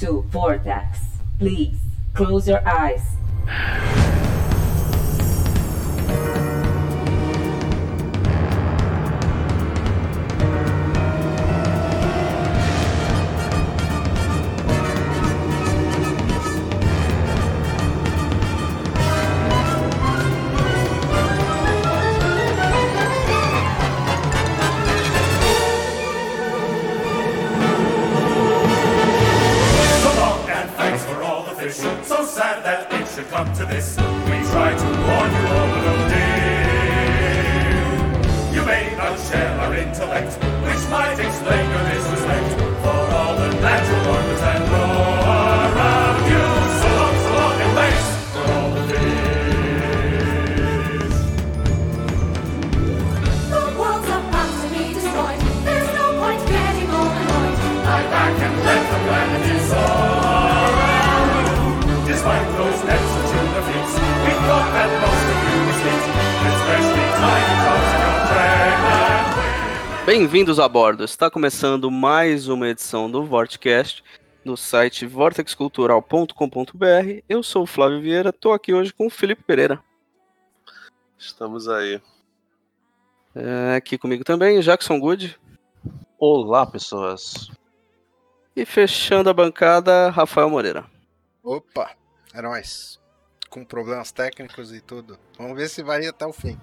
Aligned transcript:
To 0.00 0.22
Vortex. 0.30 0.98
Please 1.38 1.76
close 2.14 2.48
your 2.48 2.66
eyes. 2.66 3.04
Bem-vindos 70.30 70.60
a 70.60 70.68
bordo. 70.68 71.02
Está 71.02 71.28
começando 71.28 71.90
mais 71.90 72.46
uma 72.46 72.68
edição 72.68 73.10
do 73.10 73.24
Vortcast 73.24 74.04
no 74.44 74.56
site 74.56 75.04
vortexcultural.com.br. 75.04 77.22
Eu 77.28 77.42
sou 77.42 77.64
o 77.64 77.66
Flávio 77.66 78.00
Vieira, 78.00 78.30
estou 78.30 78.52
aqui 78.52 78.72
hoje 78.72 78.92
com 78.92 79.08
o 79.08 79.10
Felipe 79.10 79.42
Pereira. 79.42 79.82
Estamos 81.18 81.68
aí. 81.68 82.00
É, 83.34 83.74
aqui 83.74 83.98
comigo 83.98 84.22
também, 84.22 84.60
Jackson 84.60 85.00
Good. 85.00 85.36
Olá, 86.16 86.64
pessoas. 86.64 87.50
E 88.54 88.64
fechando 88.64 89.30
a 89.30 89.34
bancada, 89.34 90.10
Rafael 90.10 90.48
Moreira. 90.48 90.84
Opa, 91.42 91.90
é 92.32 92.40
nóis. 92.40 93.00
Com 93.48 93.64
problemas 93.64 94.12
técnicos 94.12 94.72
e 94.72 94.80
tudo. 94.80 95.18
Vamos 95.36 95.56
ver 95.56 95.68
se 95.68 95.82
vai 95.82 96.06
até 96.06 96.24
o 96.24 96.32
fim. 96.32 96.56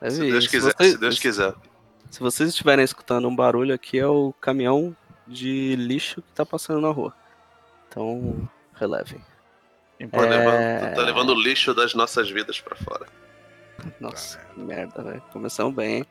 É 0.00 0.10
Se. 0.10 0.28
Deus 0.28 0.48
quiser, 0.48 0.74
vocês- 0.76 0.92
se 0.94 0.98
Deus 0.98 1.20
quiser. 1.20 1.52
se 1.52 1.73
vocês 2.20 2.48
estiverem 2.50 2.84
escutando 2.84 3.28
um 3.28 3.34
barulho 3.34 3.74
aqui, 3.74 3.98
é 3.98 4.06
o 4.06 4.32
caminhão 4.40 4.96
de 5.26 5.74
lixo 5.76 6.22
que 6.22 6.30
está 6.30 6.44
passando 6.46 6.80
na 6.80 6.90
rua. 6.90 7.14
Então, 7.88 8.48
relevem. 8.74 9.20
Tá, 10.10 10.20
levando, 10.20 10.54
É. 10.54 10.90
tá 10.94 11.02
levando 11.02 11.30
o 11.30 11.40
lixo 11.40 11.72
das 11.74 11.94
nossas 11.94 12.30
vidas 12.30 12.60
pra 12.60 12.76
fora. 12.76 13.06
Nossa, 14.00 14.38
que 14.38 14.60
merda, 14.60 15.02
velho. 15.02 15.22
Começamos 15.32 15.74
bem, 15.74 15.96
hein? 15.98 16.06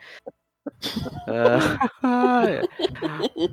Ah, 1.28 2.44
é. 2.48 2.62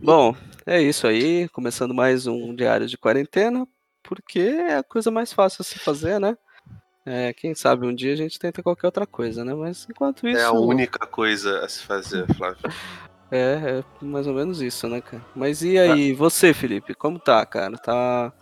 Bom, 0.02 0.34
é 0.66 0.80
isso 0.80 1.06
aí. 1.06 1.48
Começando 1.50 1.92
mais 1.94 2.26
um 2.26 2.54
diário 2.54 2.86
de 2.86 2.96
quarentena, 2.96 3.66
porque 4.02 4.38
é 4.40 4.76
a 4.76 4.82
coisa 4.82 5.10
mais 5.10 5.32
fácil 5.32 5.62
a 5.62 5.64
se 5.64 5.78
fazer, 5.78 6.18
né? 6.20 6.36
É, 7.04 7.32
quem 7.32 7.54
sabe 7.54 7.86
um 7.86 7.94
dia 7.94 8.12
a 8.12 8.16
gente 8.16 8.38
tenta 8.38 8.62
qualquer 8.62 8.86
outra 8.88 9.06
coisa, 9.06 9.44
né? 9.44 9.54
Mas 9.54 9.86
enquanto 9.88 10.28
isso. 10.28 10.40
É 10.40 10.44
a 10.44 10.52
única 10.52 11.06
coisa 11.06 11.64
a 11.64 11.68
se 11.68 11.82
fazer, 11.82 12.26
Flávio. 12.34 12.58
É, 13.32 13.78
é 13.78 14.04
mais 14.04 14.26
ou 14.26 14.34
menos 14.34 14.60
isso, 14.60 14.88
né, 14.88 15.00
cara? 15.00 15.24
Mas 15.36 15.62
e 15.62 15.78
aí, 15.78 16.12
você, 16.12 16.52
Felipe, 16.52 16.94
como 16.94 17.16
tá, 17.16 17.46
cara? 17.46 17.78
Tá. 17.78 18.32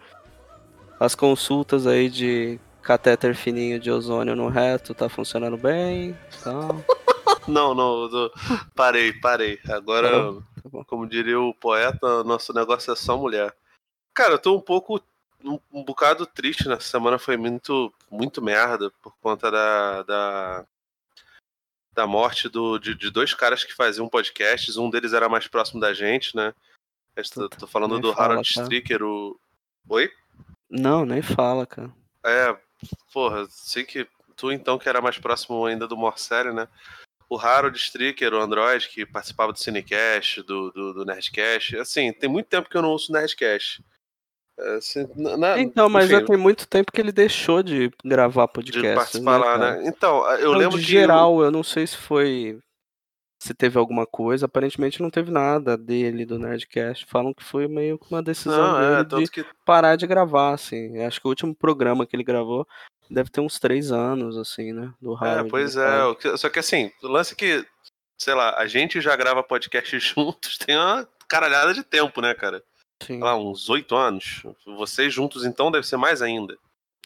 As 0.98 1.14
consultas 1.14 1.86
aí 1.86 2.08
de 2.08 2.58
catéter 2.80 3.34
fininho 3.36 3.78
de 3.78 3.90
ozônio 3.90 4.34
no 4.34 4.48
reto, 4.48 4.94
tá 4.94 5.06
funcionando 5.10 5.58
bem? 5.58 6.16
Tá. 6.42 6.68
Não, 7.46 7.74
não, 7.74 8.08
tô- 8.10 8.32
parei, 8.74 9.12
parei. 9.12 9.58
Agora? 9.68 10.10
Tá 10.10 10.68
bom. 10.70 10.84
como 10.84 11.06
diria 11.06 11.38
o 11.40 11.54
poeta, 11.54 12.22
nosso 12.24 12.52
negócio 12.54 12.92
é 12.92 12.96
só 12.96 13.16
mulher. 13.16 13.54
Cara, 14.14 14.34
eu 14.34 14.38
tô 14.38 14.54
um 14.56 14.60
pouco, 14.60 15.00
um, 15.44 15.58
um 15.72 15.84
bocado 15.84 16.26
triste 16.26 16.68
nessa 16.68 16.88
semana, 16.88 17.18
foi 17.18 17.36
muito, 17.36 17.92
muito 18.10 18.42
merda 18.42 18.90
por 19.02 19.16
conta 19.20 19.50
da, 19.50 20.02
da, 20.02 20.66
da 21.92 22.06
morte 22.06 22.48
do, 22.48 22.78
de, 22.78 22.94
de 22.94 23.10
dois 23.10 23.34
caras 23.34 23.64
que 23.64 23.74
faziam 23.74 24.08
podcasts, 24.08 24.76
um 24.76 24.90
deles 24.90 25.12
era 25.12 25.28
mais 25.28 25.46
próximo 25.46 25.80
da 25.80 25.92
gente, 25.92 26.34
né? 26.36 26.54
Eu 27.16 27.48
tô, 27.48 27.66
falando 27.66 27.98
do 27.98 28.12
fala, 28.14 28.32
Harold 28.32 28.54
cara. 28.54 28.64
Stricker, 28.64 29.02
o... 29.02 29.38
Oi? 29.88 30.10
Não, 30.70 31.04
nem 31.04 31.20
fala, 31.20 31.66
cara. 31.66 31.92
É, 32.24 32.56
porra, 33.12 33.46
sei 33.50 33.84
que 33.84 34.06
tu 34.36 34.52
então 34.52 34.78
que 34.78 34.88
era 34.88 35.00
mais 35.00 35.18
próximo 35.18 35.66
ainda 35.66 35.88
do 35.88 35.96
Morcelli, 35.96 36.52
né? 36.52 36.68
O 37.28 37.36
Harold 37.36 37.76
Stricker, 37.76 38.32
o 38.32 38.40
Android, 38.40 38.88
que 38.88 39.04
participava 39.04 39.52
do 39.52 39.58
Cinecast, 39.58 40.42
do, 40.42 40.70
do, 40.70 40.94
do 40.94 41.04
Nerdcast. 41.04 41.76
Assim, 41.76 42.12
tem 42.12 42.30
muito 42.30 42.46
tempo 42.46 42.70
que 42.70 42.76
eu 42.76 42.82
não 42.82 42.90
ouço 42.90 43.12
Nerdcast. 43.12 43.82
É, 44.58 44.74
assim, 44.76 45.06
na- 45.14 45.60
Então, 45.60 45.88
mas 45.88 46.06
enfim, 46.06 46.20
já 46.20 46.26
tem 46.26 46.36
muito 46.36 46.66
tempo 46.66 46.90
que 46.90 47.00
ele 47.00 47.12
deixou 47.12 47.62
de 47.62 47.90
gravar 48.04 48.46
de 48.46 48.52
podcast. 48.54 48.94
participar 48.96 49.36
lá, 49.38 49.56
né? 49.58 49.82
Então, 49.86 50.28
eu 50.38 50.52
Não, 50.52 50.58
lembro 50.58 50.78
de 50.78 50.84
que. 50.84 50.90
geral, 50.92 51.40
eu 51.42 51.50
não 51.50 51.62
sei 51.62 51.86
se 51.86 51.96
foi. 51.96 52.58
Se 53.40 53.54
teve 53.54 53.78
alguma 53.78 54.04
coisa, 54.04 54.46
aparentemente 54.46 55.00
não 55.00 55.10
teve 55.10 55.30
nada 55.30 55.76
dele 55.78 56.26
do 56.26 56.40
Nerdcast. 56.40 57.06
Falam 57.06 57.32
que 57.32 57.44
foi 57.44 57.68
meio 57.68 57.96
que 57.96 58.10
uma 58.10 58.20
decisão 58.20 58.72
Não, 58.72 58.78
é, 58.80 58.90
dele 58.96 59.08
tanto 59.08 59.24
de 59.26 59.30
que. 59.30 59.46
parar 59.64 59.94
de 59.94 60.08
gravar, 60.08 60.54
assim. 60.54 60.98
Acho 61.04 61.20
que 61.20 61.26
o 61.28 61.30
último 61.30 61.54
programa 61.54 62.04
que 62.04 62.16
ele 62.16 62.24
gravou 62.24 62.66
deve 63.08 63.30
ter 63.30 63.40
uns 63.40 63.60
três 63.60 63.92
anos, 63.92 64.36
assim, 64.36 64.72
né? 64.72 64.92
Do 65.00 65.14
É, 65.24 65.28
Harold. 65.28 65.50
pois 65.50 65.74
do 65.74 65.80
é. 65.82 65.86
cara. 65.86 66.14
que- 66.16 66.36
Só 66.36 66.48
que 66.48 66.58
assim, 66.58 66.90
o 67.00 67.06
lance 67.06 67.32
é 67.34 67.36
que, 67.36 67.64
sei 68.18 68.34
lá, 68.34 68.56
a 68.58 68.66
gente 68.66 69.00
já 69.00 69.14
grava 69.14 69.40
podcast 69.44 69.96
juntos 70.02 70.58
tem 70.58 70.76
uma 70.76 71.08
caralhada 71.28 71.72
de 71.72 71.84
tempo, 71.84 72.20
né, 72.20 72.34
cara? 72.34 72.60
Sim. 73.02 73.20
Lá, 73.20 73.36
uns 73.36 73.68
oito 73.70 73.94
anos. 73.94 74.42
Vocês 74.66 75.12
juntos, 75.12 75.44
então, 75.44 75.70
deve 75.70 75.86
ser 75.86 75.96
mais 75.96 76.20
ainda. 76.22 76.56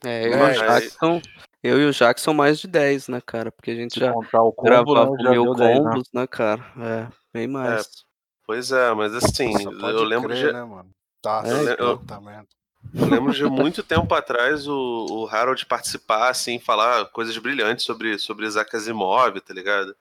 É, 0.04 0.26
eu, 0.26 0.32
e 0.32 0.34
É, 0.34 0.50
o 0.50 0.54
Jackson, 0.54 1.22
eu 1.62 1.80
e 1.80 1.86
o 1.86 1.92
Jackson 1.92 2.34
mais 2.34 2.58
de 2.58 2.66
10, 2.66 3.08
né, 3.08 3.20
cara? 3.24 3.52
Porque 3.52 3.70
a 3.70 3.74
gente 3.74 3.94
Se 3.94 4.00
já 4.00 4.12
o 4.12 4.22
combo, 4.52 4.62
gravava 4.62 5.10
né, 5.10 5.22
já 5.22 5.30
mil 5.30 5.44
deu 5.44 5.54
10, 5.54 5.78
né? 5.78 5.90
combos, 5.90 6.08
né, 6.12 6.26
cara? 6.26 6.64
É, 6.78 7.08
bem 7.32 7.46
mais. 7.46 8.04
Pois 8.44 8.72
é, 8.72 8.92
mas 8.94 9.14
assim, 9.14 9.52
eu 9.64 10.02
lembro 10.04 10.28
crer, 10.28 10.46
de. 10.48 10.52
né, 10.52 10.64
mano? 10.64 10.90
Tá, 11.22 11.42
É, 11.46 11.76
eu- 11.78 11.98
puta 11.98 12.20
merda. 12.20 12.48
Eu 12.94 13.06
lembro 13.06 13.32
de 13.32 13.44
muito 13.44 13.82
tempo 13.84 14.12
atrás 14.12 14.66
o, 14.66 15.06
o 15.08 15.28
Harold 15.28 15.64
participar, 15.66 16.28
assim, 16.30 16.58
falar 16.58 17.04
coisas 17.06 17.36
brilhantes 17.38 17.84
sobre, 17.84 18.18
sobre 18.18 18.44
Isaac 18.44 18.74
Asimov, 18.74 19.40
tá 19.40 19.54
ligado? 19.54 19.94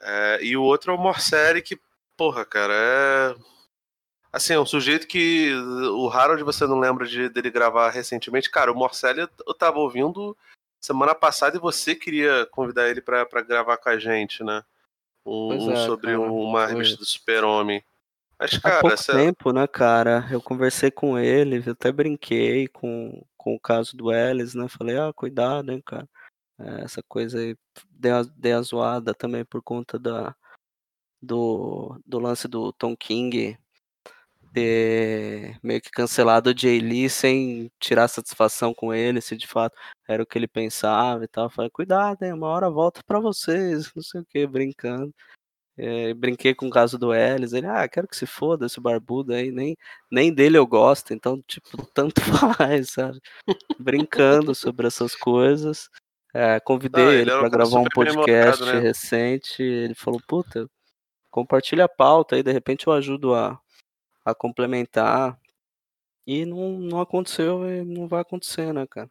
É, 0.00 0.38
e 0.40 0.56
o 0.56 0.62
outro 0.62 0.92
é 0.92 0.94
o 0.94 0.98
Morcelli, 0.98 1.60
que, 1.60 1.76
porra, 2.16 2.44
cara, 2.44 2.72
é. 2.72 3.34
Assim, 4.34 4.52
é 4.54 4.58
um 4.58 4.66
sujeito 4.66 5.06
que 5.06 5.54
o 5.92 6.08
Harold 6.10 6.42
você 6.42 6.66
não 6.66 6.80
lembra 6.80 7.06
de, 7.06 7.28
dele 7.28 7.50
gravar 7.52 7.90
recentemente. 7.90 8.50
Cara, 8.50 8.72
o 8.72 8.74
Morcelli 8.74 9.20
eu- 9.20 9.54
tava 9.54 9.78
ouvindo 9.78 10.36
semana 10.80 11.14
passada 11.14 11.56
e 11.56 11.60
você 11.60 11.94
queria 11.94 12.44
convidar 12.46 12.88
ele 12.90 13.00
pra, 13.00 13.24
pra 13.24 13.42
gravar 13.42 13.76
com 13.76 13.88
a 13.90 13.96
gente, 13.96 14.42
né? 14.42 14.64
Um, 15.24 15.70
é, 15.70 15.86
sobre 15.86 16.08
cara, 16.08 16.20
uma 16.20 16.66
revista 16.66 16.96
do 16.96 17.04
Super-Homem. 17.04 17.80
Mas, 18.36 18.54
Há 18.54 18.60
cara, 18.60 18.80
pouco 18.80 18.94
essa- 18.94 19.12
tempo, 19.12 19.52
né, 19.52 19.68
cara? 19.68 20.26
Eu 20.28 20.42
conversei 20.42 20.90
com 20.90 21.16
ele, 21.16 21.62
eu 21.64 21.72
até 21.72 21.92
brinquei 21.92 22.66
com, 22.66 23.24
com 23.36 23.54
o 23.54 23.60
caso 23.60 23.96
do 23.96 24.12
Ellis, 24.12 24.52
né? 24.56 24.66
Falei, 24.66 24.98
ah, 24.98 25.12
cuidado, 25.14 25.70
hein, 25.70 25.80
cara. 25.80 26.08
É, 26.58 26.82
essa 26.82 27.02
coisa 27.08 27.38
aí 27.38 27.56
deu, 27.88 28.16
a- 28.16 28.58
a 28.58 28.62
zoada 28.62 29.14
também 29.14 29.44
por 29.44 29.62
conta 29.62 29.96
da, 29.96 30.34
do, 31.22 31.96
do 32.04 32.18
lance 32.18 32.48
do 32.48 32.72
Tom 32.72 32.96
King 32.96 33.56
ter 34.54 35.58
meio 35.62 35.80
que 35.80 35.90
cancelado 35.90 36.50
o 36.50 36.56
Jay 36.56 36.78
Lee 36.80 37.10
sem 37.10 37.70
tirar 37.80 38.06
satisfação 38.08 38.72
com 38.72 38.94
ele, 38.94 39.20
se 39.20 39.36
de 39.36 39.46
fato 39.46 39.76
era 40.08 40.22
o 40.22 40.26
que 40.26 40.38
ele 40.38 40.46
pensava 40.46 41.24
e 41.24 41.28
tal. 41.28 41.50
Falei, 41.50 41.70
cuidado, 41.70 42.22
hein, 42.22 42.32
uma 42.32 42.48
hora 42.48 42.70
volta 42.70 43.00
pra 43.04 43.18
vocês, 43.18 43.90
não 43.96 44.02
sei 44.02 44.20
o 44.20 44.24
que, 44.24 44.46
brincando. 44.46 45.12
É, 45.76 46.14
brinquei 46.14 46.54
com 46.54 46.68
o 46.68 46.70
caso 46.70 46.96
do 46.96 47.12
Ellis, 47.12 47.52
ele, 47.52 47.66
ah, 47.66 47.88
quero 47.88 48.06
que 48.06 48.16
se 48.16 48.26
foda 48.26 48.66
esse 48.66 48.80
barbudo 48.80 49.34
aí, 49.34 49.50
nem, 49.50 49.76
nem 50.08 50.32
dele 50.32 50.56
eu 50.56 50.64
gosto, 50.64 51.12
então, 51.12 51.42
tipo, 51.48 51.68
tanto 51.92 52.20
faz, 52.20 52.90
sabe? 52.90 53.20
Brincando 53.78 54.54
sobre 54.54 54.86
essas 54.86 55.16
coisas. 55.16 55.90
É, 56.32 56.60
convidei 56.60 57.04
ele 57.04 57.30
ele 57.30 57.30
para 57.30 57.48
gravar 57.48 57.80
um 57.80 57.84
podcast 57.92 58.64
né? 58.64 58.80
recente, 58.80 59.62
ele 59.62 59.94
falou, 59.94 60.20
puta, 60.28 60.68
compartilha 61.30 61.84
a 61.84 61.88
pauta 61.88 62.36
aí, 62.36 62.42
de 62.42 62.52
repente 62.52 62.86
eu 62.86 62.92
ajudo 62.92 63.34
a, 63.34 63.60
a 64.24 64.34
complementar. 64.34 65.38
E 66.26 66.46
não, 66.46 66.78
não 66.78 67.00
aconteceu 67.00 67.68
e 67.68 67.84
não 67.84 68.08
vai 68.08 68.22
acontecer, 68.22 68.72
né, 68.72 68.86
cara? 68.86 69.10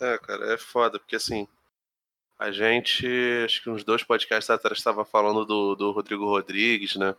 É, 0.00 0.18
cara, 0.18 0.54
é 0.54 0.58
foda, 0.58 0.98
porque 0.98 1.16
assim, 1.16 1.46
a 2.38 2.50
gente, 2.50 3.06
acho 3.44 3.62
que 3.62 3.70
uns 3.70 3.84
dois 3.84 4.02
podcasts 4.02 4.50
atrás 4.50 4.78
estava 4.78 5.04
falando 5.04 5.44
do, 5.44 5.76
do 5.76 5.92
Rodrigo 5.92 6.24
Rodrigues, 6.24 6.96
né? 6.96 7.14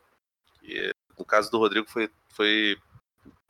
E 0.63 0.91
no 1.17 1.23
caso 1.23 1.49
do 1.49 1.59
Rodrigo 1.59 1.87
foi, 1.89 2.11
foi 2.29 2.77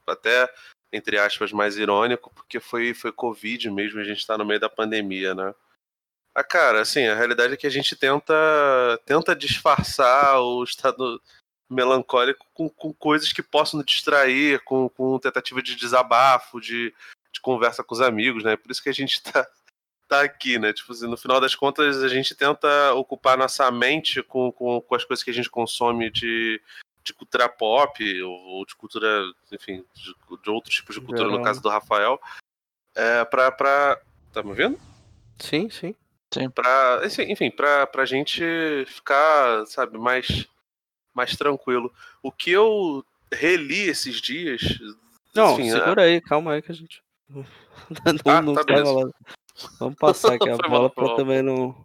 até, 0.06 0.48
entre 0.92 1.18
aspas, 1.18 1.52
mais 1.52 1.78
irônico, 1.78 2.32
porque 2.36 2.60
foi, 2.60 2.94
foi 2.94 3.12
Covid 3.12 3.72
mesmo, 3.72 4.00
a 4.00 4.04
gente 4.04 4.20
está 4.20 4.38
no 4.38 4.46
meio 4.46 4.60
da 4.60 4.70
pandemia, 4.70 5.34
né? 5.34 5.56
Ah, 6.36 6.44
cara, 6.44 6.82
assim, 6.82 7.06
a 7.06 7.16
realidade 7.16 7.54
é 7.54 7.58
que 7.58 7.68
a 7.68 7.72
gente 7.72 7.96
tenta, 7.96 8.34
tenta 9.06 9.36
disfarçar 9.36 10.42
o 10.42 10.64
estado 10.64 11.22
melancólico 11.74 12.46
com, 12.54 12.70
com 12.70 12.94
coisas 12.94 13.34
que 13.34 13.44
possam 13.44 13.80
nos 13.80 13.86
distrair, 13.86 14.64
com, 14.64 14.90
com 14.90 15.20
tentativa 15.20 15.62
de 15.62 15.76
desabafo, 15.76 16.62
de, 16.62 16.94
de 17.32 17.42
conversa 17.42 17.84
com 17.84 17.94
os 17.94 18.02
amigos, 18.02 18.44
né? 18.44 18.56
Por 18.56 18.72
isso 18.72 18.82
que 18.82 18.90
a 18.90 18.94
gente 18.94 19.22
tá, 19.24 19.48
tá 20.08 20.22
aqui, 20.22 20.60
né? 20.60 20.72
Tipo 20.74 20.92
assim, 20.94 21.08
no 21.08 21.18
final 21.18 21.42
das 21.42 21.56
contas, 21.56 22.04
a 22.04 22.08
gente 22.08 22.36
tenta 22.36 22.94
ocupar 22.94 23.38
nossa 23.38 23.70
mente 23.72 24.22
com, 24.24 24.52
com, 24.52 24.82
com 24.82 24.96
as 24.96 25.04
coisas 25.04 25.24
que 25.24 25.32
a 25.32 25.34
gente 25.34 25.50
consome 25.50 26.10
de, 26.10 26.62
de 27.04 27.14
cultura 27.14 27.50
pop, 27.50 28.22
ou, 28.22 28.32
ou 28.32 28.66
de 28.66 28.76
cultura, 28.76 29.08
enfim, 29.52 29.84
de, 29.94 30.14
de, 30.44 30.50
outros 30.50 30.76
tipos 30.76 30.96
de 30.96 31.02
cultura, 31.02 31.30
no 31.30 31.44
caso 31.44 31.62
do 31.62 31.70
Rafael, 31.70 32.20
é, 32.96 33.26
pra, 33.26 33.52
pra. 33.52 34.00
Tá 34.32 34.42
me 34.42 34.50
ouvindo? 34.50 34.80
Sim, 35.40 35.70
sim. 35.70 35.96
Sim. 36.34 36.50
Pra, 36.50 37.02
enfim, 37.30 37.52
pra, 37.52 37.86
pra 37.86 38.06
gente 38.06 38.42
ficar, 38.88 39.66
sabe, 39.68 40.00
mais, 40.00 40.48
mais 41.14 41.36
tranquilo. 41.36 41.92
O 42.22 42.32
que 42.32 42.52
eu 42.52 43.06
reli 43.32 43.88
esses 43.88 44.22
dias. 44.22 44.62
Não, 45.36 45.54
enfim, 45.54 45.72
segura 45.72 46.04
é... 46.04 46.06
aí, 46.06 46.22
calma 46.22 46.54
aí 46.54 46.62
que 46.62 46.72
a 46.72 46.76
gente. 46.76 47.04
não, 47.30 47.46
Ah, 48.26 48.42
não 48.42 48.54
tá, 48.54 48.64
tá. 48.64 48.74
Vamos 49.80 49.96
passar 49.96 50.34
aqui 50.36 50.50
a 50.50 50.58
bola 50.58 50.92
mal. 50.96 51.16
também 51.16 51.42
não, 51.42 51.76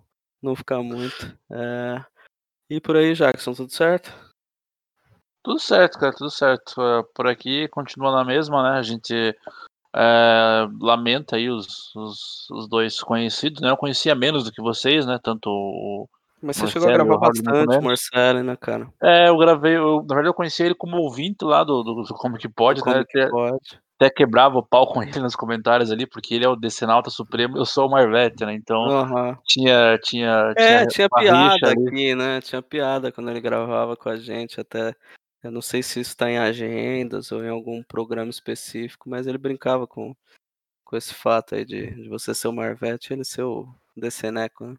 não 0.42 0.54
ficar 0.54 0.82
muito. 0.82 1.36
É... 1.50 2.04
E 2.70 2.80
por 2.80 2.96
aí, 2.96 3.14
Jackson, 3.14 3.54
tudo 3.54 3.72
certo? 3.72 4.12
Tudo 5.42 5.58
certo, 5.58 5.98
cara, 5.98 6.12
tudo 6.14 6.30
certo. 6.30 6.80
É, 6.80 7.02
Por 7.14 7.26
aqui 7.26 7.68
continua 7.68 8.12
na 8.12 8.24
mesma, 8.24 8.62
né? 8.62 8.78
A 8.78 8.82
gente 8.82 9.14
é, 9.96 10.68
lamenta 10.78 11.36
aí 11.36 11.48
os, 11.48 11.94
os, 11.96 12.50
os 12.50 12.68
dois 12.68 13.00
conhecidos, 13.00 13.62
né? 13.62 13.70
Eu 13.70 13.76
conhecia 13.76 14.14
menos 14.14 14.44
do 14.44 14.52
que 14.52 14.60
vocês, 14.60 15.06
né? 15.06 15.18
Tanto 15.22 15.48
o. 15.48 16.08
Mas 16.40 16.56
você 16.56 16.62
Marcelo 16.62 16.84
chegou 16.84 16.88
a 16.88 17.04
gravar 17.04 17.18
bastante. 17.18 17.84
Marcelo, 17.84 18.42
né, 18.42 18.56
cara? 18.56 18.88
É, 19.02 19.28
eu 19.28 19.36
gravei, 19.36 19.76
eu, 19.76 19.98
na 20.02 20.14
verdade 20.14 20.28
eu 20.28 20.34
conheci 20.34 20.62
ele 20.62 20.74
como 20.74 20.96
ouvinte 20.96 21.44
lá 21.44 21.62
do, 21.62 21.82
do, 21.82 22.02
do 22.02 22.14
Como 22.14 22.36
Que 22.36 22.48
Pode, 22.48 22.80
Como 22.80 22.96
né? 22.96 23.04
que 23.08 23.20
Até, 23.20 23.30
pode? 23.30 23.80
até 23.96 24.10
quebrava 24.10 24.58
o 24.58 24.66
pau 24.66 24.92
com 24.92 25.00
ele 25.20 25.20
nos 25.20 25.36
comentários 25.36 25.90
ali, 25.90 26.06
porque 26.06 26.34
ele 26.34 26.44
é 26.44 26.48
o 26.48 26.56
Decenalta 26.56 27.10
Supremo, 27.10 27.56
eu 27.56 27.64
sou 27.64 27.86
o 27.86 27.90
Marvete, 27.90 28.44
né? 28.44 28.54
Então 28.54 28.86
Aham. 28.88 29.38
tinha, 29.44 29.98
tinha, 30.02 30.54
É, 30.56 30.86
tinha 30.86 31.08
rixa 31.08 31.58
piada 31.58 31.70
ali. 31.70 31.88
aqui, 31.88 32.14
né? 32.14 32.40
Tinha 32.40 32.62
piada 32.62 33.12
quando 33.12 33.30
ele 33.30 33.40
gravava 33.40 33.96
com 33.96 34.08
a 34.08 34.16
gente, 34.16 34.60
até. 34.60 34.94
Eu 35.40 35.52
não 35.52 35.62
sei 35.62 35.84
se 35.84 36.00
isso 36.00 36.16
tá 36.16 36.28
em 36.28 36.36
agendas 36.36 37.30
ou 37.30 37.44
em 37.44 37.48
algum 37.48 37.80
programa 37.84 38.28
específico, 38.28 39.08
mas 39.08 39.24
ele 39.28 39.38
brincava 39.38 39.86
com, 39.86 40.12
com 40.84 40.96
esse 40.96 41.14
fato 41.14 41.54
aí 41.54 41.64
de, 41.64 41.94
de 41.94 42.08
você 42.08 42.34
ser 42.34 42.48
o 42.48 42.52
Marvete 42.52 43.10
e 43.10 43.14
ele 43.14 43.24
ser 43.24 43.42
o 43.42 43.68
Deceneco, 43.96 44.66
né? 44.66 44.74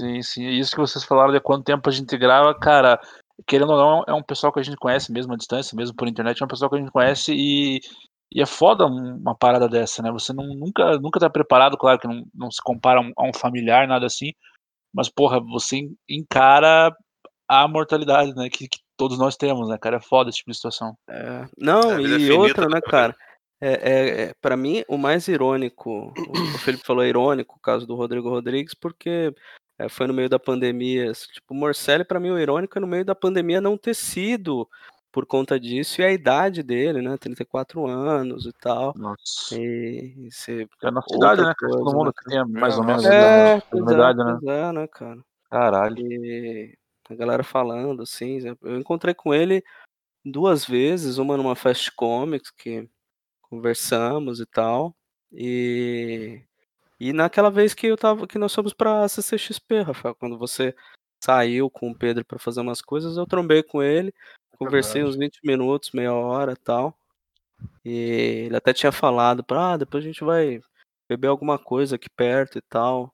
Sim, 0.00 0.22
sim. 0.22 0.42
E 0.44 0.58
Isso 0.58 0.72
que 0.72 0.80
vocês 0.80 1.04
falaram 1.04 1.32
de 1.32 1.40
quanto 1.40 1.64
tempo 1.64 1.88
a 1.88 1.92
gente 1.92 2.16
grava, 2.16 2.54
cara, 2.58 3.00
querendo 3.46 3.72
ou 3.72 3.78
não, 3.78 4.04
é 4.06 4.12
um 4.14 4.22
pessoal 4.22 4.52
que 4.52 4.60
a 4.60 4.62
gente 4.62 4.76
conhece 4.76 5.10
mesmo 5.12 5.32
à 5.32 5.36
distância, 5.36 5.74
mesmo 5.76 5.96
por 5.96 6.08
internet, 6.08 6.40
é 6.40 6.44
um 6.44 6.48
pessoal 6.48 6.70
que 6.70 6.76
a 6.76 6.80
gente 6.80 6.90
conhece 6.92 7.32
e, 7.34 7.80
e 8.32 8.42
é 8.42 8.46
foda 8.46 8.86
um- 8.86 9.16
uma 9.16 9.34
parada 9.34 9.68
dessa, 9.68 10.02
né? 10.02 10.10
Você 10.12 10.32
não, 10.32 10.44
nunca, 10.54 10.98
nunca 10.98 11.18
tá 11.20 11.30
preparado, 11.30 11.76
claro 11.78 11.98
que 11.98 12.06
não, 12.08 12.24
não 12.34 12.50
se 12.50 12.62
compara 12.62 13.00
a 13.00 13.22
um, 13.24 13.32
familiar, 13.34 13.86
nada 13.88 14.06
assim, 14.06 14.32
mas, 14.94 15.08
porra, 15.08 15.40
você 15.40 15.76
en- 15.78 15.94
encara 16.08 16.94
a 17.48 17.68
mortalidade, 17.68 18.34
né? 18.34 18.48
Que, 18.50 18.68
que 18.68 18.78
todos 18.98 19.18
nós 19.18 19.36
temos, 19.36 19.68
né, 19.68 19.78
cara? 19.78 19.96
É 19.96 20.00
foda 20.00 20.28
esse 20.30 20.38
tipo 20.38 20.50
de 20.50 20.56
situação. 20.56 20.94
É, 21.08 21.46
não, 21.58 21.92
É, 21.92 21.94
é 21.94 22.06
e 22.06 22.18
finita, 22.18 22.34
outra, 22.34 22.68
né, 22.68 22.80
cara? 22.80 23.14
É, 23.60 23.72
é, 23.72 24.22
é, 24.24 24.32
para 24.42 24.56
mim, 24.56 24.82
o 24.88 24.98
mais 24.98 25.28
irônico, 25.28 26.12
o 26.14 26.32
o 26.32 26.58
Felipe 26.58 26.84
falou 26.86 27.04
irônico, 27.04 27.56
o 27.56 27.60
caso 27.60 27.86
do 27.86 27.94
Rodrigo 27.94 28.28
Rodrigues, 28.28 28.74
porque 28.74 29.32
é, 29.78 29.88
foi 29.88 30.06
no 30.06 30.14
meio 30.14 30.28
da 30.28 30.38
pandemia. 30.38 31.12
Tipo, 31.12 31.54
o 31.54 31.56
Morcelli, 31.56 32.04
pra 32.04 32.20
mim, 32.20 32.30
o 32.30 32.38
irônico 32.38 32.78
é 32.78 32.80
no 32.80 32.86
meio 32.86 33.04
da 33.04 33.14
pandemia 33.14 33.60
não 33.60 33.76
ter 33.76 33.94
sido 33.94 34.68
por 35.12 35.24
conta 35.24 35.58
disso, 35.58 36.02
e 36.02 36.04
a 36.04 36.12
idade 36.12 36.62
dele, 36.62 37.00
né? 37.00 37.16
34 37.16 37.86
anos 37.86 38.44
e 38.44 38.52
tal. 38.52 38.92
Nossa. 38.94 39.54
E, 39.58 40.26
e 40.26 40.30
ser 40.30 40.68
É 40.82 40.88
a 40.88 40.90
nossa 40.90 41.16
idade, 41.16 41.40
né? 41.40 41.54
coisa, 41.58 41.78
Todo 41.78 41.96
mundo 41.96 42.06
né, 42.08 42.12
que 42.18 42.24
tenha 42.28 42.42
É, 42.42 42.44
mais 42.44 42.76
ou 42.76 42.84
menos 42.84 43.02
nossa. 43.02 43.16
a 43.16 43.18
É, 43.18 43.54
mesma 43.54 43.62
pois 43.70 43.86
é, 43.86 43.94
idade, 43.94 44.18
né? 44.18 44.38
é, 44.68 44.72
né, 44.72 44.86
cara? 44.88 45.18
Caralho. 45.50 45.96
E 46.12 46.76
a 47.08 47.14
galera 47.14 47.42
falando, 47.42 48.02
assim, 48.02 48.40
eu 48.62 48.78
encontrei 48.78 49.14
com 49.14 49.32
ele 49.32 49.64
duas 50.22 50.66
vezes, 50.66 51.16
uma 51.16 51.34
numa 51.38 51.56
Fast 51.56 51.90
Comics, 51.92 52.50
que 52.50 52.86
conversamos 53.40 54.38
e 54.38 54.44
tal, 54.44 54.94
e, 55.32 56.42
e 56.98 57.12
naquela 57.12 57.50
vez 57.50 57.74
que 57.74 57.86
eu 57.86 57.96
tava, 57.96 58.26
que 58.26 58.38
nós 58.38 58.54
fomos 58.54 58.72
pra 58.72 59.08
CCXP, 59.08 59.82
Rafael, 59.82 60.14
quando 60.14 60.38
você 60.38 60.74
saiu 61.22 61.68
com 61.70 61.90
o 61.90 61.94
Pedro 61.94 62.24
pra 62.24 62.38
fazer 62.38 62.60
umas 62.60 62.80
coisas, 62.82 63.16
eu 63.16 63.26
trombei 63.26 63.62
com 63.62 63.82
ele, 63.82 64.12
conversei 64.58 65.02
Verdade. 65.02 65.10
uns 65.16 65.16
20 65.18 65.40
minutos, 65.44 65.90
meia 65.92 66.12
hora 66.14 66.52
e 66.52 66.56
tal, 66.56 66.96
e 67.84 68.44
ele 68.46 68.56
até 68.56 68.72
tinha 68.72 68.92
falado, 68.92 69.44
pra, 69.44 69.72
ah, 69.72 69.76
depois 69.76 70.04
a 70.04 70.06
gente 70.06 70.24
vai 70.24 70.60
beber 71.08 71.28
alguma 71.28 71.58
coisa 71.58 71.96
aqui 71.96 72.08
perto 72.10 72.58
e 72.58 72.62
tal, 72.62 73.12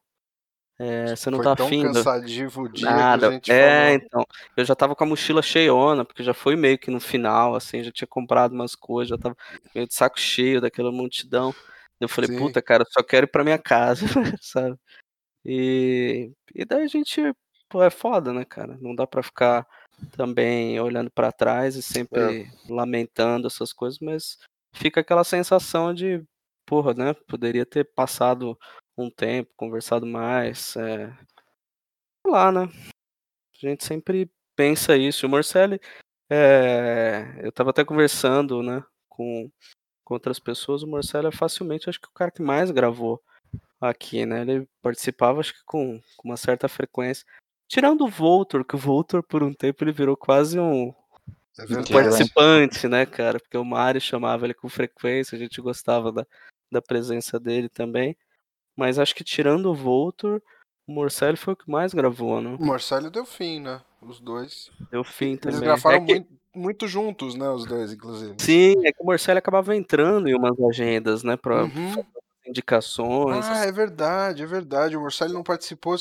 é, 0.79 1.15
você 1.15 1.31
não 1.31 1.39
Foi 1.39 1.45
tá 1.45 1.55
tão 1.57 1.67
afim? 1.67 1.83
cansativo 1.83 2.63
o 2.63 2.69
dia 2.69 2.89
que 2.89 2.93
Nada. 2.95 3.29
a 3.29 3.31
gente 3.33 3.53
É, 3.53 3.83
falou. 3.93 3.95
então. 3.95 4.27
Eu 4.57 4.65
já 4.65 4.75
tava 4.75 4.97
com 4.97 5.05
a 5.05 5.07
mochila 5.07 5.41
cheiona, 5.43 6.05
porque 6.05 6.23
já 6.25 6.35
foi 6.35 6.57
meio 6.57 6.77
que 6.79 6.91
no 6.91 6.99
final, 6.99 7.55
assim, 7.55 7.85
já 7.85 7.93
tinha 7.93 8.09
comprado 8.09 8.53
umas 8.53 8.75
coisas, 8.75 9.11
já 9.11 9.19
tava 9.19 9.37
meio 9.75 9.87
de 9.87 9.95
saco 9.95 10.19
cheio 10.19 10.61
daquela 10.61 10.91
multidão. 10.91 11.55
Eu 12.05 12.09
falei, 12.09 12.29
Sim. 12.29 12.37
puta, 12.37 12.61
cara, 12.63 12.85
só 12.91 13.03
quero 13.03 13.27
ir 13.27 13.31
pra 13.31 13.45
minha 13.45 13.59
casa, 13.59 14.05
sabe? 14.43 14.77
E, 15.45 16.33
e 16.55 16.65
daí 16.65 16.85
a 16.85 16.89
gente, 16.89 17.21
pô, 17.69 17.83
é 17.83 17.91
foda, 17.91 18.33
né, 18.33 18.45
cara? 18.45 18.77
Não 18.81 18.95
dá 18.95 19.07
pra 19.07 19.23
ficar 19.23 19.67
também 20.13 20.79
olhando 20.81 21.11
pra 21.11 21.33
trás 21.33 21.77
e 21.77 21.83
sempre 21.83 22.51
lamentando 22.69 23.47
essas 23.47 23.73
coisas, 23.73 23.99
mas 24.01 24.39
fica 24.75 25.01
aquela 25.01 25.25
sensação 25.25 25.93
de, 25.95 26.23
porra, 26.67 26.95
né? 26.95 27.15
Poderia 27.29 27.67
ter 27.67 27.85
passado 27.85 28.59
um 28.97 29.11
tempo, 29.11 29.51
conversado 29.57 30.07
mais, 30.07 30.77
é, 30.77 31.07
sei 32.27 32.33
lá, 32.33 32.53
né? 32.53 32.69
A 33.63 33.69
gente 33.69 33.85
sempre 33.85 34.31
pensa 34.57 34.97
isso. 34.97 35.27
O 35.27 35.31
Morcelli, 35.31 35.81
é, 36.31 37.41
eu 37.43 37.53
tava 37.53 37.71
até 37.71 37.85
conversando, 37.85 38.63
né, 38.63 38.83
com, 39.09 39.51
com 40.13 40.15
outras 40.15 40.39
pessoas. 40.39 40.83
O 40.83 40.87
Morcelli 40.87 41.29
é 41.29 41.33
facilmente, 41.33 41.89
acho 41.89 42.01
que 42.01 42.09
o 42.09 42.13
cara 42.13 42.31
que 42.31 42.43
mais 42.43 42.71
gravou 42.71 43.21
aqui, 43.81 44.27
né? 44.27 44.43
Ele 44.43 44.69
participava, 44.83 45.41
acho 45.41 45.55
que 45.55 45.65
com, 45.65 46.01
com 46.17 46.29
uma 46.29 46.37
certa 46.37 46.69
frequência. 46.69 47.25
Tirando 47.67 48.05
o 48.05 48.09
Voltor, 48.09 48.65
que 48.65 48.77
o 48.77 48.79
Voltor, 48.79 49.23
por 49.23 49.43
um 49.43 49.55
tempo, 49.55 49.83
ele 49.83 49.93
virou 49.93 50.15
quase 50.17 50.61
um, 50.61 50.95
É 51.59 51.79
um 51.79 51.85
participante, 51.85 52.87
né, 52.87 53.07
cara? 53.07 53.41
Porque 53.41 53.57
o 53.57 53.65
Mário 53.65 54.01
chamava 54.01 54.45
ele 54.45 54.53
com 54.55 54.69
frequência, 54.69 55.35
a 55.35 55.39
gente 55.39 55.61
gostava 55.63 56.13
da, 56.13 56.27
da 56.71 56.83
presença 56.83 57.41
dele 57.41 57.71
também. 57.71 58.15
Mas 58.77 58.99
acho 58.99 59.15
que 59.15 59.25
tirando 59.25 59.67
o 59.71 59.75
Voltor, 59.75 60.43
o 60.87 60.93
Morcelli 60.93 61.37
foi 61.39 61.55
o 61.55 61.57
que 61.57 61.71
mais 61.71 61.95
gravou, 61.95 62.41
né? 62.43 62.57
O 62.61 62.65
Marcelo 62.67 63.11
deu 63.11 63.25
fim, 63.25 63.61
né? 63.61 63.81
Os 64.03 64.21
dois. 64.21 64.71
Deu 64.91 65.03
fim 65.05 65.31
Eles 65.33 65.41
também. 65.41 65.61
gravaram 65.61 65.97
É 65.97 66.01
que- 66.07 66.13
muito, 66.15 66.29
muito 66.55 66.87
juntos, 66.89 67.35
né? 67.35 67.49
Os 67.51 67.65
dois, 67.67 67.93
inclusive. 67.93 68.35
Sim, 68.39 68.75
é 68.87 68.93
que 68.93 69.03
o 69.03 69.05
Morcelli 69.07 69.39
acabava 69.39 69.75
entrando 69.77 70.29
em 70.29 70.35
umas 70.35 70.59
agendas, 70.61 71.23
né, 71.23 71.37
pra 71.37 71.65
Uhum. 71.65 71.95
indicações. 72.47 73.47
Ah, 73.49 73.65
é 73.67 73.73
verdade, 73.73 74.43
é 74.43 74.47
verdade. 74.47 74.97
O 74.97 75.03
Marcelo 75.03 75.33
não 75.33 75.43
participou 75.43 75.97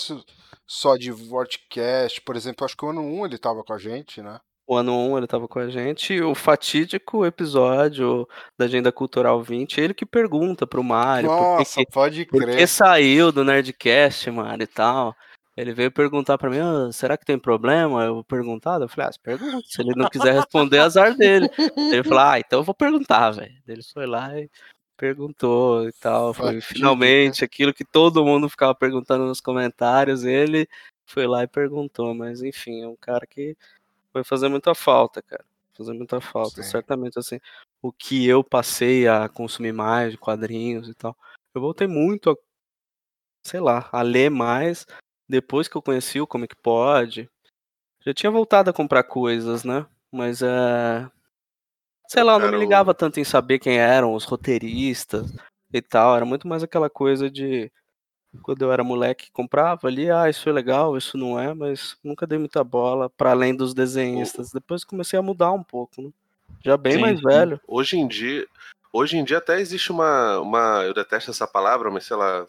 só 0.67 0.97
de 0.97 1.11
Vortcast, 1.11 2.21
por 2.21 2.35
exemplo. 2.35 2.65
Acho 2.65 2.75
que 2.75 2.85
o 2.85 2.89
ano 2.89 3.01
1 3.01 3.25
ele 3.25 3.37
tava 3.37 3.63
com 3.63 3.73
a 3.73 3.77
gente, 3.77 4.21
né? 4.21 4.39
O 4.67 4.75
ano 4.75 4.93
1 4.93 5.17
ele 5.17 5.27
tava 5.27 5.47
com 5.47 5.59
a 5.59 5.67
gente, 5.69 6.13
e 6.13 6.21
o 6.21 6.33
fatídico 6.33 7.25
episódio 7.25 8.25
da 8.57 8.65
Agenda 8.65 8.91
Cultural 8.91 9.41
20, 9.41 9.81
ele 9.81 9.93
que 9.93 10.05
pergunta 10.05 10.65
pro 10.65 10.83
Mário 10.83 11.29
Nossa, 11.29 11.83
que, 11.83 11.91
pode 11.91 12.25
por 12.25 12.39
que 12.39 12.45
crer. 12.51 12.67
saiu 12.67 13.31
do 13.31 13.43
Nerdcast, 13.43 14.31
Mário, 14.31 14.63
e 14.63 14.67
tal. 14.67 15.13
Ele 15.61 15.73
veio 15.73 15.91
perguntar 15.91 16.39
pra 16.39 16.49
mim, 16.49 16.57
"Ah, 16.57 16.91
será 16.91 17.15
que 17.15 17.23
tem 17.23 17.37
problema? 17.37 18.03
Eu 18.03 18.15
vou 18.15 18.23
perguntar? 18.23 18.81
Eu 18.81 18.89
falei, 18.89 19.09
ah, 19.09 19.11
se 19.11 19.19
pergunta. 19.19 19.61
Se 19.67 19.79
ele 19.79 19.93
não 19.95 20.09
quiser 20.09 20.33
responder, 20.33 20.79
azar 20.79 21.15
dele. 21.15 21.47
Ele 21.77 22.03
falou, 22.03 22.19
ah, 22.19 22.39
então 22.39 22.59
eu 22.59 22.63
vou 22.63 22.73
perguntar, 22.73 23.29
velho. 23.29 23.53
Ele 23.67 23.83
foi 23.83 24.07
lá 24.07 24.39
e 24.39 24.49
perguntou 24.97 25.87
e 25.87 25.91
tal. 25.93 26.33
Foi 26.33 26.45
Fatídica. 26.47 26.73
finalmente 26.73 27.43
aquilo 27.45 27.71
que 27.75 27.85
todo 27.85 28.25
mundo 28.25 28.49
ficava 28.49 28.73
perguntando 28.73 29.23
nos 29.27 29.39
comentários. 29.39 30.23
Ele 30.23 30.67
foi 31.05 31.27
lá 31.27 31.43
e 31.43 31.47
perguntou, 31.47 32.15
mas 32.15 32.41
enfim, 32.41 32.81
é 32.81 32.87
um 32.87 32.95
cara 32.95 33.27
que 33.27 33.55
vai 34.11 34.23
fazer 34.23 34.49
muita 34.49 34.73
falta, 34.73 35.21
cara. 35.21 35.45
Fazer 35.77 35.93
muita 35.93 36.19
falta, 36.19 36.63
Sim. 36.63 36.69
certamente 36.71 37.19
assim. 37.19 37.39
o 37.83 37.91
que 37.91 38.27
eu 38.27 38.43
passei 38.43 39.07
a 39.07 39.29
consumir 39.29 39.73
mais 39.73 40.11
de 40.11 40.17
quadrinhos 40.17 40.89
e 40.89 40.95
tal. 40.95 41.15
Eu 41.53 41.61
voltei 41.61 41.85
muito 41.85 42.31
a, 42.31 42.35
sei 43.45 43.59
lá, 43.59 43.87
a 43.91 44.01
ler 44.01 44.31
mais 44.31 44.87
depois 45.31 45.67
que 45.67 45.77
eu 45.77 45.81
conheci 45.81 46.19
o 46.19 46.27
Comic 46.27 46.55
Pod. 46.57 47.29
Já 48.05 48.13
tinha 48.13 48.29
voltado 48.29 48.69
a 48.69 48.73
comprar 48.73 49.03
coisas, 49.03 49.63
né? 49.63 49.85
Mas 50.11 50.41
é. 50.41 51.09
Sei 52.09 52.21
lá, 52.21 52.33
eu 52.33 52.39
não 52.39 52.51
me 52.51 52.57
ligava 52.57 52.93
tanto 52.93 53.19
em 53.19 53.23
saber 53.23 53.57
quem 53.57 53.77
eram 53.77 54.13
os 54.13 54.25
roteiristas 54.25 55.33
e 55.71 55.81
tal. 55.81 56.15
Era 56.15 56.25
muito 56.25 56.47
mais 56.47 56.61
aquela 56.61 56.89
coisa 56.89 57.31
de. 57.31 57.71
Quando 58.43 58.61
eu 58.61 58.71
era 58.71 58.83
moleque, 58.83 59.31
comprava 59.31 59.87
ali, 59.87 60.09
ah, 60.09 60.29
isso 60.29 60.47
é 60.47 60.51
legal, 60.53 60.97
isso 60.97 61.17
não 61.17 61.37
é, 61.37 61.53
mas 61.53 61.97
nunca 62.01 62.25
dei 62.25 62.39
muita 62.39 62.63
bola 62.63 63.09
para 63.09 63.31
além 63.31 63.53
dos 63.53 63.73
desenhistas. 63.73 64.51
Depois 64.51 64.85
comecei 64.85 65.19
a 65.19 65.21
mudar 65.21 65.51
um 65.51 65.63
pouco, 65.63 66.01
né? 66.01 66.09
Já 66.63 66.77
bem 66.77 66.93
Sim, 66.93 67.01
mais 67.01 67.21
velho. 67.21 67.59
Hoje 67.67 67.97
em 67.97 68.07
dia, 68.07 68.47
hoje 68.91 69.17
em 69.17 69.23
dia 69.23 69.37
até 69.37 69.59
existe 69.59 69.91
uma, 69.91 70.39
uma, 70.39 70.83
eu 70.83 70.93
detesto 70.93 71.31
essa 71.31 71.47
palavra, 71.47 71.89
mas 71.89 72.05
sei 72.05 72.17
lá, 72.17 72.45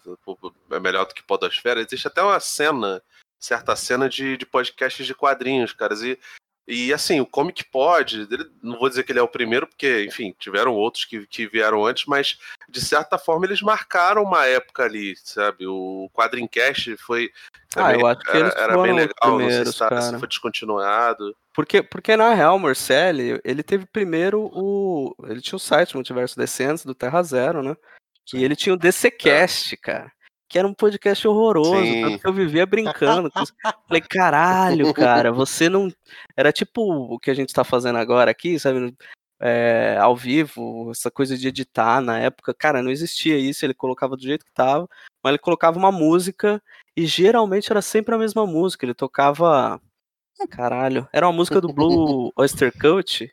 é 0.71 0.81
melhor 0.81 1.07
do 1.07 1.15
que 1.15 1.23
podosfera. 1.23 1.81
Existe 1.81 2.07
até 2.07 2.23
uma 2.23 2.41
cena, 2.41 3.03
certa 3.39 3.77
cena 3.77 4.09
de, 4.09 4.37
de 4.37 4.47
podcasts 4.47 5.07
de 5.07 5.15
quadrinhos, 5.15 5.73
caras. 5.73 6.03
E, 6.03 6.19
e 6.67 6.93
assim, 6.93 7.21
o 7.21 7.27
Comic 7.27 7.65
Pod, 7.65 8.29
ele- 8.31 8.51
não 8.63 8.79
vou 8.79 8.89
dizer 8.89 9.03
que 9.03 9.13
ele 9.13 9.19
é 9.19 9.23
o 9.23 9.29
primeiro, 9.29 9.67
porque, 9.67 10.05
enfim, 10.05 10.35
tiveram 10.39 10.75
outros 10.75 11.05
que, 11.05 11.27
que 11.27 11.47
vieram 11.47 11.85
antes, 11.85 12.07
mas 12.07 12.39
de 12.69 12.81
certa 12.81 13.19
forma 13.19 13.45
eles 13.47 13.61
marcaram 13.61 14.23
uma 14.23 14.47
época 14.47 14.85
ali, 14.85 15.15
sabe? 15.17 15.67
O 15.67 16.09
Quadrincast 16.15 16.97
foi. 16.99 17.31
Ah, 17.77 17.93
eu 17.95 18.07
acho 18.07 18.21
que 18.21 18.31
era, 18.37 18.49
era 18.59 18.77
bem 18.83 18.93
legal, 18.95 19.39
não 19.39 19.49
sei 19.51 19.73
se, 19.73 19.79
tá- 19.79 19.89
se 20.01 20.19
foi 20.19 20.29
descontinuado. 20.29 21.37
Porque, 21.55 21.83
porque 21.83 22.17
na 22.17 22.33
real, 22.35 22.59
Morcelli, 22.59 23.41
ele 23.45 23.63
teve 23.63 23.85
primeiro 23.87 24.51
o. 24.53 25.15
Ele 25.29 25.41
tinha 25.41 25.57
o 25.57 25.61
site 25.61 25.95
Multiverso 25.95 26.37
Descentes 26.39 26.85
do 26.85 26.95
Terra 26.95 27.23
Zero, 27.23 27.63
né? 27.63 27.77
E 28.33 28.43
ele 28.45 28.55
tinha 28.57 28.73
o 28.73 28.77
DCCast, 28.79 29.77
cara. 29.79 30.11
Que 30.53 30.59
era 30.59 30.69
um 30.69 30.75
podcast 30.75 31.27
horroroso. 31.27 31.81
Sim. 31.81 32.03
Tanto 32.03 32.19
que 32.19 32.29
eu 32.29 32.33
vivia 32.35 32.67
brincando. 32.67 33.33
Falei, 33.89 34.03
caralho, 34.03 34.93
cara, 34.93 35.33
você 35.33 35.67
não. 35.67 35.91
Era 36.37 36.53
tipo 36.53 36.83
o 36.83 37.19
que 37.19 37.31
a 37.31 37.35
gente 37.35 37.55
tá 37.55 37.65
fazendo 37.65 37.97
agora 37.97 38.31
aqui, 38.31 38.59
sabe? 38.59 38.95
É, 39.41 39.97
ao 39.99 40.15
vivo, 40.15 40.91
essa 40.91 41.11
coisa 41.11 41.39
de 41.39 41.49
editar 41.49 42.03
na 42.03 42.19
época, 42.19 42.53
cara, 42.53 42.83
não 42.83 42.91
existia 42.91 43.39
isso, 43.39 43.65
ele 43.65 43.73
colocava 43.73 44.15
do 44.15 44.23
jeito 44.23 44.45
que 44.45 44.53
tava, 44.53 44.87
mas 45.25 45.31
ele 45.31 45.39
colocava 45.39 45.79
uma 45.79 45.91
música 45.91 46.63
e 46.95 47.07
geralmente 47.07 47.73
era 47.73 47.83
sempre 47.83 48.15
a 48.15 48.19
mesma 48.19 48.47
música, 48.47 48.87
ele 48.87 48.95
tocava 48.95 49.81
Caralho, 50.51 51.09
era 51.13 51.27
uma 51.27 51.33
música 51.33 51.61
do 51.61 51.73
Blue 51.73 52.33
Oyster 52.37 52.73
Cult, 52.79 53.33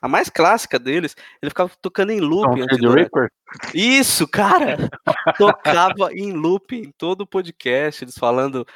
a 0.00 0.08
mais 0.08 0.28
clássica 0.30 0.78
deles. 0.78 1.14
Ele 1.42 1.50
ficava 1.50 1.70
tocando 1.80 2.10
em 2.10 2.20
loop. 2.20 2.46
Don't 2.46 2.62
antes 2.62 2.76
Feed 2.76 2.80
the 2.82 2.88
do- 2.88 2.94
Reaper? 2.94 3.30
Isso, 3.74 4.26
cara! 4.28 4.76
Tocava 5.38 6.12
em 6.12 6.32
loop 6.32 6.74
em 6.76 6.90
todo 6.96 7.22
o 7.22 7.26
podcast, 7.26 8.04
eles 8.04 8.16
falando 8.16 8.66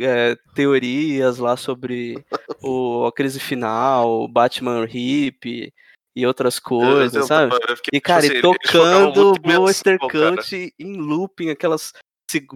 é, 0.00 0.36
teorias 0.54 1.38
lá 1.38 1.56
sobre 1.56 2.24
o, 2.62 3.06
a 3.06 3.12
crise 3.12 3.38
final, 3.38 4.22
o 4.24 4.28
Batman 4.28 4.84
Hip 4.90 5.72
e 6.16 6.26
outras 6.26 6.58
coisas, 6.58 7.14
Eu- 7.14 7.20
eu- 7.22 7.26
sabe? 7.26 7.54
eu 7.68 7.76
fiquei, 7.76 7.96
E, 7.98 8.00
tipo 8.00 8.06
cara, 8.08 8.26
assim, 8.26 8.36
e 8.36 8.40
tocando 8.42 9.40
cara. 9.40 9.98
Cult 10.36 10.74
em 10.78 10.96
looping, 10.96 11.50
aquelas, 11.50 11.92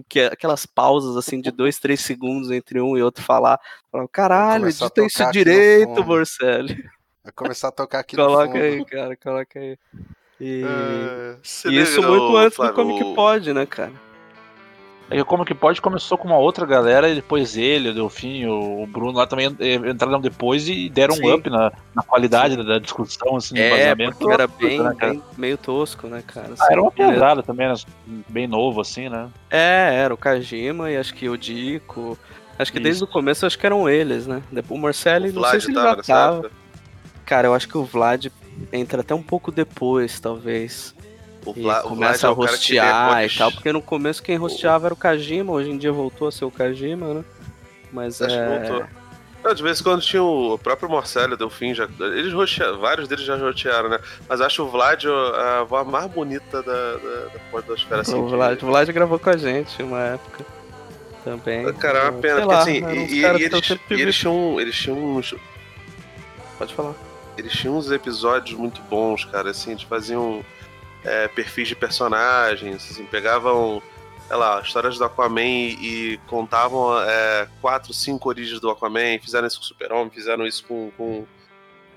que- 0.09 0.19
aquelas 0.21 0.65
pausas 0.65 1.15
assim 1.17 1.39
de 1.41 1.49
dois, 1.51 1.79
três 1.79 2.01
segundos 2.01 2.51
entre 2.51 2.81
um 2.81 2.97
e 2.97 3.01
outro 3.01 3.23
falar. 3.23 3.57
Falava, 3.91 4.09
Caralho, 4.11 4.61
começar 4.61 4.85
a 4.85 4.87
edita 4.87 5.05
isso 5.05 5.31
direito, 5.31 5.87
fundo." 5.95 6.05
Morcelli. 6.05 6.89
Vai 7.29 7.31
começar 7.35 7.67
a 7.67 7.71
tocar 7.71 7.99
aqui 7.99 8.17
no 8.17 8.25
Coloca 8.25 8.57
aí, 8.57 8.83
cara, 8.85 9.15
coloca 9.15 9.59
aí. 9.59 9.77
E, 10.41 10.63
É, 10.65 11.69
e 11.69 11.81
isso 11.81 12.01
muito 12.01 12.35
antes 12.37 12.57
do 12.57 12.63
Flávio, 12.63 12.75
Comic 12.75 13.03
o- 13.03 13.13
Pod, 13.13 13.53
né, 13.53 13.65
cara? 13.65 13.91
É 15.11 15.15
que 15.15 15.21
o 15.21 15.25
Como 15.25 15.43
que 15.45 15.55
Pode 15.55 15.81
começou 15.81 16.17
com 16.19 16.27
uma 16.27 16.37
outra 16.37 16.65
galera 16.67 17.09
e 17.09 17.15
depois 17.15 17.57
ele, 17.57 17.89
o 17.89 17.93
Delfim, 17.93 18.45
o 18.45 18.85
Bruno 18.87 19.17
lá 19.17 19.25
também 19.25 19.47
eh, 19.59 19.73
entraram 19.89 20.21
depois 20.21 20.67
e 20.67 20.87
deram 20.87 21.15
Sim. 21.15 21.23
um 21.31 21.33
up 21.33 21.49
na, 21.49 21.71
na 21.95 22.03
qualidade 22.03 22.55
da, 22.55 22.61
da 22.63 22.79
discussão, 22.79 23.35
assim, 23.35 23.55
no 23.55 23.59
É, 23.61 23.79
era 23.89 24.47
bem, 24.47 24.83
né, 24.83 24.93
bem 24.99 25.23
meio 25.35 25.57
tosco, 25.57 26.05
né, 26.07 26.23
cara? 26.25 26.53
Ah, 26.59 26.67
era 26.71 26.79
uma 26.81 26.89
Assim, 26.91 27.01
ele- 27.01 27.11
pedrada 27.11 27.41
também, 27.41 27.67
né? 27.67 27.73
bem 28.29 28.47
novo, 28.47 28.81
assim, 28.81 29.09
né? 29.09 29.29
É, 29.49 29.95
era 29.95 30.13
o 30.13 30.17
Kajima 30.17 30.91
e 30.91 30.97
acho 30.97 31.13
que 31.15 31.27
o 31.27 31.35
Dico. 31.37 32.15
Acho 32.59 32.71
que 32.71 32.79
desde 32.79 33.01
Isso. 33.03 33.09
o 33.09 33.11
começo 33.11 33.45
acho 33.47 33.57
que 33.57 33.65
eram 33.65 33.89
eles, 33.89 34.27
né? 34.27 34.43
Depois 34.51 34.79
o 34.79 34.83
Marcelli, 34.83 35.29
O 35.29 35.33
não 35.33 35.43
sei 35.45 35.59
se 35.61 35.67
ele 35.71 35.75
já 35.81 35.95
tava. 36.03 36.51
Cara, 37.29 37.47
eu 37.47 37.53
acho 37.53 37.67
que 37.67 37.77
o 37.77 37.83
Vlad 37.83 38.25
entra 38.73 39.01
até 39.01 39.13
um 39.13 39.21
pouco 39.21 39.51
depois, 39.51 40.19
talvez. 40.19 40.95
O 41.45 41.53
Vla- 41.53 41.83
começa 41.83 42.25
é 42.25 42.29
a 42.31 42.33
que 42.33 42.39
rostear 42.41 43.07
depois- 43.09 43.33
e 43.33 43.37
tal, 43.37 43.51
porque 43.51 43.71
no 43.71 43.83
começo 43.83 44.23
quem 44.23 44.35
rosteava 44.35 44.87
era 44.87 44.93
o 44.95 44.97
Kajima, 44.97 45.53
hoje 45.53 45.69
em 45.69 45.77
dia 45.77 45.91
voltou 45.91 46.27
a 46.27 46.31
ser 46.31 46.45
o 46.45 46.49
Kajima, 46.51 47.13
né? 47.13 47.23
Mas 47.93 48.19
Acho 48.19 48.33
que 48.35 48.41
é. 48.41 48.47
voltou. 48.67 48.87
Não, 49.43 49.53
de 49.53 49.61
vez 49.61 49.79
em 49.79 49.83
quando 49.83 50.01
tinha 50.01 50.23
o 50.23 50.57
próprio 50.57 50.89
Marcelo, 50.89 51.37
Delfim, 51.37 51.75
já, 51.75 51.87
eles 51.99 52.33
rotearam, 52.33 52.79
vários 52.79 53.07
deles 53.07 53.23
já 53.23 53.37
rotearam, 53.37 53.89
né? 53.89 53.99
Mas 54.27 54.41
acho 54.41 54.63
o 54.63 54.67
Vlad 54.67 55.05
a 55.05 55.63
voz 55.65 55.87
mais 55.87 56.07
bonita 56.07 56.63
da, 56.63 56.93
da, 56.93 57.25
da 57.31 57.39
podosfera, 57.51 58.01
assim. 58.01 58.15
o, 58.15 58.27
Vlad, 58.27 58.59
o 58.63 58.65
Vlad 58.65 58.89
gravou 58.89 59.19
com 59.19 59.29
a 59.29 59.37
gente 59.37 59.83
uma 59.83 59.99
época 60.01 60.43
também. 61.23 61.71
Cara, 61.75 61.99
é 61.99 62.09
uma 62.09 62.19
pena, 62.19 62.41
porque 62.41 62.53
lá, 62.55 62.61
assim, 62.63 62.83
e, 62.89 63.03
e- 63.03 63.07
que 63.07 63.25
eles, 63.45 63.79
eles 63.91 64.15
tinham, 64.15 64.59
eles 64.59 64.75
tinham 64.75 64.97
uns, 64.97 65.35
Pode 66.57 66.73
falar. 66.73 66.95
Eles 67.39 67.53
tinham 67.53 67.77
uns 67.77 67.91
episódios 67.91 68.57
muito 68.57 68.81
bons, 68.83 69.25
cara, 69.25 69.49
assim, 69.51 69.71
eles 69.71 69.83
faziam 69.83 70.43
é, 71.03 71.27
perfis 71.27 71.67
de 71.67 71.75
personagens, 71.75 72.91
assim, 72.91 73.05
pegavam, 73.05 73.81
sei 74.27 74.35
lá, 74.37 74.61
histórias 74.61 74.97
do 74.97 75.03
Aquaman 75.05 75.41
e, 75.41 76.13
e 76.13 76.17
contavam 76.27 76.99
é, 77.01 77.47
quatro, 77.61 77.93
cinco 77.93 78.29
origens 78.29 78.59
do 78.59 78.69
Aquaman, 78.69 79.17
fizeram 79.21 79.47
isso 79.47 79.57
com 79.59 79.63
o 79.63 79.67
Super-Homem, 79.67 80.09
fizeram 80.11 80.45
isso 80.45 80.63
com, 80.65 80.91
com, 80.97 81.25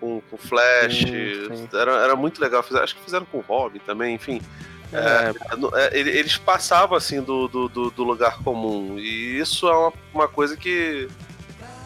com, 0.01 0.21
com 0.31 0.37
Flash, 0.37 0.99
Sim, 0.99 1.57
sim. 1.57 1.69
Era, 1.73 1.93
era 2.05 2.17
muito 2.17 2.41
legal, 2.41 2.63
fizeram- 2.63 2.85
acho 2.85 2.95
que 2.97 3.03
fizeram 3.03 3.27
com 3.27 3.39
o 3.39 3.43
Robin 3.43 3.79
também, 3.81 4.15
enfim. 4.15 4.41
É, 4.95 5.57
No- 5.57 5.75
é, 5.75 5.89
ele- 5.99 6.11
Eles 6.11 6.37
passavam 6.37 6.97
assim 6.97 7.23
do, 7.23 7.49
do, 7.49 7.67
do- 7.69 7.91
do 7.91 8.05
lugar 8.05 8.39
comum. 8.43 8.99
E 8.99 9.39
isso 9.39 9.67
é 9.67 9.75
uma, 9.75 9.93
uma 10.13 10.29
coisa 10.29 10.55
que, 10.57 11.09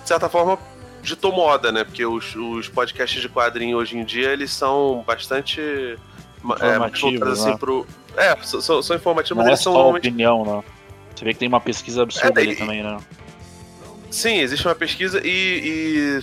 de 0.02 0.08
certa 0.08 0.28
forma, 0.28 0.58
ditou 1.06 1.32
moda, 1.32 1.70
né? 1.72 1.84
Porque 1.84 2.04
os, 2.04 2.34
os 2.36 2.68
podcasts 2.68 3.20
de 3.22 3.28
quadrinho 3.28 3.76
hoje 3.78 3.96
em 3.96 4.04
dia 4.04 4.30
eles 4.30 4.50
são 4.52 5.02
bastante. 5.06 5.60
É, 5.60 5.96
Informativos, 6.44 7.00
voltados, 7.00 7.40
assim, 7.40 7.50
né? 7.52 7.56
pro, 7.58 7.86
é, 8.16 8.36
são- 8.42 8.60
são, 8.60 8.82
são 8.82 8.94
informativos, 8.96 9.36
Não 9.36 9.44
mas 9.44 9.46
é 9.46 9.50
eles 9.52 9.60
são 9.62 9.72
normalmente. 9.72 10.08
opinião, 10.08 10.44
né? 10.44 10.62
Você 11.14 11.24
vê 11.24 11.32
que 11.32 11.40
tem 11.40 11.48
uma 11.48 11.60
pesquisa 11.60 12.02
absurda 12.02 12.40
É, 12.40 12.44
ali 12.44 12.52
e- 12.52 12.56
também, 12.56 12.82
né? 12.82 12.98
Sim, 14.10 14.38
existe 14.38 14.66
uma 14.66 14.74
pesquisa 14.74 15.20
e, 15.24 16.20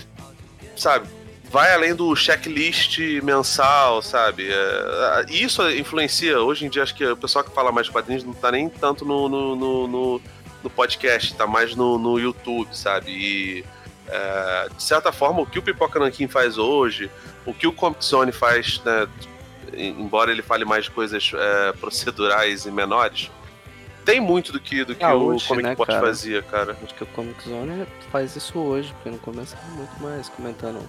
sabe, 0.80 1.06
vai 1.50 1.74
além 1.74 1.94
do 1.94 2.14
checklist 2.16 2.98
mensal, 3.22 4.00
sabe? 4.02 4.48
É, 4.50 5.26
isso 5.28 5.68
influencia. 5.70 6.40
Hoje 6.40 6.64
em 6.64 6.70
dia, 6.70 6.82
acho 6.82 6.94
que 6.94 7.04
o 7.06 7.16
pessoal 7.16 7.44
que 7.44 7.50
fala 7.54 7.70
mais 7.70 7.86
de 7.88 7.92
quadrinhos 7.92 8.24
não 8.24 8.32
tá 8.32 8.50
nem 8.50 8.68
tanto 8.68 9.04
no, 9.04 9.28
no, 9.28 9.54
no, 9.56 9.86
no- 9.88 10.20
no 10.62 10.70
podcast, 10.70 11.34
tá 11.34 11.46
mais 11.46 11.76
no, 11.76 11.98
no 11.98 12.18
YouTube, 12.18 12.74
sabe? 12.74 13.10
E, 13.10 13.64
é, 14.08 14.68
de 14.76 14.82
certa 14.82 15.10
forma, 15.12 15.40
o 15.42 15.46
que 15.46 15.58
o 15.58 15.62
Pipoca 15.62 15.98
Nankin 15.98 16.28
faz 16.28 16.58
hoje, 16.58 17.10
o 17.46 17.52
que 17.54 17.66
o 17.66 17.72
Comic 17.72 18.04
Zone 18.04 18.32
faz, 18.32 18.80
né, 18.84 19.06
embora 19.76 20.30
ele 20.30 20.42
fale 20.42 20.64
mais 20.64 20.84
de 20.84 20.90
coisas 20.90 21.32
é, 21.34 21.72
procedurais 21.72 22.66
e 22.66 22.70
menores, 22.70 23.30
tem 24.04 24.20
muito 24.20 24.52
do 24.52 24.60
que, 24.60 24.84
do 24.84 24.94
que 24.94 25.02
Ah, 25.02 25.14
o 25.14 25.28
hoje, 25.28 25.48
Comic 25.48 25.68
né, 25.68 25.74
Pod 25.74 25.90
cara? 25.90 26.06
fazia, 26.06 26.42
cara. 26.42 26.76
Acho 26.84 26.94
que 26.94 27.02
o 27.04 27.06
Comic 27.06 27.42
Zone 27.48 27.86
faz 28.12 28.36
isso 28.36 28.58
hoje, 28.58 28.92
porque 28.94 29.08
no 29.10 29.18
começo 29.18 29.56
era 29.56 29.66
muito 29.74 30.02
mais 30.02 30.28
comentando 30.28 30.80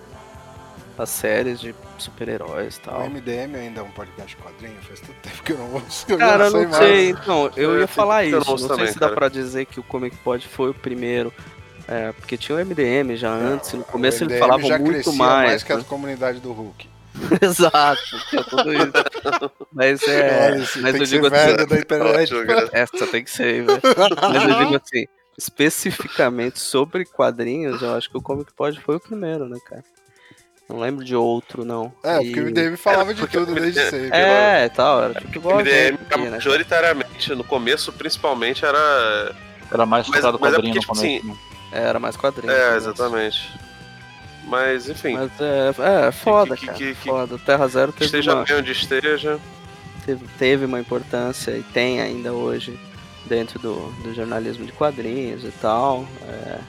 as 0.97 1.09
séries 1.09 1.59
de 1.59 1.73
super-heróis 1.97 2.75
e 2.75 2.79
O 2.79 2.81
tal. 2.83 3.09
MDM 3.09 3.55
ainda 3.55 3.81
é 3.81 3.83
um 3.83 3.91
podcast 3.91 4.35
de 4.35 4.41
quadrinho? 4.41 4.77
Faz 4.81 4.99
tanto 5.01 5.13
tempo 5.21 5.43
que 5.43 5.51
eu 5.53 5.57
não 5.57 5.73
ouço. 5.73 6.05
eu 6.09 6.17
Cara, 6.17 6.49
já 6.49 6.57
eu 6.57 6.63
não 6.63 6.69
mais. 6.69 6.75
sei, 6.77 7.09
então, 7.09 7.51
eu 7.55 7.75
É, 7.77 7.79
ia 7.81 7.87
falar 7.87 8.25
eu 8.25 8.39
isso. 8.39 8.45
não 8.49 8.51
Não 8.53 8.57
sei 8.57 8.67
também, 8.67 8.87
se 8.87 8.93
dá 8.99 8.99
cara. 9.07 9.15
pra 9.15 9.29
dizer 9.29 9.65
que 9.65 9.79
o 9.79 9.83
Comic 9.83 10.15
Pod 10.17 10.45
foi 10.47 10.69
o 10.69 10.73
primeiro. 10.73 11.33
É, 11.87 12.11
porque 12.13 12.35
tinha 12.37 12.57
o 12.57 12.59
MDM 12.65 13.15
já 13.15 13.31
antes, 13.31 13.73
e 13.73 13.77
no 13.77 13.83
começo 13.83 14.23
O 14.23 14.27
eles 14.27 14.33
MDM 14.37 14.39
falavam 14.39 14.67
já 14.67 14.79
muito 14.79 15.13
mais. 15.13 15.47
mais 15.49 15.63
que 15.63 15.71
a 15.73 15.77
né? 15.77 15.83
comunidade 15.87 16.39
do 16.39 16.51
Hulk. 16.51 16.89
Exato, 17.41 18.01
tinha 18.29 18.43
tudo 18.43 18.73
isso. 18.73 18.91
Mas 19.71 20.01
é. 20.07 20.47
Olha, 20.51 20.57
isso 20.61 20.81
mas 20.81 20.91
tem 20.91 20.93
eu 20.93 20.99
que 20.99 21.05
ser 21.07 21.15
digo 21.15 21.27
assim, 21.33 21.55
da 21.65 21.79
internet. 21.79 22.69
Essa 22.73 23.07
tem 23.07 23.23
que 23.23 23.31
ser, 23.31 23.63
velho. 23.65 23.81
Mas 23.83 24.43
eu 24.49 24.55
digo 24.65 24.75
assim, 24.83 25.05
especificamente 25.37 26.59
sobre 26.59 27.05
quadrinhos, 27.05 27.81
eu 27.81 27.95
acho 27.95 28.09
que 28.09 28.17
o 28.17 28.21
Comic 28.21 28.51
Pod 28.53 28.79
foi 28.81 28.95
o 28.97 28.99
primeiro, 28.99 29.47
né, 29.47 29.57
cara? 29.65 29.83
Não 30.67 30.79
lembro 30.79 31.05
de 31.05 31.15
outro, 31.15 31.63
não. 31.63 31.93
É, 32.03 32.17
E- 32.21 32.25
porque 32.25 32.39
o 32.41 32.43
MDM 32.47 32.75
falava 32.75 33.13
de 33.13 33.21
porque 33.21 33.37
tudo 33.37 33.51
o 33.53 33.55
desde 33.55 33.79
MDM 33.79 33.91
sempre. 33.91 34.17
É, 34.17 34.69
tal, 34.69 35.03
era 35.03 35.21
futebol. 35.21 35.57
MDM, 35.59 35.97
gente 35.97 36.01
aqui, 36.13 36.21
né? 36.23 36.29
majoritariamente, 36.31 37.35
no 37.35 37.43
começo, 37.43 37.93
principalmente, 37.93 38.65
era. 38.65 39.35
Era 39.71 39.85
mais 39.85 40.05
focado 40.07 40.37
mas 40.39 40.51
é 40.53 40.55
quadrinho 40.55 40.73
porque, 40.73 40.87
no 40.87 40.93
tipo 40.93 41.21
começo. 41.23 41.27
né? 41.27 41.54
Era 41.75 41.99
mais 41.99 42.15
quadrinhos. 42.17 42.55
É, 42.55 42.71
né? 42.71 42.77
exatamente. 42.77 43.51
Mas, 44.45 44.87
enfim. 44.89 45.13
Mas 45.13 45.31
é, 45.41 46.07
é 46.07 46.11
foda, 46.11 46.55
que- 46.55 46.65
cara. 46.67 46.77
que- 46.77 46.95
que- 46.95 47.09
foda. 47.09 47.37
Terra 47.39 47.67
Zero 47.67 47.91
teve 47.91 48.05
esteja 48.05 48.33
uma, 48.35 48.41
onde 48.41 48.71
esteja. 48.71 49.39
teve, 50.05 50.25
teve 50.37 50.65
uma 50.65 50.79
importância 50.79 51.51
e 51.51 51.63
tem 51.63 51.99
ainda 51.99 52.31
hoje 52.31 52.79
dentro 53.25 53.57
do, 53.57 53.91
do 54.03 54.13
jornalismo 54.13 54.63
de 54.65 54.71
quadrinhos 54.71 55.43
e 55.43 55.51
tal, 55.59 56.05
é, 56.27 56.59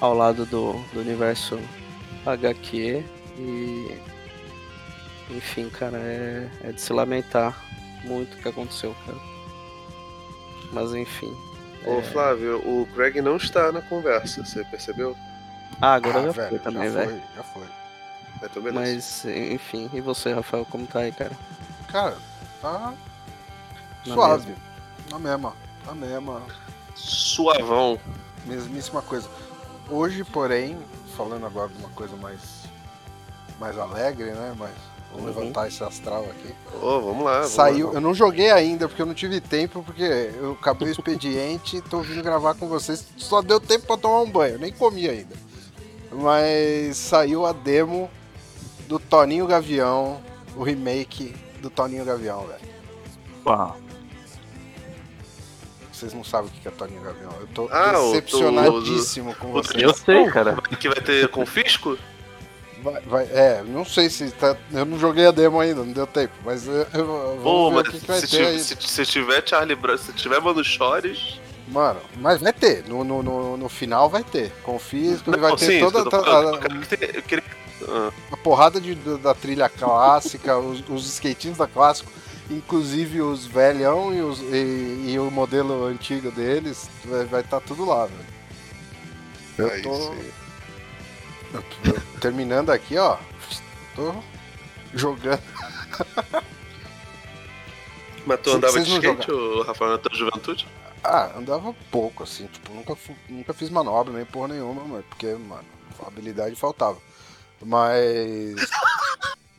ao 0.00 0.14
lado 0.14 0.44
do, 0.44 0.74
do 0.92 1.00
universo 1.00 1.58
HQ 2.26 3.02
e 3.38 3.98
enfim, 5.30 5.70
cara, 5.70 5.96
é, 5.96 6.46
é 6.62 6.72
de 6.72 6.80
se 6.80 6.92
lamentar 6.92 7.58
muito 8.04 8.34
o 8.34 8.42
que 8.42 8.48
aconteceu, 8.50 8.94
cara. 9.06 9.18
Mas 10.72 10.92
enfim. 10.92 11.34
Ô, 11.84 12.02
Flávio, 12.02 12.58
o 12.66 12.86
Craig 12.94 13.20
não 13.20 13.36
está 13.36 13.70
na 13.70 13.82
conversa, 13.82 14.44
você 14.44 14.64
percebeu? 14.64 15.16
Ah, 15.80 15.94
agora 15.94 16.20
Ah, 16.20 16.22
já 16.26 16.30
velho, 16.32 16.48
foi 16.50 16.58
também, 16.58 16.84
já 16.84 16.90
velho. 16.90 17.10
foi, 17.10 17.22
já 17.36 17.42
foi. 17.42 17.66
Então, 18.42 18.62
beleza. 18.62 18.80
Mas 18.80 19.24
enfim, 19.24 19.90
e 19.92 20.00
você, 20.00 20.32
Rafael, 20.32 20.64
como 20.66 20.86
tá 20.86 21.00
aí, 21.00 21.12
cara? 21.12 21.32
Cara, 21.88 22.16
tá 22.60 22.94
Na 24.06 24.14
suave. 24.14 24.54
Na 25.10 25.18
mesma. 25.18 25.52
Na 25.86 25.94
mesma. 25.94 26.42
Suavão. 26.94 27.98
Mesmíssima 28.46 29.02
coisa. 29.02 29.28
Hoje, 29.88 30.24
porém, 30.24 30.78
falando 31.16 31.46
agora 31.46 31.68
de 31.68 31.78
uma 31.78 31.88
coisa 31.90 32.16
mais. 32.16 32.64
mais 33.58 33.78
alegre, 33.78 34.30
né? 34.32 34.54
Mas 34.58 34.72
vou 35.14 35.22
Uhum. 35.22 35.26
levantar 35.28 35.68
esse 35.68 35.82
astral 35.82 36.24
aqui. 36.24 36.54
Ô, 36.82 37.00
vamos 37.00 37.24
lá. 37.24 37.34
vamos 37.38 37.50
Saiu, 37.50 37.88
lá. 37.88 37.94
eu 37.94 38.00
não 38.00 38.12
joguei 38.14 38.50
ainda 38.50 38.86
porque 38.88 39.00
eu 39.00 39.06
não 39.06 39.14
tive 39.14 39.40
tempo, 39.40 39.82
porque 39.82 40.02
eu 40.02 40.52
acabei 40.60 40.88
o 40.88 40.92
expediente, 40.92 41.80
tô 41.82 42.00
vindo 42.00 42.22
gravar 42.22 42.54
com 42.54 42.68
vocês. 42.68 43.04
Só 43.16 43.40
deu 43.40 43.58
tempo 43.60 43.86
pra 43.86 43.96
tomar 43.96 44.20
um 44.20 44.30
banho, 44.30 44.58
nem 44.58 44.72
comi 44.72 45.08
ainda. 45.08 45.34
Mas 46.12 46.96
saiu 46.96 47.44
a 47.46 47.52
demo 47.52 48.10
do 48.88 48.98
Toninho 48.98 49.46
Gavião, 49.46 50.20
o 50.56 50.62
remake 50.62 51.34
do 51.60 51.70
Toninho 51.70 52.04
Gavião, 52.04 52.46
velho. 52.46 52.60
Ah, 53.46 53.74
Vocês 55.92 56.12
não 56.12 56.24
sabem 56.24 56.50
o 56.50 56.60
que 56.60 56.66
é 56.66 56.70
Toninho 56.72 57.00
Gavião. 57.02 57.30
Eu 57.40 57.46
tô 57.48 57.68
Ah, 57.70 57.98
o- 58.00 58.10
decepcionadíssimo 58.12 59.34
com 59.36 59.52
vocês. 59.52 59.80
eu 59.82 59.94
sei, 59.94 60.26
cara. 60.30 60.56
Que 60.78 60.88
vai 60.88 61.00
ter 61.00 61.28
confisco? 61.28 61.96
Vai, 62.84 63.00
vai- 63.02 63.24
é, 63.32 63.62
não 63.66 63.82
sei 63.84 64.10
se 64.10 64.30
tá. 64.32 64.54
Eu 64.70 64.84
não 64.84 64.98
joguei 64.98 65.26
a 65.26 65.30
demo 65.30 65.58
ainda, 65.58 65.82
não 65.82 65.92
deu 65.92 66.06
tempo. 66.06 66.34
Mas 66.44 66.66
eu, 66.66 66.86
eu, 66.92 67.06
vamos 67.42 67.42
Pô, 67.42 67.70
ver 67.70 67.76
mas 67.76 67.88
o 67.88 67.90
que, 67.92 68.00
que 68.00 68.06
vai 68.06 68.20
se, 68.20 68.28
ter 68.28 68.36
ti- 68.36 68.42
aí. 68.44 68.60
se, 68.60 68.76
se 68.78 69.06
tiver 69.06 69.42
Charlie 69.48 69.74
Brown, 69.74 69.96
se 69.96 70.12
tiver 70.12 70.38
Mano 70.40 70.62
Chores. 70.62 71.40
Mano, 71.68 71.98
mas 72.18 72.42
vai 72.42 72.52
ter. 72.52 72.84
No, 72.86 73.02
no, 73.02 73.22
no, 73.22 73.56
no 73.56 73.68
final 73.70 74.10
vai 74.10 74.22
ter. 74.22 74.52
Confia 74.62 75.16
que 75.16 75.30
vai 75.30 75.50
Não, 75.50 75.56
ter 75.56 75.64
sim, 75.66 75.80
toda 75.80 76.00
eu 76.00 76.06
a- 76.06 76.10
falando. 76.10 76.56
a- 76.58 77.16
Eu 77.16 77.22
queria- 77.22 77.44
Ah, 77.88 78.10
a 78.32 78.36
porrada 78.36 78.78
de, 78.80 78.94
da 78.94 79.34
trilha 79.34 79.68
clássica, 79.70 80.56
os, 80.60 80.84
os 80.88 81.06
skatinhos 81.06 81.56
da 81.56 81.66
clássico, 81.66 82.12
inclusive 82.50 83.22
os 83.22 83.46
velhão 83.46 84.12
e, 84.14 84.20
os, 84.20 84.40
e, 84.40 85.06
e 85.12 85.18
o 85.18 85.30
modelo 85.30 85.86
antigo 85.86 86.30
deles, 86.30 86.88
vai 87.30 87.40
estar 87.40 87.60
tudo 87.60 87.84
lá, 87.86 88.04
velho. 88.06 88.34
Eu 89.56 89.70
aí 89.70 89.82
tô 89.82 89.94
sim. 89.94 90.30
eu- 91.54 91.62
eu- 91.92 92.13
terminando 92.24 92.70
aqui, 92.70 92.96
ó. 92.96 93.18
Tô 93.94 94.14
jogando. 94.94 95.42
Mas 98.24 98.40
tu 98.40 98.52
andava 98.52 98.80
de 98.80 98.90
skate, 98.90 99.30
ô, 99.30 99.62
Rafael, 99.62 99.90
na 99.90 99.98
tua 99.98 100.16
juventude? 100.16 100.66
Ah, 101.02 101.36
andava 101.36 101.74
pouco, 101.90 102.22
assim, 102.22 102.46
tipo, 102.46 102.72
nunca, 102.72 102.96
nunca 103.28 103.52
fiz 103.52 103.68
manobra 103.68 104.14
nem 104.14 104.24
porra 104.24 104.48
nenhuma, 104.48 104.82
mas 104.84 105.04
porque, 105.04 105.34
mano, 105.34 105.66
a 106.02 106.06
habilidade 106.06 106.56
faltava. 106.56 106.98
Mas. 107.60 108.54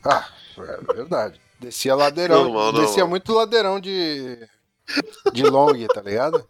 Ah, 0.08 0.24
é 0.56 0.94
verdade. 0.94 1.40
Descia 1.58 1.92
ladeirão. 1.96 2.44
Normal, 2.44 2.72
descia 2.74 2.98
normal. 2.98 3.08
muito 3.08 3.32
ladeirão 3.32 3.80
de. 3.80 4.38
De 5.32 5.42
long, 5.42 5.84
tá 5.92 6.00
ligado? 6.00 6.48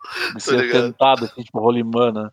De 0.34 0.42
ser 0.42 0.62
ligado. 0.62 0.86
tentado, 0.86 1.26
assim, 1.26 1.42
tipo, 1.42 1.60
rolimã, 1.60 2.10
né? 2.10 2.30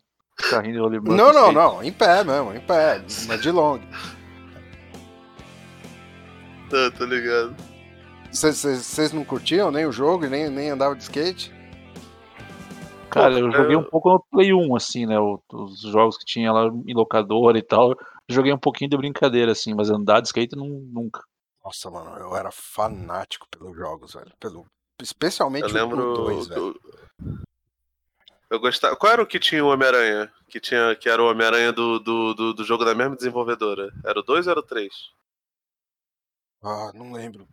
Carrinho 0.50 0.74
de 0.74 0.80
rolimã. 0.80 1.16
Não, 1.16 1.32
não, 1.34 1.50
skate. 1.50 1.54
não. 1.56 1.84
Em 1.84 1.92
pé 1.94 2.24
mesmo, 2.24 2.54
em 2.54 2.60
pé. 2.62 3.02
Mas 3.28 3.42
de 3.42 3.52
long. 3.52 3.80
Tá, 6.70 6.92
tô 6.98 7.06
ligado. 7.06 7.56
Vocês 8.32 9.12
não 9.14 9.24
curtiam 9.24 9.70
nem 9.72 9.86
o 9.86 9.92
jogo 9.92 10.26
e 10.26 10.30
nem, 10.30 10.50
nem 10.50 10.72
andavam 10.72 10.96
de 10.96 11.04
skate? 11.04 11.54
Cara, 13.10 13.38
eu 13.38 13.52
joguei 13.52 13.76
eu- 13.76 13.80
um 13.80 13.84
pouco 13.84 14.10
no 14.10 14.24
Play 14.32 14.52
1, 14.54 14.76
assim, 14.76 15.06
né? 15.06 15.18
Os 15.20 15.82
jogos 15.82 16.18
que 16.18 16.26
tinha 16.26 16.52
lá 16.52 16.66
em 16.66 16.94
locadora 16.96 17.58
e 17.58 17.62
tal. 17.62 17.94
Joguei 18.28 18.52
um 18.52 18.58
pouquinho 18.58 18.90
de 18.90 18.98
brincadeira, 18.98 19.52
assim, 19.52 19.74
mas 19.76 19.92
andar 19.92 20.20
de 20.22 20.30
skate 20.30 20.56
não, 20.56 20.66
nunca. 20.68 21.22
Nossa, 21.64 21.92
mano, 21.92 22.18
eu 22.18 22.36
era 22.36 22.50
fanático 22.52 23.46
pelos 23.52 23.76
jogos, 23.78 24.14
velho. 24.16 24.32
Pelo, 24.40 24.66
especialmente 25.02 25.68
Eu 25.68 25.74
lembro. 25.74 26.12
o 26.12 26.14
2, 26.16 26.48
velho. 26.48 26.76
Eu, 28.54 28.60
gostava. 28.60 28.96
Qual 28.96 29.12
era 29.12 29.22
o 29.24 29.28
que 29.28 29.40
tinha 29.40 29.64
o 29.64 29.70
Homem-Aranha? 29.70 30.32
Que, 30.48 30.60
tinha, 30.60 30.96
que 30.96 31.10
era 31.10 31.22
o 31.22 31.30
Homem-Aranha 31.30 31.72
do, 31.72 32.00
do, 32.00 32.34
do, 32.34 32.54
do 32.54 32.64
jogo 32.64 32.86
da 32.86 32.96
mesma 32.96 33.16
desenvolvedora? 33.16 33.92
Era 34.06 34.20
o 34.20 34.24
2 34.24 34.48
ou 34.48 34.52
era 34.52 34.60
o 34.60 34.64
3? 34.64 34.94
Ah, 36.62 36.92
não 36.94 37.12
lembro. 37.12 37.48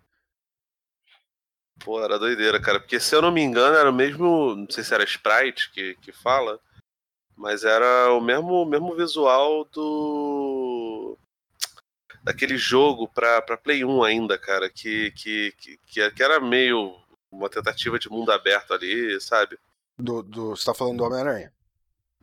Pô, 1.85 2.03
era 2.03 2.19
doideira, 2.19 2.61
cara. 2.61 2.79
Porque 2.79 3.01
se 3.01 3.15
eu 3.15 3.23
não 3.23 3.33
me 3.33 3.41
engano, 3.41 3.77
era 3.77 3.91
o 3.91 3.95
mesmo. 3.95 4.55
Não 4.55 4.71
sei 4.71 4.85
se 4.85 4.95
era 4.95 5.05
Sprite 5.05 5.71
que, 5.73 5.95
que 5.97 6.13
fala. 6.13 6.61
Mas 7.37 7.65
era 7.65 8.13
o 8.13 8.21
mesmo, 8.21 8.65
mesmo 8.67 8.95
visual 8.95 9.65
do. 9.65 11.19
Daquele 12.23 12.59
jogo 12.59 13.09
pra, 13.09 13.41
pra 13.41 13.57
Play 13.57 13.85
1 13.85 14.03
ainda, 14.05 14.39
cara. 14.39 14.69
Que, 14.69 15.11
que, 15.13 15.53
que 15.57 15.79
que 16.11 16.23
era 16.23 16.39
meio 16.39 16.95
uma 17.31 17.49
tentativa 17.49 17.99
de 17.99 18.11
mundo 18.11 18.31
aberto 18.31 18.75
ali, 18.75 19.21
sabe? 19.21 19.59
Do, 20.01 20.23
do, 20.23 20.51
você 20.57 20.65
tá 20.65 20.75
falando 20.75 20.99
do 20.99 21.05
Homem-Aranha? 21.05 21.53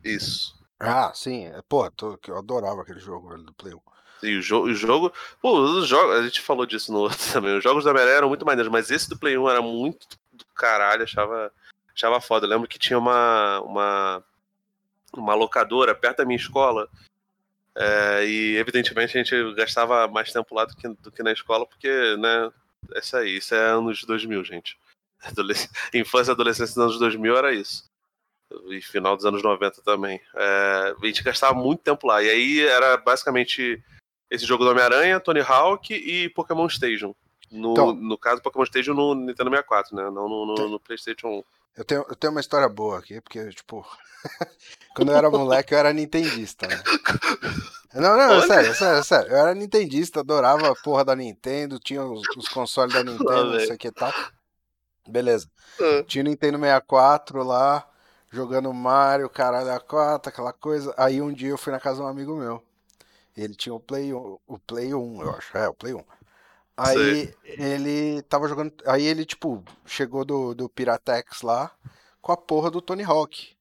Isso. 0.04 0.56
Ah, 0.78 1.12
sim. 1.14 1.46
é, 1.46 1.60
Pô, 1.68 1.90
tô- 1.90 2.18
eu 2.28 2.38
adorava 2.38 2.82
aquele 2.82 3.00
jogo, 3.00 3.28
velho, 3.30 3.42
do 3.42 3.52
Play 3.54 3.74
1. 3.74 3.80
E 4.22 4.36
o, 4.38 4.42
jo 4.42 4.62
o 4.62 4.74
jogo. 4.74 5.12
Pô, 5.40 5.58
os 5.60 5.86
jogos. 5.86 6.16
A 6.16 6.22
gente 6.22 6.40
falou 6.40 6.66
disso 6.66 6.92
no 6.92 6.98
outro 7.00 7.18
também. 7.32 7.56
Os 7.56 7.62
jogos 7.62 7.84
da 7.84 7.90
Homem-Aranha 7.90 8.16
eram 8.18 8.28
muito 8.28 8.44
maneiros, 8.46 8.70
mas 8.70 8.90
esse 8.90 9.08
do 9.08 9.18
Play 9.18 9.36
1 9.38 9.48
era 9.48 9.62
muito 9.62 10.06
do 10.32 10.44
caralho, 10.54 11.04
achava, 11.04 11.52
achava 11.94 12.20
foda. 12.20 12.46
Eu 12.46 12.50
lembro 12.50 12.68
que 12.68 12.78
tinha 12.78 12.98
uma, 12.98 13.60
uma, 13.60 14.24
uma 15.16 15.34
locadora 15.34 15.94
perto 15.94 16.18
da 16.18 16.24
minha 16.24 16.36
escola. 16.38 16.88
é, 17.76 18.26
e 18.26 18.56
evidentemente 18.56 19.16
a 19.16 19.22
gente 19.22 19.54
gastava 19.54 20.08
mais 20.08 20.32
tempo 20.32 20.54
lá 20.54 20.64
do 20.64 20.74
que, 20.76 20.88
do 20.88 21.10
que 21.12 21.22
na 21.22 21.32
escola, 21.32 21.66
porque, 21.66 22.16
né? 22.16 22.50
É 22.94 23.00
isso 23.00 23.16
aí, 23.16 23.36
isso 23.36 23.54
é 23.54 23.58
anos 23.58 24.02
2000, 24.04 24.42
gente. 24.44 24.78
Adolesc- 25.22 25.70
Infância 25.94 26.30
e 26.30 26.34
adolescência 26.34 26.74
dos 26.74 26.84
anos 26.84 26.98
2000 26.98 27.36
era 27.36 27.52
isso. 27.54 27.84
E 28.70 28.80
final 28.80 29.14
dos 29.16 29.26
anos 29.26 29.42
90 29.42 29.82
também. 29.82 30.20
É, 30.34 30.94
a 31.02 31.06
gente 31.06 31.22
gastava 31.22 31.54
muito 31.54 31.80
tempo 31.82 32.06
lá. 32.06 32.22
E 32.22 32.30
aí 32.30 32.60
era 32.60 32.96
basicamente 32.96 33.82
esse 34.30 34.44
jogo 34.46 34.64
do 34.64 34.70
Homem-Aranha, 34.70 35.20
Tony 35.20 35.40
Hawk 35.40 35.92
e 35.94 36.28
Pokémon 36.30 36.68
Station. 36.68 37.14
No, 37.50 37.72
Então. 37.72 37.92
no 37.94 38.16
caso, 38.18 38.40
Pokémon 38.42 38.64
Station 38.66 38.94
no 38.94 39.14
Nintendo 39.14 39.50
64, 39.50 39.94
né? 39.96 40.04
Não 40.04 40.28
no, 40.28 40.46
no, 40.46 40.54
Tem- 40.54 40.70
no 40.70 40.80
PlayStation 40.80 41.28
1. 41.28 41.44
Eu 41.76 41.84
tenho, 41.84 42.04
eu 42.08 42.16
tenho 42.16 42.30
uma 42.32 42.40
história 42.40 42.68
boa 42.68 42.98
aqui, 42.98 43.20
porque, 43.20 43.48
tipo, 43.50 43.86
quando 44.96 45.12
eu 45.12 45.16
era 45.16 45.30
moleque 45.30 45.72
eu 45.74 45.78
era 45.78 45.92
nintendista, 45.92 46.66
né? 46.66 46.82
Não, 47.94 48.16
não, 48.16 48.30
Olha. 48.38 48.46
sério, 48.46 48.74
sério, 48.74 49.04
sério. 49.04 49.30
Eu 49.30 49.36
era 49.36 49.54
nintendista, 49.54 50.20
adorava 50.20 50.70
a 50.70 50.74
porra 50.74 51.04
da 51.04 51.14
Nintendo, 51.16 51.78
tinha 51.78 52.02
os, 52.04 52.22
os 52.36 52.48
consoles 52.48 52.92
da 52.94 53.02
Nintendo, 53.04 53.52
não 53.52 53.60
sei 53.60 53.74
o 53.74 53.78
que 53.78 53.88
e 53.88 53.92
tal. 53.92 54.12
Beleza. 55.08 55.48
Ah. 55.80 56.04
Tinha 56.06 56.24
Nintendo 56.24 56.58
64 56.58 57.42
lá, 57.42 57.88
jogando 58.30 58.72
Mario, 58.72 59.28
caralho, 59.30 59.72
a 59.72 59.80
4, 59.80 60.28
aquela 60.28 60.52
coisa. 60.52 60.94
Aí 60.96 61.20
um 61.20 61.32
dia 61.32 61.48
eu 61.48 61.58
fui 61.58 61.72
na 61.72 61.80
casa 61.80 61.96
de 61.96 62.02
um 62.02 62.06
amigo 62.06 62.36
meu. 62.36 62.62
Ele 63.36 63.54
tinha 63.54 63.74
o 63.74 63.80
Play 63.80 64.12
1, 64.12 64.38
o 64.46 64.58
Play 64.58 64.92
1, 64.92 65.22
eu 65.22 65.30
acho. 65.30 65.56
É, 65.56 65.68
o 65.68 65.74
Play 65.74 65.94
1. 65.94 66.04
Aí 66.76 67.34
ele 67.44 68.22
tava 68.22 68.48
jogando. 68.48 68.72
Aí 68.86 69.04
ele, 69.04 69.24
tipo, 69.24 69.64
chegou 69.84 70.24
do, 70.24 70.54
do 70.54 70.68
Piratex 70.68 71.42
lá 71.42 71.72
com 72.20 72.32
a 72.32 72.36
porra 72.36 72.70
do 72.70 72.82
Tony 72.82 73.02
Hawk. 73.02 73.56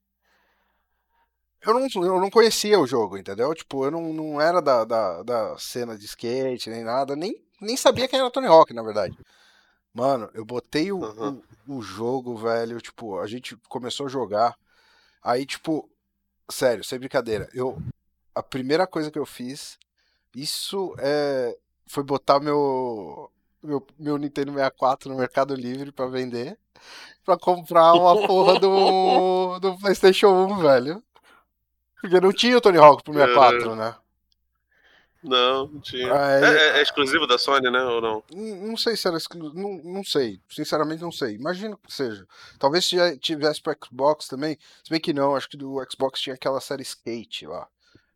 Eu 1.62 1.74
não, 1.74 1.88
eu 2.06 2.20
não 2.22 2.30
conhecia 2.30 2.80
o 2.80 2.88
jogo, 2.88 3.18
entendeu? 3.18 3.54
Tipo, 3.54 3.86
eu 3.86 3.92
não, 3.92 4.14
não 4.14 4.40
era 4.40 4.62
da, 4.62 4.86
da, 4.86 5.24
da 5.24 5.58
cena 5.58 5.98
de 5.98 6.06
skate 6.06 6.70
nem 6.70 6.84
nada, 6.84 7.16
nem, 7.16 7.44
nem 7.60 7.76
sabia 7.76 8.08
quem 8.08 8.20
era 8.20 8.28
o 8.28 8.32
Tony 8.32 8.48
Hawk, 8.48 8.74
na 8.74 8.84
verdade. 8.84 9.18
Mano, 9.98 10.30
eu 10.36 10.46
botei 10.46 10.92
o, 10.92 11.04
Aham. 11.04 11.42
o, 11.68 11.78
o 11.78 11.82
jogo, 11.82 12.38
velho, 12.38 12.80
tipo, 12.80 13.18
a 13.18 13.26
gente 13.26 13.58
começou 13.68 14.06
a 14.06 14.10
jogar. 14.10 14.56
Aí, 15.24 15.44
tipo, 15.44 15.90
sério, 16.48 16.84
sem 16.84 17.00
brincadeira, 17.00 17.50
eu. 17.52 17.82
A 18.36 18.44
primeira 18.44 18.86
coisa 18.86 19.10
que 19.10 19.18
eu 19.18 19.26
fiz, 19.26 19.80
isso 20.36 20.94
é. 21.00 21.58
Foi 21.88 22.04
botar 22.04 22.40
meu. 22.40 23.32
Meu, 23.64 23.84
meu 23.98 24.18
Nintendo 24.20 24.52
64 24.52 25.10
no 25.10 25.18
Mercado 25.18 25.56
Livre 25.56 25.92
pra 25.92 26.06
vender. 26.06 26.60
Pra 27.26 27.36
comprar 27.36 27.94
uma 27.94 28.28
porra 28.28 28.60
do, 28.60 29.58
do 29.60 29.80
PlayStation 29.80 30.28
1, 30.28 30.58
velho. 30.60 31.04
Porque 32.00 32.22
não 32.22 32.32
tinha 32.32 32.56
o 32.56 32.62
Tony 32.62 32.78
Hawk 32.78 33.04
pro 33.04 33.14
64, 33.14 33.76
né? 33.76 33.96
Não, 35.24 35.68
não 35.68 35.80
tinha. 35.82 36.14
Aí- 36.14 36.44
É, 36.44 36.48
é- 36.48 36.80
é 36.80 36.82
exclusivo 36.82 37.26
da 37.28 37.38
Sony, 37.38 37.70
né? 37.72 37.82
Ou 37.84 38.00
não? 38.02 38.24
Não 38.34 38.68
não 38.70 38.78
sei 38.78 38.96
se 38.96 39.08
era 39.08 39.18
exclu... 39.18 39.54
não, 39.54 39.82
não 39.84 40.04
sei, 40.04 40.40
sinceramente 40.50 41.02
não 41.02 41.12
sei. 41.12 41.36
Imagino 41.36 41.78
que 41.78 41.92
seja. 41.92 42.26
Talvez 42.60 42.88
já 42.88 43.16
tivesse 43.18 43.62
pro 43.62 43.76
Xbox 43.84 44.28
também. 44.28 44.58
Se 44.84 44.90
bem 44.90 45.00
que 45.00 45.14
não, 45.14 45.36
acho 45.36 45.50
que 45.50 45.58
do 45.58 45.84
Xbox 45.90 46.22
tinha 46.22 46.36
aquela 46.36 46.62
série 46.62 46.84
Skate 46.84 47.48
lá. 47.48 47.68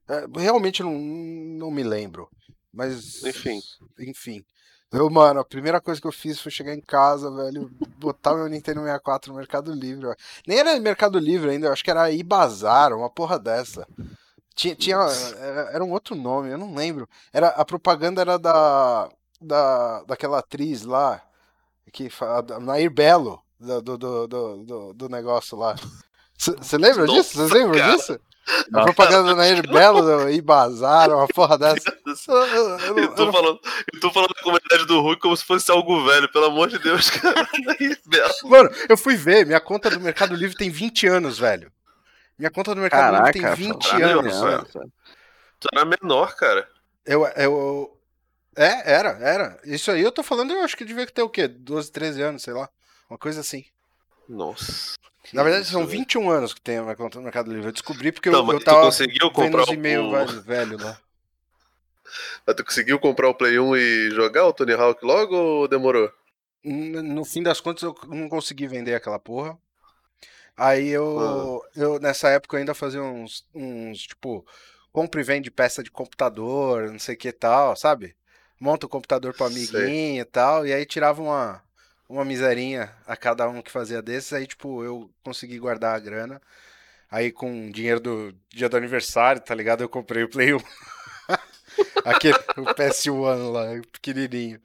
É, 0.08 0.26
realmente 0.38 0.84
não, 0.84 0.92
não 0.94 1.72
me 1.72 1.84
lembro. 1.84 2.30
Mas. 2.74 3.24
Enfim. 3.26 3.60
Enfim. 4.00 4.46
Eu, 4.94 5.10
mano, 5.10 5.40
a 5.40 5.46
primeira 5.46 5.80
coisa 5.80 6.02
que 6.02 6.08
eu 6.08 6.12
fiz 6.12 6.40
foi 6.42 6.52
chegar 6.52 6.74
em 6.74 6.82
casa, 6.82 7.32
velho, 7.34 7.72
botar 7.98 8.34
meu 8.36 8.48
Nintendo 8.50 8.82
64 8.82 9.32
no 9.32 9.38
Mercado 9.38 9.72
Livre. 9.74 10.06
ó. 10.08 10.16
Nem 10.46 10.60
era 10.60 10.78
Mercado 10.82 11.18
Livre 11.18 11.50
ainda, 11.50 11.68
eu 11.68 11.72
acho 11.72 11.82
que 11.84 11.90
era 11.92 12.12
Ibazar, 12.12 12.92
uma 12.94 13.10
porra 13.10 13.40
dessa. 13.40 13.88
Tinha, 14.56 14.76
tinha 14.76 14.98
era, 14.98 15.62
era 15.74 15.84
um 15.84 15.92
outro 15.92 16.16
nome, 16.16 16.50
eu 16.52 16.58
não 16.58 16.74
lembro. 16.76 17.08
Era, 17.34 17.48
a 17.50 17.64
propaganda 17.66 18.22
era 18.22 18.38
da, 18.38 19.10
da 19.40 20.04
daquela 20.04 20.40
atriz 20.40 20.84
lá, 20.84 21.22
que 21.92 22.10
Nair 22.62 22.92
Belo, 22.92 23.42
do, 23.60 23.82
do, 23.82 23.98
do, 23.98 24.28
do, 24.28 24.94
do- 24.94 25.10
negócio 25.10 25.58
lá. 25.58 25.76
Você 26.38 26.78
lembra 26.78 27.06
Nossa, 27.06 27.22
disso? 27.22 27.38
Vocês 27.38 27.52
lembram 27.54 27.80
cara. 27.80 27.96
disso? 27.96 28.20
A 28.74 28.82
propaganda 28.84 29.30
da 29.30 29.36
Nair 29.36 29.62
Belo, 29.70 30.02
do 30.02 30.30
Ibazar, 30.30 31.10
uma 31.12 31.28
porra 31.28 31.58
dessa. 31.60 31.96
Eu- 32.28 32.36
eu- 32.36 32.80
eu 32.80 32.98
Eu 32.98 33.16
tô, 33.16 33.32
falando, 33.32 33.60
eu 33.94 34.00
tô 34.00 34.12
falando 34.12 34.34
da 34.34 34.42
comunidade 34.42 34.86
do 34.86 35.00
Hulk 35.00 35.22
como 35.22 35.38
se 35.38 35.46
fosse 35.46 35.72
algo 35.72 36.04
velho, 36.06 36.30
pelo 36.32 36.46
amor 36.46 36.68
de 36.68 36.78
Deus, 36.80 37.10
cara. 37.12 37.48
Aí, 37.80 37.96
Belo. 38.06 38.34
Mano, 38.46 38.70
eu 38.90 38.98
fui 38.98 39.16
ver, 39.16 39.46
minha 39.46 39.62
conta 39.62 39.90
do 39.90 40.00
Mercado 40.00 40.36
Livre 40.36 40.58
tem 40.58 40.70
20 40.70 41.08
anos, 41.08 41.38
velho. 41.38 41.72
Minha 42.42 42.50
conta 42.52 42.74
do 42.74 42.82
Mercado 42.82 43.12
Caraca, 43.14 43.32
Livre 43.38 43.56
tem 43.56 43.56
20 43.68 43.90
caralho, 43.92 44.20
anos, 44.20 44.40
mano. 44.40 44.68
velho. 44.74 44.92
Tu 45.60 45.68
era 45.72 45.86
menor, 45.86 46.36
cara. 46.36 46.68
Eu, 47.06 47.24
eu. 47.38 47.98
É, 48.56 48.94
era, 48.94 49.10
era. 49.22 49.60
Isso 49.64 49.92
aí 49.92 50.02
eu 50.02 50.12
tô 50.12 50.24
falando, 50.24 50.52
eu 50.52 50.62
acho 50.64 50.76
que 50.76 50.84
devia 50.84 51.06
ter 51.06 51.22
o 51.22 51.30
quê? 51.30 51.48
12, 51.48 51.92
13 51.92 52.20
anos, 52.24 52.42
sei 52.42 52.54
lá. 52.54 52.68
Uma 53.08 53.18
coisa 53.20 53.42
assim. 53.42 53.64
Nossa. 54.28 54.96
Na 55.32 55.44
verdade, 55.44 55.68
são 55.68 55.86
velho. 55.86 56.00
21 56.00 56.32
anos 56.32 56.52
que 56.54 56.60
tem 56.62 56.78
a 56.78 56.82
minha 56.82 56.96
conta 56.96 57.20
no 57.20 57.24
Mercado 57.24 57.52
Livre. 57.54 57.68
Eu 57.68 57.72
descobri 57.72 58.12
porque 58.12 58.30
Não, 58.32 58.46
eu, 58.48 58.54
eu 58.54 58.64
tava 58.64 58.82
conseguiu 58.82 59.28
vendo 59.28 59.34
comprar 59.34 59.62
os 59.64 59.70
o- 59.70 59.74
e-mails 59.74 60.08
o- 60.08 60.12
velho, 60.12 60.42
velho 60.42 60.84
lá. 60.84 60.98
Mas 62.46 62.56
tu 62.56 62.66
conseguiu 62.66 63.00
comprar 63.00 63.30
o 63.30 63.36
Play 63.36 63.60
1 63.60 63.76
e 63.78 64.10
jogar 64.10 64.46
o 64.48 64.52
Tony 64.54 64.74
Hawk 64.74 65.06
logo 65.06 65.36
ou 65.36 65.68
demorou? 65.68 66.12
No 66.64 67.24
fim 67.24 67.42
das 67.44 67.62
contas, 67.62 67.84
eu 67.84 67.96
não 68.08 68.28
consegui 68.28 68.68
vender 68.68 68.96
aquela 68.96 69.20
porra. 69.20 69.58
Aí 70.64 70.90
eu, 70.90 71.64
eu 71.76 72.00
nessa 72.00 72.30
época, 72.30 72.56
eu 72.56 72.60
ainda 72.60 72.76
fazia 72.76 73.02
uns, 73.02 73.44
uns 73.54 74.04
tipo, 74.04 74.46
compra 74.92 75.20
e 75.20 75.24
vende 75.24 75.50
peça 75.50 75.82
de 75.82 75.90
computador, 75.90 76.92
não 76.92 77.00
sei 77.00 77.16
o 77.16 77.18
que 77.18 77.32
tal, 77.32 77.76
sabe? 77.76 78.16
Monta 78.60 78.86
o 78.86 78.90
computador 78.90 79.34
pro 79.34 79.48
Sei. 79.50 79.56
amiguinho 79.56 80.22
e 80.22 80.26
tal, 80.26 80.68
e 80.68 80.72
aí 80.72 80.86
tirava 80.86 81.20
uma, 81.20 81.64
uma 82.08 82.24
miserinha 82.24 82.96
a 83.08 83.18
cada 83.18 83.50
um 83.50 83.60
que 83.60 83.72
fazia 83.72 84.04
desses, 84.04 84.34
aí, 84.34 84.46
tipo, 84.46 84.84
eu 84.84 85.10
consegui 85.24 85.58
guardar 85.58 85.96
a 85.96 86.00
grana. 86.00 86.40
Aí, 87.10 87.32
com 87.32 87.68
o 87.68 87.72
dinheiro 87.72 88.00
do 88.00 88.34
dia 88.50 88.70
do 88.70 88.78
aniversário, 88.78 89.42
tá 89.42 89.56
ligado? 89.56 89.82
Eu 89.82 89.90
comprei 89.90 90.24
o 90.24 90.30
Play 90.30 90.54
1. 90.54 90.60
Aquele, 92.06 92.38
o 92.58 92.68
PS1 92.76 93.52
lá, 93.52 93.74
o 93.74 93.88
pequenininho. 93.88 94.62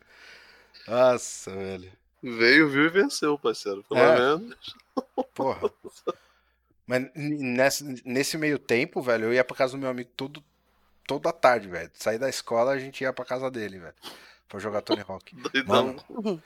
Nossa, 0.87 1.51
velho. 1.51 1.91
Veio, 2.23 2.69
viu 2.69 2.85
e 2.85 2.89
venceu, 2.91 3.39
parceiro. 3.39 3.83
Pelo 3.85 4.01
É. 4.01 4.15
menos. 4.21 4.86
Porra. 5.35 5.71
Mas 6.87 7.11
nesse, 7.15 8.03
nesse 8.05 8.39
meio 8.39 8.59
tempo, 8.59 9.03
velho, 9.03 9.25
eu 9.27 9.35
ia 9.35 9.45
pra 9.45 9.57
casa 9.57 9.73
do 9.73 9.79
meu 9.79 9.91
amigo 9.91 10.11
todo, 10.17 10.43
toda 11.07 11.33
tarde, 11.33 11.69
velho. 11.69 11.91
Sair 11.95 12.19
da 12.19 12.29
escola, 12.29 12.73
a 12.73 12.79
gente 12.79 13.03
ia 13.03 13.13
pra 13.13 13.25
casa 13.25 13.51
dele, 13.51 13.79
velho. 13.79 13.95
Pra 14.49 14.61
jogar 14.61 14.83
Tony 14.83 15.05
Hawk. 15.07 15.35
Doidão. 15.53 15.97
Mano, 16.09 16.43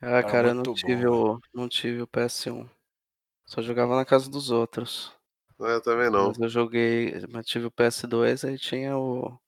Ah, 0.00 0.22
cara, 0.22 0.48
eu 0.48 0.54
não 0.54 0.74
tive, 0.74 1.06
bom, 1.06 1.36
o, 1.36 1.40
não 1.54 1.68
tive 1.68 2.02
o 2.02 2.06
PS1. 2.08 2.68
Só 3.46 3.62
jogava 3.62 3.96
na 3.96 4.04
casa 4.04 4.28
dos 4.28 4.50
outros. 4.50 5.14
Eu 5.58 5.80
também 5.80 6.10
não. 6.10 6.28
Mas 6.28 6.38
eu 6.38 6.48
joguei, 6.48 7.14
mas 7.30 7.46
tive 7.46 7.66
o 7.66 7.70
PS2, 7.70 8.48
aí 8.48 8.58
tinha 8.58 8.96
o. 8.98 9.38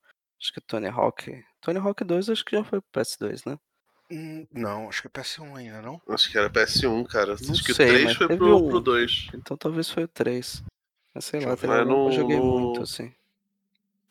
Acho 0.40 0.52
que 0.52 0.60
Tony 0.60 0.86
Hawk. 0.88 1.44
Tony 1.60 1.78
Hawk 1.78 2.04
2 2.04 2.30
acho 2.30 2.44
que 2.44 2.56
já 2.56 2.62
foi 2.62 2.80
pro 2.80 3.02
PS2, 3.02 3.50
né? 3.50 3.58
Hum, 4.10 4.46
não, 4.52 4.88
acho 4.88 5.02
que 5.02 5.08
é 5.08 5.10
PS1 5.10 5.56
ainda, 5.56 5.82
não? 5.82 6.00
Acho 6.08 6.30
que 6.30 6.38
era 6.38 6.48
PS1, 6.50 7.06
cara. 7.06 7.36
Não 7.40 7.52
Acho 7.52 7.62
que 7.64 7.72
o 7.72 7.74
sei, 7.74 7.86
3 7.86 8.04
mas 8.04 8.16
foi 8.16 8.28
pro, 8.28 8.58
um. 8.58 8.68
pro 8.68 8.80
2. 8.80 9.30
Então 9.34 9.56
talvez 9.56 9.90
foi 9.90 10.04
o 10.04 10.08
3. 10.08 10.62
Mas 11.14 11.24
sei 11.24 11.40
Deixa 11.40 11.46
lá, 11.46 11.52
eu 11.54 11.56
Mas 12.04 12.14
joguei 12.14 12.40
muito, 12.40 12.82
assim. 12.82 13.14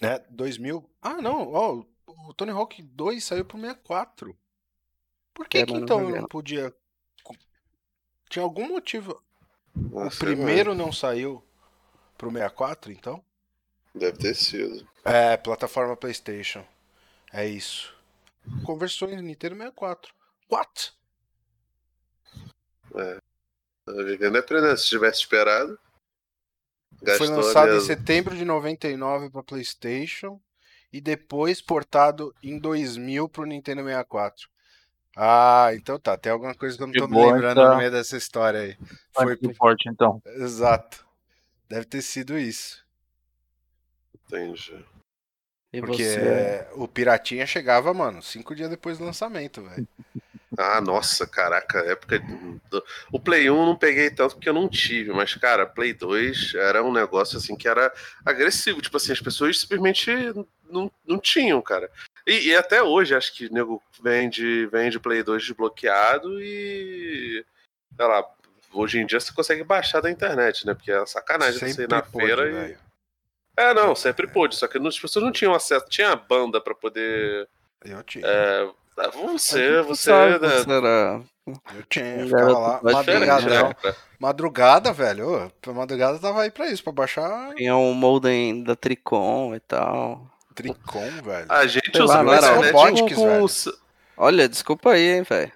É, 0.02 0.20
2000. 0.30 0.88
Ah, 1.02 1.22
não, 1.22 1.52
ó, 1.54 1.84
o 2.28 2.34
Tony 2.34 2.52
Hawk 2.52 2.82
2 2.82 3.24
saiu 3.24 3.46
pro 3.46 3.58
64. 3.60 4.38
Por 5.34 5.48
que 5.48 5.60
É, 5.60 5.66
que 5.66 5.74
mas 5.74 5.82
não 5.82 5.86
então 5.86 6.02
eu 6.02 6.10
não 6.10 6.22
não. 6.22 6.28
podia... 6.28 6.74
Tinha 8.30 8.44
algum 8.44 8.68
motivo. 8.68 9.22
O 9.76 10.04
Nossa, 10.04 10.18
primeiro 10.18 10.76
não 10.76 10.92
saiu 10.92 11.44
pro 12.18 12.32
64, 12.32 12.92
então? 12.92 13.24
Deve 13.96 14.18
ter 14.20 14.36
sido. 14.36 14.88
É, 15.06 15.38
plataforma 15.38 15.96
PlayStation. 15.96 16.66
É 17.32 17.48
isso. 17.48 17.93
Conversou 18.66 19.10
em 19.10 19.22
Nintendo 19.22 19.56
64. 19.56 20.14
What? 20.52 20.94
Tá 23.86 23.94
vivendo 24.04 24.38
é 24.38 24.40
aprendendo. 24.40 24.78
Se 24.78 24.88
tivesse 24.88 25.20
esperado. 25.20 25.78
Foi 27.18 27.28
lançado 27.28 27.76
em 27.76 27.82
setembro 27.82 28.36
de 28.36 28.46
99 28.46 29.30
para 29.30 29.44
PlayStation 29.44 30.40
e 30.92 31.02
depois 31.02 31.62
portado 31.62 32.34
em 32.42 32.58
2000 32.58 33.28
pro 33.28 33.46
Nintendo 33.46 33.84
64. 33.84 34.48
Ah, 35.16 35.72
então 35.74 36.00
tá. 36.00 36.18
Tem 36.18 36.32
alguma 36.32 36.56
coisa 36.56 36.78
que 36.78 36.84
eu 36.84 36.88
não 36.88 36.94
tô 36.94 37.08
me 37.08 37.18
lembrando 37.18 37.60
então. 37.60 37.72
no 37.72 37.78
meio 37.78 37.92
dessa 37.92 38.16
história 38.16 38.62
aí. 38.62 38.78
Foi 39.14 39.26
Foi 39.26 39.38
pro 39.38 39.56
forte, 39.56 39.90
então. 39.90 40.22
exato. 40.26 41.06
Deve 41.68 41.86
ter 41.86 42.02
sido 42.02 42.38
isso. 42.38 42.84
Entendi. 44.16 44.86
E 45.74 45.80
Porque 45.82 46.04
você? 46.04 46.68
o 46.74 46.88
Piratinha 46.88 47.48
chegava, 47.48 47.92
mano, 47.94 48.22
cinco 48.22 48.54
dias 48.56 48.70
depois 48.70 49.00
do 49.00 49.06
lançamento, 49.06 49.62
velho. 49.64 49.88
Ah, 50.56 50.80
nossa, 50.80 51.26
caraca, 51.26 51.80
época. 51.80 52.20
do- 52.70 52.84
O 53.12 53.20
Play 53.20 53.50
1 53.50 53.58
eu 53.60 53.66
não 53.66 53.76
peguei 53.76 54.12
tanto 54.12 54.36
porque 54.36 54.48
eu 54.48 54.54
não 54.54 54.70
tive, 54.70 55.12
mas, 55.12 55.34
cara, 55.34 55.66
Play 55.66 55.94
2 55.94 56.54
era 56.54 56.84
um 56.84 56.94
negócio 56.94 57.40
assim 57.40 57.56
que 57.56 57.68
era 57.68 57.92
agressivo. 58.24 58.80
Tipo 58.80 58.98
assim, 58.98 59.12
as 59.12 59.20
pessoas 59.20 59.60
simplesmente 59.60 60.12
não, 60.70 60.92
não 61.08 61.18
tinham, 61.20 61.60
cara. 61.60 61.90
E, 62.28 62.50
e 62.50 62.56
até 62.56 62.84
hoje 62.84 63.16
acho 63.16 63.34
que 63.34 63.48
o 63.48 63.52
nego 63.54 63.82
vende, 64.02 64.68
vende 64.68 65.00
Play 65.00 65.24
2 65.24 65.42
desbloqueado 65.44 66.40
e. 66.40 67.44
Sei 67.98 68.06
lá, 68.06 68.24
hoje 68.72 69.00
em 69.00 69.08
dia 69.08 69.20
você 69.20 69.34
consegue 69.34 69.64
baixar 69.64 70.02
da 70.02 70.12
internet, 70.12 70.68
né? 70.68 70.76
Porque 70.76 70.92
é 70.92 71.04
sacanagem 71.08 71.60
você 71.60 71.84
ir 71.84 71.90
na 71.90 72.04
feira 72.04 72.48
e. 72.70 72.78
É, 73.56 73.74
não, 73.74 73.96
sempre 73.96 74.28
pôde, 74.28 74.56
só 74.56 74.68
que 74.68 74.78
as 74.78 75.00
pessoas 75.00 75.24
não 75.24 75.32
tinham 75.32 75.54
acesso, 75.54 75.86
tinha 75.90 76.16
banda 76.16 76.60
pra 76.60 76.74
poder. 76.74 77.48
Eu 77.86 78.04
tinha. 78.04 78.26
É, 78.26 78.68
você, 79.14 79.82
Tu 79.82 79.88
você. 79.88 80.10
sabe, 80.10 80.40
né, 80.40 80.58
você 80.58 80.72
era 80.72 81.22
Eu 81.48 81.84
tinha. 81.90 82.06
Um 82.06 82.26
Ficava 82.26 82.60
lá, 82.60 82.80
madrugadão. 82.84 83.70
né? 83.84 83.96
Madrugada, 84.20 84.94
velho. 84.94 85.52
Ô, 85.68 85.74
madrugada 85.74 86.18
tava 86.20 86.44
aí 86.44 86.52
pra 86.52 86.68
isso, 86.68 86.84
pra 86.84 86.94
baixar 86.94 87.54
Tinha 87.56 87.76
um 87.76 87.94
modem 87.94 88.64
da 88.64 88.76
Tricom 88.76 89.54
e 89.54 89.60
tal. 89.60 90.26
Tricom, 90.56 91.10
velho. 91.24 91.46
A 91.50 91.68
gente 91.68 91.92
Sei 91.92 92.02
usava 92.02 92.32
a 92.32 92.36
era 92.38 92.48
internet 92.58 92.74
Robotics, 92.74 93.18
com, 93.18 93.26
velho. 93.28 93.78
Olha, 94.16 94.48
desculpa 94.48 94.92
aí, 94.92 95.18
hein, 95.18 95.24
velho. 95.24 95.52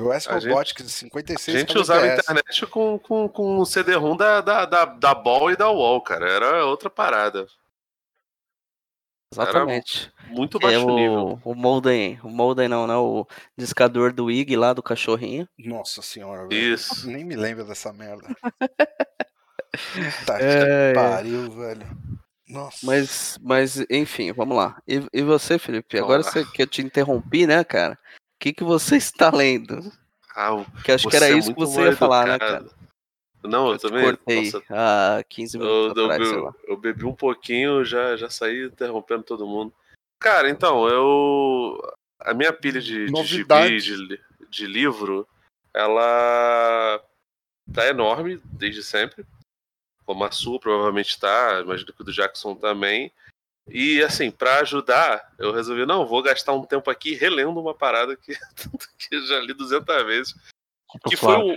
O 0.00 0.12
S 0.12 0.28
a 0.28 0.38
gente- 0.38 0.50
Robotics 0.50 0.84
de 0.86 0.90
A 0.90 0.94
56 0.94 1.58
gente 1.60 1.78
usava 1.78 2.02
a 2.04 2.14
internet 2.16 2.66
com, 2.66 2.98
com, 2.98 3.28
com 3.28 3.58
o 3.58 3.64
CD-ROM 3.66 4.16
da, 4.16 4.40
da, 4.40 4.64
da, 4.64 4.84
da 4.84 5.14
Ball 5.14 5.50
e 5.52 5.56
da 5.56 5.68
Wall, 5.70 6.00
cara. 6.02 6.28
Era 6.28 6.64
outra 6.66 6.90
parada. 6.90 7.46
Exatamente. 9.32 10.12
Muito 10.28 10.58
É 10.58 10.60
baixo 10.60 10.86
nível. 10.94 11.40
o, 11.44 11.50
o 11.52 11.54
modem, 11.54 12.20
o 12.22 12.28
modem 12.28 12.68
não, 12.68 12.86
né? 12.86 12.94
O 12.94 13.26
discador 13.56 14.12
do 14.12 14.30
IG 14.30 14.56
lá 14.56 14.72
do 14.72 14.82
cachorrinho. 14.82 15.48
Nossa 15.58 16.02
senhora, 16.02 16.46
velho. 16.46 16.74
Isso. 16.74 17.08
Nem 17.10 17.24
me 17.24 17.34
lembro 17.34 17.64
dessa 17.64 17.92
merda. 17.92 18.28
Puta 20.20 20.38
É, 20.40 20.92
que 20.92 20.94
pariu, 21.00 21.50
velho. 21.50 21.86
Nossa. 22.48 22.78
Mas, 22.86 23.38
mas, 23.42 23.84
enfim, 23.90 24.32
vamos 24.32 24.56
lá. 24.56 24.80
E, 24.86 25.02
e 25.12 25.22
você, 25.22 25.58
Felipe? 25.58 25.98
Agora 25.98 26.22
você, 26.22 26.44
que 26.44 26.62
eu 26.62 26.66
te 26.66 26.80
interrompi, 26.82 27.46
né, 27.46 27.64
cara? 27.64 27.98
O 28.44 28.46
que, 28.46 28.52
que 28.52 28.64
você 28.64 28.96
está 28.98 29.30
lendo? 29.34 29.90
Ah, 30.36 30.54
o- 30.54 30.66
Que 30.82 30.92
acho 30.92 31.08
que 31.08 31.16
era 31.16 31.28
é 31.30 31.32
isso 31.38 31.54
que 31.54 31.60
você 31.60 31.80
ia 31.84 31.96
falar, 31.96 32.26
né, 32.26 32.38
cara? 32.38 32.66
Não, 33.42 33.68
eu, 33.68 33.72
Eu 33.72 33.78
também. 33.78 34.02
cortei 34.04 34.44
Nossa, 34.44 34.62
há 34.68 35.22
15 35.26 35.56
eu, 35.56 35.62
minutos 35.64 35.96
eu, 35.96 36.04
atrás, 36.04 36.28
sei 36.28 36.36
eu- 36.38 36.44
lá. 36.44 36.54
eu 36.64 36.76
bebi 36.76 37.04
um 37.06 37.14
pouquinho, 37.14 37.82
já, 37.86 38.16
já 38.16 38.28
saí 38.28 38.66
interrompendo 38.66 39.22
todo 39.22 39.46
mundo. 39.46 39.72
Cara, 40.20 40.50
então, 40.50 40.86
eu. 40.88 41.78
A 42.20 42.34
minha 42.34 42.52
pilha 42.52 42.82
de, 42.82 43.10
de 43.10 43.24
gibi, 43.24 43.80
de, 43.80 44.20
de 44.50 44.66
livro, 44.66 45.26
ela 45.72 47.02
tá 47.72 47.86
enorme 47.88 48.40
desde 48.44 48.82
sempre. 48.82 49.24
como 50.04 50.22
a 50.22 50.30
sua 50.30 50.60
provavelmente 50.60 51.18
tá, 51.18 51.60
imagino 51.62 51.94
que 51.94 52.02
o 52.02 52.04
do 52.04 52.12
Jackson 52.12 52.54
também. 52.54 53.10
E 53.68 54.02
assim, 54.02 54.30
pra 54.30 54.60
ajudar, 54.60 55.32
eu 55.38 55.52
resolvi, 55.52 55.86
não, 55.86 56.06
vou 56.06 56.22
gastar 56.22 56.52
um 56.52 56.64
tempo 56.64 56.90
aqui 56.90 57.14
relendo 57.14 57.58
uma 57.58 57.74
parada 57.74 58.16
que, 58.16 58.34
que 58.98 59.14
eu 59.14 59.26
já 59.26 59.40
li 59.40 59.54
200 59.54 60.04
vezes. 60.04 60.34
Tipo 60.90 61.10
Que 61.10 61.16
foi 61.16 61.34
Flávio. 61.34 61.54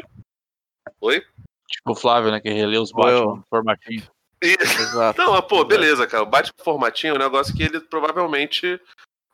o. 1.02 1.08
Oi? 1.08 1.26
Tipo 1.68 1.92
o 1.92 1.96
Flávio, 1.96 2.32
né? 2.32 2.40
Que 2.40 2.50
releu 2.50 2.82
os. 2.82 2.92
Batman 2.92 3.44
formatinho. 3.50 4.08
Isso. 4.42 4.82
Exato. 4.82 5.22
Não, 5.22 5.34
mas, 5.34 5.46
pô, 5.46 5.66
beleza, 5.66 6.08
cara. 6.08 6.24
O 6.24 6.28
Batman 6.28 6.64
formatinho 6.64 7.12
é 7.12 7.16
um 7.16 7.20
negócio 7.20 7.54
que 7.56 7.64
ele 7.64 7.80
provavelmente 7.82 8.80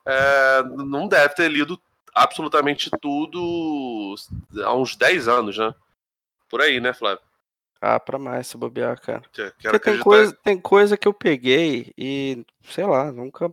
é, 0.06 0.62
não 0.62 1.06
deve 1.06 1.34
ter 1.34 1.48
lido 1.48 1.80
absolutamente 2.14 2.90
tudo 3.00 4.14
há 4.62 4.74
uns 4.74 4.96
10 4.96 5.28
anos, 5.28 5.58
né? 5.58 5.74
Por 6.48 6.60
aí, 6.60 6.80
né, 6.80 6.92
Flávio? 6.92 7.24
Ah, 7.86 8.00
pra 8.00 8.18
mais 8.18 8.46
se 8.46 8.56
bobear, 8.56 8.98
cara. 8.98 9.20
Que- 9.30 9.52
Porque 9.60 9.78
tem 9.78 9.98
coisa, 10.00 10.32
tem 10.42 10.58
coisa 10.58 10.96
que 10.96 11.06
eu 11.06 11.12
peguei 11.12 11.92
e, 11.98 12.42
sei 12.62 12.86
lá, 12.86 13.12
nunca. 13.12 13.52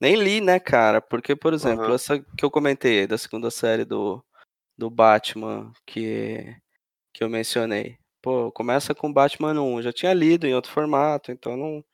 Nem 0.00 0.16
li, 0.16 0.40
né, 0.40 0.58
cara? 0.58 1.00
Porque, 1.00 1.36
por 1.36 1.54
exemplo, 1.54 1.84
Aham. 1.84 1.94
essa 1.94 2.18
que 2.36 2.44
eu 2.44 2.50
comentei 2.50 3.06
da 3.06 3.16
segunda 3.16 3.52
série 3.52 3.84
do, 3.84 4.20
do 4.76 4.90
Batman 4.90 5.72
que, 5.86 6.56
que 7.14 7.22
eu 7.22 7.28
mencionei. 7.28 7.96
Pô, 8.20 8.50
começa 8.50 8.96
com 8.96 9.12
Batman 9.12 9.52
1. 9.62 9.78
Eu 9.78 9.82
já 9.82 9.92
tinha 9.92 10.12
lido 10.12 10.44
em 10.44 10.54
outro 10.54 10.72
formato, 10.72 11.30
então 11.30 11.56
não, 11.56 11.84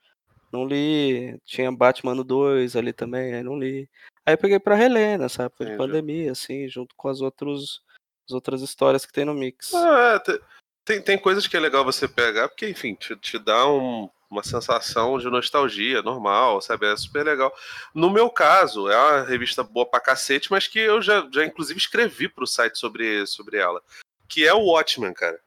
não 0.51 0.65
li. 0.67 1.39
Tinha 1.45 1.71
Batman 1.71 2.15
no 2.15 2.25
2 2.25 2.77
ali 2.77 2.95
também, 2.95 3.35
aí 3.35 3.43
não 3.43 3.59
li. 3.59 3.91
Aí 4.25 4.33
eu 4.35 4.39
peguei 4.39 4.59
pra 4.59 4.75
reler 4.75 5.19
nessa 5.19 5.43
época 5.45 5.67
de 5.67 5.73
Entendi. 5.73 5.87
pandemia, 5.87 6.33
assim, 6.33 6.67
junto 6.67 6.95
com 6.97 7.09
as, 7.09 7.21
outros, 7.21 7.83
as 8.27 8.33
outras 8.33 8.63
histórias 8.63 9.05
que 9.05 9.13
tem 9.13 9.27
no 9.27 9.35
mix. 9.35 9.75
Ah, 9.75 10.15
é, 10.15 10.19
te- 10.19 10.41
tem, 10.89 11.03
tem 11.03 11.19
coisas 11.19 11.47
que 11.47 11.57
é 11.57 11.61
legal 11.61 11.85
você 11.85 12.09
pegar, 12.09 12.49
porque, 12.49 12.67
enfim, 12.69 12.95
te, 12.95 13.15
te 13.17 13.39
dá 13.39 13.69
um- 13.71 14.09
uma 14.31 14.43
sensação 14.43 15.19
de 15.19 15.29
nostalgia 15.31 16.03
normal, 16.03 16.61
sabe? 16.61 16.87
É 16.87 16.97
super 16.97 17.25
legal. 17.25 17.55
No 17.95 18.11
meu 18.11 18.29
caso, 18.31 18.89
é 18.91 18.97
uma 18.97 19.23
revista 19.23 19.63
boa 19.63 19.87
pra 19.87 20.01
cacete, 20.01 20.51
mas 20.51 20.67
que 20.67 20.79
eu 20.79 21.01
já, 21.01 21.27
já 21.33 21.45
inclusive 21.45 21.79
escrevi 21.79 22.29
pro 22.29 22.47
site 22.47 22.79
sobre, 22.79 23.27
sobre 23.27 23.59
ela, 23.59 23.83
que 24.29 24.47
é 24.47 24.53
o 24.53 24.65
Watchmen, 24.65 25.13
cara. 25.15 25.39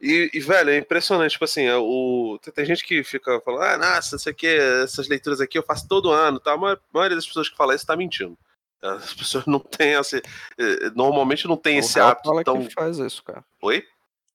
E, 0.00 0.30
e, 0.34 0.40
velho, 0.40 0.70
é 0.70 0.78
impressionante, 0.78 1.32
tipo 1.32 1.44
assim, 1.44 1.64
é 1.64 1.76
o... 1.76 2.38
tem, 2.54 2.64
gente 2.66 2.84
que 2.84 3.04
fica 3.04 3.40
falando, 3.40 3.62
ah, 3.62 3.78
nossa, 3.78 4.16
não 4.16 4.18
sei 4.20 4.32
o 4.32 4.36
que, 4.36 4.46
essas 4.82 5.06
leituras 5.08 5.40
aqui 5.40 5.56
eu 5.56 5.62
faço 5.62 5.86
todo 5.86 6.10
ano, 6.10 6.40
tá? 6.40 6.56
Mas 6.56 6.74
a 6.76 6.80
maioria 6.92 7.16
das 7.16 7.26
pessoas 7.26 7.48
que 7.48 7.56
fala 7.56 7.74
isso 7.74 7.86
tá 7.86 7.96
mentindo. 7.96 8.36
As 8.82 9.14
pessoas 9.14 9.46
não 9.46 9.60
têm 9.60 9.92
esse. 9.92 10.16
eh, 10.58 10.90
Normalmente 10.96 11.46
não 11.46 11.56
tem 11.56 11.76
o 11.76 11.78
esse 11.78 12.00
hábito 12.00 12.28
fala 12.30 12.42
tão. 12.42 12.64
que 12.66 12.74
faz 12.74 12.98
isso, 12.98 13.22
cara. 13.22 13.44
Oi? 13.60 13.86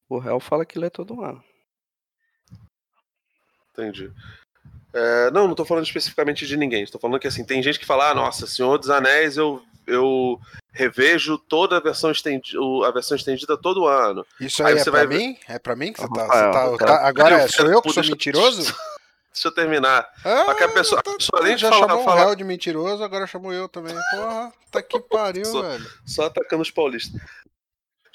O 0.08 0.18
réu 0.18 0.40
fala 0.40 0.64
que 0.64 0.78
lê 0.78 0.88
todo 0.90 1.22
ano. 1.22 1.42
Entendi. 3.72 4.10
É, 4.92 5.30
não, 5.30 5.46
não 5.46 5.54
tô 5.54 5.64
falando 5.64 5.84
especificamente 5.84 6.46
de 6.46 6.56
ninguém. 6.56 6.82
Estou 6.82 7.00
falando 7.00 7.20
que 7.20 7.28
assim, 7.28 7.44
tem 7.44 7.62
gente 7.62 7.78
que 7.78 7.86
fala, 7.86 8.10
ah, 8.10 8.14
nossa, 8.14 8.46
Senhor 8.46 8.78
dos 8.78 8.90
Anéis, 8.90 9.36
eu, 9.36 9.62
eu 9.86 10.40
revejo 10.72 11.38
toda 11.38 11.76
a 11.76 11.80
versão 11.80 12.10
estendida, 12.10 12.58
a 12.86 12.90
versão 12.90 13.16
estendida 13.16 13.56
todo 13.56 13.86
ano. 13.86 14.26
Isso 14.40 14.62
Aí 14.64 14.72
aí, 14.74 14.78
é 14.80 14.82
você 14.84 14.90
pra 14.90 15.04
vai 15.04 15.16
mim? 15.18 15.38
É 15.46 15.58
pra 15.58 15.76
mim 15.76 15.92
que 15.92 16.00
você 16.00 16.08
tá. 16.08 16.22
Rafael, 16.22 16.50
você 16.52 16.52
tá- 16.52 16.62
Rafael. 16.62 16.78
tá- 17.00 17.06
agora 17.08 17.34
é, 17.36 17.48
sou 17.48 17.66
eu 17.66 17.82
que 17.82 17.88
sou 17.92 18.02
deixa- 18.02 18.10
mentiroso? 18.12 18.74
Deixa 19.30 19.46
eu 19.48 19.52
terminar. 19.52 20.08
Ah, 20.24 20.46
Só 20.46 20.54
que 20.54 20.64
a 20.64 20.68
pessoa, 20.68 21.00
tá- 21.02 21.12
a 21.12 21.16
pessoa 21.16 21.40
além 21.42 21.54
de 21.54 21.60
já 21.62 21.68
falar, 21.70 21.86
chamou 21.88 22.04
falar 22.04 22.24
réu 22.24 22.34
de 22.34 22.42
mentiroso, 22.42 23.04
agora 23.04 23.24
chamou 23.24 23.52
eu 23.52 23.68
também. 23.68 23.94
Porra, 24.10 24.52
tá 24.68 24.82
que 24.82 24.98
pariu, 24.98 25.44
Só- 25.44 25.62
velho. 25.62 25.86
só 26.04 26.24
atacando 26.26 26.62
os 26.62 26.72
paulistas. 26.72 27.20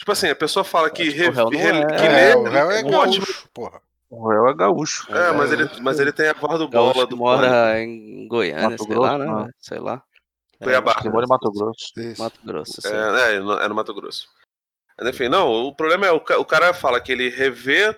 Tipo 0.04 0.12
assim, 0.12 0.28
a 0.28 0.36
pessoa 0.36 0.66
fala 0.66 0.90
que, 0.90 1.04
re, 1.10 1.32
não 1.32 1.48
re- 1.48 1.60
é. 1.70 1.86
que 1.86 2.06
É, 2.06 2.10
lê 2.10 2.36
o 2.36 2.44
réu 2.44 2.72
é 2.72 2.80
ótimo. 2.84 3.26
gaúcho, 3.26 3.48
porra. 3.54 3.82
O 4.10 4.28
réu 4.28 4.50
é 4.50 4.54
gaúcho. 4.54 5.08
É, 5.10 5.32
mas 5.32 5.50
É, 5.50 5.54
ele, 5.54 5.70
mas 5.80 5.98
ele 5.98 6.12
tem 6.12 6.28
a 6.28 6.34
voz 6.34 6.60
do 6.60 6.68
Gaúcho 6.68 6.94
bola 6.94 7.08
do 7.08 7.16
mora 7.16 7.80
em 7.80 8.28
Goiânia, 8.28 8.72
Mato 8.72 8.84
sei 8.84 8.96
lá, 8.98 9.18
Grosso, 9.18 9.18
né? 9.20 9.26
né? 9.34 9.42
velho? 9.44 9.54
Sei 9.62 9.80
lá. 9.80 10.04
Cuiabá. 10.62 10.96
Ele 11.00 11.10
mora 11.10 11.26
em 11.26 11.30
Mato 11.30 11.52
Grosso. 11.54 11.94
Isso. 11.96 12.22
Mato 12.22 12.38
Grosso, 12.44 12.82
sei. 12.82 12.92
É, 12.92 13.36
é, 13.36 13.40
no- 13.40 13.58
é 13.60 13.68
no 13.70 13.76
Mato 13.76 13.94
Grosso. 13.94 14.28
Mas, 15.00 15.08
enfim, 15.08 15.30
não, 15.30 15.50
o 15.50 15.74
problema 15.74 16.06
é 16.06 16.12
o, 16.12 16.18
o 16.18 16.46
cara 16.46 16.74
fala 16.74 17.00
que 17.00 17.14
ele 17.14 17.30
revê 17.30 17.98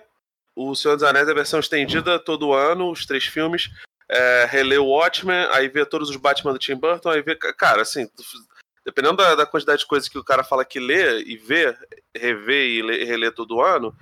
o 0.54 0.72
Senhor 0.76 0.94
dos 0.94 1.02
Anéis, 1.02 1.28
a 1.28 1.34
versão 1.34 1.58
estendida 1.58 2.20
todo 2.20 2.52
ano, 2.52 2.88
os 2.88 3.04
três 3.04 3.24
filmes, 3.26 3.68
é, 4.08 4.46
relê 4.48 4.78
o 4.78 4.86
Watchmen, 4.86 5.48
aí 5.50 5.68
vê 5.68 5.84
todos 5.84 6.08
os 6.08 6.14
Batman 6.16 6.52
do 6.52 6.58
Tim 6.60 6.76
Burton, 6.76 7.08
aí 7.10 7.20
vê. 7.20 7.34
Cara, 7.34 7.82
assim, 7.82 8.08
dependendo 8.86 9.16
da, 9.16 9.34
da 9.34 9.44
quantidade 9.44 9.80
de 9.80 9.86
coisas 9.86 10.08
que 10.08 10.16
o 10.16 10.24
cara 10.24 10.44
fala 10.44 10.64
que 10.64 10.78
lê 10.78 11.20
e 11.24 11.36
vê, 11.36 11.76
revê 12.14 12.68
e 12.68 12.82
lê, 12.82 13.04
relê 13.04 13.32
todo 13.32 13.60
ano, 13.60 13.92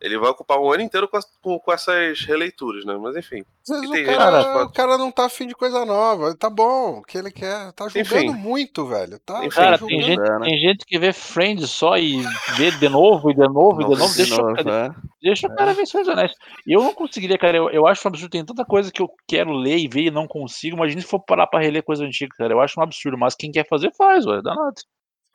ele 0.00 0.18
vai 0.18 0.30
ocupar 0.30 0.58
um 0.58 0.70
ano 0.72 0.82
inteiro 0.82 1.06
com, 1.08 1.16
as- 1.16 1.26
com- 1.42 1.58
com 1.58 1.72
essas 1.72 2.20
releituras, 2.24 2.84
né? 2.84 2.96
Mas 3.00 3.16
enfim. 3.16 3.42
Às 3.70 3.80
vezes 3.80 3.90
o 3.90 4.04
cara, 4.16 4.40
gente 4.42 4.62
o 4.64 4.72
cara 4.72 4.98
não 4.98 5.10
tá 5.12 5.26
afim 5.26 5.46
de 5.46 5.54
coisa 5.54 5.84
nova. 5.84 6.34
Tá 6.36 6.48
bom, 6.48 6.98
o 6.98 7.02
que 7.02 7.18
ele 7.18 7.30
quer. 7.30 7.72
Tá 7.72 7.88
julgando 7.88 8.16
Enfim. 8.16 8.32
muito, 8.34 8.86
velho. 8.86 9.18
Tá, 9.20 9.38
Enfim. 9.44 9.50
Cara, 9.56 9.78
tem 9.78 10.00
gente, 10.02 10.20
É, 10.20 10.38
né? 10.38 10.44
tem 10.46 10.58
gente 10.58 10.84
que 10.86 10.98
vê 10.98 11.12
Friends 11.12 11.70
só 11.70 11.96
e 11.98 12.22
vê 12.56 12.70
de 12.70 12.88
novo 12.88 13.30
e 13.30 13.34
de 13.34 13.46
novo 13.48 13.82
e 13.82 13.84
de 13.84 13.96
novo. 13.96 14.10
De 14.12 14.16
Deixa, 14.16 14.36
novo, 14.36 14.54
o- 14.54 14.70
é. 14.70 14.90
deixa 15.22 15.46
o 15.46 15.54
cara 15.54 15.74
ver 15.74 15.86
Senhor 15.86 16.02
dos 16.04 16.12
Anéis. 16.12 16.32
Eu 16.66 16.82
não 16.82 16.94
conseguiria, 16.94 17.36
cara. 17.38 17.56
Eu, 17.56 17.70
eu 17.70 17.86
acho 17.86 18.06
um 18.06 18.08
absurdo. 18.08 18.30
Tem 18.30 18.44
tanta 18.44 18.64
coisa 18.64 18.90
que 18.90 19.02
eu 19.02 19.08
quero 19.28 19.52
ler 19.52 19.76
e 19.78 19.86
ver 19.88 20.04
e 20.06 20.10
não 20.10 20.26
consigo. 20.26 20.76
Imagina 20.76 21.00
se 21.02 21.06
for 21.06 21.20
parar 21.20 21.46
pra 21.46 21.60
reler 21.60 21.82
coisa 21.82 22.04
antiga, 22.04 22.34
cara. 22.36 22.52
Eu 22.54 22.60
acho 22.60 22.80
um 22.80 22.82
absurdo. 22.82 23.18
Mas 23.18 23.34
quem 23.34 23.52
quer 23.52 23.68
fazer, 23.68 23.92
faz, 23.96 24.24
ué. 24.26 24.40
Dá 24.42 24.54
nada. 24.54 24.74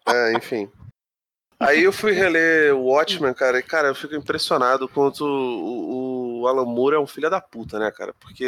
É, 0.07 0.33
enfim. 0.37 0.69
Aí 1.59 1.83
eu 1.83 1.93
fui 1.93 2.11
reler 2.11 2.75
o 2.75 2.85
Watchmen, 2.85 3.33
cara, 3.33 3.59
e, 3.59 3.63
cara, 3.63 3.87
eu 3.87 3.95
fico 3.95 4.15
impressionado 4.15 4.89
quanto 4.89 5.25
o, 5.25 6.41
o 6.41 6.47
Alan 6.47 6.65
Moore 6.65 6.95
é 6.95 6.99
um 6.99 7.07
filho 7.07 7.29
da 7.29 7.39
puta, 7.39 7.79
né, 7.79 7.91
cara? 7.91 8.13
Porque 8.19 8.45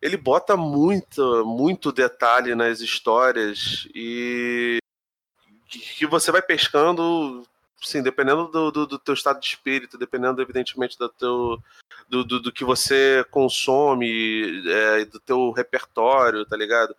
ele 0.00 0.16
bota 0.16 0.56
muito, 0.56 1.44
muito 1.44 1.90
detalhe 1.90 2.54
nas 2.54 2.80
histórias 2.80 3.88
e 3.94 4.78
que 5.68 6.06
você 6.06 6.30
vai 6.30 6.40
pescando, 6.40 7.42
sim, 7.82 8.02
dependendo 8.02 8.46
do, 8.48 8.70
do, 8.70 8.86
do 8.86 8.98
teu 8.98 9.14
estado 9.14 9.40
de 9.40 9.46
espírito, 9.46 9.98
dependendo, 9.98 10.40
evidentemente, 10.40 10.96
do 10.96 11.08
teu, 11.08 11.58
do, 12.08 12.24
do, 12.24 12.40
do 12.40 12.52
que 12.52 12.64
você 12.64 13.24
consome, 13.30 14.62
é, 14.68 15.04
do 15.04 15.18
teu 15.18 15.50
repertório, 15.50 16.46
tá 16.46 16.56
ligado? 16.56 16.94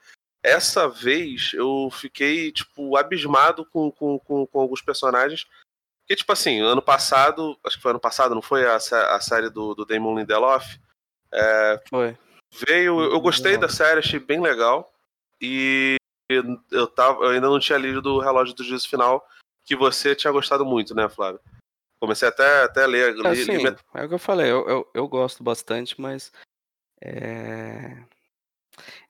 Essa 0.47 0.87
vez 0.87 1.51
eu 1.53 1.89
fiquei, 1.91 2.51
tipo, 2.51 2.95
abismado 2.95 3.65
com, 3.65 3.91
com, 3.91 4.17
com, 4.19 4.47
com 4.47 4.59
alguns 4.61 4.81
personagens. 4.81 5.45
Porque, 6.01 6.15
tipo 6.15 6.31
assim, 6.31 6.61
ano 6.61 6.81
passado, 6.81 7.57
acho 7.65 7.75
que 7.75 7.81
foi 7.81 7.91
ano 7.91 7.99
passado, 7.99 8.33
não 8.33 8.41
foi 8.41 8.65
a, 8.65 8.75
a 8.77 9.19
série 9.19 9.49
do, 9.49 9.75
do 9.75 9.85
Damon 9.85 10.17
Lindelof? 10.17 10.77
Foi. 11.89 12.17
Veio, 12.65 13.01
eu 13.01 13.11
eu 13.11 13.19
gostei 13.19 13.57
da 13.57 13.67
série, 13.67 13.99
achei 13.99 14.19
bem 14.19 14.41
legal. 14.41 14.89
E 15.41 15.97
eu, 16.29 16.87
tava, 16.87 17.25
eu 17.25 17.31
ainda 17.31 17.47
não 17.49 17.59
tinha 17.59 17.77
lido 17.77 18.15
o 18.15 18.19
Relógio 18.21 18.55
do 18.55 18.63
Juízo 18.63 18.87
Final, 18.87 19.27
que 19.65 19.75
você 19.75 20.15
tinha 20.15 20.31
gostado 20.31 20.65
muito, 20.65 20.95
né, 20.95 21.09
Flávio? 21.09 21.41
Comecei 21.99 22.27
até, 22.27 22.63
até 22.63 22.83
a 22.83 22.87
ler. 22.87 23.09
É, 23.09 23.11
li- 23.11 23.27
assim, 23.27 23.57
li 23.57 23.75
é 23.95 24.05
o 24.05 24.07
que 24.07 24.13
eu 24.13 24.19
falei, 24.19 24.49
eu, 24.49 24.67
eu, 24.69 24.89
eu 24.93 25.07
gosto 25.07 25.43
bastante, 25.43 25.99
mas 25.99 26.31
é, 27.01 27.97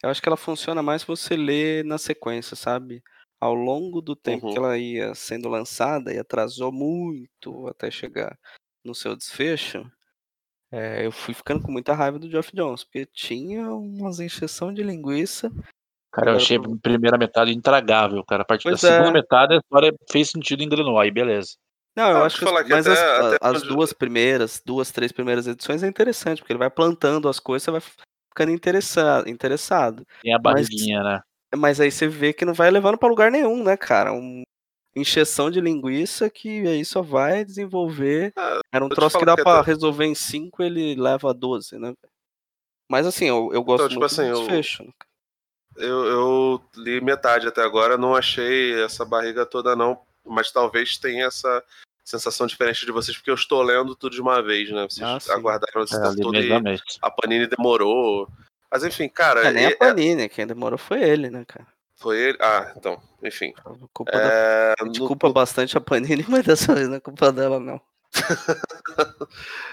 eu 0.04 0.10
acho 0.10 0.22
que 0.22 0.30
ela 0.30 0.38
funciona 0.38 0.82
mais 0.82 1.02
se 1.02 1.08
você 1.08 1.36
lê 1.36 1.84
na 1.84 1.98
sequência, 1.98 2.56
sabe? 2.56 3.02
Ao 3.40 3.54
longo 3.54 4.02
do 4.02 4.16
tempo 4.16 4.52
que 4.52 4.58
Uhum. 4.60 4.66
ela 4.66 4.78
ia 4.78 5.14
sendo 5.14 5.48
lançada 5.48 6.14
e 6.14 6.18
atrasou 6.18 6.72
muito 6.72 7.68
até 7.68 7.92
chegar 7.92 8.38
no 8.84 8.96
seu 8.96 9.16
desfecho, 9.16 9.90
é, 10.72 11.06
eu 11.06 11.12
fui 11.12 11.34
ficando 11.34 11.62
com 11.62 11.72
muita 11.72 11.94
raiva 11.94 12.18
do 12.18 12.30
Geoff 12.30 12.52
Jones, 12.56 12.84
porque 12.84 13.06
tinha 13.06 13.72
umas 13.72 14.20
encheção 14.20 14.74
de 14.74 14.82
linguiça. 14.84 15.52
Cara, 16.12 16.32
eu 16.32 16.36
achei 16.38 16.58
pro- 16.60 16.74
a 16.74 16.78
primeira 16.82 17.18
metade 17.18 17.52
intragável, 17.54 18.24
cara. 18.24 18.42
A 18.42 18.46
partir 18.46 18.64
Pois 18.64 18.82
da 18.82 18.88
segunda 18.88 19.10
é. 19.10 19.14
metade 19.14 19.54
a 19.54 19.58
história 19.58 19.94
fez 20.12 20.30
sentido 20.32 20.62
e 20.62 20.66
engrenou. 20.66 21.00
Aí, 21.00 21.12
beleza. 21.12 21.52
Não, 21.96 22.10
eu 22.10 22.18
Ah, 22.18 22.26
acho 22.26 22.40
que, 22.40 22.44
falar 22.46 22.62
as, 22.62 22.66
que 22.68 22.72
mas 22.74 22.88
até- 22.88 23.20
as, 23.20 23.34
até 23.36 23.38
as 23.42 23.64
duas 23.64 23.94
primeiras, 23.94 24.62
duas, 24.66 24.92
três 24.92 25.12
primeiras 25.12 25.46
edições 25.48 25.84
é 25.84 25.88
interessante, 25.88 26.40
porque 26.40 26.54
ele 26.54 26.60
vai 26.60 26.70
plantando 26.72 27.30
as 27.30 27.40
coisas, 27.40 27.64
você 27.64 27.72
vai 27.72 27.82
ficando 28.38 28.52
interessado, 28.52 29.28
interessado. 29.28 30.06
Tem 30.21 30.34
a 30.34 30.38
Mas- 30.38 30.67
barriguinha, 30.67 31.02
né? 31.04 31.21
Mas 31.56 31.80
aí 31.80 31.89
você 31.89 32.08
vê 32.08 32.34
que 32.34 32.45
não 32.45 32.54
vai 32.54 32.69
levando 32.69 32.97
pra 32.97 33.10
lugar 33.10 33.32
nenhum, 33.32 33.63
né, 33.63 33.76
cara? 33.76 34.13
Um 34.13 34.43
encheção 34.95 35.50
de 35.50 35.62
linguiça 35.62 36.30
que 36.30 36.67
aí 36.67 36.84
só 36.86 37.02
vai 37.02 37.43
desenvolver. 37.45 38.34
Ah, 38.36 38.60
Era 38.71 38.84
um 38.84 38.89
eu 38.89 38.95
troço 38.95 39.17
que 39.17 39.26
dá 39.26 39.34
até- 39.34 39.62
resolver 39.62 40.06
em 40.06 40.15
5, 40.15 40.62
ele 40.62 40.95
leva 40.95 41.30
a 41.30 41.34
12, 41.34 41.78
né? 41.80 41.93
Mas 42.89 43.06
assim, 43.08 43.26
eu, 43.26 43.50
eu 43.54 43.63
gosto 43.63 43.88
tipo 43.89 44.00
muito 44.02 44.12
assim, 44.12 44.23
do 44.23 44.28
eu- 44.38 44.39
desfecho. 44.47 44.84
né? 44.84 44.89
Eu, 45.78 46.06
eu 46.06 46.62
li 46.78 47.00
metade 47.02 47.47
até 47.47 47.62
agora, 47.62 47.97
não 47.97 48.15
achei 48.15 48.82
essa 48.84 49.06
barriga 49.06 49.45
toda, 49.45 49.76
não. 49.76 50.00
Mas 50.26 50.52
talvez 50.52 50.97
tenha 50.97 51.26
essa 51.28 51.63
sensação 52.08 52.48
diferente 52.48 52.86
de 52.86 52.91
vocês, 52.91 53.17
porque 53.17 53.30
eu 53.30 53.36
estou 53.36 53.62
lendo 53.62 53.93
tudo 53.93 54.13
de 54.15 54.22
uma 54.22 54.41
vez, 54.41 54.70
né? 54.72 54.88
Vocês 54.89 55.28
Ah, 55.30 55.34
aguardaram 55.36 55.84
esse 55.84 55.93
É, 55.96 56.00
todo 56.22 56.36
e 56.41 56.52
a 56.54 56.62
a 57.08 57.12
Panini 57.12 57.48
demorou. 57.48 58.30
Mas 58.72 58.84
enfim, 58.86 59.10
cara, 59.10 59.46
É, 59.48 59.52
nem 59.52 59.65
é- 59.65 59.74
a 59.74 59.78
Panini, 59.78 60.30
quem 60.30 60.48
demorou 60.48 60.78
foi 60.80 61.02
ele, 61.04 61.30
né, 61.30 61.43
cara? 61.46 61.67
foi 62.00 62.17
ele. 62.17 62.38
Ah, 62.39 62.74
então, 62.78 63.02
enfim. 63.24 63.54
A 63.58 63.74
culpa 63.91 64.12
da- 64.13 64.32
É, 64.32 64.76
a 64.80 64.86
gente 64.86 65.00
no- 65.02 65.08
culpa 65.08 65.30
bastante 65.34 65.78
a 65.78 65.82
Panini, 65.82 66.24
mas 66.30 66.46
dessa 66.46 66.74
vez 66.74 66.88
não 66.88 66.96
é 66.96 67.00
culpa 67.02 67.30
dela, 67.32 67.60
não. 67.60 67.82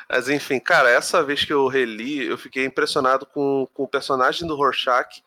Mas 0.09 0.29
enfim, 0.29 0.59
cara, 0.59 0.91
essa 0.91 1.23
vez 1.23 1.45
que 1.45 1.53
eu 1.53 1.69
reli, 1.69 2.25
eu 2.27 2.37
fiquei 2.37 2.65
impressionado 2.65 3.27
com, 3.27 3.69
com 3.73 3.85
o 3.85 3.89
personagem 3.89 4.47
do 4.47 4.57
Rorschach. 4.57 5.23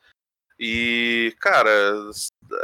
E, 0.60 1.36
cara, 1.40 1.70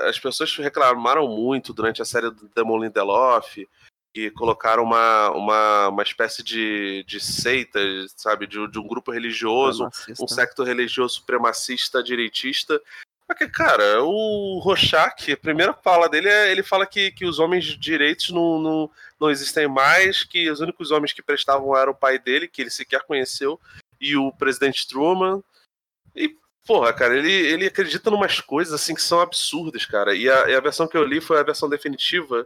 as 0.08 0.20
pessoas 0.20 0.54
reclamaram 0.58 1.28
muito 1.28 1.72
durante 1.74 2.02
a 2.02 2.06
série 2.06 2.30
do 2.32 2.50
Demon 2.56 2.80
Lindelof, 2.84 3.68
que 4.14 4.30
colocaram 4.30 4.84
uma, 4.84 5.32
uma, 5.32 5.88
uma 5.90 6.04
espécie 6.04 6.44
de, 6.44 7.04
de 7.08 7.20
seita, 7.20 7.80
sabe, 8.16 8.46
de, 8.46 8.68
de 8.68 8.80
um 8.80 8.88
grupo 8.88 9.12
religioso, 9.12 9.90
um 10.20 10.28
secto 10.28 10.64
religioso 10.64 11.16
supremacista, 11.16 12.04
direitista. 12.04 12.80
Porque, 13.26 13.48
cara, 13.48 14.04
o 14.04 14.60
Rorschach, 14.60 15.32
a 15.32 15.38
primeira 15.38 15.74
fala 15.74 16.08
dele 16.08 16.30
é 16.30 16.52
ele 16.52 16.62
fala 16.62 16.86
que, 16.86 17.12
que 17.12 17.26
os 17.26 17.40
homens 17.40 17.66
de 17.66 17.78
direitos 17.78 18.30
não, 18.30 18.60
não, 18.60 18.92
não 19.20 19.32
existem 19.32 19.68
mais, 19.68 20.24
que 20.24 20.50
os 20.52 20.60
únicos 20.60 20.92
homens 20.92 21.14
que 21.14 21.24
prestavam 21.24 21.76
eram 21.76 21.94
o 21.94 21.96
pai 21.96 22.20
dele, 22.20 22.48
que 22.48 22.62
ele 22.62 22.70
sequer 22.70 23.02
conheceu, 23.04 23.60
e 24.00 24.16
o 24.16 24.32
presidente 24.32 24.88
Truman. 24.88 25.42
E, 26.16 26.36
porra, 26.68 26.94
cara, 26.94 27.18
ele, 27.18 27.32
ele 27.32 27.66
acredita 27.66 28.12
em 28.12 28.14
umas 28.14 28.40
coisas 28.40 28.74
assim 28.74 28.94
que 28.94 29.02
são 29.02 29.20
absurdas, 29.20 29.86
cara. 29.86 30.14
E 30.14 30.30
a, 30.30 30.50
e 30.50 30.56
a 30.56 30.60
versão 30.60 30.88
que 30.88 30.98
eu 30.98 31.04
li 31.04 31.20
foi 31.20 31.40
a 31.40 31.44
versão 31.44 31.68
definitiva, 31.68 32.46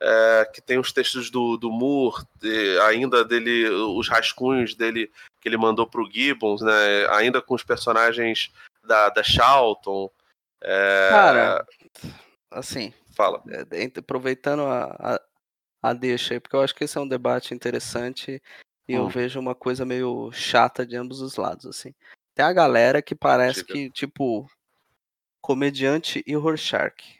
é, 0.00 0.50
que 0.52 0.60
tem 0.60 0.78
os 0.78 0.92
textos 0.92 1.30
do, 1.30 1.56
do 1.56 1.70
Moore, 1.70 2.24
de- 2.40 2.78
ainda 2.80 3.24
dele, 3.24 3.68
os 3.68 4.08
rascunhos 4.08 4.74
dele 4.74 5.10
que 5.40 5.48
ele 5.48 5.56
mandou 5.56 5.86
pro 5.86 6.08
Gibbons, 6.10 6.60
né? 6.62 7.06
Ainda 7.10 7.40
com 7.42 7.54
os 7.54 7.62
personagens 7.62 8.52
da, 8.84 9.08
da 9.08 9.22
Charlton. 9.22 10.10
É, 10.62 11.08
Cara, 11.10 11.66
assim, 12.50 12.92
fala. 13.14 13.42
é, 13.48 13.98
aproveitando 13.98 14.62
a, 14.62 14.84
a, 14.98 15.20
a 15.82 15.92
deixa 15.92 16.34
aí, 16.34 16.40
porque 16.40 16.56
eu 16.56 16.62
acho 16.62 16.74
que 16.74 16.84
esse 16.84 16.96
é 16.98 17.00
um 17.00 17.08
debate 17.08 17.54
interessante 17.54 18.42
e 18.88 18.94
eu 18.94 19.04
Hum. 19.04 19.08
vejo 19.08 19.38
uma 19.38 19.54
coisa 19.54 19.84
meio 19.84 20.30
chata 20.32 20.86
de 20.86 20.96
ambos 20.96 21.20
os 21.20 21.36
lados, 21.36 21.66
assim. 21.66 21.94
Tem 22.34 22.44
a 22.44 22.52
galera 22.52 23.02
que 23.02 23.14
parece 23.14 23.64
que, 23.64 23.90
tipo, 23.90 24.48
comediante 25.40 26.22
e 26.26 26.34
Rorschach. 26.36 27.17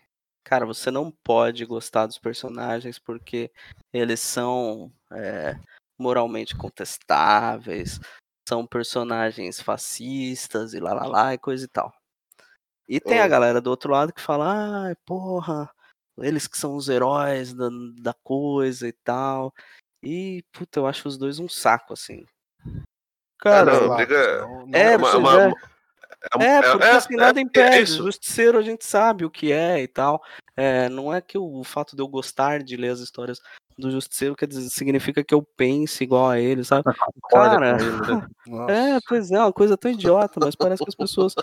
Cara, 0.48 0.64
você 0.64 0.90
não 0.90 1.10
pode 1.10 1.66
gostar 1.66 2.06
dos 2.06 2.16
personagens 2.18 2.98
porque 2.98 3.52
eles 3.92 4.18
são 4.18 4.90
é, 5.12 5.54
moralmente 5.98 6.56
contestáveis, 6.56 8.00
são 8.48 8.66
personagens 8.66 9.60
fascistas 9.60 10.72
e 10.72 10.80
lá 10.80 10.94
lá 10.94 11.06
lá 11.06 11.34
e 11.34 11.38
coisa 11.38 11.66
e 11.66 11.68
tal. 11.68 11.92
E 12.88 12.98
tem 12.98 13.20
a 13.20 13.26
Hum. 13.26 13.28
galera 13.28 13.60
do 13.60 13.68
outro 13.68 13.92
lado 13.92 14.10
que 14.10 14.22
fala, 14.22 14.86
ai, 14.86 14.94
porra, 15.04 15.70
eles 16.16 16.46
que 16.46 16.56
são 16.56 16.74
os 16.74 16.88
heróis 16.88 17.52
da, 17.52 17.68
da 18.00 18.14
coisa 18.24 18.88
e 18.88 18.92
tal. 19.04 19.52
E, 20.02 20.42
puta, 20.50 20.80
eu 20.80 20.86
acho 20.86 21.06
os 21.08 21.18
dois 21.18 21.38
um 21.38 21.48
saco, 21.48 21.92
assim. 21.92 22.24
Cara, 23.38 23.80
não, 23.86 23.96
briga- 23.96 24.40
não- 24.40 24.66
não- 24.66 24.78
é, 24.78 24.96
uma- 24.96 25.16
uma- 25.18 25.42
é. 25.42 25.52
É, 26.40 26.60
porque 26.62 26.86
assim, 26.86 27.16
nada 27.16 27.38
é 27.38 27.42
impede. 27.42 27.82
isso. 27.82 28.02
Justiceiro 28.02 28.58
a 28.58 28.62
gente 28.62 28.84
sabe 28.84 29.24
o 29.24 29.30
que 29.30 29.52
é 29.52 29.80
e 29.82 29.88
tal. 29.88 30.22
É, 30.56 30.88
não 30.88 31.12
é 31.14 31.20
que 31.20 31.38
o 31.38 31.62
fato 31.62 31.94
de 31.94 32.02
eu 32.02 32.08
gostar 32.08 32.62
de 32.62 32.76
ler 32.76 32.90
as 32.90 33.00
histórias 33.00 33.40
do 33.78 33.90
Justiceiro 33.90 34.34
quer 34.34 34.48
dizer, 34.48 34.68
significa 34.70 35.22
que 35.22 35.32
eu 35.32 35.42
pense 35.42 36.02
igual 36.02 36.28
a 36.28 36.40
ele, 36.40 36.64
sabe? 36.64 36.82
Cara, 37.30 37.76
Nossa. 38.46 38.72
é, 38.72 38.98
pois 39.08 39.30
é, 39.30 39.38
uma 39.38 39.52
coisa 39.52 39.76
tão 39.76 39.90
idiota, 39.90 40.40
mas 40.40 40.56
parece 40.56 40.82
que 40.82 40.88
as 40.90 40.96
pessoas 40.96 41.34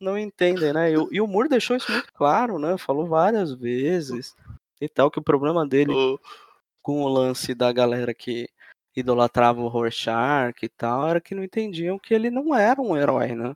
não 0.00 0.18
entendem, 0.18 0.72
né? 0.72 0.90
E, 0.90 0.96
o- 0.96 1.08
e 1.12 1.20
o 1.20 1.26
Moore 1.28 1.48
deixou 1.48 1.76
isso 1.76 1.90
muito 1.92 2.12
claro, 2.12 2.58
né? 2.58 2.76
Falou 2.76 3.06
várias 3.06 3.52
vezes 3.54 4.34
e 4.80 4.88
tal, 4.88 5.10
que 5.10 5.20
o 5.20 5.22
problema 5.22 5.64
dele 5.66 5.92
O- 5.92 6.18
com 6.82 7.02
o 7.02 7.08
lance 7.08 7.54
da 7.54 7.72
galera 7.72 8.12
que 8.12 8.48
idolatrava 8.96 9.60
o 9.60 9.68
Rorschach 9.68 10.54
e 10.62 10.68
tal, 10.68 11.08
era 11.08 11.20
que 11.20 11.34
não 11.34 11.42
entendiam 11.44 11.98
que 11.98 12.12
ele 12.12 12.30
não 12.30 12.54
era 12.54 12.80
um 12.80 12.96
herói, 12.96 13.34
né? 13.34 13.54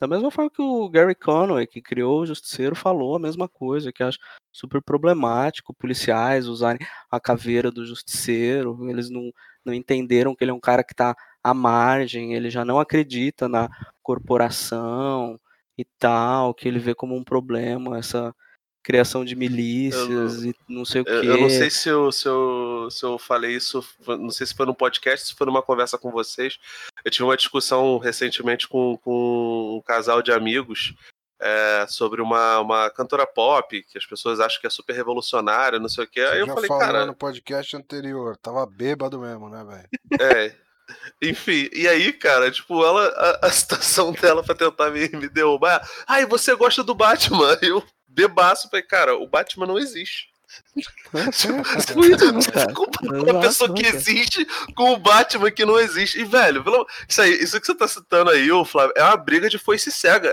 Da 0.00 0.06
mesma 0.08 0.30
forma 0.30 0.50
que 0.50 0.60
o 0.60 0.88
Gary 0.88 1.14
Conway, 1.14 1.66
que 1.66 1.80
criou 1.80 2.20
o 2.20 2.26
Justiceiro, 2.26 2.74
falou 2.76 3.16
a 3.16 3.18
mesma 3.18 3.48
coisa, 3.48 3.92
que 3.92 4.02
acha 4.02 4.18
super 4.52 4.82
problemático 4.82 5.74
policiais 5.74 6.46
usarem 6.46 6.84
a 7.10 7.20
caveira 7.20 7.70
do 7.70 7.86
Justiceiro, 7.86 8.88
eles 8.90 9.08
não, 9.08 9.30
não 9.64 9.72
entenderam 9.72 10.34
que 10.34 10.44
ele 10.44 10.50
é 10.50 10.54
um 10.54 10.60
cara 10.60 10.84
que 10.84 10.94
tá 10.94 11.16
à 11.42 11.54
margem, 11.54 12.34
ele 12.34 12.50
já 12.50 12.64
não 12.64 12.78
acredita 12.78 13.48
na 13.48 13.68
corporação 14.02 15.38
e 15.78 15.84
tal, 15.98 16.54
que 16.54 16.68
ele 16.68 16.78
vê 16.78 16.94
como 16.94 17.16
um 17.16 17.24
problema 17.24 17.98
essa 17.98 18.34
criação 18.84 19.24
de 19.24 19.34
milícias 19.34 20.44
e 20.44 20.54
não 20.68 20.84
sei 20.84 21.00
o 21.00 21.04
quê. 21.04 21.10
eu 21.10 21.40
não 21.40 21.48
sei 21.48 21.70
se 21.70 21.88
eu, 21.88 22.12
se, 22.12 22.28
eu, 22.28 22.88
se 22.90 23.02
eu 23.02 23.18
falei 23.18 23.56
isso, 23.56 23.82
não 24.06 24.30
sei 24.30 24.46
se 24.46 24.54
foi 24.54 24.66
no 24.66 24.74
podcast, 24.74 25.26
se 25.26 25.34
foi 25.34 25.46
numa 25.46 25.62
conversa 25.62 25.96
com 25.96 26.12
vocês. 26.12 26.58
Eu 27.02 27.10
tive 27.10 27.24
uma 27.24 27.36
discussão 27.36 27.96
recentemente 27.96 28.68
com, 28.68 28.98
com 28.98 29.78
um 29.78 29.82
casal 29.82 30.20
de 30.20 30.30
amigos 30.30 30.94
é, 31.40 31.86
sobre 31.88 32.20
uma, 32.20 32.60
uma 32.60 32.90
cantora 32.90 33.26
pop, 33.26 33.82
que 33.82 33.96
as 33.96 34.04
pessoas 34.04 34.38
acham 34.38 34.60
que 34.60 34.66
é 34.66 34.70
super 34.70 34.94
revolucionária, 34.94 35.78
não 35.78 35.88
sei 35.88 36.04
o 36.04 36.06
quê. 36.06 36.20
Você 36.20 36.32
Aí 36.32 36.40
eu 36.40 36.46
já 36.46 36.54
falei, 36.54 36.68
falou 36.68 36.82
cara, 36.82 37.06
no 37.06 37.14
podcast 37.14 37.76
anterior, 37.76 38.36
tava 38.36 38.66
bêbado 38.66 39.18
mesmo, 39.18 39.48
né, 39.48 39.64
velho? 39.64 39.88
É. 40.20 40.54
Enfim, 41.22 41.70
e 41.72 41.88
aí, 41.88 42.12
cara, 42.12 42.50
tipo, 42.50 42.84
ela, 42.84 43.06
a, 43.08 43.46
a 43.46 43.50
situação 43.50 44.12
dela 44.12 44.42
pra 44.42 44.54
tentar 44.54 44.90
me, 44.90 45.08
me 45.08 45.28
derrubar. 45.28 45.88
Ai, 46.06 46.26
você 46.26 46.54
gosta 46.54 46.84
do 46.84 46.94
Batman? 46.94 47.56
Eu 47.62 47.82
bebaço, 48.14 48.68
falei, 48.70 48.84
cara, 48.84 49.16
o 49.16 49.26
Batman 49.26 49.66
não 49.66 49.78
existe. 49.78 50.32
Você 51.12 51.48
cara. 52.52 52.72
compara 52.74 53.22
uma 53.32 53.40
pessoa 53.40 53.74
que 53.74 53.84
existe 53.86 54.46
com 54.74 54.92
o 54.92 54.96
Batman 54.98 55.50
que 55.50 55.64
não 55.64 55.78
existe. 55.78 56.20
E, 56.20 56.24
velho, 56.24 56.64
isso 57.08 57.20
aí, 57.22 57.32
isso 57.32 57.60
que 57.60 57.66
você 57.66 57.74
tá 57.74 57.88
citando 57.88 58.30
aí, 58.30 58.50
ô 58.52 58.64
Flávio, 58.64 58.92
é 58.96 59.02
uma 59.02 59.16
briga 59.16 59.48
de 59.48 59.58
foice 59.58 59.90
cega. 59.90 60.28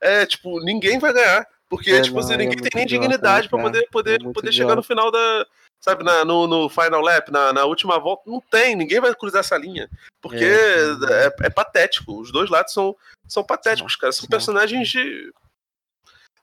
É, 0.00 0.22
é, 0.22 0.26
tipo, 0.26 0.60
ninguém 0.60 0.98
vai 0.98 1.12
ganhar. 1.12 1.46
Porque, 1.68 1.90
É, 1.90 2.00
tipo, 2.00 2.14
não, 2.16 2.22
assim, 2.22 2.34
é 2.34 2.36
ninguém 2.36 2.58
muito 2.58 2.70
tem 2.70 2.78
nem 2.78 2.86
dignidade 2.86 3.46
né, 3.46 3.50
pra 3.50 3.58
cara? 3.58 3.70
poder, 3.70 3.88
poder, 3.90 4.20
É 4.24 4.32
poder 4.32 4.52
chegar 4.52 4.76
no 4.76 4.82
final 4.82 5.10
da. 5.10 5.46
Sabe, 5.80 6.04
na- 6.04 6.24
no, 6.24 6.46
no 6.46 6.68
final 6.68 7.00
lap, 7.00 7.30
na, 7.30 7.52
na 7.52 7.64
última 7.64 7.98
volta, 7.98 8.22
não 8.30 8.40
tem, 8.40 8.74
ninguém 8.74 9.00
vai 9.00 9.14
cruzar 9.14 9.40
essa 9.40 9.56
linha. 9.58 9.90
Porque 10.22 10.44
É, 10.44 11.26
é, 11.26 11.46
é 11.46 11.50
patético. 11.50 12.20
Os 12.20 12.30
dois 12.32 12.48
lados 12.50 12.72
são, 12.72 12.96
são 13.28 13.42
patéticos, 13.44 13.96
cara. 13.96 14.12
São. 14.12 14.28
personagens 14.28 14.88
de. 14.88 15.32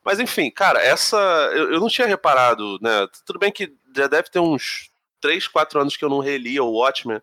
Mas 0.04 0.20
enfim, 0.20 0.52
cara, 0.52 0.80
essa. 0.82 1.18
Eu, 1.54 1.74
eu 1.74 1.80
não 1.80 1.88
tinha 1.88 2.08
reparado, 2.08 2.78
né? 2.82 3.08
Tudo 3.26 3.40
bem 3.40 3.52
que 3.52 3.74
já 3.96 4.08
deve 4.08 4.30
ter 4.30 4.40
uns 4.40 4.90
3, 5.22 5.48
4 5.48 5.80
anos 5.80 5.96
que 5.96 6.04
eu 6.04 6.10
não 6.10 6.20
relia 6.20 6.64
o 6.64 6.72
Watchmen. 6.74 7.22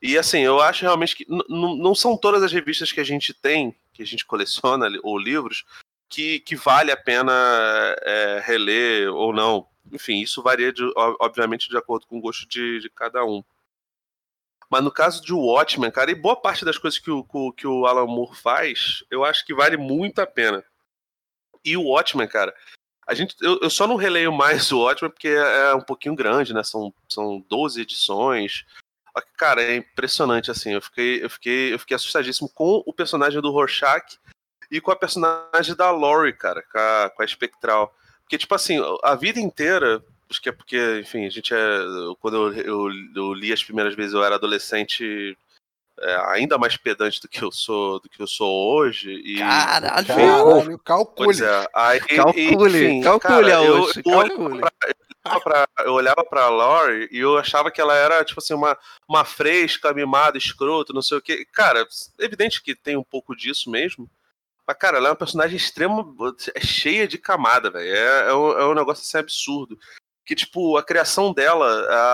E 0.00 0.16
assim, 0.18 0.40
eu 0.40 0.60
acho 0.60 0.82
realmente 0.82 1.14
que 1.14 1.26
não 1.48 1.94
são 1.94 2.16
todas 2.16 2.42
as 2.42 2.50
revistas 2.52 2.90
que 2.90 3.00
a 3.00 3.04
gente 3.04 3.32
tem, 3.34 3.76
que 3.92 4.02
a 4.02 4.06
gente 4.06 4.24
coleciona, 4.26 4.88
ou 5.02 5.16
livros, 5.18 5.64
que, 6.08 6.40
que 6.40 6.56
vale 6.56 6.90
a 6.90 6.96
pena 6.96 7.32
é, 8.02 8.42
reler 8.44 9.12
ou 9.14 9.32
não. 9.32 9.68
Enfim, 9.92 10.20
isso 10.20 10.42
varia, 10.42 10.72
de- 10.72 10.82
ob- 10.96 11.16
obviamente, 11.20 11.68
de 11.68 11.76
acordo 11.76 12.06
com 12.06 12.18
o 12.18 12.20
gosto 12.20 12.48
de, 12.48 12.80
de 12.80 12.90
cada 12.90 13.24
um. 13.24 13.44
Mas 14.70 14.82
no 14.82 14.90
caso 14.90 15.22
de 15.22 15.32
Watchmen, 15.34 15.90
cara, 15.90 16.10
e 16.10 16.14
boa 16.14 16.34
parte 16.34 16.64
das 16.64 16.78
coisas 16.78 16.98
que 16.98 17.10
o- 17.10 17.52
que 17.52 17.66
o 17.66 17.86
Alan 17.86 18.06
Moore 18.06 18.34
faz, 18.36 19.04
eu 19.10 19.24
acho 19.24 19.44
que 19.44 19.54
vale 19.54 19.76
muito 19.76 20.18
a 20.20 20.26
pena. 20.26 20.64
E 21.64 21.76
o 21.76 21.84
Watchmen, 21.84 22.28
cara, 22.28 22.54
a 23.06 23.14
gente, 23.14 23.34
eu, 23.40 23.58
eu 23.60 23.70
só 23.70 23.86
não 23.86 23.96
releio 23.96 24.32
mais 24.32 24.70
o 24.72 24.80
Watchmen 24.80 25.10
porque 25.10 25.28
é, 25.28 25.70
é 25.70 25.74
um 25.74 25.80
pouquinho 25.80 26.14
grande, 26.14 26.54
né? 26.54 26.62
São, 26.62 26.92
são 27.08 27.44
12 27.48 27.80
edições. 27.80 28.64
Cara, 29.36 29.62
é 29.62 29.76
impressionante, 29.76 30.50
assim. 30.50 30.72
Eu 30.72 30.82
fiquei, 30.82 31.22
eu, 31.22 31.28
fiquei, 31.28 31.74
eu 31.74 31.78
fiquei 31.78 31.94
assustadíssimo 31.94 32.48
com 32.48 32.82
o 32.86 32.92
personagem 32.92 33.40
do 33.40 33.50
Rorschach 33.50 34.18
e 34.70 34.80
com 34.80 34.90
a 34.90 34.96
personagem 34.96 35.76
da 35.76 35.90
Laurie, 35.90 36.32
cara, 36.32 36.62
com 36.62 36.78
a, 36.78 37.10
com 37.10 37.22
a 37.22 37.24
Espectral. 37.24 37.94
Porque, 38.22 38.38
tipo 38.38 38.54
assim, 38.54 38.78
a 39.02 39.14
vida 39.14 39.38
inteira, 39.38 40.02
acho 40.30 40.40
que 40.40 40.48
é 40.48 40.52
porque, 40.52 41.00
enfim, 41.00 41.26
a 41.26 41.30
gente 41.30 41.52
é. 41.52 41.58
Quando 42.20 42.54
eu, 42.54 42.62
eu, 42.62 42.90
eu 43.14 43.34
li 43.34 43.52
as 43.52 43.62
primeiras 43.62 43.94
vezes, 43.94 44.14
eu 44.14 44.24
era 44.24 44.36
adolescente 44.36 45.36
é, 46.00 46.14
ainda 46.30 46.58
mais 46.58 46.76
pedante 46.76 47.20
do 47.20 47.28
que 47.28 47.42
eu 47.42 47.52
sou, 47.52 48.00
do 48.00 48.08
que 48.08 48.20
eu 48.20 48.26
sou 48.26 48.74
hoje. 48.74 49.10
E, 49.24 49.38
Caralho! 49.38 50.06
Caralho, 50.06 50.78
calcule. 50.78 51.44
É. 51.44 51.66
Aí, 51.74 52.00
Calcule, 52.00 52.86
enfim, 52.86 53.00
calcule, 53.02 53.50
cara, 53.50 53.64
eu, 53.64 53.76
Aoshi, 53.76 54.02
eu 54.04 54.12
olhava 54.12 54.36
calcule. 54.38 54.60
pra- 54.60 54.72
eu 55.24 55.32
olhava 55.32 55.40
pra- 55.40 55.68
eu 55.84 55.92
olhava 55.92 56.24
pra 56.24 56.48
Lori 56.48 57.08
e 57.12 57.18
eu 57.18 57.38
achava 57.38 57.70
que 57.70 57.80
ela 57.80 57.94
era, 57.94 58.24
tipo 58.24 58.40
assim, 58.40 58.54
uma, 58.54 58.76
uma 59.08 59.24
fresca, 59.24 59.92
mimada, 59.94 60.36
escroto, 60.36 60.92
não 60.92 61.02
sei 61.02 61.18
o 61.18 61.22
quê. 61.22 61.46
Cara, 61.52 61.86
evidente 62.18 62.62
que 62.62 62.74
tem 62.74 62.96
um 62.96 63.04
pouco 63.04 63.36
disso 63.36 63.70
mesmo. 63.70 64.10
Mas, 64.66 64.76
cara, 64.78 64.96
ela 64.98 65.08
é 65.08 65.10
uma 65.10 65.16
personagem 65.16 65.56
extrema, 65.56 66.04
é 66.54 66.60
cheia 66.60 67.06
de 67.06 67.18
camada, 67.18 67.70
velho. 67.70 67.94
É, 67.94 68.28
é, 68.30 68.34
um, 68.34 68.50
é 68.58 68.66
um 68.66 68.74
negócio 68.74 69.02
assim 69.02 69.18
absurdo. 69.18 69.78
Que, 70.24 70.34
tipo, 70.36 70.76
a 70.76 70.82
criação 70.84 71.32
dela, 71.32 71.66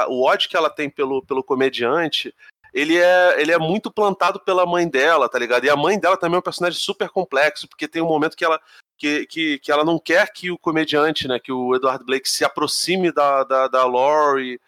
a- 0.02 0.06
o 0.08 0.22
ódio 0.24 0.48
que 0.48 0.56
ela 0.56 0.70
tem 0.70 0.88
pelo, 0.90 1.22
pelo 1.24 1.44
comediante, 1.44 2.34
ele 2.74 2.96
é, 2.96 3.40
ele 3.40 3.52
é 3.52 3.58
muito 3.58 3.90
plantado 3.90 4.40
pela 4.40 4.66
mãe 4.66 4.88
dela, 4.88 5.28
tá 5.28 5.38
ligado? 5.38 5.64
E 5.64 5.70
a 5.70 5.76
mãe 5.76 5.98
dela 5.98 6.16
também 6.16 6.36
é 6.36 6.38
um 6.38 6.42
personagem 6.42 6.78
super 6.78 7.08
complexo, 7.08 7.68
porque 7.68 7.88
tem 7.88 8.02
um 8.02 8.06
momento 8.08 8.36
que 8.36 8.44
ela, 8.44 8.60
que, 8.96 9.26
que, 9.26 9.58
que 9.58 9.70
ela 9.72 9.84
não 9.84 9.98
quer 9.98 10.32
que 10.32 10.50
o 10.50 10.58
comediante, 10.58 11.26
né, 11.28 11.38
que 11.38 11.52
o 11.52 11.74
Edward 11.74 12.04
Blake 12.04 12.28
se 12.28 12.44
aproxime 12.44 13.10
da, 13.12 13.44
da, 13.44 13.68
da 13.68 13.84
Laurie. 13.86 14.60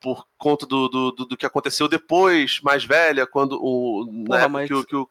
por 0.00 0.26
conta 0.38 0.64
do, 0.64 0.88
do, 0.88 1.10
do, 1.12 1.24
do 1.26 1.36
que 1.36 1.44
aconteceu 1.44 1.86
depois, 1.86 2.58
mais 2.62 2.84
velha, 2.84 3.26
quando 3.26 3.58
o. 3.62 4.06
na 4.10 4.24
Porra, 4.36 4.48
mas- 4.48 4.68
que, 4.68 4.74
o- 4.74 4.84
que, 4.84 4.96
o, 4.96 5.08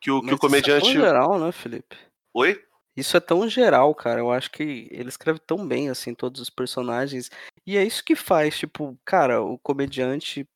que, 0.00 0.10
o, 0.10 0.20
que 0.22 0.34
o 0.34 0.38
comediante. 0.38 0.88
Isso 0.88 0.98
é 0.98 1.00
tão 1.00 1.06
geral, 1.06 1.38
né, 1.38 1.52
Felipe? 1.52 1.96
Oi? 2.34 2.60
Isso 2.96 3.14
é 3.16 3.20
tão 3.20 3.46
geral, 3.48 3.94
cara. 3.94 4.20
Eu 4.20 4.32
acho 4.32 4.50
que 4.50 4.88
ele 4.90 5.08
escreve 5.10 5.38
tão 5.38 5.66
bem, 5.66 5.90
assim, 5.90 6.14
todos 6.14 6.40
os 6.40 6.48
personagens. 6.50 7.30
E 7.66 7.76
é 7.76 7.84
isso 7.84 8.02
que 8.02 8.16
faz, 8.16 8.58
tipo, 8.58 8.98
cara, 9.04 9.42
o 9.42 9.58
comediante, 9.58 10.48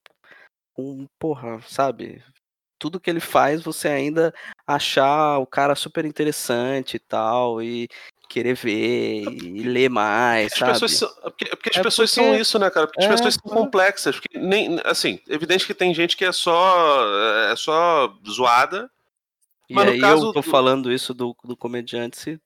um, 0.76 1.06
porra, 1.18 1.60
sabe? 1.62 2.22
Tudo 2.78 2.98
que 3.00 3.10
ele 3.10 3.20
faz, 3.20 3.62
você 3.62 3.88
ainda 3.88 4.32
achar 4.66 5.38
o 5.38 5.46
cara 5.46 5.74
super 5.74 6.04
interessante 6.04 6.94
e 6.94 6.98
tal, 6.98 7.62
e 7.62 7.86
querer 8.28 8.54
ver, 8.54 9.24
e 9.24 9.62
ler 9.64 9.90
mais, 9.90 10.52
As 10.52 10.58
sabe? 10.58 10.72
pessoas 10.72 10.92
são, 10.96 11.08
é 11.08 11.30
porque, 11.30 11.44
é 11.44 11.56
porque 11.56 11.70
as 11.70 11.76
É 11.76 11.82
pessoas 11.82 12.10
porque- 12.14 12.26
são 12.30 12.34
isso, 12.40 12.58
né, 12.58 12.70
cara? 12.70 12.86
Porque 12.86 13.00
as 13.00 13.06
é, 13.06 13.10
pessoas 13.10 13.34
são 13.34 13.52
é. 13.52 13.54
complexas. 13.54 14.18
Porque 14.20 14.38
nem, 14.38 14.80
assim, 14.84 15.20
evidente 15.28 15.66
que 15.66 15.74
tem 15.74 15.92
gente 15.92 16.16
que 16.16 16.24
é 16.24 16.32
só, 16.32 17.04
é 17.50 17.56
só 17.56 18.14
zoada. 18.28 18.88
E 19.68 19.74
Mas 19.74 19.86
no 19.86 19.92
aí 19.92 20.00
caso 20.00 20.26
eu 20.28 20.32
tô 20.32 20.40
do- 20.40 20.50
falando 20.50 20.90
isso 20.92 21.12
do, 21.12 21.36
do 21.44 21.56
comediante, 21.56 22.16
se, 22.18 22.40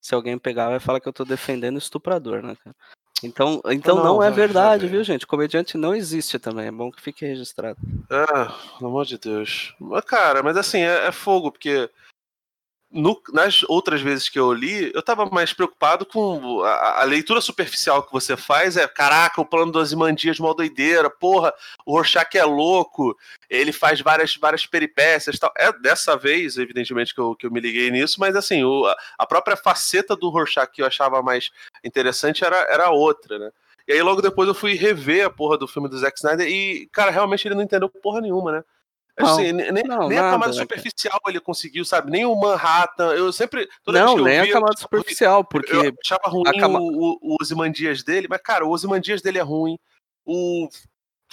se 0.00 0.14
alguém 0.14 0.38
pegar, 0.38 0.70
vai 0.70 0.80
falar 0.80 1.00
que 1.00 1.08
eu 1.08 1.12
tô 1.12 1.24
defendendo 1.24 1.78
estuprador, 1.78 2.42
né, 2.42 2.56
cara? 2.62 2.74
Então, 3.22 3.60
então 3.66 3.96
não, 3.96 4.04
não, 4.04 4.22
é 4.22 4.30
verdade, 4.30 4.86
viu, 4.86 5.02
gente? 5.02 5.26
Comediante 5.26 5.78
não 5.78 5.94
existe 5.94 6.38
também, 6.38 6.66
é 6.66 6.72
bom 6.72 6.90
que 6.90 7.00
fique 7.00 7.24
registrado. 7.24 7.78
Ah, 8.10 8.54
pelo 8.78 8.90
amor 8.90 9.06
de 9.06 9.18
Deus. 9.18 9.74
Mas, 9.80 10.04
cara, 10.04 10.42
mas 10.42 10.56
assim, 10.56 10.80
é, 10.80 11.06
é 11.06 11.12
fogo, 11.12 11.50
porque 11.50 11.88
no- 12.94 13.20
nas 13.32 13.62
outras 13.64 14.00
vezes 14.00 14.28
que 14.28 14.38
eu 14.38 14.52
li, 14.52 14.90
eu 14.94 15.02
tava 15.02 15.26
mais 15.26 15.52
preocupado 15.52 16.06
com 16.06 16.62
a, 16.62 17.02
a 17.02 17.04
leitura 17.04 17.40
superficial 17.40 18.02
que 18.02 18.12
você 18.12 18.36
faz. 18.36 18.76
É, 18.76 18.86
caraca, 18.88 19.40
o 19.40 19.44
plano 19.46 19.72
do 19.72 19.78
Ozymandias, 19.78 20.38
mó 20.38 20.54
doideira, 20.54 21.10
porra, 21.10 21.52
o 21.84 21.92
Rorschach 21.92 22.34
é 22.38 22.44
louco, 22.44 23.16
ele 23.50 23.72
faz 23.72 24.00
várias, 24.00 24.36
várias 24.36 24.64
peripécias 24.66 25.38
tal. 25.38 25.52
É 25.58 25.72
dessa 25.72 26.16
vez, 26.16 26.56
evidentemente, 26.56 27.14
que 27.14 27.20
eu, 27.20 27.34
que 27.34 27.46
eu 27.46 27.50
me 27.50 27.60
liguei 27.60 27.90
nisso, 27.90 28.16
mas 28.20 28.36
assim, 28.36 28.64
o- 28.64 28.86
a 29.18 29.26
própria 29.26 29.56
faceta 29.56 30.16
do 30.16 30.30
Rorschach 30.30 30.70
que 30.72 30.80
eu 30.82 30.86
achava 30.86 31.20
mais 31.22 31.50
interessante 31.84 32.44
era, 32.44 32.56
era 32.72 32.90
outra, 32.90 33.38
né? 33.38 33.50
E 33.86 33.92
aí 33.92 34.00
logo 34.02 34.22
depois 34.22 34.48
eu 34.48 34.54
fui 34.54 34.74
rever 34.74 35.26
a 35.26 35.30
porra 35.30 35.58
do 35.58 35.68
filme 35.68 35.88
do 35.90 35.98
Zack 35.98 36.16
Snyder 36.18 36.48
e, 36.48 36.86
cara, 36.92 37.10
realmente 37.10 37.46
ele 37.46 37.54
não 37.54 37.62
entendeu 37.62 37.88
porra 37.88 38.20
nenhuma, 38.22 38.50
né? 38.52 38.64
Não, 39.18 39.28
Assim, 39.28 39.52
nem 39.52 39.70
nem- 39.70 39.84
não, 39.84 40.08
nem 40.08 40.18
a 40.18 40.22
nada, 40.22 40.32
camada 40.32 40.50
né, 40.52 40.56
cara? 40.56 40.62
superficial 40.62 41.20
ele 41.28 41.38
conseguiu, 41.40 41.84
sabe? 41.84 42.10
Nem 42.10 42.24
o 42.26 42.34
Manhattan. 42.34 43.12
Eu 43.12 43.32
sempre. 43.32 43.68
Toda 43.84 43.98
vez 43.98 44.06
Não, 44.10 44.14
que 44.16 44.20
eu 44.20 44.24
nem 44.24 44.40
a 44.40 44.52
camada 44.52 44.76
superficial, 44.76 45.44
porque 45.44 45.72
Eu 45.72 45.94
achava 46.04 46.28
ruim 46.28 46.42
a 46.48 46.58
cama- 46.58 46.80
o, 46.80 47.18
o, 47.22 47.36
o 47.40 48.02
dele, 48.04 48.26
mas, 48.28 48.40
cara, 48.42 48.66
o 48.66 48.70
Ozymandias 48.70 49.22
dele 49.22 49.38
é 49.38 49.42
ruim. 49.42 49.78
O 50.26 50.68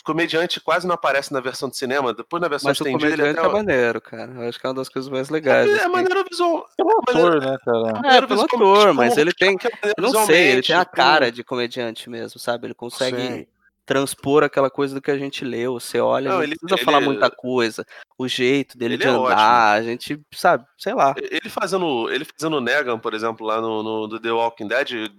comediante 0.03 0.59
quase 0.59 0.85
não 0.87 0.95
aparece 0.95 1.31
na 1.33 1.39
versão 1.39 1.69
de 1.69 1.77
cinema. 1.77 2.13
Depois 2.13 2.41
na 2.41 2.47
versão 2.47 2.69
mas 2.69 2.79
o 2.79 2.83
estendida 2.83 3.07
ele 3.07 3.17
comediante 3.17 3.39
até. 3.39 3.49
é 3.49 3.51
maneiro, 3.51 4.01
cara. 4.01 4.31
Eu 4.31 4.49
acho 4.49 4.59
que 4.59 4.65
é 4.65 4.69
uma 4.69 4.75
das 4.75 4.89
coisas 4.89 5.09
mais 5.11 5.29
legais. 5.29 5.69
É, 5.69 5.79
assim. 5.81 5.87
maneiro 5.91 6.23
visual. 6.29 6.65
Pelo 6.77 6.99
ator, 6.99 7.41
né, 7.41 7.57
cara? 7.65 7.89
É, 7.89 7.93
maneiro 7.93 8.27
pelo 8.27 8.41
ator, 8.41 8.93
mas 8.93 9.15
o 9.15 9.19
ele 9.19 9.31
tem. 9.33 9.57
É 9.83 9.93
Eu 9.97 10.11
não 10.11 10.25
sei, 10.25 10.51
ele 10.51 10.61
tem 10.61 10.75
a 10.75 10.85
como- 10.85 10.95
cara 10.95 11.31
de 11.31 11.43
comediante 11.43 12.09
mesmo, 12.09 12.39
sabe? 12.39 12.67
Ele 12.67 12.73
consegue 12.75 13.17
Sim. 13.21 13.47
Transpor 13.91 14.41
aquela 14.43 14.69
coisa 14.69 14.95
do 14.95 15.01
que 15.01 15.11
a 15.11 15.17
gente 15.17 15.43
leu. 15.43 15.73
Você 15.79 15.99
olha, 15.99 16.29
Não, 16.29 16.37
não 16.37 16.43
ele- 16.43 16.55
precisa 16.57 16.75
ele- 16.79 16.85
falar 16.85 17.01
muita 17.01 17.29
coisa. 17.29 17.85
O 18.17 18.25
jeito 18.27 18.77
dele 18.77 18.93
Ele 18.93 19.01
de 19.03 19.07
é 19.09 19.11
andar, 19.11 19.21
ótimo. 19.21 19.37
a 19.41 19.81
gente, 19.81 20.21
sabe, 20.33 20.65
sei 20.77 20.93
lá. 20.93 21.13
Ele 21.17 21.49
fazendo, 21.49 22.09
ele 22.09 22.23
fazendo 22.25 22.61
Negan, 22.61 22.97
por 22.97 23.13
exemplo, 23.13 23.45
lá 23.45 23.59
no, 23.59 23.83
no 23.83 24.07
do 24.07 24.19
The 24.19 24.31
Walking 24.31 24.67
Dead, 24.67 25.11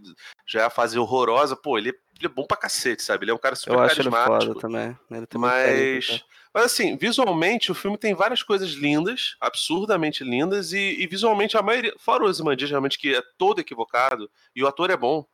já 0.47 0.62
é 0.62 0.64
a 0.64 0.70
fase 0.70 0.99
horrorosa, 0.99 1.55
pô, 1.55 1.77
ele, 1.77 1.91
ele 1.91 2.27
é 2.27 2.29
bom 2.29 2.47
pra 2.47 2.57
cacete, 2.57 3.03
sabe? 3.03 3.25
Ele 3.25 3.31
é 3.33 3.35
um 3.35 3.39
cara 3.39 3.55
super 3.57 3.75
Eu 3.75 3.81
acho 3.81 4.01
ele 4.01 4.11
carismático. 4.11 4.47
foda 4.55 4.61
também. 4.61 4.97
Ele 5.11 5.27
tem 5.27 5.41
Mas, 5.41 6.25
mas 6.55 6.64
assim, 6.64 6.97
visualmente 6.97 7.70
o 7.70 7.75
filme 7.75 7.99
tem 7.99 8.14
várias 8.14 8.43
coisas 8.43 8.70
lindas, 8.70 9.37
absurdamente 9.41 10.25
lindas, 10.25 10.73
e, 10.73 10.97
e 11.03 11.07
visualmente 11.07 11.57
a 11.57 11.62
maioria, 11.62 11.93
fora 11.99 12.25
o 12.25 12.27
Ozymandias 12.27 12.70
realmente 12.70 12.99
que 12.99 13.14
é 13.14 13.23
todo 13.37 13.61
equivocado, 13.61 14.31
e 14.57 14.62
o 14.62 14.66
ator 14.66 14.91
é 14.91 14.97
bom, 14.97 15.27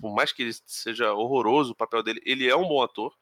por 0.00 0.14
mais 0.14 0.32
que 0.32 0.42
ele 0.42 0.52
seja 0.66 1.12
horroroso 1.12 1.72
o 1.72 1.76
papel 1.76 2.02
dele, 2.02 2.20
ele 2.24 2.48
é 2.48 2.56
um 2.56 2.66
bom 2.66 2.82
ator. 2.82 3.14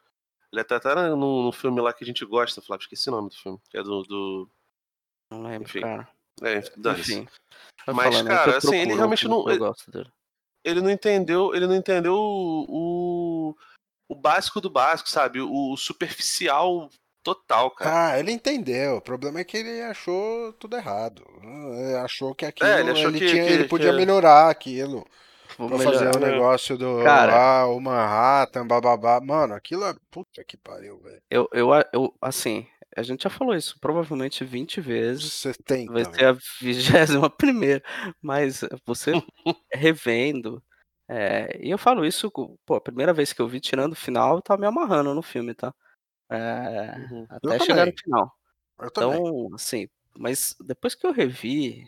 Ele 0.52 0.60
até 0.60 0.78
tá 0.78 0.94
no, 1.16 1.42
no 1.42 1.52
filme 1.52 1.80
lá 1.80 1.92
que 1.92 2.04
a 2.04 2.06
gente 2.06 2.24
gosta, 2.24 2.62
Flávio, 2.62 2.84
esqueci 2.84 3.08
o 3.08 3.12
nome 3.12 3.28
do 3.30 3.36
filme, 3.36 3.58
que 3.68 3.76
é 3.76 3.82
do... 3.82 4.02
do 4.04 4.48
Não 5.30 5.42
lembro, 5.42 5.64
enfim, 5.68 5.80
cara. 5.80 6.08
é. 6.42 6.58
Enfim. 6.58 7.26
Mas, 7.86 8.14
falando, 8.14 8.26
cara, 8.28 8.56
assim, 8.58 8.76
ele 8.76 8.94
realmente 8.94 9.28
não- 9.28 9.48
ele- 9.48 9.58
gosto 9.58 9.90
dele. 9.90 10.10
ele 10.64 10.80
não 10.80 10.90
entendeu, 10.90 11.54
ele 11.54 11.66
não 11.66 11.74
entendeu 11.74 12.14
o, 12.14 12.64
o, 13.50 13.56
o 14.08 14.14
básico 14.14 14.60
do 14.60 14.70
básico, 14.70 15.08
sabe? 15.10 15.40
O 15.40 15.76
superficial 15.76 16.88
total, 17.22 17.70
cara. 17.72 18.12
Ah, 18.14 18.18
ele 18.18 18.30
entendeu. 18.32 18.96
O 18.96 19.00
problema 19.00 19.40
é 19.40 19.44
que 19.44 19.56
ele 19.56 19.82
achou 19.82 20.52
tudo 20.54 20.76
errado. 20.76 21.24
Ele 21.42 21.96
achou 21.96 22.34
que 22.34 22.44
aquilo. 22.46 22.68
É, 22.68 22.80
ele 22.80 22.90
achou 22.92 23.12
que- 23.12 23.18
tinha- 23.18 23.44
que- 23.46 23.52
ele 23.52 23.68
podia 23.68 23.90
que- 23.90 23.96
melhorar 23.96 24.48
aquilo. 24.48 25.04
Vou 25.58 25.68
Pra 25.68 25.78
fazer 25.78 26.14
o 26.14 26.18
negócio 26.18 26.76
do. 26.76 27.02
Cara. 27.02 27.62
ah, 27.62 27.66
o 27.66 27.80
Manhattan, 27.80 28.66
bababá. 28.66 29.20
Mano, 29.20 29.54
aquilo 29.54 29.84
é. 29.84 29.94
Puta 30.10 30.44
que 30.44 30.56
pariu, 30.56 30.98
velho. 31.00 31.22
Eu, 31.30 31.48
eu, 31.52 31.68
eu, 31.92 32.14
assim, 32.20 32.66
a 32.96 33.02
gente 33.02 33.22
já 33.24 33.30
falou 33.30 33.54
isso 33.54 33.78
provavelmente 33.80 34.44
20 34.44 34.80
vezes. 34.80 35.32
70. 35.32 35.92
Vai 35.92 36.02
velho. 36.04 36.14
ser 36.14 36.24
a 36.26 36.36
vigésima 36.60 37.30
primeira. 37.30 37.82
Mas 38.20 38.60
você 38.84 39.12
revendo. 39.72 40.62
é, 41.08 41.58
e 41.60 41.70
eu 41.70 41.78
falo 41.78 42.04
isso, 42.04 42.30
pô, 42.30 42.74
a 42.74 42.80
primeira 42.80 43.12
vez 43.12 43.32
que 43.32 43.40
eu 43.40 43.48
vi, 43.48 43.60
tirando 43.60 43.92
o 43.92 43.96
final, 43.96 44.36
eu 44.36 44.42
tava 44.42 44.60
me 44.60 44.66
amarrando 44.66 45.14
no 45.14 45.22
filme, 45.22 45.54
tá? 45.54 45.72
É, 46.30 46.96
Uhum. 47.10 47.26
até 47.30 47.58
chegar 47.60 47.86
no 47.86 47.92
também. 47.92 47.94
final. 48.02 48.32
Eu 48.80 48.90
também. 48.90 49.20
Então, 49.20 49.54
assim, 49.54 49.88
mas 50.18 50.54
depois 50.60 50.94
que 50.94 51.06
eu 51.06 51.12
revi, 51.12 51.86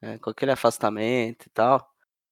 é, 0.00 0.18
com 0.18 0.30
aquele 0.30 0.50
afastamento 0.52 1.46
e 1.46 1.50
tal, 1.50 1.86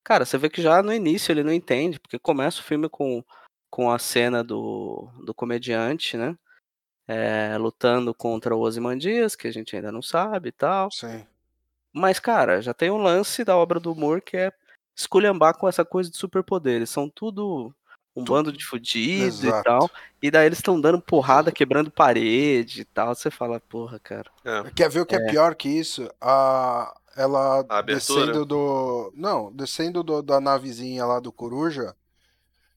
cara, 0.06 0.24
você 0.24 0.38
vê 0.38 0.48
que 0.48 0.62
já 0.62 0.82
no 0.82 0.92
início 0.92 1.32
ele 1.32 1.42
não 1.42 1.52
entende, 1.52 1.98
porque 1.98 2.18
começa 2.18 2.60
o 2.60 2.64
filme 2.64 2.88
com, 2.88 3.24
com 3.68 3.90
a 3.90 3.98
cena 3.98 4.44
do, 4.44 5.08
do 5.24 5.34
comediante, 5.34 6.16
né? 6.16 6.36
é, 7.06 7.56
lutando 7.58 8.12
contra 8.12 8.54
o 8.54 8.60
Ozymandias, 8.60 9.36
que 9.36 9.46
a 9.46 9.52
gente 9.52 9.76
ainda 9.76 9.92
não 9.92 10.02
sabe 10.02 10.48
e 10.48 10.52
tal. 10.52 10.90
Sim. 10.90 11.24
Mas, 11.92 12.18
cara, 12.18 12.60
já 12.60 12.74
tem 12.74 12.90
um 12.90 12.98
lance 12.98 13.44
da 13.44 13.56
obra 13.56 13.78
do 13.78 13.92
humor 13.92 14.20
que 14.20 14.36
é 14.36 14.52
esculhambar 14.94 15.56
com 15.56 15.68
essa 15.68 15.84
coisa 15.84 16.10
de 16.10 16.16
superpoderes. 16.16 16.90
São 16.90 17.08
tudo 17.08 17.72
um 18.14 18.24
Tudo. 18.24 18.32
bando 18.32 18.52
de 18.52 18.64
fudido 18.64 19.44
e 19.44 19.48
Exato. 19.48 19.64
tal. 19.64 19.90
E 20.20 20.30
daí 20.30 20.46
eles 20.46 20.58
estão 20.58 20.80
dando 20.80 21.00
porrada, 21.00 21.52
quebrando 21.52 21.90
parede 21.90 22.80
e 22.80 22.84
tal. 22.84 23.14
Você 23.14 23.30
fala, 23.30 23.60
porra, 23.60 23.98
cara. 24.00 24.30
É. 24.44 24.70
Quer 24.74 24.90
ver 24.90 25.00
o 25.00 25.06
que 25.06 25.14
é, 25.14 25.26
pior 25.30 25.54
que 25.54 25.68
isso? 25.68 26.10
A, 26.20 26.94
ela 27.16 27.62
descendo 27.82 28.44
do. 28.44 29.12
Não, 29.16 29.52
descendo 29.52 30.02
do- 30.02 30.22
da 30.22 30.40
navezinha 30.40 31.04
lá 31.06 31.18
do 31.20 31.32
Coruja, 31.32 31.94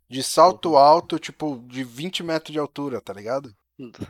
de 0.10 0.24
salto 0.24 0.70
Uhum. 0.72 0.78
alto, 0.78 1.20
tipo, 1.20 1.64
de 1.68 1.84
20 1.84 2.24
metros 2.24 2.52
de 2.54 2.60
altura, 2.60 3.00
tá 3.02 3.14
ligado? 3.14 3.54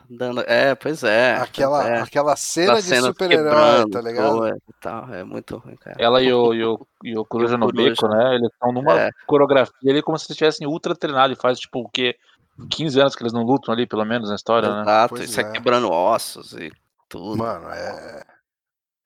Dando... 0.10 0.42
É, 0.48 0.74
pois 0.74 1.04
é. 1.04 1.36
aquela, 1.36 1.88
é. 1.88 2.02
aquela 2.02 2.36
cena 2.36 2.66
Aquela 2.72 2.82
de 2.82 2.88
cena 2.88 3.08
super-herói, 3.08 3.90
tá 3.92 4.02
ligado? 4.02 4.48
e 4.48 4.74
tal. 4.82 5.14
É 5.14 5.24
muito 5.24 5.58
ruim, 5.58 5.76
cara. 5.76 5.96
Ela 6.00 6.24
e 6.24 6.34
o, 6.34 6.54
e 6.56 6.66
o, 6.66 6.88
e 7.04 7.16
o 7.18 7.24
Coruja 7.24 7.56
no 7.56 7.68
Coruja. 7.68 7.90
beco, 7.92 8.08
né? 8.08 8.34
Eles 8.36 8.50
estão 8.52 8.72
numa 8.72 9.00
É. 9.00 9.12
coreografia 9.28 9.92
ali 9.92 10.02
como 10.02 10.18
se 10.18 10.24
eles 10.24 10.32
estivessem 10.32 10.66
ultra 10.68 10.96
treinados 10.96 11.38
e 11.38 11.40
faz 11.40 11.60
tipo 11.60 11.82
o 11.82 11.90
quê? 11.90 12.16
15 12.72 13.00
anos 13.00 13.16
que 13.16 13.22
eles 13.22 13.32
não 13.32 13.44
lutam 13.44 13.72
ali, 13.72 13.86
pelo 13.86 14.04
menos 14.06 14.30
na 14.30 14.36
história, 14.36 14.70
né? 14.74 14.82
Exato, 14.82 15.22
isso 15.22 15.40
é 15.40 15.44
é. 15.44 15.52
quebrando 15.52 15.92
ossos 15.92 16.54
e 16.54 16.72
tudo. 17.08 17.38
Mano, 17.38 17.70
é. 17.70 18.24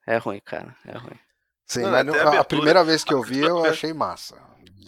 É 0.05 0.17
ruim, 0.17 0.41
cara. 0.43 0.75
É 0.85 0.97
ruim. 0.97 1.19
Sim, 1.65 1.81
Não, 1.83 1.91
mas 1.91 2.05
não- 2.05 2.13
a 2.13 2.17
a, 2.17 2.21
abertura- 2.21 2.43
primeira 2.45 2.83
vez 2.83 3.03
que 3.03 3.13
eu 3.13 3.21
vi, 3.21 3.39
eu 3.39 3.45
abertura- 3.47 3.69
achei 3.71 3.93
massa. 3.93 4.35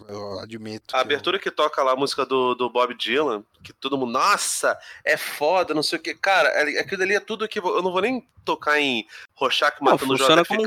Eu 0.08 0.38
admito. 0.40 0.84
A 0.88 0.92
que 0.92 0.96
eu- 0.96 1.00
abertura 1.00 1.38
que 1.38 1.50
toca 1.50 1.82
lá 1.82 1.92
a 1.92 1.96
música 1.96 2.24
do, 2.26 2.54
do 2.54 2.68
Bob 2.70 2.94
Dylan, 2.94 3.42
que 3.64 3.72
todo 3.72 3.96
mundo, 3.96 4.12
nossa, 4.12 4.78
é 5.04 5.16
foda, 5.16 5.72
não 5.74 5.82
sei 5.82 5.98
o 5.98 6.02
que. 6.02 6.14
Cara, 6.14 6.48
é- 6.50 6.78
aquilo 6.80 7.02
ali 7.02 7.14
é 7.14 7.20
tudo 7.20 7.48
que. 7.48 7.58
Eu 7.58 7.82
não 7.82 7.90
vou 7.90 8.02
nem 8.02 8.24
tocar 8.44 8.78
em 8.78 9.06
Rorschach 9.34 9.74
Não, 9.80 9.90
matando 9.90 10.12
o 10.12 10.16
JFK. 10.16 10.66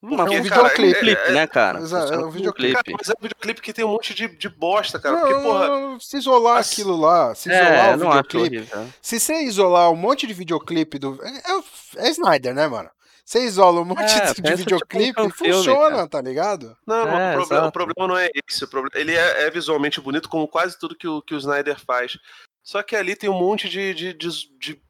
Mas 0.00 0.16
Porque, 0.16 0.36
é 0.36 0.40
um 0.40 0.44
cara, 0.48 0.68
videoclipe, 0.68 1.10
é- 1.10 1.28
é- 1.28 1.32
né, 1.32 1.46
cara? 1.48 1.80
Mas 1.80 1.92
é- 1.92 1.96
é 1.96 2.02
um 2.18 2.20
como 2.20 2.30
videoclipe. 2.30 2.74
Cara, 2.74 2.96
mas 3.00 3.08
é 3.08 3.12
um 3.18 3.22
videoclipe 3.22 3.60
que 3.60 3.72
tem 3.72 3.84
um 3.84 3.88
monte 3.88 4.14
de, 4.14 4.28
de 4.28 4.48
bosta, 4.48 4.98
cara. 5.00 5.16
Não, 5.16 5.26
Porque, 5.26 5.42
porra. 5.42 5.98
se 6.00 6.16
isolar 6.18 6.58
As- 6.58 6.70
aquilo 6.72 6.96
lá, 6.96 7.34
se 7.34 7.50
É, 7.50 7.54
isolar 7.64 7.88
o 7.88 7.98
videoclipe. 7.98 8.58
horrível. 8.58 8.88
Se 9.02 9.18
você 9.18 9.40
isolar 9.42 9.90
um 9.90 9.96
monte 9.96 10.24
de 10.26 10.34
videoclipe 10.34 10.98
do. 11.00 11.18
É, 11.24 11.28
é, 11.30 12.06
é 12.06 12.10
Snyder, 12.10 12.54
né, 12.54 12.68
mano? 12.68 12.88
Você 13.28 13.44
isola 13.44 13.82
um 13.82 13.84
monte 13.84 14.00
É, 14.00 14.32
de 14.32 14.40
pensa 14.40 14.56
videoclipe 14.56 15.08
tipo 15.08 15.20
um 15.22 15.28
e 15.28 15.30
filme, 15.32 15.52
funciona, 15.52 15.96
cara. 15.96 16.08
tá 16.08 16.18
ligado? 16.22 16.74
Não, 16.86 17.06
É, 17.06 17.32
o, 17.32 17.36
problema, 17.36 17.66
o 17.66 17.72
problema 17.72 18.08
não 18.08 18.16
é 18.16 18.30
esse. 18.48 18.64
O 18.64 18.68
problema, 18.68 18.90
ele 18.98 19.14
é, 19.14 19.42
é 19.42 19.50
visualmente 19.50 20.00
bonito, 20.00 20.30
como 20.30 20.48
quase 20.48 20.78
tudo 20.78 20.96
que 20.96 21.06
o, 21.06 21.20
que 21.20 21.34
o 21.34 21.36
Snyder 21.36 21.78
faz. 21.78 22.16
Só 22.64 22.82
que 22.82 22.96
ali 22.96 23.14
tem 23.14 23.28
um 23.28 23.38
monte 23.38 23.68
de. 23.68 23.92
de, 23.92 24.14
de- 24.14 24.58
de- 24.58 24.82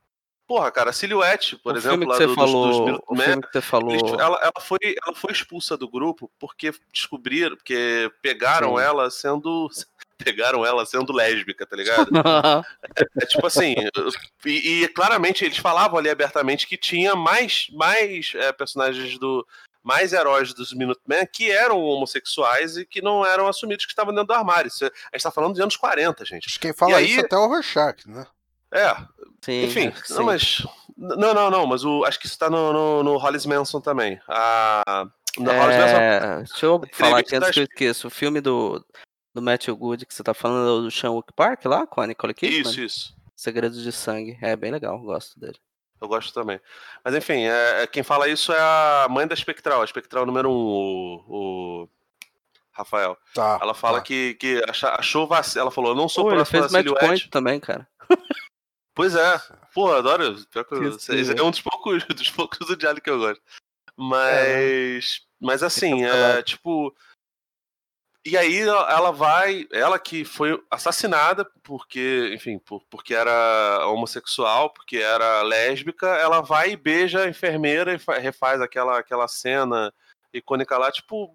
Porra, 0.47 0.71
cara, 0.71 0.91
a 0.91 0.93
silhuete, 0.93 1.57
por 1.57 1.75
o 1.75 1.77
exemplo, 1.77 1.99
filme 1.99 2.07
que 2.07 2.13
lá 2.13 2.17
você 2.17 2.27
do, 2.29 2.37
dos- 2.37 2.45
dos 2.45 2.53
falou, 2.53 2.87
Minutemen, 2.87 3.01
o 3.09 3.17
filme 3.17 3.43
que 3.43 3.53
você 3.53 3.61
falou, 3.61 4.21
ela, 4.21 4.39
ela 4.41 4.61
foi, 4.61 4.79
ela 5.05 5.17
foi 5.17 5.33
expulsa 5.33 5.77
do 5.77 5.91
grupo 5.91 6.31
porque 6.39 6.73
descobriram, 6.93 7.57
porque 7.57 8.09
pegaram 8.23 8.77
Sim. 8.77 8.83
ela 8.85 9.11
sendo 9.11 9.69
pegaram 10.25 10.65
ela 10.67 10.85
sendo 10.85 11.13
lésbica, 11.13 11.67
tá 11.67 11.77
ligado? 11.77 12.11
É 13.21 13.27
tipo 13.27 13.47
assim, 13.47 13.75
e, 14.45 14.83
e 14.85 14.89
claramente 14.89 15.45
eles 15.45 15.59
falavam 15.59 15.99
ali 15.99 16.11
abertamente 16.11 16.67
que 16.67 16.77
tinha 16.77 17.15
mais, 17.15 17.69
mais 17.73 18.33
é, 18.35 18.53
personagens 18.53 19.19
do. 19.19 19.47
Mais 19.81 20.13
heróis 20.13 20.53
dos 20.53 20.75
Minutemen 20.75 21.27
que 21.33 21.51
eram 21.51 21.81
homossexuais 21.81 22.77
e 22.77 22.85
que 22.85 23.01
não 23.01 23.25
eram 23.25 23.47
assumidos 23.47 23.87
que 23.87 23.93
estavam 23.93 24.13
dentro 24.13 24.27
do 24.27 24.35
armário. 24.35 24.69
Isso, 24.69 24.85
é- 24.85 24.89
a 25.13 25.17
gente 25.17 25.23
tá 25.23 25.31
falando 25.31 25.55
de 25.55 25.63
anos 25.63 25.77
40, 25.77 26.25
gente. 26.27 26.47
Acho 26.47 26.57
que 26.57 26.67
quem 26.67 26.75
fala 26.75 26.93
E 26.93 26.95
aí- 26.97 27.11
isso 27.13 27.21
até 27.21 27.37
é 27.37 27.39
o 27.39 27.47
Rorschach, 27.47 27.97
né? 28.07 28.27
É, 28.75 28.95
Sim, 29.41 29.65
enfim, 29.65 29.93
sim. 30.05 30.15
não, 30.15 30.25
mas. 30.25 30.67
Não, 30.95 31.33
não, 31.33 31.49
não, 31.51 31.67
mas 31.67 31.85
o, 31.85 32.05
acho 32.05 32.19
que 32.19 32.27
isso 32.27 32.39
tá 32.39 32.51
no, 32.51 32.71
no, 32.73 33.03
no 33.05 33.17
Hollis 33.17 33.47
Manson 33.47 33.81
também. 33.81 34.21
A, 34.29 35.07
Hollis 35.39 35.77
Manson. 35.77 35.97
É, 35.97 36.37
deixa 36.39 36.67
eu 36.67 36.83
falar 36.93 37.21
aqui 37.21 37.37
antes 37.37 37.51
que 37.51 37.61
eu 37.61 37.65
das- 37.65 37.71
esqueça. 37.73 38.07
O 38.09 38.11
filme 38.11 38.41
do, 38.43 38.85
do 39.35 39.43
Matthew 39.43 39.77
Good 39.77 40.07
que 40.07 40.15
você 40.15 40.23
tá 40.23 40.35
falando 40.35 40.81
é 40.81 40.83
do 40.85 40.91
Sean 40.91 41.11
Wook 41.13 41.33
Park 41.33 41.65
lá, 41.67 41.87
com 41.87 42.01
a 42.01 42.07
Nicole 42.07 42.35
Kidman? 42.35 42.61
Isso, 42.61 42.81
isso. 42.81 43.17
Segredos 43.37 43.83
de 43.83 43.93
Sangue. 43.93 44.37
É 44.43 44.57
bem 44.57 44.71
legal, 44.73 44.99
gosto 44.99 45.39
dele. 45.39 45.57
Eu 46.01 46.09
gosto 46.09 46.33
também. 46.33 46.61
Mas 47.05 47.15
enfim, 47.15 47.43
é, 47.45 47.83
é- 47.83 47.87
quem 47.87 48.03
fala 48.03 48.29
isso 48.29 48.53
é 48.53 48.59
a 48.61 49.07
mãe 49.11 49.27
da 49.27 49.35
Espectral, 49.35 49.83
a 49.83 49.85
Espectral 49.85 50.25
número 50.27 50.49
1, 50.49 50.53
um, 50.53 50.57
o, 50.57 51.25
o 51.83 51.89
Rafael. 52.73 53.17
Tá. 53.35 53.59
Ela 53.61 53.75
fala 53.75 53.99
tá. 53.99 54.05
que, 54.05 54.35
que 54.35 54.63
achou 54.99 55.27
vacilo. 55.27 55.63
Ela 55.63 55.71
falou, 55.71 55.91
eu 55.91 55.97
não 55.97 56.09
sou 56.09 56.25
Pô, 56.25 56.31
próxima 56.31 56.61
fez 56.61 56.73
da 56.73 56.79
silhuete. 56.81 57.05
Point 57.07 57.31
também, 57.31 57.61
cara. 57.61 57.87
Pois 58.95 59.15
é. 59.15 59.41
Pô, 59.73 59.93
adoro. 59.93 60.45
Pior 60.51 60.65
que 60.65 60.75
eu- 60.75 60.89
Isso. 60.89 61.15
esse 61.15 61.39
é 61.39 61.41
um 61.41 61.53
dos 61.53 61.61
poucos, 61.61 62.03
dos 62.17 62.31
poucos 62.33 62.67
do 62.67 62.77
Diário 62.77 63.01
que 63.01 63.09
eu 63.09 63.17
gosto. 63.21 63.41
Mas. 63.97 65.21
Mas 65.41 65.63
assim, 65.63 66.03
é 66.05 66.43
tipo. 66.43 66.93
E 68.27 68.37
aí 68.37 68.59
ela 68.61 69.11
vai. 69.11 69.67
Ela 69.73 69.99
que 69.99 70.25
foi 70.25 70.61
assassinada 70.71 71.49
porque, 71.63 72.31
enfim, 72.35 72.59
por, 72.59 72.83
porque 72.91 73.15
era 73.15 73.87
homossexual, 73.87 74.71
porque 74.71 74.99
era 74.99 75.43
lésbica, 75.43 76.07
ela 76.07 76.41
vai 76.41 76.73
e 76.73 76.77
beija 76.77 77.23
a 77.25 77.29
enfermeira 77.29 77.95
e 77.95 77.99
fa- 77.99 78.19
refaz 78.19 78.61
aquela, 78.61 78.99
aquela 78.99 79.27
cena 79.29 79.93
icônica 80.33 80.77
lá, 80.77 80.91
tipo. 80.93 81.35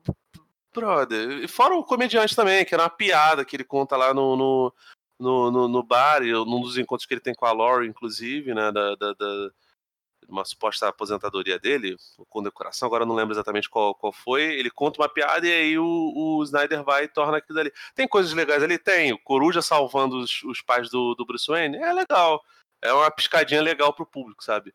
Brother. 0.75 1.43
E 1.43 1.47
fora 1.47 1.75
o 1.75 1.83
comediante 1.83 2.35
também, 2.35 2.65
que 2.65 2.73
era 2.73 2.83
uma 2.83 2.89
piada 2.89 3.45
que 3.45 3.55
ele 3.55 3.63
conta 3.63 3.95
lá 3.95 4.11
no, 4.11 4.35
no, 4.35 4.73
no, 5.19 5.51
no, 5.51 5.67
no 5.67 5.83
bar, 5.83 6.23
e 6.23 6.31
num 6.31 6.61
dos 6.61 6.77
encontros 6.79 7.05
que 7.05 7.13
ele 7.13 7.21
tem 7.21 7.35
com 7.35 7.45
a 7.45 7.51
Laurie, 7.51 7.87
inclusive, 7.87 8.55
né? 8.55 8.71
Da, 8.71 8.95
da, 8.95 9.13
da- 9.13 9.51
uma 10.29 10.45
suposta 10.45 10.87
aposentadoria 10.87 11.57
dele, 11.59 11.95
com 12.29 12.43
decoração, 12.43 12.85
agora 12.87 13.03
eu 13.03 13.07
não 13.07 13.15
lembro 13.15 13.33
exatamente 13.33 13.69
qual, 13.69 13.93
qual 13.95 14.11
foi. 14.11 14.41
Ele 14.43 14.69
conta 14.69 15.01
uma 15.01 15.09
piada 15.09 15.47
e 15.47 15.51
aí 15.51 15.77
o, 15.79 15.85
o 16.15 16.43
Snyder 16.43 16.83
vai 16.83 17.03
e 17.05 17.07
torna 17.07 17.37
aquilo 17.37 17.59
ali. 17.59 17.71
Tem 17.95 18.07
coisas 18.07 18.33
legais 18.33 18.61
ali? 18.63 18.77
Tem. 18.77 19.13
O 19.13 19.19
Coruja 19.19 19.61
salvando 19.61 20.17
os, 20.17 20.43
os 20.43 20.61
pais 20.61 20.89
do, 20.89 21.15
do 21.15 21.25
Bruce 21.25 21.47
Wayne? 21.47 21.77
É 21.77 21.93
legal. 21.93 22.41
É 22.81 22.91
uma 22.91 23.09
piscadinha 23.11 23.61
legal 23.61 23.93
pro 23.93 24.05
público, 24.05 24.43
sabe? 24.43 24.73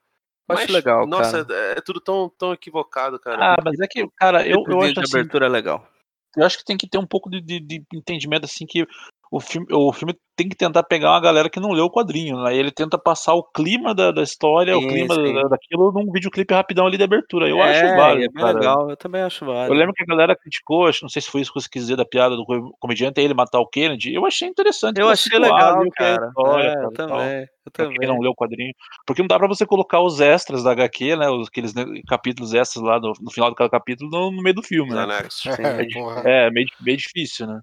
Eu 0.49 0.57
acho 0.57 0.73
legal, 0.73 1.07
Nossa, 1.07 1.45
cara. 1.45 1.61
é, 1.61 1.73
é 1.73 1.81
tudo 1.83 2.01
tão, 2.01 2.29
tão 2.39 2.55
equivocado, 2.55 3.19
cara. 3.21 3.53
Ah, 3.53 3.57
mas 3.63 3.79
é 3.81 3.87
que, 3.87 4.09
cara, 4.17 4.47
eu, 4.49 4.65
eu 4.67 4.81
acho 4.81 4.99
assim, 5.01 5.19
abertura 5.19 5.45
é 5.45 5.49
legal. 5.51 5.87
eu 6.35 6.43
acho 6.47 6.57
que 6.57 6.65
tem 6.65 6.79
que 6.79 6.89
ter 6.89 6.97
um 6.97 7.07
pouco 7.07 7.29
de, 7.29 7.39
de- 7.43 7.61
de 7.61 7.85
entendimento 7.93 8.47
assim 8.47 8.65
que 8.67 8.87
o 9.31 9.41
filme, 9.41 9.67
o 9.73 9.93
filme 9.93 10.15
tem 10.37 10.49
que 10.49 10.57
tentar 10.57 10.83
pegar 10.85 11.11
uma 11.11 11.21
galera 11.21 11.51
que 11.51 11.59
não 11.59 11.73
leu 11.73 11.87
o 11.87 11.91
quadrinho, 11.91 12.41
né? 12.43 12.55
E 12.55 12.59
ele 12.59 12.71
tenta 12.71 12.97
passar 12.97 13.35
o 13.35 13.43
clima 13.43 13.93
da, 13.95 14.13
da 14.13 14.23
história, 14.23 14.77
o 14.79 14.87
clima 14.87 15.17
da- 15.17 15.49
daquilo 15.49 15.91
num 15.93 16.11
videoclipe 16.13 16.55
rapidão 16.55 16.87
ali 16.87 16.97
de 16.97 17.03
abertura. 17.03 17.49
Eu 17.49 17.61
é, 17.63 17.71
acho 17.71 17.97
válido, 17.97 18.25
é 18.25 18.29
bem 18.29 18.45
cara. 18.45 18.59
legal. 18.59 18.91
Eu 18.91 18.97
também 18.97 19.23
acho 19.23 19.45
válido. 19.45 19.75
Eu 19.75 19.79
lembro 19.79 19.93
que 19.95 20.03
a 20.03 20.07
galera 20.07 20.37
criticou, 20.37 20.87
acho, 20.87 21.03
não 21.03 21.09
sei 21.09 21.21
se 21.23 21.31
foi 21.31 21.41
isso 21.41 21.53
que 21.53 21.61
você 21.61 21.69
quis 21.69 21.83
dizer 21.83 21.97
da 21.97 22.05
piada 22.05 22.37
do 22.37 22.45
co- 22.45 22.73
comediante, 22.79 23.21
ele 23.21 23.35
matar 23.35 23.59
o 23.59 23.67
Kennedy. 23.67 24.15
Eu 24.15 24.25
achei 24.25 24.47
interessante. 24.49 25.01
Eu 25.01 25.09
achei 25.09 25.39
legal, 25.39 25.83
é 25.83 25.91
cara. 25.91 26.27
história, 26.29 26.69
É, 26.69 26.75
cara, 26.75 26.85
eu 26.85 26.91
e 26.91 26.95
também. 26.95 27.41
Eu 27.67 27.73
Pra 27.73 27.87
quem 27.87 27.95
também. 27.97 28.09
não 28.09 28.21
leu 28.21 28.31
o 28.31 28.35
quadrinho. 28.35 28.73
Porque 29.07 29.21
não 29.21 29.27
dá 29.27 29.39
pra 29.39 29.49
você 29.49 29.67
colocar 29.67 30.01
os 30.01 30.21
extras 30.21 30.63
da 30.63 30.71
HQ, 30.71 31.17
né? 31.17 31.29
Os, 31.29 31.49
aqueles 31.49 31.75
né, 31.75 31.85
capítulos 32.07 32.55
extras 32.55 32.83
lá 32.83 32.99
no, 32.99 33.13
no 33.21 33.31
final 33.31 33.51
de 33.51 33.57
cada 33.57 33.69
capítulo 33.69 34.09
no, 34.11 34.31
no 34.31 34.43
meio 34.43 34.55
do 34.55 34.63
filme, 34.63 34.95
né? 34.95 35.05
É. 36.25 36.47
É, 36.47 36.51
meio, 36.51 36.67
meio 36.81 36.97
difícil, 36.97 37.47
né? 37.47 37.61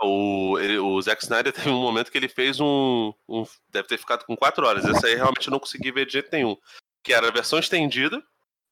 Não, 0.00 0.08
o, 0.08 0.58
ele- 0.58 0.78
o 0.78 1.00
Zack 1.00 1.22
Snyder 1.22 1.52
teve 1.54 1.68
um 1.70 1.80
momento 1.80 2.10
que 2.12 2.18
ele 2.18 2.28
fez 2.28 2.60
um, 2.60 3.12
um- 3.28 3.44
Deve 3.70 3.88
ter 3.88 3.98
ficado 3.98 4.24
com 4.24 4.36
quatro 4.36 4.66
horas. 4.66 4.84
Esse 4.84 5.06
aí 5.06 5.14
realmente 5.14 5.46
eu 5.48 5.50
não 5.50 5.58
consegui 5.60 5.90
ver 5.92 6.06
de 6.06 6.12
jeito 6.12 6.28
nenhum. 6.32 6.56
Que 7.02 7.12
era 7.12 7.28
a 7.28 7.32
versão 7.32 7.58
estendida. 7.58 8.22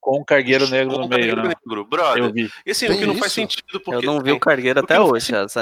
Com 0.00 0.20
o 0.20 0.24
cargueiro 0.24 0.68
negro 0.68 0.94
com 0.94 1.00
no 1.02 1.08
meio, 1.08 1.34
Carneiro 1.34 1.42
né? 1.42 1.48
Negro. 1.66 1.84
Brother. 1.84 2.22
Eu 2.24 2.32
vi. 2.32 2.48
E 2.64 2.70
assim, 2.70 2.86
o 2.86 2.96
que 2.96 3.06
não 3.06 3.14
faz 3.14 3.32
isso? 3.32 3.34
sentido, 3.40 3.64
Eu 3.74 3.80
porque. 3.80 4.06
não 4.06 4.20
vi 4.20 4.30
o 4.30 4.38
Cargueiro 4.38 4.78
até 4.78 4.94
não 4.96 5.06
hoje, 5.10 5.34
as 5.34 5.56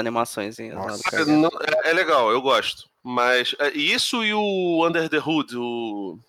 Nossa. 0.75 1.01
É, 1.07 1.11
Cargueiro. 1.11 1.39
não- 1.41 1.49
é- 1.83 1.89
é 1.89 1.93
legal, 1.93 2.29
eu 2.31 2.39
gosto. 2.41 2.83
Mas 3.01 3.55
é, 3.59 3.69
isso 3.71 4.23
e 4.23 4.33
o 4.35 4.85
Under 4.85 5.09
the 5.09 5.17
Hood, 5.17 5.57
o, 5.57 6.19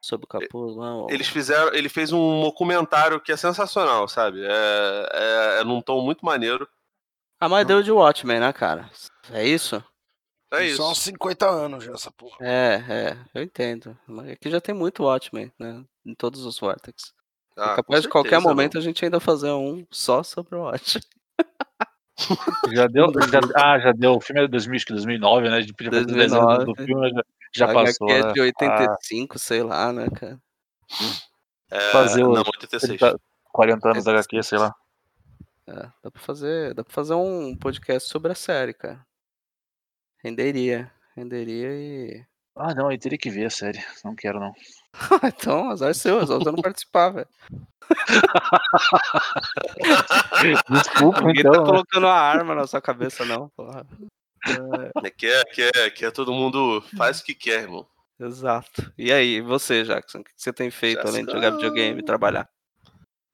Sobre 0.00 0.26
o 0.26 0.28
lá. 0.76 0.94
ó. 0.96 1.06
eles 1.10 1.26
fizeram. 1.26 1.72
Ele 1.74 1.88
fez 1.88 2.12
um 2.12 2.42
documentário 2.42 3.20
que 3.20 3.32
é 3.32 3.36
sensacional, 3.36 4.06
sabe? 4.06 4.40
É, 4.44 5.08
é, 5.12 5.60
é 5.60 5.64
num 5.64 5.80
tom 5.80 6.00
muito 6.02 6.24
maneiro. 6.24 6.68
Ah, 7.38 7.48
mas 7.48 7.66
deu 7.66 7.82
de 7.82 7.92
Watchmen, 7.92 8.40
né, 8.40 8.52
cara? 8.52 8.90
É 9.30 9.44
isso? 9.46 9.82
É 10.52 10.58
São 10.58 10.66
isso. 10.66 10.90
uns 10.90 10.98
50 11.00 11.48
anos 11.48 11.84
já 11.84 11.92
essa 11.92 12.10
porra. 12.10 12.36
É, 12.40 12.82
é, 12.88 13.16
eu 13.34 13.42
entendo. 13.42 13.96
Mas 14.06 14.30
aqui 14.30 14.48
já 14.48 14.60
tem 14.60 14.74
muito 14.74 15.02
Watchmen, 15.04 15.52
né? 15.58 15.84
Em 16.04 16.14
todos 16.14 16.44
os 16.46 16.58
Vortex. 16.58 17.12
É 17.58 17.62
Ah, 17.62 17.68
com 17.70 17.76
capaz 17.76 18.02
de 18.02 18.08
qualquer 18.08 18.40
momento 18.40 18.78
a 18.78 18.80
gente 18.80 19.04
ainda 19.04 19.18
fazer 19.20 19.50
um 19.50 19.84
só 19.90 20.22
sobre 20.22 20.56
o 20.56 20.62
Watchmen. 20.62 21.02
Já 22.72 22.86
deu. 22.86 23.12
já- 23.30 23.40
ah, 23.54 23.78
já 23.78 23.92
deu. 23.92 24.14
O 24.14 24.20
filme 24.22 24.40
é 24.40 24.44
de 24.46 24.50
2000, 24.50 24.76
acho 24.76 24.86
que 24.86 24.92
2009, 24.94 25.50
né? 25.50 25.56
A 25.58 25.60
gente 25.60 25.74
podia 25.74 25.92
fazer 25.92 26.06
10 26.06 26.32
anos 26.32 26.64
do 26.64 26.72
2009. 26.72 26.86
filme, 26.86 27.10
já, 27.54 27.66
já 27.66 27.72
passou. 27.74 28.08
HQ 28.08 28.12
é 28.12 28.26
né? 28.26 28.32
de 28.32 28.40
85, 28.40 29.38
sei 29.38 29.62
lá, 29.62 29.92
né, 29.92 30.08
cara? 30.08 30.40
É, 31.70 31.92
fazer 31.92 32.22
não, 32.22 32.32
os 32.32 32.38
86. 32.38 32.98
30, 32.98 33.20
40 33.52 33.90
anos 33.90 34.04
da 34.04 34.12
HQ, 34.12 34.42
sei 34.42 34.58
lá. 34.58 34.74
É, 35.68 35.72
dá 36.02 36.10
pra 36.10 36.22
fazer, 36.22 36.74
dá 36.74 36.84
pra 36.84 36.92
fazer 36.92 37.14
um 37.14 37.56
podcast 37.56 38.08
sobre 38.08 38.30
a 38.30 38.34
série, 38.36 38.72
cara. 38.72 39.04
Renderia, 40.22 40.92
renderia 41.16 41.68
e 41.72 42.24
Ah, 42.54 42.72
não, 42.74 42.90
eu 42.90 42.98
teria 42.98 43.18
que 43.18 43.30
ver 43.30 43.46
a 43.46 43.50
série. 43.50 43.82
Não 44.04 44.14
quero, 44.14 44.38
não. 44.38 44.52
então, 45.24 45.70
azar 45.70 45.92
seu, 45.94 46.20
azar 46.20 46.38
você 46.38 46.50
não 46.52 46.62
participar, 46.62 47.10
velho. 47.10 47.28
Desculpa, 50.70 51.20
Ninguém 51.22 51.40
então. 51.40 51.52
tá 51.52 51.64
colocando 51.64 52.06
a 52.06 52.14
arma 52.14 52.54
na 52.54 52.66
sua 52.66 52.80
cabeça, 52.80 53.24
não, 53.24 53.48
porra. 53.50 53.84
Aqui 55.04 55.26
é, 55.26 55.40
aqui, 55.40 55.62
é, 55.62 55.84
aqui 55.86 56.04
é 56.04 56.10
todo 56.12 56.32
mundo 56.32 56.80
faz 56.96 57.20
o 57.20 57.24
que 57.24 57.34
quer, 57.34 57.62
irmão. 57.62 57.86
Exato. 58.18 58.92
E 58.96 59.12
aí, 59.12 59.40
você, 59.40 59.84
Jackson, 59.84 60.20
o 60.20 60.24
que 60.24 60.30
você 60.36 60.52
tem 60.52 60.70
feito 60.70 61.06
além 61.06 61.24
de 61.24 61.32
jogar 61.32 61.50
videogame 61.50 62.00
e 62.00 62.04
trabalhar? 62.04 62.48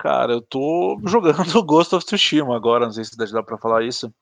Cara, 0.02 0.32
eu 0.32 0.42
tô 0.42 0.98
jogando 1.06 1.62
Ghost 1.62 1.94
of 1.94 2.04
Tsushima 2.04 2.56
agora, 2.56 2.86
não 2.86 2.92
sei 2.92 3.04
se 3.04 3.16
dá 3.32 3.40
pra 3.40 3.56
falar 3.56 3.84
isso. 3.84 4.12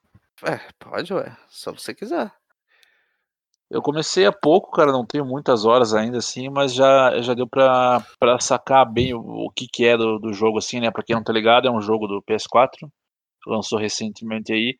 É, 0.45 0.61
pode, 0.79 1.15
ué. 1.15 1.35
Só 1.49 1.73
você 1.73 1.95
quiser. 1.95 2.31
Eu 3.71 3.81
comecei 3.81 4.27
há 4.27 4.33
pouco, 4.33 4.73
cara, 4.73 4.93
não 4.93 5.07
tenho 5.07 5.25
muitas 5.25 5.65
horas 5.65 5.95
ainda, 5.95 6.19
assim, 6.19 6.51
mas 6.51 6.75
já, 6.75 7.19
já 7.23 7.33
deu 7.33 7.47
pra, 7.49 8.05
pra 8.19 8.39
sacar 8.41 8.85
bem 8.85 9.15
o, 9.15 9.21
o 9.21 9.51
que 9.51 9.67
que 9.73 9.87
é 9.87 9.97
do, 9.97 10.19
do 10.19 10.35
jogo, 10.35 10.59
assim, 10.59 10.81
né? 10.81 10.91
Pra 10.91 11.03
quem 11.03 11.17
não 11.17 11.23
tá 11.25 11.33
ligado, 11.33 11.67
é 11.67 11.71
um 11.71 11.81
jogo 11.81 12.07
do 12.07 12.21
PS4, 12.23 12.87
lançou 13.47 13.79
recentemente 13.79 14.53
aí. 14.53 14.77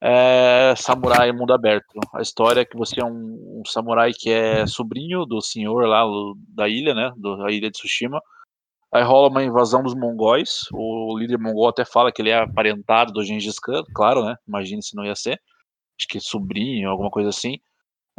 É 0.00 0.72
Samurai 0.78 1.30
Mundo 1.32 1.52
Aberto. 1.52 1.98
A 2.14 2.22
história 2.22 2.60
é 2.60 2.64
que 2.64 2.76
você 2.76 3.00
é 3.00 3.04
um, 3.04 3.60
um 3.60 3.62
samurai 3.66 4.12
que 4.14 4.30
é 4.30 4.64
sobrinho 4.66 5.26
do 5.26 5.42
senhor 5.42 5.86
lá 5.88 6.06
o- 6.06 6.34
da 6.54 6.68
ilha, 6.68 6.94
né? 6.94 7.12
do- 7.16 7.36
Da 7.36 7.50
ilha 7.50 7.68
de 7.70 7.72
Tsushima. 7.76 8.18
Aí 8.92 9.02
rola 9.02 9.28
uma 9.28 9.44
invasão 9.44 9.82
dos 9.82 9.94
mongóis. 9.94 10.60
O 10.72 11.16
líder 11.18 11.38
mongol 11.38 11.68
até 11.68 11.84
fala 11.84 12.10
que 12.12 12.22
ele 12.22 12.30
é 12.30 12.38
aparentado 12.38 13.12
do 13.12 13.24
Gengis 13.24 13.58
Khan, 13.58 13.82
claro, 13.94 14.24
né? 14.24 14.36
Imagine 14.46 14.82
se 14.82 14.96
não 14.96 15.04
ia 15.04 15.14
ser. 15.14 15.40
Acho 15.98 16.08
que 16.08 16.20
sobrinho, 16.20 16.90
alguma 16.90 17.10
coisa 17.10 17.30
assim. 17.30 17.58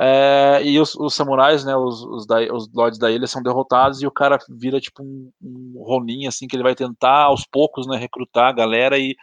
É, 0.02 0.62
e 0.64 0.80
os, 0.80 0.96
os 0.96 1.14
samurais, 1.14 1.66
né, 1.66 1.76
os, 1.76 2.02
os, 2.06 2.26
da, 2.26 2.38
os 2.54 2.72
lords 2.74 2.98
da 2.98 3.12
ilha 3.12 3.28
são 3.28 3.44
derrotados 3.44 4.02
e 4.02 4.08
o 4.08 4.12
cara 4.12 4.38
vira 4.50 4.80
tipo 4.80 5.04
um, 5.04 5.30
um 5.42 5.84
Ronin, 5.84 6.26
assim, 6.26 6.48
que 6.48 6.56
ele 6.56 6.64
vai 6.64 6.74
tentar 6.74 7.24
aos 7.26 7.46
poucos, 7.46 7.86
né, 7.86 7.98
recrutar 7.98 8.48
a 8.48 8.54
galera 8.54 8.98
e 8.98 9.14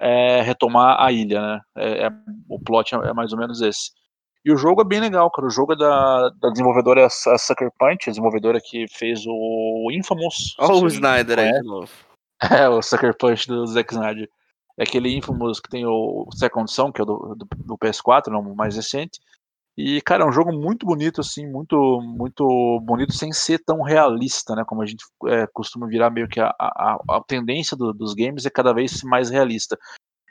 é, 0.00 0.40
retomar 0.42 1.02
a 1.02 1.10
ilha, 1.10 1.40
né. 1.40 1.60
É, 1.76 2.06
é- 2.06 2.10
o 2.48 2.60
plot 2.60 2.94
é, 2.94 2.98
é 3.08 3.12
mais 3.12 3.32
ou 3.32 3.38
menos 3.38 3.60
esse. 3.60 3.90
E 4.44 4.52
o 4.52 4.56
jogo 4.56 4.80
é 4.80 4.84
bem 4.84 5.00
legal, 5.00 5.30
cara. 5.30 5.46
O 5.46 5.50
jogo 5.50 5.74
é 5.74 5.76
da, 5.76 6.30
da 6.40 6.48
desenvolvedora 6.50 7.06
a 7.06 7.10
Sucker 7.38 7.70
Punch, 7.78 8.08
a 8.08 8.10
desenvolvedora 8.12 8.58
que 8.60 8.86
fez 8.88 9.24
o 9.26 9.88
Infamous. 9.92 10.54
Olha 10.58 10.74
o 10.74 10.86
Snyder 10.88 11.38
aí 11.38 11.52
de 11.52 11.66
novo. 11.66 11.90
É, 12.50 12.66
o 12.70 12.80
Sucker 12.80 13.14
Punch 13.18 13.46
do 13.46 13.66
Zack 13.66 13.92
Snyder. 13.92 14.26
É 14.78 14.84
aquele 14.84 15.14
Infamous 15.14 15.60
que 15.60 15.68
tem 15.68 15.84
o 15.84 16.26
Second 16.34 16.72
Son, 16.72 16.90
que 16.90 16.98
é 16.98 17.04
o 17.04 17.06
do, 17.06 17.34
do, 17.34 17.46
do 17.66 17.76
PS4, 17.76 18.28
não, 18.28 18.40
o 18.40 18.56
mais 18.56 18.76
recente. 18.76 19.20
E, 19.76 20.00
cara, 20.00 20.24
é 20.24 20.26
um 20.26 20.32
jogo 20.32 20.50
muito 20.50 20.86
bonito, 20.86 21.20
assim, 21.20 21.46
muito 21.46 22.00
muito 22.02 22.80
bonito, 22.82 23.12
sem 23.12 23.30
ser 23.30 23.58
tão 23.62 23.82
realista, 23.82 24.54
né? 24.54 24.64
Como 24.66 24.80
a 24.80 24.86
gente 24.86 25.04
é, 25.26 25.46
costuma 25.52 25.86
virar 25.86 26.08
meio 26.08 26.28
que 26.28 26.40
a, 26.40 26.48
a, 26.58 26.98
a 27.10 27.22
tendência 27.26 27.76
do- 27.76 27.92
dos 27.92 28.14
games 28.14 28.46
é 28.46 28.50
cada 28.50 28.72
vez 28.72 29.02
mais 29.02 29.28
realista. 29.28 29.78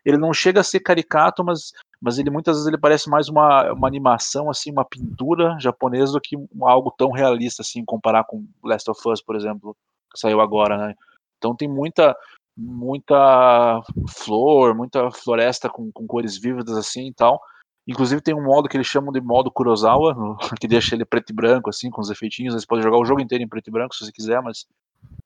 Ele 0.10 0.18
não 0.18 0.34
chega 0.34 0.62
a 0.62 0.64
ser 0.64 0.80
caricato, 0.80 1.44
mas, 1.44 1.72
mas 2.02 2.18
ele 2.18 2.30
muitas 2.30 2.56
vezes 2.56 2.68
ele 2.68 2.78
parece 2.78 3.10
mais 3.10 3.30
uma, 3.30 3.72
uma 3.72 3.88
animação, 3.88 4.50
assim, 4.50 4.72
uma 4.72 4.86
pintura 4.86 5.58
japonesa 5.60 6.14
do 6.14 6.22
que 6.22 6.36
algo 6.62 6.94
tão 6.98 7.12
realista, 7.12 7.62
assim, 7.62 7.84
comparar 7.86 8.24
com 8.26 8.46
Last 8.64 8.90
of 8.90 9.02
Us, 9.08 9.22
por 9.22 9.36
exemplo, 9.36 9.76
que 10.12 10.20
saiu 10.20 10.42
agora, 10.42 10.78
né? 10.78 10.96
Então 11.38 11.56
tem 11.56 11.68
muita 11.68 12.16
muita 12.58 13.82
flor, 14.10 14.76
muita 14.76 15.10
floresta 15.12 15.70
com, 15.70 15.90
com 15.94 16.06
cores 16.06 16.38
vívidas 16.38 16.76
assim 16.78 17.08
e 17.08 17.14
tal. 17.14 17.42
Inclusive 17.88 18.22
tem 18.22 18.36
um 18.36 18.44
modo 18.44 18.68
que 18.68 18.78
eles 18.78 18.86
chamam 18.86 19.12
de 19.12 19.22
modo 19.22 19.50
Kurosawa, 19.50 20.38
que 20.60 20.68
deixa 20.68 20.94
ele 20.94 21.06
preto 21.06 21.32
e 21.32 21.34
branco, 21.34 21.70
assim, 21.70 21.90
com 21.90 22.02
os 22.02 22.10
efeitinhos. 22.10 22.54
Você 22.54 22.68
pode 22.68 22.84
jogar 22.84 22.98
o 22.98 23.06
jogo 23.06 23.22
inteiro 23.22 23.44
em 23.44 23.48
preto 23.48 23.70
e 23.70 23.72
branco 23.72 23.96
se 23.96 24.06
você 24.06 24.12
quiser, 24.12 24.42
mas, 24.42 24.68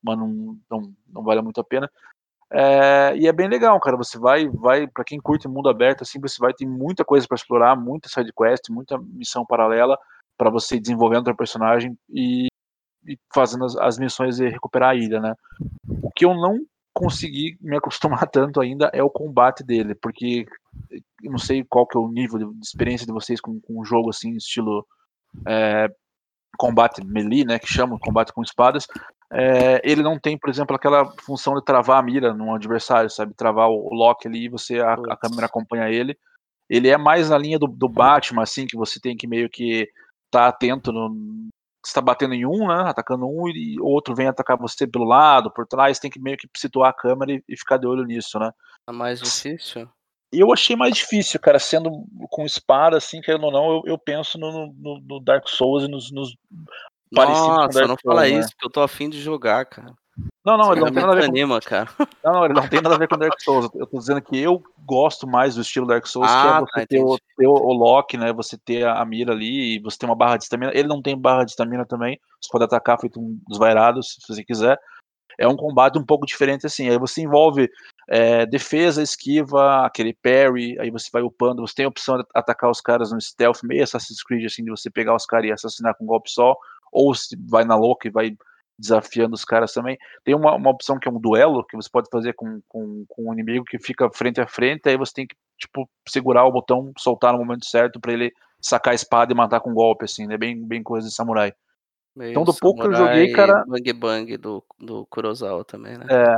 mas 0.01 0.17
não, 0.17 0.57
não, 0.69 0.93
não 1.09 1.23
vale 1.23 1.41
muito 1.41 1.59
a 1.59 1.63
pena. 1.63 1.89
É, 2.53 3.17
e 3.17 3.27
é 3.27 3.33
bem 3.33 3.49
legal, 3.49 3.79
cara. 3.79 3.97
Você 3.97 4.19
vai, 4.19 4.47
vai 4.47 4.87
para 4.87 5.03
quem 5.03 5.19
curte 5.19 5.47
mundo 5.47 5.69
aberto, 5.69 6.03
assim, 6.03 6.19
você 6.19 6.37
vai 6.39 6.53
ter 6.53 6.67
muita 6.67 7.03
coisa 7.03 7.27
para 7.27 7.35
explorar, 7.35 7.75
muita 7.75 8.07
side 8.07 8.31
quest, 8.31 8.69
muita 8.69 8.97
missão 8.97 9.43
paralela 9.45 9.97
para 10.37 10.51
você 10.51 10.79
desenvolvendo 10.79 11.29
o 11.29 11.35
personagem 11.35 11.97
e, 12.09 12.47
e 13.07 13.17
fazendo 13.33 13.65
as, 13.65 13.75
as 13.77 13.97
missões 13.97 14.39
e 14.39 14.47
recuperar 14.47 14.91
a 14.91 14.95
ilha, 14.95 15.19
né? 15.19 15.33
O 16.01 16.11
que 16.11 16.25
eu 16.25 16.35
não 16.35 16.59
consegui 16.93 17.57
me 17.59 17.75
acostumar 17.75 18.27
tanto 18.29 18.61
ainda 18.61 18.89
é 18.93 19.01
o 19.01 19.09
combate 19.09 19.63
dele, 19.63 19.95
porque 19.95 20.45
eu 21.23 21.31
não 21.31 21.39
sei 21.39 21.63
qual 21.67 21.87
que 21.87 21.97
é 21.97 21.99
o 21.99 22.07
nível 22.07 22.37
de 22.37 22.45
de 22.45 22.65
experiência 22.65 23.07
de 23.07 23.13
vocês 23.13 23.41
com, 23.41 23.59
com 23.61 23.81
um 23.81 23.83
jogo 23.83 24.11
assim, 24.11 24.35
estilo 24.35 24.85
é, 25.47 25.89
combate 26.57 27.03
melee, 27.05 27.45
né, 27.45 27.59
que 27.59 27.67
chamam 27.67 27.97
combate 27.97 28.31
com 28.31 28.41
espadas. 28.41 28.87
É, 29.31 29.81
ele 29.83 30.03
não 30.03 30.19
tem, 30.19 30.37
por 30.37 30.49
exemplo, 30.49 30.75
aquela 30.75 31.11
função 31.21 31.55
de 31.55 31.65
travar 31.65 31.99
a 31.99 32.03
mira 32.03 32.33
num 32.33 32.53
adversário, 32.53 33.09
sabe? 33.09 33.33
Travar 33.33 33.69
o, 33.69 33.87
o 33.91 33.93
lock 33.93 34.27
ali 34.27 34.45
e 34.45 34.49
você 34.49 34.79
a, 34.79 34.93
a 34.93 35.17
câmera 35.17 35.47
acompanha 35.47 35.89
ele. 35.89 36.17
Ele 36.69 36.89
é 36.89 36.97
mais 36.97 37.29
na 37.29 37.37
linha 37.37 37.57
do, 37.57 37.67
do 37.67 37.89
Batman, 37.89 38.43
assim, 38.43 38.67
que 38.67 38.77
você 38.77 38.99
tem 38.99 39.17
que 39.17 39.27
meio 39.27 39.49
que 39.49 39.89
estar 40.27 40.47
atento 40.47 40.91
no, 40.91 41.09
você 41.83 41.91
está 41.91 42.01
batendo 42.01 42.33
em 42.33 42.45
um, 42.45 42.67
né? 42.67 42.83
Atacando 42.85 43.27
um 43.27 43.47
e 43.49 43.77
o 43.79 43.85
outro 43.85 44.15
vem 44.15 44.27
atacar 44.27 44.57
você 44.57 44.87
pelo 44.87 45.03
lado, 45.03 45.51
por 45.51 45.67
trás, 45.67 45.99
tem 45.99 46.09
que 46.09 46.19
meio 46.19 46.37
que 46.37 46.47
situar 46.55 46.89
a 46.89 46.93
câmera 46.93 47.33
e, 47.33 47.43
e 47.49 47.57
ficar 47.57 47.77
de 47.77 47.85
olho 47.85 48.05
nisso, 48.05 48.39
né? 48.39 48.51
É 48.87 48.91
mais 48.91 49.19
difícil? 49.19 49.89
Eu 50.33 50.51
achei 50.51 50.75
mais 50.75 50.95
difícil, 50.95 51.39
cara, 51.39 51.59
sendo 51.59 51.91
com 52.29 52.45
espada, 52.45 52.97
assim, 52.97 53.21
querendo 53.21 53.45
ou 53.45 53.51
não, 53.51 53.71
eu, 53.75 53.81
eu 53.85 53.97
penso 53.97 54.37
no, 54.37 54.73
no- 54.73 54.99
no 55.01 55.19
Dark 55.19 55.47
Souls 55.47 55.83
e 55.83 55.87
nos, 55.87 56.11
nos 56.11 56.35
parecidos 57.13 57.49
com 57.49 57.55
Nossa, 57.63 57.79
Dark 57.79 57.87
não 57.89 57.97
fala 58.03 58.21
Souls, 58.21 58.33
né? 58.33 58.39
isso, 58.39 58.49
porque 58.51 58.65
eu 58.65 58.71
tô 58.71 58.81
afim 58.81 59.09
de 59.09 59.21
jogar, 59.21 59.65
cara. 59.65 59.93
Não, 60.45 60.57
não, 60.57 60.71
ele 60.71 60.81
não 60.81 60.87
Cara, 60.87 60.93
tem 60.93 61.01
nada 61.01 61.13
a 61.13 61.15
ver 61.15 61.25
com 61.27 61.31
desanima, 61.33 61.59
cara. 61.61 61.89
Não, 62.23 62.33
não, 62.33 62.45
ele 62.45 62.53
não 62.53 62.67
tem 62.67 62.81
nada 62.81 62.95
a 62.95 62.97
ver 62.97 63.07
com 63.07 63.17
Dark 63.19 63.39
Souls. 63.41 63.69
Eu 63.75 63.87
tô 63.87 63.97
dizendo 63.97 64.21
que 64.21 64.37
eu 64.37 64.61
gosto 64.85 65.25
mais 65.27 65.55
do 65.55 65.61
estilo 65.61 65.87
Dark 65.87 66.05
Souls, 66.05 66.31
que 66.31 66.37
é 66.47 66.49
Ah, 66.49 66.59
você 66.59 66.71
tá, 66.81 66.85
ter, 66.87 66.99
o, 66.99 67.17
ter 67.37 67.47
o- 67.47 67.51
o 67.51 67.73
lock, 67.73 68.15
né? 68.17 68.31
Você 68.33 68.57
ter 68.57 68.85
a, 68.85 69.03
mira 69.05 69.31
ali 69.33 69.75
e 69.75 69.79
você 69.79 69.97
ter 69.97 70.05
uma 70.05 70.15
barra 70.15 70.37
de 70.37 70.43
estamina. 70.43 70.71
Ele 70.73 70.87
não 70.87 71.01
tem 71.01 71.17
barra 71.17 71.43
de 71.45 71.51
estamina 71.51 71.85
também. 71.85 72.19
Você 72.41 72.49
pode 72.51 72.63
atacar 72.65 72.99
feito 72.99 73.19
um 73.19 73.39
desvairado, 73.47 74.03
se 74.03 74.17
você 74.27 74.43
quiser. 74.43 74.77
É 75.37 75.47
um 75.47 75.55
combate 75.55 75.97
um 75.97 76.05
pouco 76.05 76.25
diferente 76.25 76.65
assim. 76.65 76.89
Aí 76.89 76.97
você 76.97 77.21
envolve 77.21 77.69
é, 78.09 78.45
defesa, 78.45 79.01
esquiva, 79.01 79.85
aquele 79.85 80.13
parry, 80.13 80.79
aí 80.79 80.89
você 80.91 81.09
vai 81.11 81.21
upando. 81.21 81.65
Você 81.65 81.75
tem 81.75 81.85
a 81.85 81.89
opção 81.89 82.17
de 82.17 82.25
atacar 82.33 82.69
os 82.69 82.81
caras 82.81 83.11
no 83.11 83.19
stealth, 83.19 83.63
meio 83.63 83.83
Assassin's 83.83 84.23
Creed, 84.23 84.45
assim, 84.45 84.63
de 84.63 84.69
você 84.69 84.89
pegar 84.89 85.15
os 85.15 85.25
caras 85.25 85.47
e 85.47 85.51
assassinar 85.51 85.95
com 85.95 86.03
um 86.03 86.07
golpe 86.07 86.29
só. 86.29 86.55
Ou 86.91 87.13
se 87.13 87.35
vai 87.49 87.63
na 87.65 87.75
louca 87.75 88.07
e 88.07 88.11
vai 88.11 88.35
desafiando 88.77 89.35
os 89.35 89.45
caras 89.45 89.71
também. 89.73 89.97
Tem 90.23 90.35
uma, 90.35 90.55
uma 90.55 90.69
opção 90.69 90.99
que 90.99 91.07
é 91.07 91.11
um 91.11 91.19
duelo, 91.19 91.65
que 91.65 91.75
você 91.75 91.89
pode 91.89 92.09
fazer 92.11 92.33
com, 92.33 92.61
com, 92.67 93.05
com 93.07 93.29
um 93.29 93.33
inimigo 93.33 93.65
que 93.65 93.79
fica 93.79 94.09
frente 94.11 94.41
a 94.41 94.47
frente, 94.47 94.89
aí 94.89 94.97
você 94.97 95.13
tem 95.13 95.27
que, 95.27 95.35
tipo, 95.57 95.89
segurar 96.07 96.45
o 96.45 96.51
botão, 96.51 96.91
soltar 96.97 97.33
no 97.33 97.39
momento 97.39 97.65
certo 97.65 97.99
pra 97.99 98.13
ele 98.13 98.31
sacar 98.61 98.93
a 98.93 98.95
espada 98.95 99.31
e 99.31 99.35
matar 99.35 99.59
com 99.59 99.71
um 99.71 99.75
golpe, 99.75 100.05
assim, 100.05 100.25
né? 100.25 100.37
Bem, 100.37 100.65
bem 100.65 100.81
coisa 100.81 101.07
de 101.07 101.13
samurai. 101.13 101.53
Meio 102.15 102.31
Então, 102.31 102.43
do 102.43 102.53
pouco 102.53 102.81
que 102.81 102.87
eu 102.87 102.93
joguei, 102.93 103.31
cara- 103.31 103.65
Bang 103.65 103.93
Bang 103.93 104.37
do, 104.37 104.63
do 104.79 105.05
Kurosawa 105.07 105.65
também, 105.65 105.97
né? 105.97 106.05
É, 106.09 106.35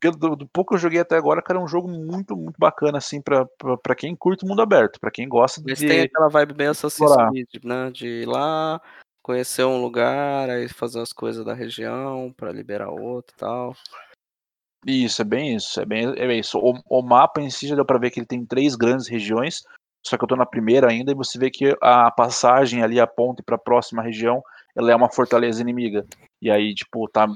pelo, 0.00 0.16
do, 0.16 0.36
do 0.36 0.46
pouco 0.46 0.70
que 0.70 0.74
eu 0.74 0.80
joguei 0.80 1.00
até 1.00 1.16
agora, 1.16 1.40
cara, 1.40 1.58
é 1.58 1.62
um 1.62 1.68
jogo 1.68 1.88
muito, 1.88 2.36
muito 2.36 2.58
bacana, 2.58 2.98
assim, 2.98 3.22
pra, 3.22 3.46
pra, 3.58 3.76
pra 3.78 3.94
quem 3.94 4.14
curte 4.14 4.44
o 4.44 4.48
mundo 4.48 4.60
aberto, 4.60 5.00
pra 5.00 5.10
quem 5.10 5.26
gosta 5.26 5.62
Mas 5.64 5.78
de... 5.78 5.86
tem 5.86 6.02
aquela 6.02 6.28
vibe 6.28 6.52
bem 6.52 6.66
Assassin's. 6.66 7.10
Creed, 7.30 7.64
né? 7.64 7.90
De 7.90 8.06
ir 8.06 8.28
lá, 8.28 8.80
conhecer 9.22 9.64
um 9.64 9.80
lugar, 9.80 10.50
aí 10.50 10.68
fazer 10.68 11.00
as 11.00 11.12
coisas 11.12 11.44
da 11.44 11.54
região 11.54 12.32
pra 12.36 12.52
liberar 12.52 12.90
outro 12.90 13.34
e 13.34 13.38
tal. 13.38 13.74
Isso, 14.86 15.22
é 15.22 15.24
bem 15.24 15.56
isso, 15.56 15.80
é 15.80 15.86
bem, 15.86 16.06
é 16.16 16.26
bem 16.26 16.38
isso. 16.38 16.58
O, 16.58 16.74
o 16.88 17.02
mapa 17.02 17.40
em 17.40 17.50
si 17.50 17.66
já 17.66 17.74
deu 17.74 17.84
pra 17.84 17.98
ver 17.98 18.10
que 18.10 18.20
ele 18.20 18.26
tem 18.26 18.44
três 18.44 18.76
grandes 18.76 19.08
regiões, 19.08 19.62
só 20.06 20.16
que 20.16 20.24
eu 20.24 20.28
tô 20.28 20.36
na 20.36 20.46
primeira 20.46 20.88
ainda, 20.88 21.12
e 21.12 21.16
você 21.16 21.38
vê 21.38 21.50
que 21.50 21.76
a 21.80 22.10
passagem 22.10 22.82
ali, 22.82 23.00
a 23.00 23.06
ponte 23.06 23.42
pra 23.42 23.58
próxima 23.58 24.02
região, 24.02 24.42
ela 24.78 24.92
é 24.92 24.94
uma 24.94 25.10
fortaleza 25.10 25.60
inimiga. 25.60 26.06
E 26.40 26.48
aí, 26.48 26.72
tipo, 26.72 27.08
tá 27.08 27.26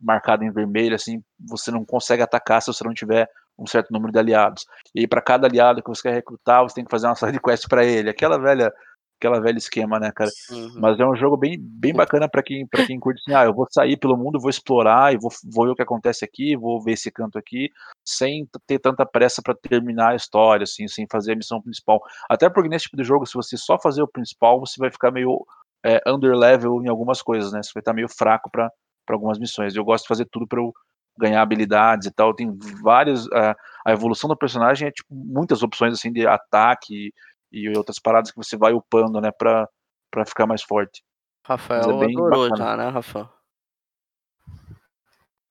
marcado 0.00 0.44
em 0.44 0.50
vermelho, 0.50 0.96
assim, 0.96 1.22
você 1.38 1.70
não 1.70 1.84
consegue 1.84 2.22
atacar 2.22 2.60
se 2.60 2.72
você 2.72 2.82
não 2.82 2.92
tiver 2.92 3.28
um 3.56 3.66
certo 3.66 3.92
número 3.92 4.12
de 4.12 4.18
aliados. 4.18 4.66
E 4.92 5.00
aí, 5.00 5.06
pra 5.06 5.22
cada 5.22 5.46
aliado 5.46 5.80
que 5.80 5.88
você 5.88 6.02
quer 6.02 6.14
recrutar, 6.14 6.62
você 6.62 6.74
tem 6.74 6.84
que 6.84 6.90
fazer 6.90 7.06
uma 7.06 7.14
side 7.16 7.40
quest 7.40 7.68
pra 7.68 7.84
ele. 7.84 8.10
Aquela 8.10 8.36
velha, 8.36 8.72
aquela 9.16 9.40
velha 9.40 9.58
esquema, 9.58 10.00
né, 10.00 10.10
cara? 10.10 10.28
Uhum. 10.50 10.72
Mas 10.80 10.98
é 10.98 11.06
um 11.06 11.14
jogo 11.14 11.36
bem, 11.36 11.56
bem 11.56 11.92
bacana 11.92 12.28
pra 12.28 12.42
quem, 12.42 12.66
pra 12.66 12.84
quem 12.84 12.98
curte 12.98 13.20
assim, 13.20 13.36
ah, 13.36 13.44
eu 13.44 13.54
vou 13.54 13.66
sair 13.70 13.96
pelo 13.96 14.16
mundo, 14.16 14.40
vou 14.40 14.50
explorar 14.50 15.14
e 15.14 15.18
vou, 15.18 15.30
vou 15.44 15.66
ver 15.66 15.72
o 15.72 15.76
que 15.76 15.82
acontece 15.82 16.24
aqui, 16.24 16.56
vou 16.56 16.82
ver 16.82 16.92
esse 16.92 17.12
canto 17.12 17.38
aqui, 17.38 17.70
sem 18.04 18.48
ter 18.66 18.80
tanta 18.80 19.06
pressa 19.06 19.40
pra 19.40 19.54
terminar 19.54 20.10
a 20.10 20.16
história, 20.16 20.64
assim, 20.64 20.88
sem 20.88 21.06
fazer 21.08 21.32
a 21.32 21.36
missão 21.36 21.62
principal. 21.62 22.00
Até 22.28 22.50
porque 22.50 22.68
nesse 22.68 22.86
tipo 22.86 22.96
de 22.96 23.04
jogo, 23.04 23.24
se 23.24 23.34
você 23.34 23.56
só 23.56 23.78
fazer 23.78 24.02
o 24.02 24.08
principal, 24.08 24.58
você 24.58 24.74
vai 24.78 24.90
ficar 24.90 25.12
meio 25.12 25.44
é, 25.84 26.00
underlevel 26.06 26.82
em 26.82 26.88
algumas 26.88 27.22
coisas, 27.22 27.52
né? 27.52 27.62
Você 27.62 27.70
vai 27.74 27.80
estar 27.80 27.92
meio 27.92 28.08
fraco 28.08 28.50
pra 28.50 28.70
pra 29.08 29.16
algumas 29.16 29.38
missões. 29.38 29.74
Eu 29.74 29.84
gosto 29.84 30.04
de 30.04 30.08
fazer 30.08 30.26
tudo 30.30 30.46
pra 30.46 30.60
eu 30.60 30.70
ganhar 31.18 31.40
habilidades 31.40 32.06
e 32.06 32.10
tal. 32.10 32.34
Tem 32.34 32.54
várias. 32.82 33.26
A, 33.32 33.56
a 33.86 33.92
evolução 33.92 34.28
do 34.28 34.36
personagem 34.36 34.88
é 34.88 34.92
tipo 34.92 35.08
muitas 35.10 35.62
opções 35.62 35.94
assim 35.94 36.12
de 36.12 36.26
ataque 36.26 36.94
e, 36.94 37.12
e 37.50 37.76
outras 37.76 37.98
paradas 37.98 38.30
que 38.30 38.36
você 38.36 38.54
vai 38.54 38.74
upando, 38.74 39.18
né, 39.18 39.30
pra, 39.30 39.66
pra 40.10 40.26
ficar 40.26 40.46
mais 40.46 40.62
forte. 40.62 41.02
Rafael 41.42 41.90
é 41.90 42.06
bem 42.06 42.14
adorou 42.14 42.50
bacana. 42.50 42.70
já, 42.70 42.76
né, 42.76 42.88
Rafa? 42.90 43.30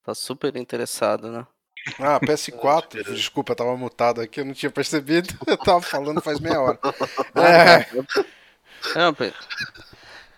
Tá 0.04 0.14
super 0.14 0.56
interessado, 0.56 1.32
né? 1.32 1.46
Ah, 2.00 2.20
PS4. 2.20 3.04
Desculpa, 3.12 3.54
eu 3.54 3.56
tava 3.56 3.76
mutado 3.76 4.22
aqui, 4.22 4.40
eu 4.40 4.46
não 4.46 4.54
tinha 4.54 4.70
percebido. 4.70 5.34
Eu 5.48 5.58
tava 5.58 5.82
falando 5.82 6.22
faz 6.22 6.40
meia 6.40 6.62
hora. 6.62 6.80
É, 7.36 7.86
Não, 8.96 9.14
Pedro. 9.14 9.38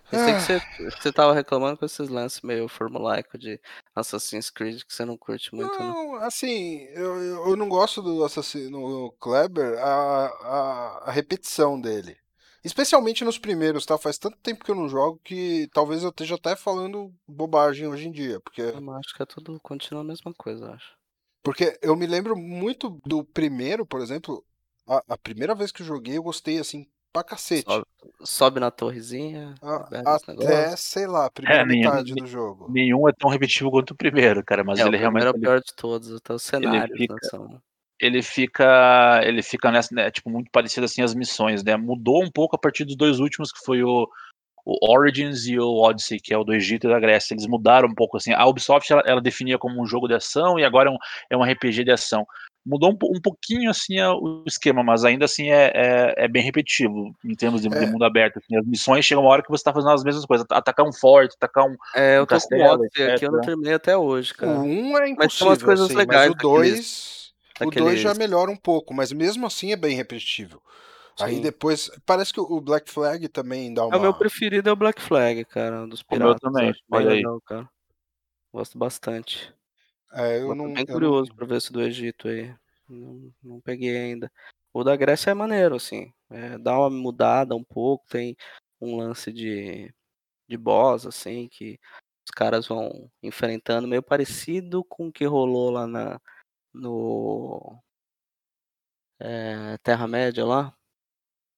Pensei 0.10 0.34
que 0.34 0.42
você, 0.42 0.62
você 1.02 1.14
tava 1.14 1.34
reclamando 1.34 1.78
com 1.78 1.86
esses 1.86 2.10
lances 2.10 2.42
meio 2.42 2.68
formulaico 2.68 3.38
de 3.38 3.60
Assassin's 3.96 4.50
Creed 4.50 4.84
que 4.84 4.94
você 4.94 5.06
não 5.06 5.18
curte 5.18 5.54
muito, 5.54 5.72
né? 5.84 5.86
não, 5.86 6.16
assim, 6.16 6.84
eu, 6.94 7.16
eu 7.22 7.48
eu 7.50 7.56
não 7.56 7.70
gosto 7.70 8.02
do 8.02 8.24
assassino 8.24 9.12
Kleber 9.20 9.78
a, 9.80 10.26
a, 10.28 11.04
a 11.10 11.12
repetição 11.12 11.80
dele. 11.80 12.18
Especialmente 12.64 13.24
nos 13.24 13.38
primeiros, 13.38 13.86
tá? 13.86 13.98
Faz 13.98 14.18
tanto 14.18 14.38
tempo 14.40 14.66
que 14.66 14.72
eu 14.72 14.76
não 14.76 14.90
jogo 14.90 15.20
que 15.24 15.70
talvez 15.74 16.04
eu 16.04 16.10
esteja 16.10 16.36
até 16.36 16.56
falando 16.56 17.14
bobagem 17.28 17.88
hoje 17.88 18.08
em 18.08 18.12
dia. 18.12 18.40
Porque, 18.42 18.62
Eu 18.62 18.92
acho 18.94 19.16
que 19.16 19.24
é 19.24 19.26
tudo, 19.26 19.60
continua 19.62 20.02
a 20.02 20.06
mesma 20.06 20.34
coisa, 20.34 20.66
eu 20.66 20.74
acho. 20.74 20.98
porque 21.42 21.78
eu 21.82 21.96
me 21.96 22.06
lembro 22.06 22.36
muito 22.36 23.00
do 23.06 23.24
primeiro, 23.24 23.86
por 23.86 24.02
exemplo. 24.02 24.44
A, 24.88 25.04
a 25.14 25.18
primeira 25.18 25.54
vez 25.56 25.72
que 25.72 25.84
eu 25.84 25.86
joguei, 25.86 26.18
eu 26.18 26.24
gostei 26.24 26.58
assim 26.60 26.86
pra 27.12 27.24
cacete. 27.24 27.64
Sobe, 27.70 27.86
sobe 28.24 28.60
na 28.60 28.72
torrezinha, 28.72 29.56
A- 29.62 30.16
até, 30.16 30.76
sei 30.78 31.08
lá, 31.08 31.26
a 31.26 31.32
primeira 31.32 31.62
É, 31.62 31.66
nenhum- 31.66 31.82
metade 31.82 32.14
do 32.16 32.26
jogo. 32.26 32.70
Nenhum 32.70 33.08
é 33.10 33.12
tão 33.18 33.30
repetitivo 33.30 33.72
quanto 33.72 33.92
o 33.92 33.98
primeiro, 33.98 34.44
cara, 34.44 34.64
mas 34.64 34.80
É, 34.80 34.86
o 34.86 34.88
ele 34.88 34.98
realmente 34.98 35.24
primeiro 35.24 35.30
é 35.30 35.32
o 35.32 35.36
ele, 35.36 35.42
pior 35.42 35.60
de 35.60 35.74
todos, 35.76 36.16
até 36.16 36.34
os 36.34 36.44
cenários, 36.44 36.98
fica- 36.98 37.14
né, 37.16 37.20
são... 37.30 37.62
ele 38.00 38.22
fica 38.22 39.22
ele 39.24 39.42
fica 39.42 39.72
nessa, 39.72 39.94
né, 39.94 40.12
tipo 40.12 40.30
muito 40.30 40.50
parecido 40.52 40.86
assim 40.86 41.02
as 41.02 41.14
missões, 41.16 41.64
né? 41.64 41.76
Mudou 41.78 42.24
um 42.24 42.32
pouco 42.32 42.56
a 42.56 42.60
partir 42.60 42.86
dos 42.86 42.96
dois 42.96 43.20
últimos 43.20 43.52
que 43.52 43.60
foi 43.66 43.84
o 43.84 44.08
o 44.66 44.92
Origins 44.94 45.48
e 45.48 45.58
o 45.58 45.78
Odyssey, 45.82 46.20
que 46.20 46.32
é 46.32 46.38
o 46.38 46.44
do 46.44 46.54
Egito 46.54 46.86
e 46.86 46.90
da 46.92 47.00
Grécia, 47.00 47.34
eles 47.34 47.48
mudaram 47.48 47.88
um 47.88 47.96
pouco 47.96 48.18
assim. 48.18 48.34
A 48.34 48.46
Ubisoft 48.46 48.92
ela, 48.92 49.02
ela 49.04 49.22
definia 49.22 49.58
como 49.58 49.82
um 49.82 49.86
jogo 49.86 50.08
de 50.08 50.14
ação 50.14 50.60
e 50.60 50.66
agora 50.66 50.90
é 50.90 50.92
um, 50.92 50.98
é 51.32 51.38
um 51.38 51.44
RPG 51.44 51.84
de 51.86 51.92
ação. 51.92 52.24
Mudou 52.70 52.92
um, 52.92 52.98
um 53.18 53.22
pouquinho 53.22 53.70
assim 53.70 53.98
a- 54.00 54.14
o 54.14 54.44
esquema, 54.46 54.84
mas 54.84 55.04
ainda 55.04 55.26
assim 55.26 55.50
é, 55.50 55.72
é, 55.74 56.14
é 56.26 56.28
bem 56.28 56.44
repetitivo 56.44 57.16
em 57.26 57.34
termos 57.36 57.62
de, 57.62 57.68
de 57.70 57.76
É. 57.76 57.86
mundo 57.88 58.06
aberto. 58.06 58.38
assim. 58.38 58.56
as 58.56 58.66
missões 58.66 59.04
chegam 59.06 59.24
uma 59.24 59.32
hora 59.32 59.42
que 59.42 59.50
você 59.50 59.62
está 59.62 59.74
fazendo 59.74 59.92
as 59.92 60.04
mesmas 60.04 60.26
coisas, 60.26 60.46
atacar 60.52 60.86
um 60.86 60.94
forte, 60.94 61.34
atacar 61.36 61.66
um, 61.66 61.76
É, 61.96 62.18
eu 62.18 62.22
um 62.22 62.26
tô 62.26 62.30
com 62.30 62.36
o 62.36 62.40
castelo, 62.40 62.74
Odyssey 62.74 63.12
aqui, 63.12 63.26
eu 63.26 63.32
não 63.32 63.42
terminei 63.42 63.74
até 63.74 63.98
hoje, 63.98 64.32
O 64.34 64.38
cara. 64.38 64.60
1 64.60 64.98
é 64.98 65.10
Mas 65.10 65.10
tem 65.10 65.14
impossível, 65.14 65.50
umas 65.50 65.64
coisas 65.64 65.86
assim, 65.86 65.96
legais 65.96 66.28
mas 66.28 66.32
o 66.32 66.36
2... 66.36 67.34
O 67.62 67.66
daqueles- 67.66 67.84
2 67.84 68.00
já 68.00 68.14
melhora 68.14 68.52
um 68.52 68.56
pouco, 68.56 68.94
mas 68.94 69.12
mesmo 69.12 69.46
assim 69.48 69.72
é 69.74 69.76
bem 69.76 69.96
repetitivo. 69.96 70.62
Aí 71.20 71.36
Sim. 71.36 71.42
depois, 71.42 71.90
parece 72.06 72.32
que 72.32 72.40
o 72.40 72.62
Black 72.62 72.90
Flag 72.90 73.28
também 73.28 73.74
dá 73.74 73.86
uma... 73.86 73.96
É, 73.96 73.98
o 74.00 74.02
meu 74.02 74.14
preferido 74.14 74.70
é 74.70 74.72
o 74.72 74.76
Black 74.78 75.02
Flag, 75.02 75.44
cara, 75.46 75.86
dos 75.86 76.02
O 76.02 76.16
meu 76.16 76.36
piratas. 76.36 76.40
também, 76.40 76.74
olha 76.92 77.10
aí. 77.10 77.18
legal, 77.18 77.42
cara. 77.42 77.70
Gosto 78.54 78.78
bastante. 78.78 79.54
É, 80.12 80.40
eu 80.42 80.56
não, 80.56 80.74
bem 80.74 80.86
eu 80.88 80.94
curioso 80.94 81.30
não- 81.30 81.36
pra 81.36 81.46
ver 81.46 81.58
esse 81.58 81.72
do 81.72 81.82
Egito 81.82 82.28
aí. 82.28 82.54
Não, 82.88 83.32
não 83.44 83.62
peguei 83.62 83.96
ainda. 83.98 84.32
O 84.74 84.84
da 84.84 84.96
Grécia 84.96 85.32
é 85.32 85.34
maneiro, 85.34 85.76
assim. 85.76 86.12
É, 86.30 86.58
dá 86.58 86.78
uma 86.78 86.90
mudada 86.90 87.56
um 87.56 87.64
pouco, 87.64 88.06
tem 88.08 88.36
um 88.82 88.98
lance 88.98 89.32
de, 89.32 89.94
de 90.48 90.58
boss, 90.58 91.06
assim, 91.06 91.48
que 91.48 91.80
os 92.26 92.32
caras 92.32 92.68
vão 92.68 93.10
enfrentando, 93.22 93.88
meio 93.88 94.02
parecido 94.04 94.84
com 94.84 95.08
o 95.08 95.12
que 95.12 95.26
rolou 95.26 95.72
lá 95.72 95.86
na, 95.88 96.20
no 96.74 97.80
é, 99.20 99.78
Terra-média 99.84 100.46
lá. 100.46 100.74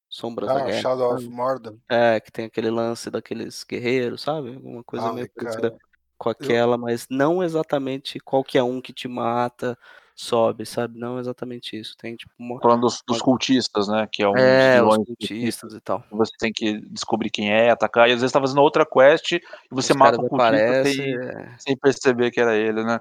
Sombras 0.09 0.49
da 0.49 0.59
Ah, 0.61 0.65
Guerra. 0.65 0.81
Shadow 0.81 1.13
of? 1.15 1.27
Mordor. 1.29 1.77
É, 1.89 2.19
que 2.19 2.31
tem 2.31 2.45
aquele 2.45 2.69
lance 2.69 3.09
daqueles 3.09 3.63
guerreiros, 3.63 4.21
sabe? 4.21 4.55
Alguma 4.55 4.83
coisa 4.83 5.07
Ai, 5.07 5.13
meio 5.13 5.31
cara, 5.31 5.45
parecida 5.51 5.79
com 6.21 6.29
aquela, 6.29 6.77
mas 6.77 7.07
não 7.09 7.41
exatamente 7.41 8.19
qualquer 8.19 8.61
um 8.61 8.79
que 8.79 8.93
te 8.93 9.07
mata 9.07 9.75
sobe, 10.15 10.67
sabe? 10.67 10.99
Não 10.99 11.19
exatamente 11.19 11.75
isso. 11.79 11.95
Tem 11.97 12.15
tipo 12.15 12.31
uma. 12.37 12.61
Falando 12.61 12.81
dos, 12.81 13.01
dos 13.07 13.19
cultistas, 13.23 13.87
né? 13.87 14.07
Que 14.11 14.21
é 14.21 14.29
um 14.29 14.35
É, 14.35 14.81
dos 14.81 14.87
os 14.87 14.95
vilões 14.97 15.07
cultistas 15.07 15.73
e 15.73 15.81
tal. 15.81 16.01
que 16.01 16.15
você 16.15 16.31
tem 16.37 16.53
que 16.53 16.79
descobrir 16.91 17.31
quem 17.31 17.51
é, 17.51 17.71
atacar, 17.71 18.07
e 18.07 18.13
às 18.13 18.21
vezes 18.21 18.31
tá 18.31 18.39
fazendo 18.39 18.61
outra 18.61 18.85
quest 18.85 19.31
e 19.31 19.41
você 19.71 19.93
Os 19.93 19.97
mata 19.97 20.21
um 20.21 20.27
cultista 20.27 20.83
sem, 20.85 21.15
é, 21.17 21.55
sem 21.57 21.75
perceber 21.77 22.29
que 22.29 22.39
era 22.39 22.55
ele, 22.55 22.83
né? 22.83 22.99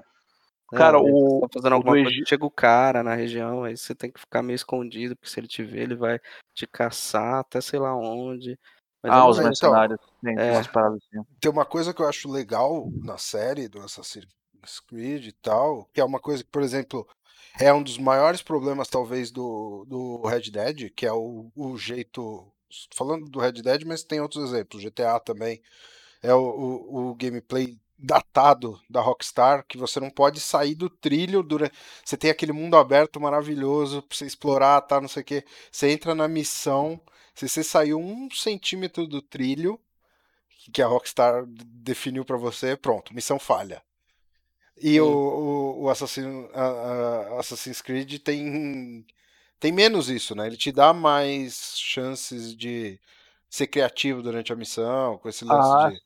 é, 0.73 0.77
Cara, 0.77 0.99
o, 0.99 1.41
tá 1.41 1.47
fazendo 1.53 1.73
o 1.73 1.75
alguma 1.75 1.93
do 1.93 2.01
coisa, 2.01 2.09
Egito. 2.09 2.29
chega 2.29 2.45
o 2.45 2.51
cara 2.51 3.03
na 3.03 3.13
região, 3.13 3.63
aí 3.63 3.77
você 3.77 3.93
tem 3.93 4.09
que 4.11 4.19
ficar 4.19 4.41
meio 4.41 4.55
escondido, 4.55 5.15
porque 5.15 5.29
se 5.29 5.39
ele 5.39 5.47
te 5.47 5.63
ver, 5.63 5.81
ele 5.81 5.95
vai 5.95 6.19
te 6.55 6.65
caçar 6.65 7.39
até 7.41 7.61
sei 7.61 7.77
lá 7.77 7.95
onde. 7.95 8.57
Mas 9.03 9.11
é 9.11 9.15
Ah, 9.15 9.27
os 9.27 9.37
então, 9.37 9.47
mercenários. 9.49 9.99
Tem, 10.23 10.35
tem 10.35 10.45
É. 10.45 10.51
umas 10.51 10.67
paradas 10.67 10.99
assim. 11.03 11.23
Tem 11.39 11.51
uma 11.51 11.65
coisa 11.65 11.93
que 11.93 12.01
eu 12.01 12.07
acho 12.07 12.29
legal 12.29 12.87
na 13.03 13.17
série 13.17 13.67
do 13.67 13.79
Assassin's 13.81 14.27
Creed 14.87 15.27
e 15.27 15.31
tal, 15.31 15.85
que 15.93 15.99
é 15.99 16.03
uma 16.03 16.19
coisa 16.19 16.43
que, 16.43 16.49
por 16.49 16.61
exemplo, 16.61 17.07
é 17.59 17.73
um 17.73 17.81
dos 17.83 17.97
maiores 17.97 18.41
problemas, 18.41 18.87
talvez, 18.87 19.31
do, 19.31 19.85
do 19.87 20.21
Red 20.27 20.51
Dead, 20.51 20.91
que 20.95 21.05
é 21.05 21.11
o, 21.13 21.51
o 21.55 21.77
jeito. 21.77 22.47
Falando 22.95 23.29
do 23.29 23.39
Red 23.39 23.53
Dead, 23.53 23.83
mas 23.85 24.03
tem 24.03 24.21
outros 24.21 24.43
exemplos, 24.49 24.81
GTA 24.81 25.19
também. 25.19 25.61
É 26.21 26.33
o, 26.33 26.39
o, 26.39 27.09
o 27.11 27.15
gameplay 27.15 27.77
datado 27.97 28.79
da 28.89 29.01
Rockstar, 29.01 29.65
que 29.67 29.77
você 29.77 29.99
não 29.99 30.09
pode 30.09 30.39
sair 30.39 30.75
do 30.75 30.89
trilho 30.89 31.43
durante. 31.43 31.73
Você 32.03 32.17
tem 32.17 32.31
aquele 32.31 32.51
mundo 32.51 32.77
aberto 32.77 33.19
maravilhoso 33.21 34.01
pra 34.03 34.17
você 34.17 34.25
explorar, 34.25 34.81
tá? 34.81 34.99
Não 35.01 35.07
sei 35.07 35.21
o 35.21 35.25
quê. 35.25 35.45
Você 35.71 35.89
entra 35.91 36.15
na 36.15 36.27
missão. 36.27 36.99
Se 37.35 37.47
você 37.49 37.63
saiu 37.63 37.99
um 37.99 38.29
centímetro 38.31 39.07
do 39.07 39.21
trilho, 39.21 39.79
que 40.73 40.81
a 40.81 40.87
Rockstar 40.87 41.45
definiu 41.47 42.25
pra 42.25 42.37
você, 42.37 42.77
pronto, 42.77 43.13
missão 43.13 43.39
falha. 43.39 43.81
E 44.77 44.99
o, 45.01 45.05
o, 45.07 45.83
o 45.83 45.89
Assassin, 45.89 46.47
a- 46.53 46.61
a- 47.37 47.39
Assassin's 47.39 47.81
Creed 47.81 48.19
tem, 48.19 49.05
tem 49.59 49.71
menos 49.71 50.09
isso, 50.09 50.35
né? 50.35 50.47
Ele 50.47 50.57
te 50.57 50.71
dá 50.71 50.93
mais 50.93 51.77
chances 51.79 52.55
de 52.55 52.99
ser 53.49 53.67
criativo 53.67 54.21
durante 54.23 54.53
a 54.53 54.55
missão, 54.55 55.17
com 55.19 55.29
esse 55.29 55.45
lance 55.45 55.75
Ah, 55.75 55.77
de. 55.77 56.01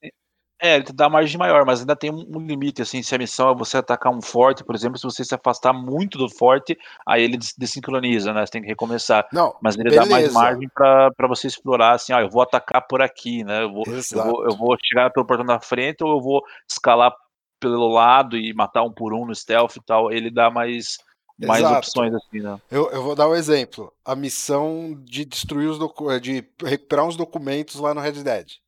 É, 0.62 0.76
ele 0.76 0.86
te 0.86 0.94
dá 0.94 1.10
margem 1.10 1.38
maior, 1.38 1.66
mas 1.66 1.82
ainda 1.82 1.96
tem 1.96 2.10
um, 2.12 2.40
limite, 2.40 2.82
assim, 2.82 3.04
se 3.04 3.14
a 3.14 3.18
missão 3.18 3.50
é 3.50 3.56
você 3.56 3.78
atacar 3.78 4.12
um 4.14 4.22
forte, 4.22 4.64
por 4.64 4.74
exemplo, 4.74 4.98
se 4.98 5.04
você 5.04 5.24
se 5.24 5.36
afastar 5.36 5.74
muito 5.74 6.18
do 6.18 6.30
forte, 6.30 6.78
aí 7.06 7.24
ele 7.24 7.38
des- 7.38 7.54
desincroniza, 7.58 8.34
né? 8.34 8.46
Você 8.46 8.54
tem 8.54 8.62
que 8.62 8.68
recomeçar. 8.68 9.28
Não, 9.34 9.54
Mas 9.62 9.76
ele 9.78 9.90
dá 9.94 10.06
mais 10.06 10.28
beleza. 10.28 10.34
margem 10.34 10.70
pra 10.74 11.28
você 11.28 11.48
explorar, 11.48 11.96
assim, 11.96 12.14
ah, 12.14 12.22
eu 12.22 12.30
vou 12.30 12.42
atacar 12.42 12.86
por 12.88 13.02
aqui, 13.02 13.44
né? 13.44 13.64
Eu 13.64 13.72
vou, 13.74 13.84
eu 13.86 14.24
vou, 14.24 14.46
eu 14.46 14.56
vou 14.56 14.78
chegar 14.82 15.10
pelo 15.12 15.26
portão 15.26 15.46
da 15.46 15.60
frente 15.60 16.04
ou 16.04 16.12
eu 16.12 16.22
vou 16.22 16.42
escalar 16.70 17.14
pelo 17.60 17.88
lado 17.90 18.38
e 18.38 18.54
matar 18.54 18.84
um 18.84 18.92
por 18.92 19.14
um 19.14 19.26
no 19.26 19.36
stealth 19.36 19.76
e 19.76 19.84
tal. 19.84 20.12
Ele 20.12 20.32
dá 20.32 20.50
mais, 20.50 20.98
mais 21.38 21.64
opções, 21.64 22.14
assim, 22.14 22.40
né? 22.40 22.58
Eu, 22.72 22.90
eu 22.92 23.04
vou 23.04 23.14
dar 23.14 23.28
um 23.28 23.36
exemplo. 23.36 23.92
A 24.06 24.16
missão 24.16 24.96
de 25.04 25.26
destruir 25.26 25.68
os 25.70 25.80
de 26.22 26.48
recuperar 26.64 27.06
uns 27.06 27.18
documentos 27.18 27.76
lá 27.76 27.94
no 27.94 28.00
Red 28.00 28.24
Dead. 28.24 28.65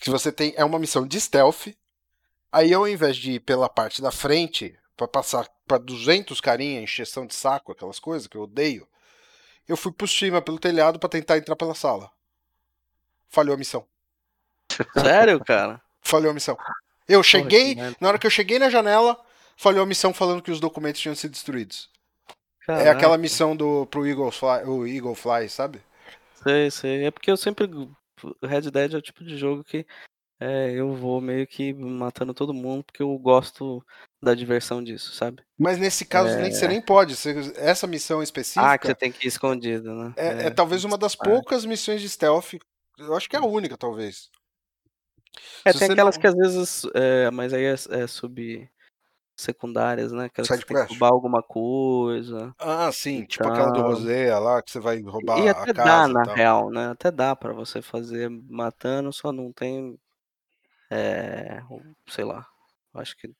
Que 0.00 0.10
você 0.10 0.30
tem 0.30 0.54
é 0.56 0.64
uma 0.64 0.78
missão 0.78 1.06
de 1.06 1.20
stealth. 1.20 1.68
Aí 2.50 2.72
ao 2.72 2.88
invés 2.88 3.16
de 3.16 3.32
ir 3.32 3.40
pela 3.40 3.68
parte 3.68 4.00
da 4.00 4.10
frente 4.10 4.78
pra 4.96 5.06
passar 5.06 5.48
pra 5.66 5.78
200 5.78 6.40
carinha, 6.40 6.80
encheção 6.80 7.26
de 7.26 7.34
saco, 7.34 7.72
aquelas 7.72 7.98
coisas 7.98 8.26
que 8.26 8.36
eu 8.36 8.42
odeio, 8.42 8.88
eu 9.68 9.76
fui 9.76 9.92
por 9.92 10.08
cima 10.08 10.40
pelo 10.40 10.58
telhado 10.58 10.98
pra 10.98 11.08
tentar 11.08 11.36
entrar 11.36 11.54
pela 11.54 11.74
sala. 11.74 12.10
Falhou 13.28 13.54
a 13.54 13.58
missão. 13.58 13.86
Sério, 14.98 15.44
cara? 15.44 15.80
Falhou 16.00 16.30
a 16.30 16.34
missão. 16.34 16.56
Eu 17.06 17.22
cheguei, 17.22 17.74
merda. 17.74 17.96
na 18.00 18.08
hora 18.08 18.18
que 18.18 18.26
eu 18.26 18.30
cheguei 18.30 18.58
na 18.58 18.70
janela, 18.70 19.20
falhou 19.56 19.82
a 19.82 19.86
missão 19.86 20.12
falando 20.14 20.42
que 20.42 20.50
os 20.50 20.60
documentos 20.60 21.00
tinham 21.00 21.14
sido 21.14 21.32
destruídos. 21.32 21.90
É 22.62 22.66
Caraca. 22.66 22.90
aquela 22.90 23.18
missão 23.18 23.56
do 23.56 23.86
pro 23.86 24.06
Eagle 24.06 24.30
Fly, 24.30 24.64
o 24.64 24.86
Eagle 24.86 25.14
Fly, 25.14 25.48
sabe? 25.48 25.80
Sei, 26.42 26.70
sei. 26.70 27.06
É 27.06 27.10
porque 27.10 27.30
eu 27.30 27.36
sempre. 27.36 27.66
Red 28.42 28.70
Dead 28.70 28.94
é 28.94 28.96
o 28.96 29.02
tipo 29.02 29.24
de 29.24 29.36
jogo 29.36 29.64
que 29.64 29.86
é, 30.40 30.70
eu 30.72 30.94
vou 30.94 31.20
meio 31.20 31.46
que 31.46 31.72
matando 31.74 32.32
todo 32.32 32.54
mundo 32.54 32.84
porque 32.84 33.02
eu 33.02 33.18
gosto 33.18 33.84
da 34.22 34.34
diversão 34.34 34.82
disso, 34.82 35.12
sabe? 35.12 35.42
Mas 35.58 35.78
nesse 35.78 36.04
caso 36.04 36.36
nem, 36.38 36.52
você 36.52 36.68
nem 36.68 36.80
pode. 36.80 37.16
você- 37.16 37.52
essa 37.56 37.86
missão 37.86 38.22
específica 38.22 38.64
É. 38.64 38.72
Ah, 38.74 38.78
que 38.78 38.86
você 38.86 38.94
tem 38.94 39.10
que 39.10 39.26
ir 39.26 39.28
escondido, 39.28 39.92
né? 39.94 40.14
é, 40.16 40.46
é 40.46 40.50
talvez 40.50 40.84
uma 40.84 40.96
das 40.96 41.16
poucas 41.16 41.64
missões 41.64 42.00
de 42.00 42.08
stealth. 42.08 42.54
Eu 42.98 43.14
acho 43.16 43.28
que 43.28 43.34
é 43.36 43.38
a 43.38 43.44
única, 43.44 43.76
talvez. 43.76 44.30
É, 45.64 45.72
se 45.72 45.78
tem 45.80 45.90
aquelas 45.90 46.16
não- 46.16 46.20
que 46.20 46.26
às 46.26 46.34
vezes. 46.34 46.82
É, 46.94 47.30
mas 47.30 47.52
aí 47.52 47.64
é, 47.64 47.74
é 48.02 48.06
sub 48.06 48.70
secundárias, 49.38 50.12
né? 50.12 50.24
Aquelas 50.26 50.48
que 50.48 50.54
Side 50.56 50.66
você 50.66 50.86
que 50.86 50.92
roubar 50.92 51.12
alguma 51.12 51.42
coisa. 51.42 52.52
Ah, 52.58 52.90
sim, 52.92 53.24
tipo 53.24 53.48
aquela 53.48 53.70
do 53.70 53.80
Rosea 53.80 54.38
lá, 54.38 54.60
que 54.60 54.70
você 54.70 54.80
vai 54.80 55.00
roubar 55.00 55.38
E 55.38 55.48
a 55.48 55.52
até 55.52 55.72
dá, 55.72 55.84
casa 55.84 56.12
na 56.12 56.22
e 56.22 56.24
tal. 56.24 56.34
real, 56.34 56.70
né? 56.70 56.88
Até 56.88 57.10
dá 57.10 57.36
pra 57.36 57.52
você 57.52 57.80
fazer 57.80 58.28
matando, 58.28 59.12
só 59.12 59.32
não 59.32 59.52
tem. 59.52 59.98
É, 60.90 61.62
sei 62.08 62.24
lá. 62.24 62.46
Acho 62.94 63.16
que 63.16 63.30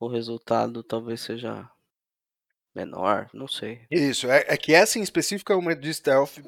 o 0.00 0.08
resultado 0.08 0.82
talvez 0.82 1.20
seja 1.20 1.68
menor, 2.74 3.28
não 3.34 3.48
sei. 3.48 3.82
Isso, 3.90 4.30
é, 4.30 4.44
é 4.48 4.56
que 4.56 4.72
essa 4.72 4.98
em 4.98 5.02
específico 5.02 5.52
é 5.52 5.56
uma 5.56 5.74
de 5.74 5.92
stealth 5.92 6.38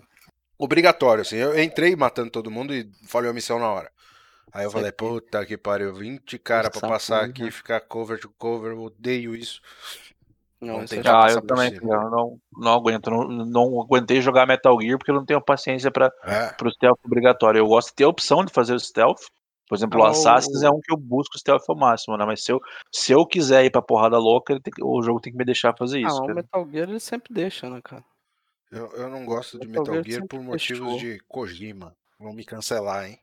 obrigatório, 0.59 1.23
assim. 1.23 1.37
Eu 1.37 1.59
entrei 1.61 1.95
matando 1.97 2.31
todo 2.31 2.51
mundo 2.51 2.73
e 2.73 2.91
falhou 3.07 3.31
a 3.31 3.35
missão 3.35 3.59
na 3.59 3.71
hora. 3.71 3.91
Aí 4.53 4.65
eu 4.65 4.71
falei, 4.71 4.91
puta 4.93 5.45
que 5.47 5.57
pariu, 5.57 5.95
20 5.95 6.39
cara 6.39 6.71
pra 6.71 6.81
passar 6.81 7.25
aqui, 7.25 7.51
ficar 7.51 7.81
cover 7.81 8.21
to 8.21 8.31
cover, 8.39 8.73
eu 8.73 8.83
odeio 8.83 9.35
isso. 9.35 9.61
Não, 10.61 10.85
isso 10.85 10.95
tentar 10.95 11.11
já 11.13 11.25
Ah, 11.27 11.31
eu 11.31 11.43
também, 11.47 11.75
cara, 11.75 12.03
eu 12.05 12.11
não, 12.11 12.41
não 12.53 12.73
aguento. 12.75 13.11
Não, 13.11 13.27
não 13.29 13.81
aguentei 13.81 14.21
jogar 14.21 14.47
Metal 14.47 14.79
Gear 14.81 14.99
porque 14.99 15.11
eu 15.11 15.15
não 15.15 15.25
tenho 15.25 15.41
paciência 15.41 15.91
para 15.91 16.13
É. 16.25 16.55
o 16.63 16.71
stealth 16.71 16.99
obrigatório. 17.05 17.59
Eu 17.61 17.67
gosto 17.67 17.89
de 17.89 17.95
ter 17.95 18.05
a 18.05 18.09
opção 18.09 18.45
de 18.45 18.53
fazer 18.53 18.75
o 18.75 18.79
stealth. 18.81 19.23
Por 19.69 19.77
exemplo, 19.77 20.01
o 20.01 20.05
Ah, 20.05 20.11
Assassin's 20.11 20.61
o- 20.63 20.67
é 20.67 20.71
um 20.71 20.81
que 20.81 20.93
eu 20.93 20.97
busco 20.99 21.37
o 21.37 21.39
stealth 21.39 21.63
ao 21.69 21.77
máximo, 21.77 22.17
né? 22.17 22.27
Mas 22.27 22.43
se 22.45 22.53
eu, 22.53 22.61
se 22.93 23.13
eu 23.13 23.25
quiser 23.25 23.65
ir 23.65 23.71
pra 23.71 23.81
porrada 23.81 24.19
louca, 24.19 24.53
ele 24.53 24.61
tem 24.61 24.73
o 24.83 25.01
jogo 25.03 25.21
tem 25.21 25.33
que 25.33 25.39
me 25.39 25.45
deixar 25.45 25.75
fazer 25.79 26.03
Ah, 26.05 26.09
isso. 26.09 26.17
o 26.19 26.23
cara. 26.27 26.35
Metal 26.35 26.69
Gear 26.71 26.89
ele 26.91 27.01
sempre 27.01 27.33
deixa, 27.33 27.71
né, 27.71 27.81
cara? 27.83 28.05
Eu, 28.71 28.91
eu 28.93 29.09
não 29.09 29.25
gosto 29.25 29.59
de 29.59 29.67
Metal 29.67 29.85
Metal 29.85 29.95
Gear 30.05 30.17
Gear 30.19 30.27
por 30.29 30.43
motivos 30.43 30.79
fechou. 30.79 30.99
de 30.99 31.21
Kojima. 31.29 31.97
Vão 32.19 32.33
me 32.35 32.45
cancelar, 32.45 33.07
hein? 33.09 33.19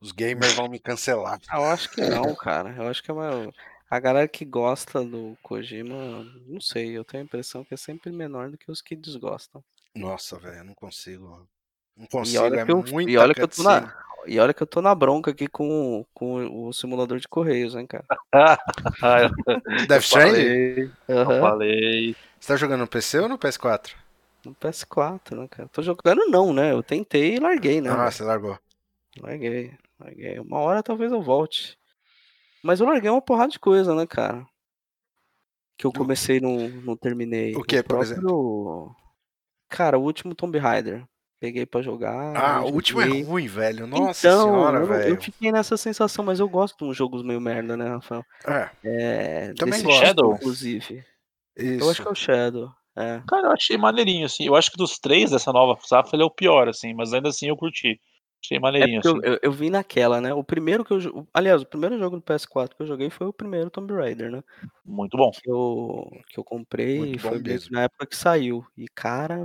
Os 0.00 0.12
gamers 0.12 0.54
vão 0.54 0.68
me 0.68 0.78
cancelar. 0.78 1.38
Eu 1.52 1.64
acho 1.64 1.90
que 1.90 2.00
não, 2.02 2.34
cara. 2.34 2.74
Eu 2.76 2.88
acho 2.88 3.02
que 3.02 3.10
é 3.10 3.14
uma... 3.14 3.52
a 3.88 4.00
galera 4.00 4.28
que 4.28 4.44
gosta 4.44 5.04
do 5.04 5.36
Kojima, 5.42 6.24
não 6.46 6.60
sei, 6.60 6.96
eu 6.96 7.04
tenho 7.04 7.22
a 7.22 7.26
impressão 7.26 7.64
que 7.64 7.74
é 7.74 7.76
sempre 7.76 8.10
menor 8.12 8.50
do 8.50 8.58
que 8.58 8.70
os 8.70 8.80
que 8.82 8.96
desgostam. 8.96 9.62
Nossa, 9.94 10.38
velho, 10.38 10.58
eu 10.58 10.64
não 10.64 10.74
consigo. 10.74 11.48
Não 11.96 12.06
E 12.22 12.36
consigo, 12.36 12.44
olha 12.44 12.56
é 12.56 12.64
que 12.64 12.70
eu, 12.70 12.84
e 13.06 13.16
olha 13.18 13.34
que 13.34 13.42
eu 13.42 13.48
tô 13.48 13.62
na, 13.62 13.92
e 14.26 14.38
olha 14.38 14.54
que 14.54 14.62
eu 14.62 14.66
tô 14.66 14.80
na 14.82 14.94
bronca 14.94 15.30
aqui 15.30 15.46
com, 15.48 16.04
com 16.14 16.66
o 16.68 16.72
simulador 16.72 17.18
de 17.18 17.28
correios, 17.28 17.74
hein, 17.74 17.86
cara. 17.86 18.06
Death 19.86 19.90
eu 19.90 19.98
Stranding? 20.00 20.46
falei, 20.46 20.90
eu 21.08 21.30
falei. 21.38 22.16
Você 22.38 22.48
tá 22.48 22.56
jogando 22.56 22.80
no 22.80 22.88
PC 22.88 23.18
ou 23.20 23.28
no 23.28 23.38
PS4? 23.38 23.94
No 24.44 24.54
PS4, 24.54 25.36
né, 25.36 25.48
cara? 25.48 25.68
Tô 25.68 25.82
jogando 25.82 26.26
não, 26.28 26.52
né? 26.52 26.72
Eu 26.72 26.82
tentei 26.82 27.36
e 27.36 27.40
larguei, 27.40 27.80
né? 27.80 27.90
ah, 27.90 28.10
você 28.10 28.22
largou. 28.22 28.58
Larguei, 29.20 29.76
larguei. 30.00 30.38
Uma 30.40 30.58
hora 30.60 30.82
talvez 30.82 31.12
eu 31.12 31.22
volte. 31.22 31.76
Mas 32.62 32.80
eu 32.80 32.86
larguei 32.86 33.10
uma 33.10 33.22
porrada 33.22 33.50
de 33.52 33.58
coisa, 33.58 33.94
né, 33.94 34.06
cara? 34.06 34.46
Que 35.78 35.86
eu 35.86 35.92
comecei 35.92 36.36
e 36.36 36.40
não, 36.40 36.68
não 36.68 36.96
terminei. 36.96 37.54
o 37.56 37.62
que, 37.62 37.82
por 37.82 38.04
próprio... 38.04 38.94
Cara, 39.68 39.98
o 39.98 40.02
último 40.02 40.34
Tomb 40.34 40.58
Raider. 40.58 41.04
Peguei 41.40 41.64
pra 41.64 41.80
jogar. 41.80 42.36
Ah, 42.36 42.62
o 42.62 42.74
último 42.74 43.00
é 43.00 43.22
ruim, 43.22 43.46
velho. 43.46 43.86
Nossa 43.86 44.28
então, 44.28 44.44
senhora, 44.44 44.76
eu, 44.78 44.86
não- 44.86 44.94
eu 44.94 45.00
velho. 45.04 45.22
fiquei 45.22 45.50
nessa 45.50 45.74
sensação, 45.78 46.22
mas 46.22 46.38
eu 46.38 46.46
gosto 46.46 46.76
de 46.76 46.84
uns 46.90 46.94
jogos 46.96 47.22
meio 47.22 47.40
merda, 47.40 47.78
né, 47.78 47.88
Rafael? 47.88 48.22
É, 48.46 48.70
É, 48.84 49.54
Também 49.54 49.72
desse 49.72 49.84
gosto, 49.84 50.00
Shadow? 50.04 50.34
inclusive. 50.34 51.02
isso. 51.56 51.82
Eu 51.84 51.90
acho 51.90 52.02
que 52.02 52.08
é 52.08 52.10
o 52.10 52.14
Shadow. 52.14 52.70
É. 52.94 53.22
Cara, 53.26 53.46
eu 53.46 53.52
achei 53.52 53.78
maneirinho, 53.78 54.26
assim. 54.26 54.44
Eu 54.44 54.54
acho 54.54 54.70
que 54.70 54.76
dos 54.76 54.98
três 54.98 55.30
dessa 55.30 55.50
nova 55.50 55.80
safra 55.82 56.14
ele 56.14 56.24
é 56.24 56.26
o 56.26 56.30
pior, 56.30 56.68
assim, 56.68 56.92
mas 56.92 57.14
ainda 57.14 57.30
assim 57.30 57.48
eu 57.48 57.56
curti. 57.56 57.98
Achei 58.42 58.56
É 58.56 58.60
maneirinho, 58.60 59.00
eu, 59.04 59.16
assim. 59.16 59.20
eu, 59.24 59.38
eu 59.42 59.52
vi 59.52 59.70
naquela, 59.70 60.20
né? 60.20 60.32
O 60.32 60.42
primeiro 60.42 60.84
que 60.84 60.92
eu. 60.92 61.28
Aliás, 61.32 61.62
o 61.62 61.66
primeiro 61.66 61.98
jogo 61.98 62.16
do 62.16 62.22
PS4 62.22 62.74
que 62.74 62.82
eu 62.82 62.86
joguei 62.86 63.10
foi 63.10 63.26
o 63.26 63.32
primeiro 63.32 63.70
Tomb 63.70 63.92
Raider, 63.92 64.30
né? 64.30 64.42
Muito 64.84 65.16
bom. 65.16 65.30
Que 65.30 65.50
eu, 65.50 66.10
que 66.28 66.40
eu 66.40 66.44
comprei 66.44 67.12
e 67.12 67.18
foi 67.18 67.38
mesmo. 67.38 67.70
na 67.72 67.82
época 67.82 68.06
que 68.06 68.16
saiu. 68.16 68.66
E, 68.76 68.88
cara, 68.88 69.44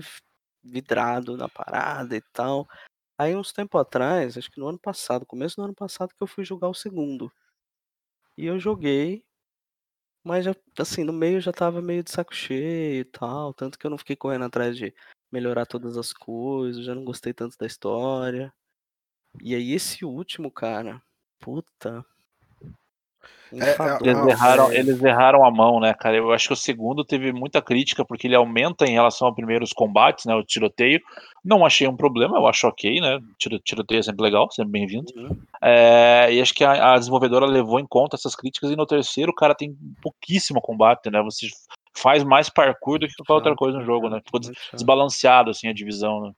vidrado 0.64 1.36
na 1.36 1.50
parada 1.50 2.16
e 2.16 2.22
tal. 2.34 2.68
Aí, 3.18 3.36
uns 3.36 3.52
tempo 3.54 3.78
atrás, 3.78 4.38
acho 4.38 4.52
que 4.52 4.60
no 4.60 4.68
ano 4.68 4.80
passado, 4.80 5.26
começo 5.26 5.58
do 5.58 5.64
ano 5.64 5.76
passado, 5.76 6.10
que 6.10 6.24
eu 6.24 6.28
fui 6.28 6.46
jogar 6.46 6.70
o 6.70 6.74
segundo. 6.74 7.32
E 8.38 8.46
eu 8.46 8.58
joguei, 8.60 9.24
mas 10.24 10.44
já, 10.46 10.56
assim, 10.80 11.04
no 11.04 11.14
meio 11.14 11.38
eu 11.38 11.42
já 11.42 11.52
tava 11.54 11.82
meio 11.82 12.04
de 12.04 12.12
saco 12.12 12.34
cheio 12.34 13.02
e 13.02 13.06
tal. 13.06 13.54
Tanto 13.54 13.78
que 13.78 13.86
eu 13.86 13.92
não 13.92 13.98
fiquei 13.98 14.16
correndo 14.16 14.46
atrás 14.46 14.76
de 14.78 14.94
melhorar 15.32 15.66
todas 15.66 15.98
as 15.98 16.12
coisas, 16.14 16.84
já 16.86 16.96
não 16.96 17.06
gostei 17.06 17.34
tanto 17.34 17.58
da 17.58 17.66
história. 17.68 18.54
E 19.42 19.56
aí, 19.56 19.74
esse 19.74 20.04
último, 20.06 20.52
cara, 20.52 21.02
puta. 21.40 22.06
É, 23.54 23.70
é. 23.70 24.10
Eles 24.10 24.28
erraram, 24.28 24.72
é. 24.72 24.78
eles 24.78 25.04
erraram 25.04 25.46
a 25.46 25.52
mão, 25.52 25.80
né, 25.80 25.94
cara? 25.94 26.18
Eu 26.18 26.32
acho 26.32 26.48
que 26.48 26.54
o 26.54 26.58
segundo 26.58 27.06
teve 27.06 27.32
muita 27.32 27.62
crítica, 27.62 28.04
porque 28.04 28.28
ele 28.28 28.36
aumenta 28.36 28.86
em 28.86 28.94
relação 28.94 29.28
ao 29.28 29.36
primeiro 29.36 29.64
os 29.64 29.72
combates, 29.72 30.26
né? 30.26 30.36
O 30.36 30.44
tiroteio. 30.44 31.00
Não 31.44 31.66
achei 31.66 31.88
um 31.88 31.96
problema, 31.96 32.38
eu 32.38 32.48
acho 32.48 32.68
ok, 32.68 33.00
né? 33.00 33.20
Tiro, 33.38 33.60
tiroteio 33.60 34.00
é 34.00 34.04
sempre 34.04 34.24
legal, 34.24 34.50
sempre 34.52 34.72
bem-vindo. 34.72 35.12
Uhum. 35.16 35.38
É, 35.62 36.34
e 36.34 36.42
acho 36.42 36.54
que 36.54 36.64
a, 36.64 36.94
a 36.94 36.98
desenvolvedora 36.98 37.46
levou 37.46 37.80
em 37.80 37.88
conta 37.88 38.16
essas 38.16 38.36
críticas, 38.36 38.72
e 38.72 38.76
no 38.76 38.86
terceiro 38.86 39.32
o 39.32 39.36
cara 39.36 39.56
tem 39.56 39.76
pouquíssimo 40.02 40.60
combate, 40.60 41.10
né? 41.10 41.22
Você 41.24 41.48
faz 41.94 42.24
mais 42.24 42.50
parkour 42.50 43.00
do 43.00 43.08
que 43.08 43.14
qualquer 43.16 43.34
outra 43.34 43.56
coisa 43.56 43.78
no 43.78 43.86
jogo, 43.86 44.10
né? 44.10 44.22
Ficou 44.26 44.42
desbalanceado, 44.74 45.52
assim, 45.52 45.68
a 45.68 45.74
divisão, 45.74 46.22
né? 46.22 46.32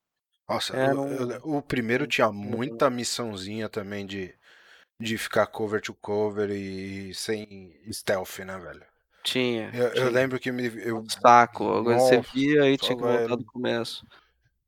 Nossa, 0.48 0.74
É, 0.74 0.88
eu- 0.88 1.32
eu- 1.32 1.42
o 1.58 1.62
primeiro 1.62 2.08
tinha 2.08 2.32
muita 2.32 2.90
missãozinha 2.90 3.68
também 3.70 4.06
de, 4.06 4.34
de 5.00 5.18
ficar 5.18 5.48
cover 5.48 5.82
to 5.82 5.94
cover 5.96 6.52
e 6.52 7.14
sem 7.16 7.74
stealth, 7.92 8.40
né, 8.40 8.58
velho? 8.60 8.86
Tinha. 9.24 9.74
Eu, 9.74 9.88
eu 9.94 10.10
tinha. 10.10 10.12
lembro 10.12 10.40
que 10.40 10.52
me, 10.52 10.68
eu, 10.86 11.06
Saco. 11.08 11.66
Agora 11.76 12.00
você 12.00 12.18
Nossa, 12.18 12.30
via 12.34 12.70
e 12.72 12.78
tinha 12.78 12.98
que 12.98 13.04
voltar 13.04 13.36
do 13.36 13.46
começo. 13.46 14.06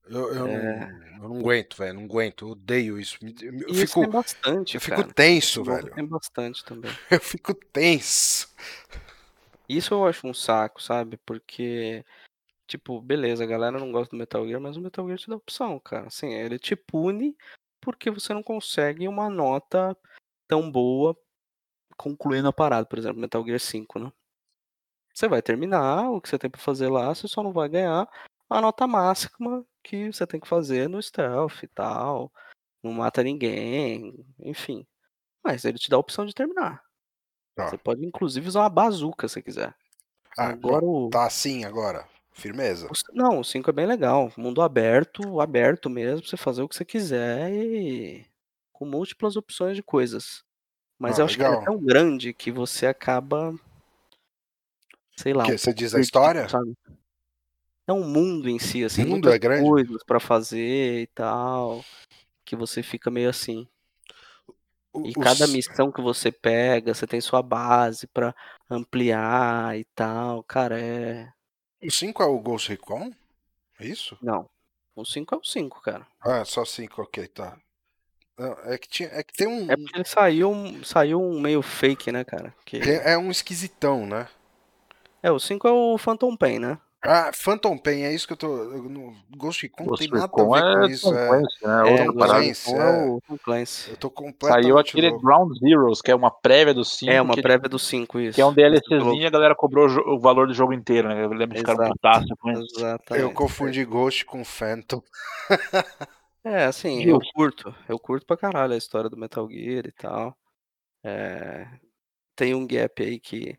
eu, 0.07 0.33
eu, 0.33 0.47
É. 0.47 0.49
não, 0.49 1.01
eu 1.23 1.29
não 1.29 1.39
aguento, 1.39 1.77
velho, 1.77 1.93
não 1.95 2.03
aguento, 2.05 2.45
eu 2.45 2.51
odeio 2.51 2.99
isso. 2.99 3.17
Eu, 3.67 3.73
esse 3.79 3.97
fico, 3.97 3.99
tem 3.99 4.09
bastante, 4.11 4.77
eu 4.77 4.81
fico 4.81 5.03
cara. 5.03 5.13
tenso, 5.13 5.63
Esse 5.63 5.63
novo 5.63 5.87
velho. 5.87 5.89
Tem 5.89 6.05
bastante 6.05 6.63
também. 6.65 6.99
Eu 7.11 7.19
fico 7.19 7.53
tenso. 7.53 8.47
Isso 9.69 9.93
eu 9.93 10.05
acho 10.05 10.27
um 10.27 10.33
saco, 10.33 10.81
sabe? 10.81 11.17
Porque, 11.17 12.03
tipo, 12.69 13.01
beleza, 13.01 13.43
a 13.43 13.47
galera 13.47 13.79
não 13.79 13.91
gosta 13.91 14.11
do 14.15 14.19
Metal 14.19 14.45
Gear, 14.47 14.61
mas 14.61 14.77
o 14.77 14.81
Metal 14.81 15.05
Gear 15.05 15.17
te 15.17 15.29
dá 15.29 15.35
opção, 15.35 15.79
cara. 15.79 16.07
Assim, 16.07 16.33
ele 16.33 16.59
te 16.59 16.75
pune 16.75 17.35
porque 17.81 18.11
você 18.11 18.33
não 18.33 18.43
consegue 18.43 19.07
uma 19.07 19.29
nota 19.29 19.97
tão 20.47 20.71
boa 20.71 21.17
concluindo 21.97 22.47
a 22.47 22.53
parada. 22.53 22.85
Por 22.85 22.99
exemplo, 22.99 23.19
Metal 23.19 23.43
Gear 23.43 23.59
5, 23.59 23.99
né? 23.99 24.11
Você 25.13 25.27
vai 25.27 25.41
terminar 25.41 26.11
o 26.11 26.21
que 26.21 26.29
você 26.29 26.37
tem 26.37 26.49
pra 26.49 26.61
fazer 26.61 26.89
lá, 26.89 27.13
você 27.13 27.27
só 27.27 27.41
não 27.41 27.51
vai 27.51 27.67
ganhar 27.67 28.07
a 28.49 28.61
nota 28.61 28.87
máxima 28.87 29.65
que 29.83 30.11
você 30.11 30.25
tem 30.25 30.39
que 30.39 30.47
fazer 30.47 30.87
no 30.87 31.01
stealth 31.01 31.63
e 31.63 31.67
tal. 31.67 32.31
Não 32.83 32.93
mata 32.93 33.23
ninguém, 33.23 34.25
enfim. 34.39 34.87
Mas 35.43 35.65
ele 35.65 35.77
te 35.77 35.89
dá 35.89 35.97
a 35.97 35.99
opção 35.99 36.25
de 36.25 36.33
terminar. 36.33 36.83
Tá. 37.55 37.67
Você 37.69 37.77
pode 37.77 38.05
inclusive 38.05 38.47
usar 38.47 38.61
uma 38.61 38.69
bazuca 38.69 39.27
se 39.27 39.41
quiser. 39.41 39.75
Ah, 40.37 40.49
Agora 40.49 40.85
o. 40.85 41.09
Tá 41.09 41.25
assim 41.25 41.65
agora, 41.65 42.07
firmeza. 42.31 42.89
Não, 43.13 43.39
o 43.39 43.43
5 43.43 43.69
é 43.69 43.73
bem 43.73 43.85
legal. 43.85 44.31
Mundo 44.37 44.61
aberto, 44.61 45.39
aberto 45.41 45.89
mesmo, 45.89 46.21
pra 46.21 46.29
você 46.29 46.37
fazer 46.37 46.61
o 46.61 46.69
que 46.69 46.75
você 46.75 46.85
quiser 46.85 47.51
e 47.51 48.25
com 48.71 48.85
múltiplas 48.85 49.35
opções 49.35 49.75
de 49.75 49.83
coisas. 49.83 50.43
Mas 50.97 51.17
Ah, 51.17 51.21
eu 51.21 51.25
acho 51.25 51.37
que 51.37 51.43
ele 51.43 51.55
é 51.55 51.65
tão 51.65 51.77
grande 51.77 52.33
que 52.33 52.51
você 52.51 52.85
acaba. 52.87 53.53
Sei 55.15 55.33
lá, 55.33 55.43
Que 55.45 55.53
um 55.53 55.57
você 55.57 55.73
diz 55.73 55.93
a 55.93 55.99
história? 55.99 56.47
sabe? 56.47 56.73
É 57.87 57.91
um 57.93 58.07
mundo 58.07 58.47
em 58.47 58.59
si, 58.59 58.83
assim, 58.83 59.01
mundo 59.01 59.11
muitas 59.11 59.33
é 59.33 59.39
grande? 59.39 59.67
coisas 59.67 60.03
pra 60.03 60.19
fazer 60.19 61.01
e 61.01 61.07
tal. 61.07 61.83
Que 62.45 62.55
você 62.55 62.83
fica 62.83 63.09
meio 63.09 63.29
assim. 63.29 63.67
E 65.03 65.11
o 65.11 65.19
cada 65.19 65.45
missão 65.47 65.91
que 65.91 66.01
você 66.01 66.31
pega, 66.31 66.93
você 66.93 67.05
tem 67.07 67.21
sua 67.21 67.41
base 67.41 68.07
pra 68.07 68.33
ampliar 68.69 69.77
e 69.77 69.85
tal. 69.95 70.43
Cara, 70.43 70.79
é. 70.79 71.31
O 71.81 71.89
5 71.91 72.21
é 72.21 72.25
o 72.25 72.39
Ghost 72.39 72.69
Recon? 72.69 73.11
É 73.79 73.85
isso? 73.85 74.17
Não. 74.21 74.49
O 74.95 75.05
5 75.05 75.35
é 75.35 75.37
o 75.37 75.43
5, 75.43 75.81
cara. 75.81 76.05
Ah, 76.19 76.43
só 76.43 76.65
5, 76.65 77.01
ok, 77.01 77.27
tá. 77.27 77.57
Não, 78.37 78.53
é, 78.65 78.77
que 78.77 78.87
tinha, 78.87 79.09
é 79.09 79.23
que 79.23 79.33
tem 79.33 79.47
um. 79.47 79.69
É 79.71 79.75
porque 79.75 79.95
ele 79.97 80.05
saiu, 80.05 80.51
um- 80.51 80.83
saiu 80.83 81.21
um 81.21 81.39
meio 81.39 81.61
fake, 81.61 82.11
né, 82.11 82.23
cara? 82.23 82.53
Que... 82.65 82.79
tem- 82.79 82.95
é 83.03 83.17
um 83.17 83.31
esquisitão, 83.31 84.05
né? 84.05 84.27
É, 85.21 85.31
o 85.31 85.39
5 85.39 85.67
é 85.67 85.71
o 85.71 85.97
Phantom 85.97 86.35
Pain, 86.35 86.59
né? 86.59 86.79
Ah, 87.01 87.31
Phantom 87.33 87.77
Pain, 87.77 88.01
é 88.01 88.13
isso 88.13 88.27
que 88.27 88.33
eu 88.33 88.37
tô. 88.37 88.47
eu 88.57 88.83
não- 88.89 89.13
Ghost 89.37 89.61
Recon 89.65 89.83
não 89.83 89.89
Ghost 89.91 90.03
tem 90.03 90.11
nada 90.13 90.25
Recon 90.25 90.53
a 90.53 90.59
ver 90.59 90.73
com 90.75 90.83
é 90.83 90.91
isso. 90.91 91.09
Tom 91.09 91.15
É, 91.15 91.27
Clancy, 91.27 91.65
né? 91.65 91.89
É. 91.93 92.05
Clancy, 92.11 92.73
é. 92.75 93.19
Tom 93.27 93.37
Clancy. 93.41 93.91
eu 93.91 93.97
tô 93.97 94.09
completamente 94.11 94.63
Saiu 94.63 94.77
aquele 94.77 95.09
louco. 95.09 95.25
Ground 95.25 95.57
Zeroes, 95.59 96.01
que 96.01 96.11
é 96.11 96.15
uma 96.15 96.29
prévia 96.29 96.73
do 96.73 96.83
5. 96.83 97.09
É, 97.11 97.21
uma 97.21 97.33
que, 97.35 97.41
prévia 97.41 97.69
do 97.69 97.79
5, 97.79 98.19
isso. 98.19 98.35
que 98.35 98.41
é 98.41 98.45
um 98.45 98.53
DLCzinho 98.53 99.13
e 99.21 99.25
a 99.25 99.29
galera 99.29 99.55
cobrou 99.55 99.87
o 99.87 100.19
valor 100.19 100.47
do 100.47 100.53
jogo 100.53 100.73
inteiro, 100.73 101.07
né? 101.07 101.23
Eu 101.23 101.29
lembro 101.29 101.53
de 101.55 101.59
ficar 101.59 101.77
putaço 101.77 102.27
com 102.37 102.51
isso. 102.51 102.65
Exatamente. 102.77 103.23
Eu 103.23 103.31
confundi 103.33 103.85
Ghost 103.85 104.25
com 104.25 104.43
Phantom. 104.43 105.01
É, 106.43 106.65
assim, 106.65 107.03
eu 107.03 107.19
curto. 107.33 107.73
Eu 107.87 107.97
curto 107.97 108.25
pra 108.25 108.35
caralho 108.37 108.73
a 108.73 108.77
história 108.77 109.09
do 109.09 109.17
Metal 109.17 109.47
Gear 109.49 109.85
e 109.87 109.91
tal. 109.93 110.35
É, 111.03 111.65
Tem 112.35 112.53
um 112.53 112.67
gap 112.67 113.01
aí 113.01 113.19
que 113.19 113.57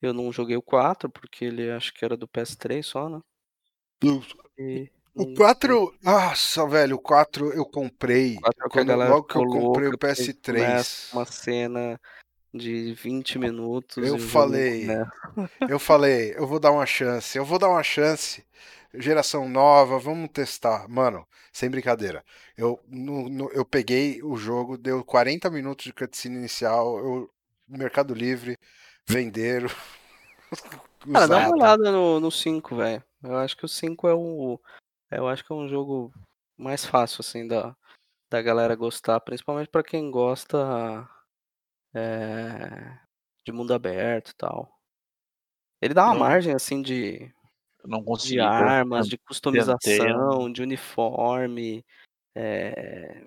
eu 0.00 0.12
não 0.12 0.32
joguei 0.32 0.56
o 0.56 0.62
4, 0.62 1.08
porque 1.10 1.44
ele 1.44 1.70
acho 1.70 1.92
que 1.92 2.04
era 2.04 2.16
do 2.16 2.28
PS3 2.28 2.84
só, 2.84 3.08
né? 3.08 3.20
E 4.58 4.90
O 5.14 5.24
não- 5.26 5.34
4. 5.34 5.94
Nossa, 6.02 6.66
velho, 6.66 6.96
o 6.96 7.00
4 7.00 7.52
eu 7.52 7.64
comprei. 7.64 8.36
4 8.36 8.66
é 8.66 8.68
Quando, 8.70 8.94
logo 8.94 9.24
que 9.24 9.36
eu 9.36 9.42
comprei 9.42 9.88
o 9.88 9.90
louca, 9.90 9.98
porque 9.98 10.06
PS3. 10.22 10.62
começa 10.62 11.16
Uma 11.16 11.24
cena 11.26 12.00
de 12.54 12.94
20 12.94 13.38
minutos. 13.38 13.96
Eu 14.06 14.14
o 14.14 14.18
jogo 14.18 14.30
falei, 14.30 14.86
começa. 14.86 15.50
Eu 15.68 15.78
falei, 15.78 16.34
eu 16.36 16.46
vou 16.46 16.60
dar 16.60 16.70
uma 16.72 16.86
chance, 16.86 17.36
eu 17.36 17.44
vou 17.44 17.58
dar 17.58 17.68
uma 17.68 17.82
chance. 17.82 18.44
Geração 18.94 19.48
nova, 19.48 19.98
vamos 19.98 20.30
testar. 20.30 20.88
Mano, 20.88 21.26
sem 21.52 21.68
brincadeira. 21.68 22.24
Eu, 22.56 22.80
no- 22.88 23.28
no- 23.28 23.50
eu 23.52 23.64
peguei 23.64 24.22
o 24.22 24.36
jogo, 24.36 24.78
deu 24.78 25.04
40 25.04 25.50
minutos 25.50 25.84
de 25.84 25.92
cutscene 25.92 26.36
inicial, 26.36 26.98
eu, 26.98 27.30
Mercado 27.68 28.14
Livre, 28.14 28.56
venderam. 29.08 29.68
Cara, 31.12 31.26
dá 31.28 31.38
uma 31.38 31.52
olhada 31.54 31.90
no, 31.90 32.20
no 32.20 32.30
5, 32.30 32.76
velho. 32.76 33.02
Eu 33.22 33.36
acho 33.38 33.56
que 33.56 33.64
o 33.64 33.68
5 33.68 34.06
é 34.08 34.14
o. 34.14 34.60
Eu 35.10 35.26
acho 35.26 35.44
que 35.44 35.52
é 35.52 35.56
um 35.56 35.68
jogo 35.68 36.12
mais 36.56 36.84
fácil, 36.84 37.20
assim, 37.20 37.46
da, 37.46 37.74
da 38.30 38.42
galera 38.42 38.74
gostar. 38.76 39.18
Principalmente 39.20 39.68
pra 39.70 39.82
quem 39.82 40.10
gosta 40.10 41.08
é, 41.94 42.98
de 43.44 43.52
mundo 43.52 43.72
aberto 43.72 44.30
e 44.30 44.34
tal. 44.36 44.70
Ele 45.80 45.94
dá 45.94 46.04
uma 46.06 46.14
Eu- 46.14 46.20
margem, 46.20 46.54
assim, 46.54 46.82
de, 46.82 47.32
não 47.84 48.00
de 48.00 48.04
consegui. 48.04 48.36
cara. 48.38 48.70
armas, 48.80 49.06
de 49.06 49.16
Tentei, 49.16 49.26
customização, 49.26 50.52
de 50.52 50.62
uniforme. 50.62 51.84
é, 52.34 53.24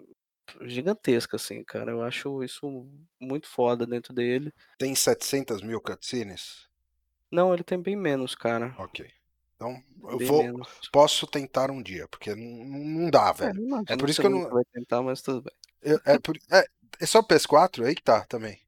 gigantesca, 0.62 1.36
assim, 1.38 1.64
cara. 1.64 1.92
Eu 1.92 2.04
acho 2.04 2.44
isso 2.44 2.88
muito 3.20 3.48
foda 3.48 3.86
dentro 3.86 4.14
dele. 4.14 4.54
Tem 4.78 4.94
700 4.96 5.62
mil 5.62 5.80
cutscenes? 5.82 6.68
Não, 7.32 7.54
ele 7.54 7.64
tem 7.64 7.80
bem 7.82 7.96
menos, 7.96 8.36
cara. 8.36 8.76
Ok. 8.78 9.10
Então, 9.56 9.82
eu 10.10 10.18
Bem 10.18 10.28
vou, 10.28 10.44
menos. 10.44 10.68
posso 10.92 11.28
tentar 11.28 11.70
um 11.70 11.82
dia, 11.82 12.08
porque 12.08 12.34
não, 12.36 12.66
não 12.66 13.10
dá, 13.12 13.30
É, 13.30 13.34
velho. 13.34 13.54
não 13.56 13.64
imagino 13.80 13.98
por 14.00 14.10
isso 14.10 14.20
que 14.22 14.28
eu 14.28 14.32
não- 14.32 14.50
vai 14.50 14.64
tentar, 14.74 15.02
mas 15.04 15.22
tudo 15.22 15.44
bem. 15.44 15.54
Eu- 15.84 16.00
é, 16.06 16.18
por- 16.20 16.38
é, 16.52 16.66
é 17.00 17.06
só 17.06 17.22
PS4? 17.22 17.86
Aí 17.86 17.94
que 17.96 18.02
tá 18.02 18.26
também. 18.26 18.60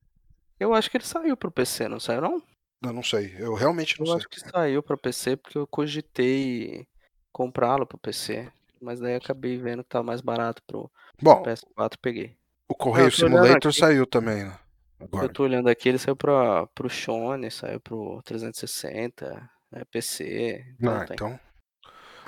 Eu 0.59 0.73
acho 0.73 0.89
que 0.89 0.97
ele 0.97 1.03
saiu 1.05 1.35
pro 1.35 1.51
PC, 1.51 1.87
não 1.87 1.99
saiu 1.99 2.21
não? 2.21 2.41
Eu 2.81 2.93
não 2.93 3.01
sei, 3.03 3.35
eu 3.39 3.53
realmente 3.55 3.99
não 3.99 4.05
Eu 4.05 4.11
sei. 4.11 4.17
acho 4.17 4.29
que 4.29 4.39
saiu 4.39 4.83
pra 4.83 4.95
PC 4.97 5.35
porque 5.35 5.57
eu 5.57 5.65
cogitei 5.65 6.85
comprá-lo 7.31 7.85
pro 7.87 7.97
PC. 7.97 8.51
Mas 8.81 8.99
daí 8.99 9.15
acabei 9.15 9.57
vendo 9.57 9.83
que 9.83 9.89
tava 9.89 10.03
mais 10.03 10.19
barato 10.21 10.61
pro 10.67 10.91
Bom, 11.23 11.43
PS4 11.43 11.97
peguei. 12.01 12.35
o 12.69 12.75
Correio 12.75 13.07
eu 13.07 13.11
Simulator 13.11 13.69
aqui. 13.69 13.79
saiu 13.79 14.05
também, 14.05 14.43
né? 14.43 14.57
Agora. 14.99 15.25
Eu 15.25 15.29
tô 15.33 15.43
olhando 15.43 15.67
aqui, 15.69 15.89
ele 15.89 15.97
saiu 15.97 16.15
pra, 16.15 16.65
pro 16.67 16.89
Shone, 16.89 17.49
saiu 17.51 17.79
pro 17.79 18.21
360, 18.23 19.49
é, 19.73 19.85
PC. 19.85 20.65
Então 20.79 20.95
Ah, 20.95 21.05
tem. 21.05 21.13
então. 21.15 21.39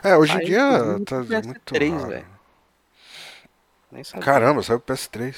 É, 0.04 0.18
hoje 0.18 0.34
em 0.34 0.36
Saiu, 0.36 0.48
dia 0.48 0.60
tá 1.06 1.24
pro 1.24 1.48
muito 1.48 1.74
PS3, 1.74 1.92
raro. 1.98 2.08
velho. 2.10 2.28
Caramba, 4.22 4.62
saiu 4.62 4.78
o 4.78 4.82
PS3. 4.82 5.36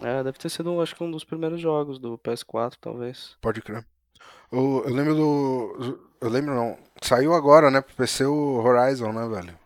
É, 0.00 0.24
deve 0.24 0.36
ter 0.38 0.48
sido, 0.50 0.80
acho 0.80 0.96
que 0.96 1.04
um 1.04 1.10
dos 1.10 1.24
primeiros 1.24 1.60
jogos 1.60 1.98
do 1.98 2.18
PS4, 2.18 2.74
talvez. 2.80 3.36
Pode 3.40 3.62
crer. 3.62 3.84
O- 4.50 4.82
eu 4.84 4.92
lembro 4.92 5.14
do. 5.14 6.00
Eu 6.20 6.28
lembro 6.28 6.54
não. 6.54 6.76
Saiu 7.00 7.32
agora, 7.34 7.70
né, 7.70 7.80
pro 7.80 7.94
PC 7.94 8.24
o 8.24 8.56
Horizon, 8.56 9.12
né, 9.12 9.28
velho? 9.28 9.58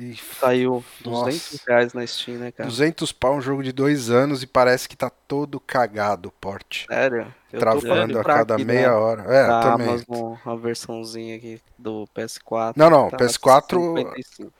E 0.00 0.14
Saiu 0.38 0.84
Nossa. 1.04 1.24
200 1.24 1.64
reais 1.66 1.92
na 1.92 2.06
Steam, 2.06 2.38
né, 2.38 2.52
cara? 2.52 2.68
200 2.68 3.10
pau 3.10 3.34
um 3.34 3.40
jogo 3.40 3.64
de 3.64 3.72
dois 3.72 4.10
anos 4.10 4.44
e 4.44 4.46
parece 4.46 4.88
que 4.88 4.96
tá 4.96 5.10
todo 5.10 5.58
cagado 5.58 6.28
o 6.28 6.32
porte. 6.32 6.86
Sério? 6.88 7.26
Eu 7.52 7.58
Travando 7.58 8.16
a 8.20 8.22
cada 8.22 8.54
aqui 8.54 8.64
meia 8.64 8.90
da- 8.90 8.98
hora. 8.98 9.22
É, 9.22 9.46
da 9.48 9.60
também. 9.60 9.88
Amazon, 9.88 10.34
a 10.44 10.54
versãozinha 10.54 11.34
aqui 11.36 11.60
do 11.76 12.06
PS4. 12.14 12.74
Não, 12.76 12.88
não, 12.88 13.10
tá 13.10 13.16
PS4 13.16 13.96
55. 13.96 14.52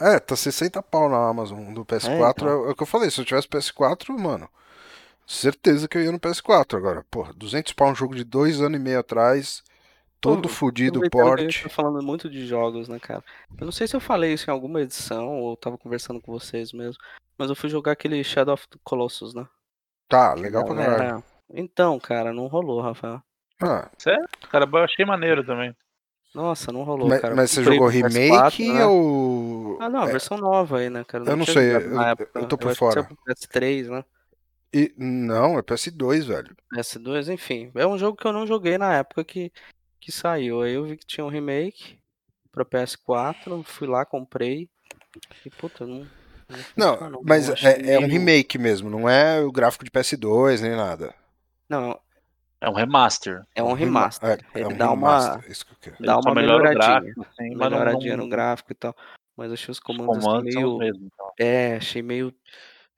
É, 0.00 0.18
tá 0.18 0.34
60 0.34 0.82
pau 0.82 1.08
na 1.08 1.28
Amazon 1.28 1.72
do 1.72 1.84
PS4. 1.84 2.32
então. 2.32 2.48
É, 2.48 2.70
o 2.70 2.74
que 2.74 2.82
eu 2.82 2.86
falei, 2.86 3.10
se 3.10 3.20
eu 3.20 3.24
tivesse 3.24 3.46
PS4, 3.46 4.18
mano, 4.18 4.48
certeza 5.24 5.86
que 5.86 5.96
eu 5.98 6.02
ia 6.02 6.10
no 6.10 6.18
PS4 6.18 6.76
agora. 6.76 7.04
Porra, 7.08 7.32
200 7.36 7.72
pau 7.74 7.90
um 7.90 7.94
jogo 7.94 8.16
de 8.16 8.24
dois 8.24 8.60
anos 8.60 8.80
e 8.80 8.82
meio 8.82 8.98
atrás, 8.98 9.62
todo 10.20 10.48
fudido 10.48 11.00
porte. 11.10 11.62
tá 11.64 11.68
falando 11.68 12.02
muito 12.04 12.28
de 12.28 12.46
jogos, 12.46 12.88
né, 12.88 12.98
cara? 12.98 13.24
Eu 13.58 13.64
não 13.64 13.72
sei 13.72 13.86
se 13.88 13.96
eu 13.96 14.00
falei 14.00 14.32
isso 14.34 14.50
em 14.50 14.52
alguma 14.52 14.80
edição 14.82 15.38
ou 15.40 15.56
tava 15.56 15.78
conversando 15.78 16.20
com 16.20 16.32
vocês 16.32 16.72
mesmo, 16.72 17.02
mas 17.38 17.48
eu 17.48 17.56
fui 17.56 17.68
jogar 17.68 17.92
aquele 17.92 18.22
Shadow 18.22 18.54
of 18.54 18.68
the 18.68 18.78
Colossus, 18.84 19.34
né? 19.34 19.46
Tá, 20.08 20.34
legal 20.34 20.64
pra 20.64 20.74
Galera- 20.74 20.96
caralho. 20.98 21.24
Então, 21.52 21.98
cara, 21.98 22.32
não 22.32 22.46
rolou, 22.46 22.80
Rafael. 22.80 23.22
Ah, 23.62 23.90
Cara, 24.50 24.68
eu 24.72 24.78
achei 24.78 25.04
maneiro 25.04 25.44
também. 25.44 25.74
Nossa, 26.34 26.70
não 26.72 26.84
rolou, 26.84 27.08
mas, 27.08 27.20
cara. 27.20 27.34
mas 27.34 27.50
você 27.50 27.62
jogou 27.62 27.88
remake 27.88 28.30
PS4, 28.30 28.72
né? 28.72 28.86
ou. 28.86 29.78
Ah, 29.80 29.88
não, 29.88 30.02
a 30.02 30.08
é, 30.08 30.12
versão 30.12 30.38
nova 30.38 30.78
aí, 30.78 30.88
né, 30.88 31.02
cara? 31.04 31.24
eu 31.24 31.36
não 31.36 31.44
sei, 31.44 31.74
eu- 31.74 32.00
época. 32.00 32.38
eu 32.38 32.46
tô 32.46 32.56
por 32.56 32.70
acho 32.70 32.78
que 32.78 32.92
saiu 32.92 33.04
fora. 33.04 33.04
pro 33.04 33.34
PS3, 33.34 33.88
né? 33.88 34.04
e- 34.72 34.94
não, 34.96 35.58
é 35.58 35.62
PS2, 35.62 36.26
velho. 36.26 36.56
PS2, 36.72 37.28
enfim. 37.28 37.72
É 37.74 37.84
um 37.84 37.98
jogo 37.98 38.16
que 38.16 38.24
eu 38.26 38.32
não 38.32 38.46
joguei 38.46 38.78
na 38.78 38.94
época 38.94 39.24
que, 39.24 39.52
que 40.00 40.10
saiu. 40.12 40.62
Aí 40.62 40.74
eu 40.74 40.84
vi 40.84 40.96
que 40.96 41.06
tinha 41.06 41.24
um 41.24 41.28
remake 41.28 41.98
pra 42.50 42.64
PS4, 42.64 43.62
fui 43.64 43.86
lá, 43.86 44.04
comprei. 44.04 44.68
E 45.44 45.50
puta, 45.50 45.86
não. 45.86 46.06
Não, 46.76 46.94
funcionou, 46.94 47.22
mas 47.24 47.46
eu 47.46 47.54
achei 47.54 47.70
é, 47.70 47.92
é 47.92 47.98
um 48.00 48.08
remake 48.08 48.58
mesmo, 48.58 48.90
não 48.90 49.08
é 49.08 49.40
o 49.40 49.52
gráfico 49.52 49.84
de 49.84 49.90
PS2 49.90 50.60
nem 50.60 50.72
nada. 50.74 51.14
Não, 51.68 51.96
É 52.60 52.68
um 52.68 52.72
remaster. 52.74 53.44
é 53.54 53.62
um 53.62 53.72
rema- 53.72 54.00
remaster. 54.00 54.44
é, 54.52 54.62
é 54.62 54.66
um 54.66 54.76
dá 54.76 54.90
uma, 54.90 55.16
remaster, 55.20 55.50
isso 55.50 55.64
que 55.64 55.72
eu 55.72 55.76
quero. 55.80 55.96
dá 56.04 56.18
uma 56.18 56.34
melhoradinha. 56.34 56.74
gráfico, 57.00 57.20
assim, 57.22 57.50
mas 57.50 57.58
não, 57.58 57.78
melhoradinha 57.78 58.16
não, 58.16 58.24
no 58.24 58.30
gráfico 58.30 58.72
e 58.72 58.74
tal. 58.74 58.96
Mas 59.36 59.52
achei 59.52 59.70
os 59.70 59.78
os 59.78 59.80
comandos, 59.80 60.16
assim, 60.18 60.26
comandos 60.26 60.52
são 60.54 60.62
meio. 60.62 60.72
os 60.72 60.78
mesmos. 60.80 61.08
Então. 61.14 61.32
É, 61.38 61.76
achei 61.76 62.02
meio, 62.02 62.34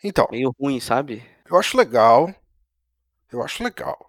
Então, 0.03 0.27
meio 0.31 0.51
ruim, 0.59 0.81
sabe? 0.81 1.23
eu 1.51 1.59
acho 1.59 1.77
legal. 1.77 2.35
Eu 3.31 3.43
acho 3.43 3.63
legal. 3.63 4.07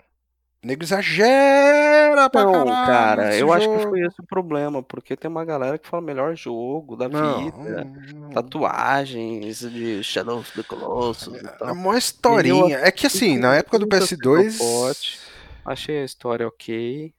O 0.64 0.68
nego 0.68 0.84
exagera 0.84 2.30
pra 2.30 2.46
Não, 2.46 2.52
caralho. 2.52 2.86
cara, 2.86 3.36
eu 3.38 3.52
acho 3.52 3.70
que 3.70 3.80
jogo. 3.80 3.90
foi 3.90 4.02
esse 4.02 4.20
o 4.22 4.26
problema, 4.26 4.82
porque 4.82 5.16
tem 5.18 5.30
uma 5.30 5.44
galera 5.46 5.78
que 5.78 5.88
fala 5.88 6.02
melhor 6.02 6.36
jogo 6.36 6.96
da 6.96 7.10
Não, 7.10 7.52
vida, 7.52 7.86
não, 8.14 8.30
tatuagens 8.32 9.60
de 9.60 10.04
Shadow 10.04 10.40
of 10.40 10.54
the 10.54 10.64
Colossus 10.64 11.42
e 11.42 11.46
É 11.46 11.52
tal. 11.52 11.74
uma 11.74 11.98
historinha. 11.98 12.78
É 12.80 12.92
que 12.92 13.08
assim, 13.08 13.38
na 13.38 13.56
época 13.56 13.78
do 13.80 13.86
Nunca 13.86 14.02
sei 14.02 14.18
PS2. 14.18 14.58
qual 14.58 14.88
pote. 14.88 15.20
Achei 15.66 16.00
a 16.02 16.06
história 16.06 16.48
ok. 16.48 17.14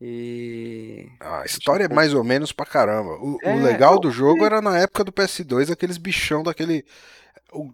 E. 0.00 1.20
A 1.20 1.44
história 1.44 1.84
é 1.84 1.88
mais 1.88 2.14
ou 2.14 2.24
menos 2.24 2.52
pra 2.52 2.64
caramba. 2.66 3.12
O, 3.20 3.38
o 3.44 3.48
É, 3.48 3.54
legal 3.60 3.94
não, 3.94 4.00
do 4.00 4.10
jogo 4.10 4.44
era 4.44 4.60
na 4.62 4.78
época 4.78 5.04
do 5.04 5.12
PS2, 5.12 5.70
aqueles 5.70 5.98
bichão 5.98 6.42
daquele. 6.42 6.84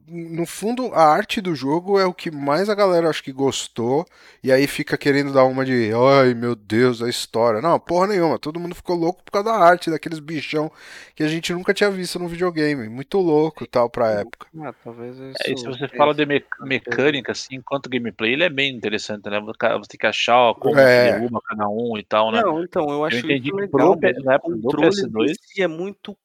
No 0.09 0.46
fundo, 0.46 0.94
a 0.94 1.02
arte 1.04 1.38
do 1.38 1.54
jogo 1.54 1.98
é 1.98 2.07
o 2.07 2.14
que 2.14 2.30
mais 2.30 2.70
a 2.70 2.74
galera 2.74 3.11
acho 3.11 3.22
que 3.22 3.30
gostou. 3.30 4.07
E 4.42 4.50
aí 4.50 4.66
fica 4.66 4.96
querendo 4.96 5.34
dar 5.34 5.44
uma 5.44 5.66
de. 5.66 5.90
Ai 6.18 6.32
meu 6.32 6.54
Deus, 6.54 7.02
a 7.02 7.09
história. 7.11 7.61
Não, 7.61 7.78
porra 7.78 8.07
nenhuma. 8.07 8.38
Todo 8.38 8.59
mundo 8.59 8.74
ficou 8.74 8.96
louco 8.96 9.22
por 9.22 9.30
causa 9.32 9.50
da 9.50 9.57
arte, 9.57 9.90
daqueles 9.90 10.18
bichão 10.18 10.72
que 11.14 11.22
a 11.22 11.28
gente 11.28 11.52
nunca 11.52 11.74
tinha 11.74 11.90
visto 11.90 12.18
no 12.18 12.26
videogame. 12.26 12.88
Muito 12.88 13.18
louco 13.18 13.64
e 13.64 13.66
tal 13.66 13.90
pra 13.90 14.11
época. 14.12 14.46
Ah, 14.62 14.72
talvez 14.82 15.14
isso. 15.18 15.42
É, 15.44 15.52
e 15.52 15.59
se 15.59 15.66
você 15.66 15.86
fala 15.88 16.14
de 16.14 16.24
me- 16.24 16.44
mecânica, 16.62 17.32
assim, 17.32 17.57
enquanto 17.57 17.90
gameplay, 17.90 18.32
ele 18.32 18.44
é 18.44 18.50
bem 18.50 18.74
interessante, 18.74 19.28
né? 19.28 19.38
Você 19.40 19.88
tem 19.88 20.00
que 20.00 20.07
achar 20.07 20.54
como 20.54 20.78
É. 20.78 21.07
que 21.07 21.12
derruba 21.12 21.40
cada 21.46 21.68
um 21.68 21.98
e 21.98 22.02
tal, 22.02 22.32
né? 22.32 22.40
Não, 22.40 22.62
então, 22.62 22.88
eu 22.88 23.04
acho 23.04 23.18
entendi 23.18 23.48
isso 23.48 23.59
que 23.59 23.68
pro 23.68 23.94
P- 23.98 24.12
mas 24.14 24.24
na 24.24 24.32
o 24.32 24.34
época 24.36 24.57
do 24.57 24.62
controle 24.62 24.88
PS2 24.88 25.30
em 25.32 25.34
si 25.34 25.62
é 25.62 25.68
muito 25.68 26.16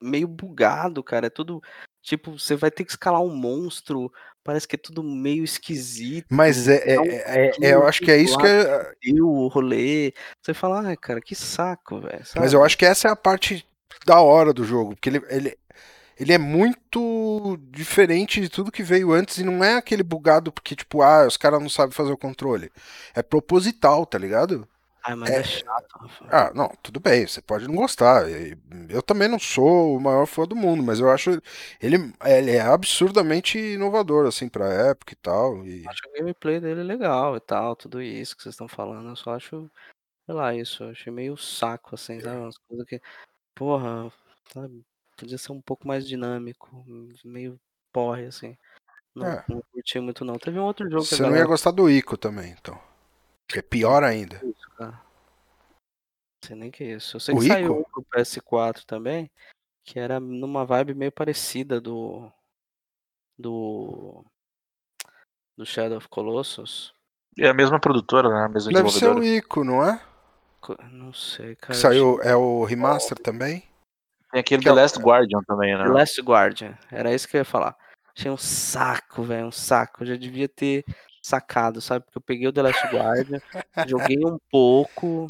meio 0.00 0.26
bugado, 0.26 1.02
cara. 1.02 1.26
É 1.26 1.30
tudo. 1.30 1.62
Tipo, 2.02 2.38
você 2.38 2.56
vai 2.56 2.70
ter 2.70 2.84
que 2.84 2.90
escalar 2.90 3.22
um 3.22 3.34
monstro. 3.34 4.12
Parece 4.44 4.66
que 4.66 4.74
é 4.74 4.78
tudo 4.78 5.04
meio 5.04 5.44
esquisito. 5.44 6.26
Mas 6.30 6.66
é, 6.66 6.94
é- 6.94 7.00
um 7.00 7.04
é- 7.04 7.14
é- 7.14 7.44
pouquinho 7.50 7.68
eu 7.68 7.86
acho 7.86 8.00
que 8.00 8.10
é 8.10 8.18
isso 8.18 8.36
que 8.36 8.46
é. 8.46 8.92
Deu 9.02 9.28
o 9.28 9.46
rolê. 9.46 10.12
Você 10.42 10.52
fala, 10.52 10.82
ai, 10.88 10.96
cara, 10.96 11.20
que 11.20 11.34
saco, 11.34 12.00
velho. 12.00 12.24
Mas 12.36 12.52
eu 12.52 12.64
acho 12.64 12.76
que 12.76 12.84
essa 12.84 13.08
é 13.08 13.10
a 13.10 13.16
parte 13.16 13.64
da 14.04 14.20
hora 14.20 14.52
do 14.52 14.64
jogo, 14.64 14.96
porque 14.96 15.08
ele, 15.08 15.22
ele, 15.28 15.56
ele 16.18 16.32
é 16.32 16.38
muito 16.38 17.56
diferente 17.70 18.40
de 18.40 18.48
tudo 18.48 18.72
que 18.72 18.82
veio 18.82 19.12
antes 19.12 19.38
e 19.38 19.44
não 19.44 19.62
é 19.62 19.74
aquele 19.74 20.02
bugado 20.02 20.50
porque, 20.50 20.74
tipo, 20.74 21.02
ah, 21.02 21.24
os 21.26 21.36
caras 21.36 21.60
não 21.62 21.68
sabem 21.68 21.92
fazer 21.92 22.10
o 22.10 22.18
controle. 22.18 22.70
É 23.14 23.22
proposital, 23.22 24.04
tá 24.04 24.18
ligado? 24.18 24.66
Ai, 25.04 25.16
mas 25.16 25.30
é, 25.30 25.42
chato, 25.42 25.98
Rafa. 25.98 26.26
Ah, 26.30 26.52
não, 26.54 26.68
tudo 26.82 27.00
bem, 27.00 27.26
você 27.26 27.42
pode 27.42 27.66
não 27.66 27.74
gostar. 27.74 28.24
Eu 28.88 29.02
também 29.02 29.26
não 29.28 29.38
sou 29.38 29.96
o 29.96 30.00
maior 30.00 30.26
fã 30.26 30.44
do 30.46 30.54
mundo, 30.54 30.82
mas 30.82 31.00
eu 31.00 31.10
acho 31.10 31.30
ele, 31.80 31.96
ele 32.24 32.50
é 32.52 32.60
absurdamente 32.60 33.58
inovador, 33.58 34.26
assim, 34.26 34.48
pra 34.48 34.66
época 34.72 35.12
e 35.12 35.16
tal. 35.16 35.66
E... 35.66 35.86
Acho 35.88 36.02
o 36.08 36.12
gameplay 36.18 36.60
dele 36.60 36.84
legal 36.84 37.36
e 37.36 37.40
tal, 37.40 37.74
tudo 37.74 38.00
isso 38.00 38.36
que 38.36 38.42
vocês 38.42 38.54
estão 38.54 38.68
falando. 38.68 39.08
Eu 39.08 39.16
só 39.16 39.34
acho, 39.34 39.68
sei 40.26 40.34
lá, 40.34 40.54
isso. 40.54 40.84
Eu 40.84 40.90
achei 40.90 41.12
meio 41.12 41.36
saco, 41.36 41.94
assim, 41.96 42.20
sabe? 42.20 42.36
Umas 42.36 42.58
coisas 42.58 42.86
que, 42.86 43.00
porra, 43.54 44.12
sabe? 44.52 44.84
Podia 45.16 45.38
ser 45.38 45.52
um 45.52 45.60
pouco 45.60 45.86
mais 45.86 46.06
dinâmico, 46.06 46.84
meio 47.24 47.58
porre, 47.92 48.26
assim. 48.26 48.56
Não, 49.14 49.26
É. 49.26 49.44
não 49.48 49.62
curti 49.72 50.00
muito, 50.00 50.24
não. 50.24 50.38
Teve 50.38 50.58
um 50.58 50.64
outro 50.64 50.88
jogo 50.88 51.02
que 51.02 51.08
Você 51.08 51.22
não 51.22 51.28
ia 51.28 51.32
galera 51.32 51.48
gostar 51.48 51.70
do 51.72 51.90
Ico 51.90 52.16
também, 52.16 52.52
então. 52.58 52.91
Que 53.52 53.58
é 53.58 53.62
pior 53.62 54.02
ainda. 54.02 54.36
isso, 54.44 54.70
cara. 54.76 54.92
Não 54.92 56.46
sei 56.48 56.56
nem 56.56 56.70
que 56.70 56.82
é 56.84 56.86
isso. 56.96 57.16
Eu 57.16 57.20
sei 57.20 57.34
O 57.34 57.38
que 57.40 57.46
saiu 57.48 57.66
Ico? 57.66 57.80
um 57.80 57.82
pro 58.04 58.04
PS4 58.20 58.84
também, 58.84 59.30
que 59.84 59.98
era 59.98 60.18
numa 60.18 60.64
vibe 60.64 60.94
meio 60.94 61.12
parecida 61.12 61.80
do. 61.80 62.30
Do. 63.38 64.24
Do 65.56 65.66
Shadow 65.66 65.98
of 65.98 66.08
Colossus. 66.08 66.92
É 67.38 67.48
a 67.48 67.54
mesma 67.54 67.78
produtora, 67.80 68.28
né? 68.28 68.44
A 68.44 68.48
mesma 68.48 68.72
Deve 68.72 68.90
ser 68.90 69.08
o. 69.14 69.22
Ico, 69.22 69.64
não 69.64 69.84
é? 69.84 70.00
Não 70.90 71.12
sei, 71.12 71.56
Que 71.56 71.62
cara. 71.62 71.74
eu 71.74 71.80
saiu, 71.80 72.20
é 72.22 72.36
o 72.36 72.64
remaster 72.64 73.18
também? 73.18 73.68
Tem 74.30 74.40
aquele 74.40 74.62
Que 74.62 74.68
é 74.68 74.72
The 74.72 74.78
o- 74.78 74.82
Last 74.82 74.98
Guardian 75.00 75.40
também, 75.46 75.76
né? 75.76 75.84
The 75.84 75.90
Last 75.90 76.20
Guardian. 76.22 76.78
Era 76.90 77.12
isso 77.12 77.26
que 77.28 77.36
eu 77.36 77.40
ia 77.40 77.44
falar. 77.44 77.76
Achei 78.16 78.30
um 78.30 78.36
saco, 78.36 79.22
velho. 79.24 79.46
Um 79.46 79.52
saco. 79.52 80.02
Eu 80.02 80.06
já 80.08 80.16
devia 80.16 80.48
ter 80.48 80.84
sacado, 81.22 81.80
sabe? 81.80 82.04
Porque 82.04 82.18
eu 82.18 82.22
peguei 82.22 82.48
o 82.48 82.52
The 82.52 82.62
Last 82.62 82.86
Guardian, 82.88 83.40
joguei 83.86 84.18
um 84.26 84.38
pouco. 84.50 85.28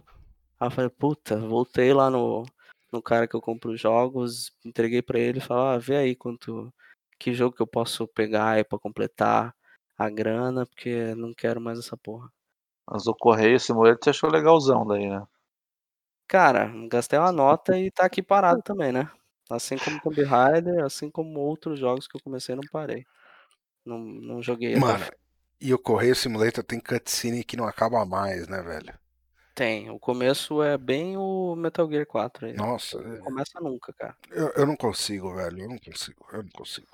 Aí 0.58 0.66
eu 0.66 0.70
falei, 0.70 0.90
puta, 0.90 1.36
voltei 1.36 1.92
lá 1.92 2.08
no, 2.10 2.44
no 2.90 3.02
cara 3.02 3.28
que 3.28 3.36
eu 3.36 3.40
compro 3.40 3.72
os 3.72 3.80
jogos, 3.80 4.52
entreguei 4.64 5.02
pra 5.02 5.18
ele 5.18 5.38
e 5.38 5.42
falei, 5.42 5.76
ah, 5.76 5.78
vê 5.78 5.96
aí 5.96 6.16
quanto. 6.16 6.72
Que 7.18 7.32
jogo 7.32 7.54
que 7.54 7.62
eu 7.62 7.66
posso 7.66 8.08
pegar 8.08 8.50
aí 8.50 8.64
pra 8.64 8.78
completar 8.78 9.54
a 9.96 10.10
grana, 10.10 10.66
porque 10.66 11.14
não 11.14 11.32
quero 11.32 11.60
mais 11.60 11.78
essa 11.78 11.96
porra. 11.96 12.32
Mas 12.90 13.06
o 13.06 13.14
Correio 13.14 13.60
Simulator 13.60 13.98
você 14.02 14.10
achou 14.10 14.30
legalzão 14.30 14.84
daí, 14.86 15.08
né? 15.08 15.24
Cara, 16.26 16.72
gastei 16.88 17.18
uma 17.18 17.30
nota 17.30 17.78
e 17.78 17.90
tá 17.90 18.06
aqui 18.06 18.22
parado 18.22 18.62
também, 18.62 18.90
né? 18.90 19.08
Assim 19.50 19.76
como 19.76 20.00
Tomb 20.00 20.22
Raider, 20.24 20.84
assim 20.84 21.10
como 21.10 21.38
outros 21.38 21.78
jogos 21.78 22.08
que 22.08 22.16
eu 22.16 22.22
comecei 22.22 22.54
não 22.54 22.62
parei. 22.72 23.04
Não, 23.84 23.98
não 23.98 24.42
joguei 24.42 24.74
Mano. 24.76 25.04
E 25.62 25.72
o 25.74 25.78
Correio 25.78 26.14
Simulator 26.16 26.64
tem 26.64 26.80
cutscene 26.80 27.44
que 27.44 27.56
não 27.56 27.66
acaba 27.66 28.04
mais, 28.06 28.48
né, 28.48 28.62
velho? 28.62 28.92
Tem. 29.54 29.90
O 29.90 29.98
começo 29.98 30.62
é 30.62 30.76
bem 30.78 31.16
o 31.16 31.54
Metal 31.56 31.88
Gear 31.90 32.06
4 32.06 32.46
aí. 32.46 32.54
Nossa, 32.54 32.98
Não 32.98 33.16
começa 33.18 33.60
nunca, 33.60 33.92
cara. 33.94 34.16
eu, 34.30 34.48
eu 34.56 34.66
não 34.66 34.76
consigo, 34.76 35.34
velho. 35.34 35.58
Eu 35.62 35.68
não 35.68 35.78
consigo, 35.78 36.26
eu 36.32 36.42
não 36.42 36.50
consigo. 36.50 36.88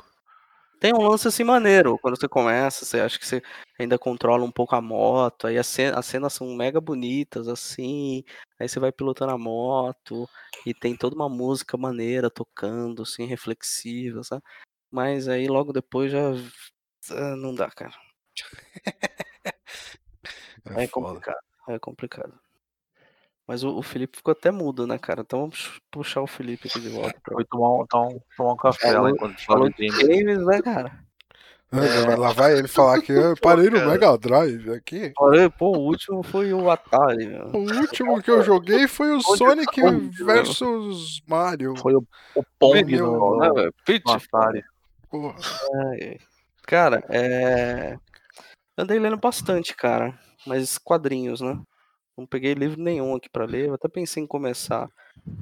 Tem 0.81 0.93
um 0.95 1.03
lance 1.09 1.27
assim 1.27 1.43
maneiro. 1.43 1.99
Quando 1.99 2.17
você 2.19 2.29
começa, 2.29 2.85
você 2.85 3.01
acha 3.01 3.19
que 3.19 3.27
você 3.27 3.43
ainda 3.79 3.99
controla 3.99 4.45
um 4.45 4.53
pouco 4.53 4.77
a 4.77 4.81
moto. 4.81 5.47
Aí 5.49 5.59
as 5.59 5.67
ce- 5.67 5.93
as 5.95 6.07
cenas 6.07 6.33
são 6.33 6.55
mega 6.55 6.81
bonitas, 6.81 7.49
assim. 7.49 8.23
Aí 8.61 8.69
você 8.69 8.79
vai 8.79 8.93
pilotando 8.93 9.33
a 9.33 9.39
moto. 9.39 10.29
E 10.65 10.73
tem 10.75 10.97
toda 10.97 11.17
uma 11.17 11.29
música 11.29 11.77
maneira 11.77 12.31
tocando, 12.31 13.03
assim, 13.03 13.25
reflexiva, 13.27 14.23
sabe? 14.23 14.43
Mas 14.91 15.29
aí 15.29 15.49
logo 15.49 15.73
depois 15.73 16.13
já. 16.13 16.21
ah, 17.13 17.37
Não 17.37 17.55
dá, 17.55 17.71
cara. 17.71 17.95
É, 20.77 20.85
É 20.85 20.87
complicado. 20.89 21.39
É 21.69 21.79
complicado. 21.79 22.33
Mas 23.47 23.65
o, 23.65 23.79
o 23.79 23.83
Felipe 23.83 24.19
ficou 24.19 24.33
até 24.33 24.51
mudo, 24.51 24.87
né, 24.87 24.99
cara? 24.99 25.23
Então 25.23 25.41
vamos 25.41 25.81
puxar 25.91 26.21
o 26.21 26.27
Felipe 26.27 26.69
aqui 26.69 26.81
de 26.81 26.89
volta. 26.91 27.19
pra- 27.23 27.35
Foi 27.35 27.45
tomar 27.47 27.83
um, 27.83 27.87
tomar 27.87 28.09
um, 28.09 28.21
tomar 28.37 28.53
um 28.53 28.57
café 28.57 28.99
lá 28.99 29.11
enquanto 29.11 29.43
Falou 29.45 29.71
games, 29.79 30.45
né, 30.45 30.61
cara? 30.63 30.99
Lá 32.19 32.33
vai 32.33 32.57
ele 32.59 32.69
falar 32.69 33.01
que 33.03 33.13
eu 33.13 33.35
parei 33.41 33.69
no. 33.69 33.87
Mega 33.87 34.17
Drive 34.17 34.71
aqui. 34.73 35.13
Falei, 35.19 35.51
pô, 35.51 35.77
o 35.77 35.81
último 35.81 36.23
foi 36.23 36.51
o 36.53 36.71
Atari, 36.71 37.27
meu. 37.27 37.47
O 37.53 37.59
último 37.59 38.23
que 38.23 38.31
eu 38.31 38.43
joguei 38.43 38.89
foi 38.89 39.11
o 39.11 39.17
Onde 39.17 39.37
Sonic 39.37 39.83
meu? 39.83 40.11
versus 40.27 41.21
Mario. 41.27 41.75
Foi 41.77 41.95
o, 41.95 42.07
o 42.35 42.43
Pong 42.59 42.97
no, 42.97 43.39
Né? 43.39 43.71
Pitch, 43.85 44.07
Atari. 44.09 44.65
Porra. 45.11 45.37
Ai. 45.91 46.19
Cara, 46.67 47.03
é. 47.11 47.99
Andei 48.79 48.99
lendo 48.99 49.17
bastante, 49.17 49.75
cara. 49.75 50.19
Mas 50.47 50.79
quadrinhos, 50.79 51.41
né? 51.41 51.61
Não 52.17 52.27
peguei 52.27 52.55
livro 52.55 52.81
nenhum 52.81 53.15
aqui 53.17 53.29
pra 53.29 53.45
ler. 53.45 53.67
Eu 53.69 53.75
até 53.75 53.89
pensei 53.89 54.23
em 54.23 54.27
começar 54.27 54.89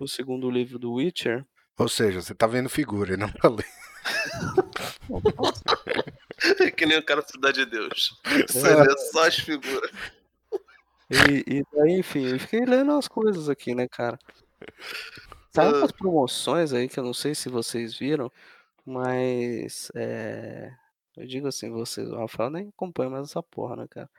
o 0.01 0.09
segundo 0.09 0.51
livro 0.51 0.79
do 0.79 0.95
Witcher. 0.95 1.45
Ou 1.79 1.89
seja, 1.89 2.23
você 2.23 2.35
tá 2.35 2.47
vendo 2.47 2.69
figura 2.71 3.15
e 3.15 3.17
não 3.17 3.29
pra 3.31 3.51
ler. 3.51 3.67
É 6.61 6.71
que 6.73 6.87
nem 6.87 6.99
o 6.99 7.05
cara 7.05 7.21
da 7.23 7.29
Cidade 7.29 7.65
de 7.65 7.71
Deus. 7.71 8.19
Você 8.49 8.69
É. 8.69 8.77
vê 8.85 8.99
só 9.13 9.27
as 9.27 9.37
figuras. 9.37 9.91
E, 11.11 11.59
e 11.59 11.65
daí, 11.73 11.99
enfim, 12.01 12.27
eu 12.27 12.41
fiquei 12.41 12.65
lendo 12.65 12.93
as 12.93 13.07
coisas 13.07 13.49
aqui, 13.49 13.75
né, 13.75 13.87
cara? 13.89 14.19
Saiu 15.55 15.77
Ah. 15.77 15.79
umas 15.79 15.93
promoções 15.93 16.73
aí 16.73 16.89
que 16.89 16.99
eu 16.99 17.05
não 17.05 17.15
sei 17.15 17.35
se 17.35 17.49
vocês 17.49 17.97
viram, 17.99 18.31
mas 18.85 19.91
é, 19.95 20.71
eu 21.17 21.27
digo 21.27 21.49
assim, 21.49 21.71
vocês, 21.71 22.09
o 22.11 22.17
Rafael 22.17 22.51
nem 22.51 22.69
acompanha 22.69 23.11
mais 23.11 23.29
essa 23.31 23.43
porra, 23.43 23.77
né, 23.77 23.87
cara? 23.89 24.11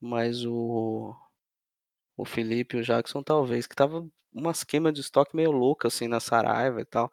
Mas 0.00 0.44
o 0.46 1.14
o 2.16 2.24
Felipe 2.24 2.76
e 2.76 2.80
o 2.80 2.82
Jackson 2.82 3.22
talvez, 3.22 3.66
que 3.66 3.76
tava 3.76 4.06
uma 4.32 4.50
esquema 4.50 4.92
de 4.92 5.00
estoque 5.00 5.34
meio 5.36 5.50
louca 5.52 5.88
assim 5.88 6.08
na 6.08 6.20
Saraiva 6.20 6.80
e 6.80 6.84
tal. 6.84 7.10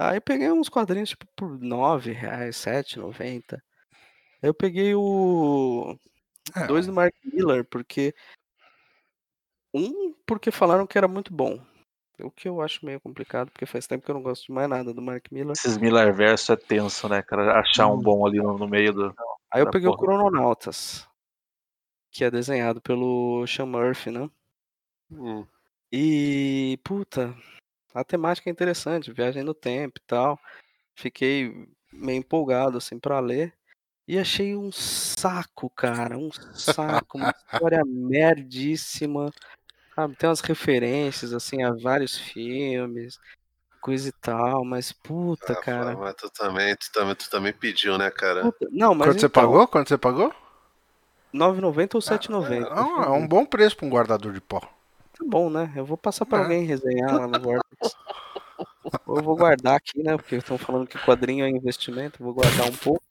Aí 0.00 0.20
peguei 0.20 0.50
uns 0.52 0.68
quadrinhos 0.68 1.10
tipo 1.10 1.26
por 1.36 1.60
nove 1.60 2.12
reais, 2.12 2.56
sete 2.56 2.98
noventa. 2.98 3.62
Aí 4.42 4.48
eu 4.50 4.54
peguei 4.54 4.94
o 4.94 5.98
É, 6.56 6.66
dois 6.66 6.86
do 6.86 6.92
Mark 6.92 7.14
Miller, 7.24 7.64
porque. 7.66 8.14
Um, 9.74 10.14
porque 10.26 10.50
falaram 10.50 10.86
que 10.86 10.96
era 10.96 11.08
muito 11.08 11.32
bom. 11.34 11.60
O 12.20 12.30
que 12.30 12.48
eu 12.48 12.62
acho 12.62 12.84
meio 12.86 13.00
complicado, 13.00 13.50
porque 13.50 13.66
faz 13.66 13.86
tempo 13.86 14.04
que 14.04 14.10
eu 14.10 14.14
não 14.14 14.22
gosto 14.22 14.46
de 14.46 14.52
mais 14.52 14.68
nada 14.68 14.94
do 14.94 15.02
Mark 15.02 15.26
Miller. 15.32 15.52
Esses 15.52 15.76
Miller 15.76 16.14
verso 16.14 16.52
é 16.52 16.56
tenso, 16.56 17.08
né, 17.08 17.22
cara? 17.22 17.58
Achar 17.58 17.88
um 17.88 17.98
bom 17.98 18.24
ali 18.24 18.38
no, 18.38 18.56
no 18.56 18.68
meio 18.68 18.92
do. 18.92 19.14
Aí 19.50 19.60
eu 19.60 19.70
peguei 19.70 19.88
o 19.88 19.96
porra. 19.96 20.06
Chrononautas, 20.06 21.08
que 22.10 22.24
é 22.24 22.30
desenhado 22.30 22.80
pelo 22.80 23.44
Sean 23.46 23.66
Murphy, 23.66 24.10
né? 24.10 24.30
Hum. 25.10 25.44
E, 25.92 26.78
puta, 26.84 27.34
a 27.92 28.04
temática 28.04 28.48
é 28.48 28.52
interessante, 28.52 29.12
viagem 29.12 29.42
no 29.42 29.54
tempo 29.54 29.98
e 29.98 30.06
tal. 30.06 30.38
Fiquei 30.96 31.68
meio 31.92 32.18
empolgado, 32.18 32.78
assim, 32.78 32.98
pra 32.98 33.20
ler. 33.20 33.52
E 34.06 34.18
achei 34.18 34.54
um 34.54 34.70
saco, 34.70 35.70
cara, 35.70 36.18
um 36.18 36.30
saco, 36.52 37.16
uma 37.16 37.30
história 37.52 37.82
merdíssima. 37.84 39.32
Sabe, 39.94 40.16
tem 40.16 40.28
umas 40.28 40.40
referências, 40.40 41.32
assim, 41.32 41.62
a 41.62 41.72
vários 41.72 42.18
filmes, 42.18 43.18
coisa 43.80 44.08
e 44.08 44.12
tal, 44.12 44.64
mas 44.64 44.90
puta, 44.92 45.52
Ah, 45.52 45.56
cara. 45.56 45.96
Mas 45.96 46.14
tu 46.14 46.28
também, 46.30 46.74
tu 46.76 46.90
também, 46.92 47.14
tu 47.14 47.30
também 47.30 47.52
pediu, 47.52 47.96
né, 47.96 48.10
cara? 48.10 48.42
Puta, 48.42 48.68
não, 48.72 48.94
mas 48.94 49.08
Quanto 49.08 49.20
você 49.20 49.26
então, 49.26 49.42
pagou? 49.42 49.68
Quanto 49.68 49.88
você 49.88 49.98
pagou? 49.98 50.34
9,90 51.32 51.96
ou 51.96 52.00
7,90? 52.02 52.68
Ah, 52.72 53.04
é 53.06 53.10
um 53.10 53.26
bom 53.26 53.44
preço 53.44 53.76
pra 53.76 53.86
um 53.86 53.90
guardador 53.90 54.32
de 54.32 54.40
pó. 54.40 54.60
Tá 54.60 55.24
bom, 55.24 55.48
né? 55.48 55.72
Eu 55.76 55.84
vou 55.84 55.96
passar 55.96 56.24
pra 56.26 56.38
É. 56.38 56.42
alguém 56.42 56.64
resenhar 56.64 57.12
lá 57.14 57.26
no 57.28 57.40
Vortex. 57.40 57.96
Eu 59.06 59.22
vou 59.22 59.36
guardar 59.36 59.76
aqui, 59.76 60.02
né? 60.02 60.16
Porque 60.16 60.36
estão 60.36 60.58
falando 60.58 60.86
que 60.86 60.98
quadrinho 60.98 61.44
é 61.44 61.48
investimento, 61.48 62.20
eu 62.20 62.24
vou 62.26 62.34
guardar 62.34 62.68
um 62.68 62.76
pouco. 62.76 63.02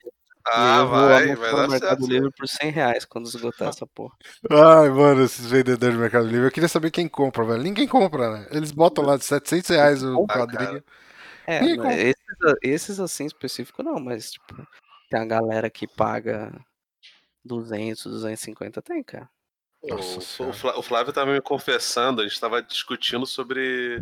Ah, 0.45 0.79
eu 0.79 0.87
vou 0.87 0.97
vai, 0.97 1.35
vai 1.35 1.51
no 1.51 1.57
dar 1.57 1.67
Mercado 1.69 2.01
certo. 2.01 2.11
Livre 2.11 2.31
por 2.31 2.47
100 2.47 2.69
reais 2.69 3.05
quando 3.05 3.27
esgotar 3.27 3.69
essa 3.69 3.87
porra. 3.87 4.15
Ai, 4.49 4.89
mano, 4.89 5.23
esses 5.23 5.45
vendedores 5.45 5.95
do 5.95 6.01
Mercado 6.01 6.27
Livre. 6.27 6.47
Eu 6.47 6.51
queria 6.51 6.67
saber 6.67 6.91
quem 6.91 7.07
compra, 7.07 7.45
velho. 7.45 7.63
Ninguém 7.63 7.87
compra, 7.87 8.39
né? 8.39 8.47
Eles 8.51 8.71
botam 8.71 9.05
lá 9.05 9.15
de 9.15 9.23
700 9.23 9.69
reais 9.69 10.03
o 10.03 10.15
Compra, 10.15 10.39
quadrinho. 10.39 10.83
É, 11.47 11.65
esses, 12.09 12.15
esses 12.61 12.99
assim 12.99 13.25
específicos 13.25 13.85
não, 13.85 13.99
mas 13.99 14.31
tipo, 14.31 14.67
tem 15.09 15.19
a 15.19 15.25
galera 15.25 15.69
que 15.69 15.87
paga 15.87 16.53
200, 17.43 18.03
250, 18.03 18.81
tem, 18.81 19.03
cara. 19.03 19.29
Nossa 19.83 20.43
O, 20.43 20.49
o 20.49 20.53
Flá- 20.53 20.77
o 20.77 20.81
Flávio 20.81 21.11
tava 21.13 21.33
me 21.33 21.41
confessando, 21.41 22.21
a 22.21 22.27
gente 22.27 22.39
tava 22.39 22.61
discutindo 22.61 23.25
sobre 23.25 24.01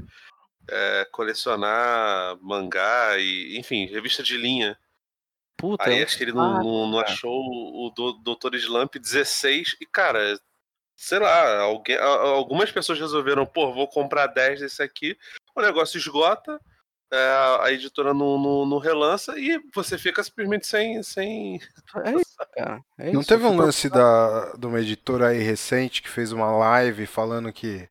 é, 0.70 1.08
colecionar 1.12 2.38
mangá 2.42 3.18
e, 3.18 3.58
enfim, 3.58 3.86
revista 3.88 4.22
de 4.22 4.38
linha. 4.38 4.78
Puta, 5.62 5.84
Aí 5.84 5.99
é 5.99 6.03
acho 6.03 6.18
que 6.18 6.24
ele 6.24 6.32
não, 6.34 6.55
não, 6.55 6.88
não 6.88 6.99
cara. 6.99 7.14
achou 7.14 7.32
o 7.32 7.91
do, 7.95 8.14
Doutor 8.14 8.55
Slump 8.55 8.95
16 8.95 9.78
e, 9.80 9.86
cara, 9.86 10.20
sei 10.97 11.20
lá, 11.20 11.59
alguém, 11.59 11.95
algumas 11.97 12.72
pessoas 12.72 12.99
resolveram, 12.99 13.45
pô, 13.45 13.72
vou 13.72 13.88
comprar 13.88 14.26
10 14.26 14.62
desse 14.62 14.82
aqui, 14.82 15.16
o 15.55 15.62
negócio 15.62 15.99
esgota, 15.99 16.59
é, 17.14 17.18
a 17.62 17.72
editora 17.72 18.12
não, 18.12 18.39
não, 18.39 18.66
não 18.66 18.78
relança 18.80 19.38
e 19.38 19.62
você 19.76 19.99
fica 19.99 20.24
simplesmente 20.24 20.66
sem. 20.66 21.03
sem... 21.03 21.62
É 22.03 22.12
isso, 22.18 22.38
cara. 22.55 22.82
É 22.97 23.12
Não 23.12 23.22
isso, 23.22 23.30
teve 23.30 23.43
eu 23.43 23.49
um 23.49 23.57
lance 23.57 23.88
da, 23.88 24.53
de 24.53 24.66
uma 24.66 24.80
editora 24.80 25.28
aí 25.28 25.43
recente 25.43 26.01
que 26.01 26.09
fez 26.09 26.32
uma 26.32 26.49
live 26.51 27.05
falando 27.05 27.53
que. 27.53 27.88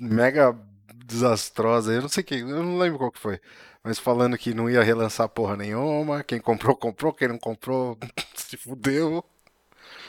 Mega 0.00 0.56
desastrosa, 1.04 1.92
eu 1.92 2.02
não 2.02 2.08
sei 2.08 2.22
quem, 2.22 2.40
eu 2.40 2.62
não 2.62 2.78
lembro 2.78 2.98
qual 2.98 3.10
que 3.10 3.18
foi. 3.18 3.40
Mas 3.88 3.98
falando 3.98 4.36
que 4.36 4.52
não 4.52 4.68
ia 4.68 4.82
relançar 4.82 5.26
porra 5.30 5.56
nenhuma. 5.56 6.22
Quem 6.22 6.38
comprou, 6.38 6.76
comprou. 6.76 7.10
Quem 7.10 7.26
não 7.26 7.38
comprou, 7.38 7.96
se 8.36 8.54
fudeu. 8.54 9.24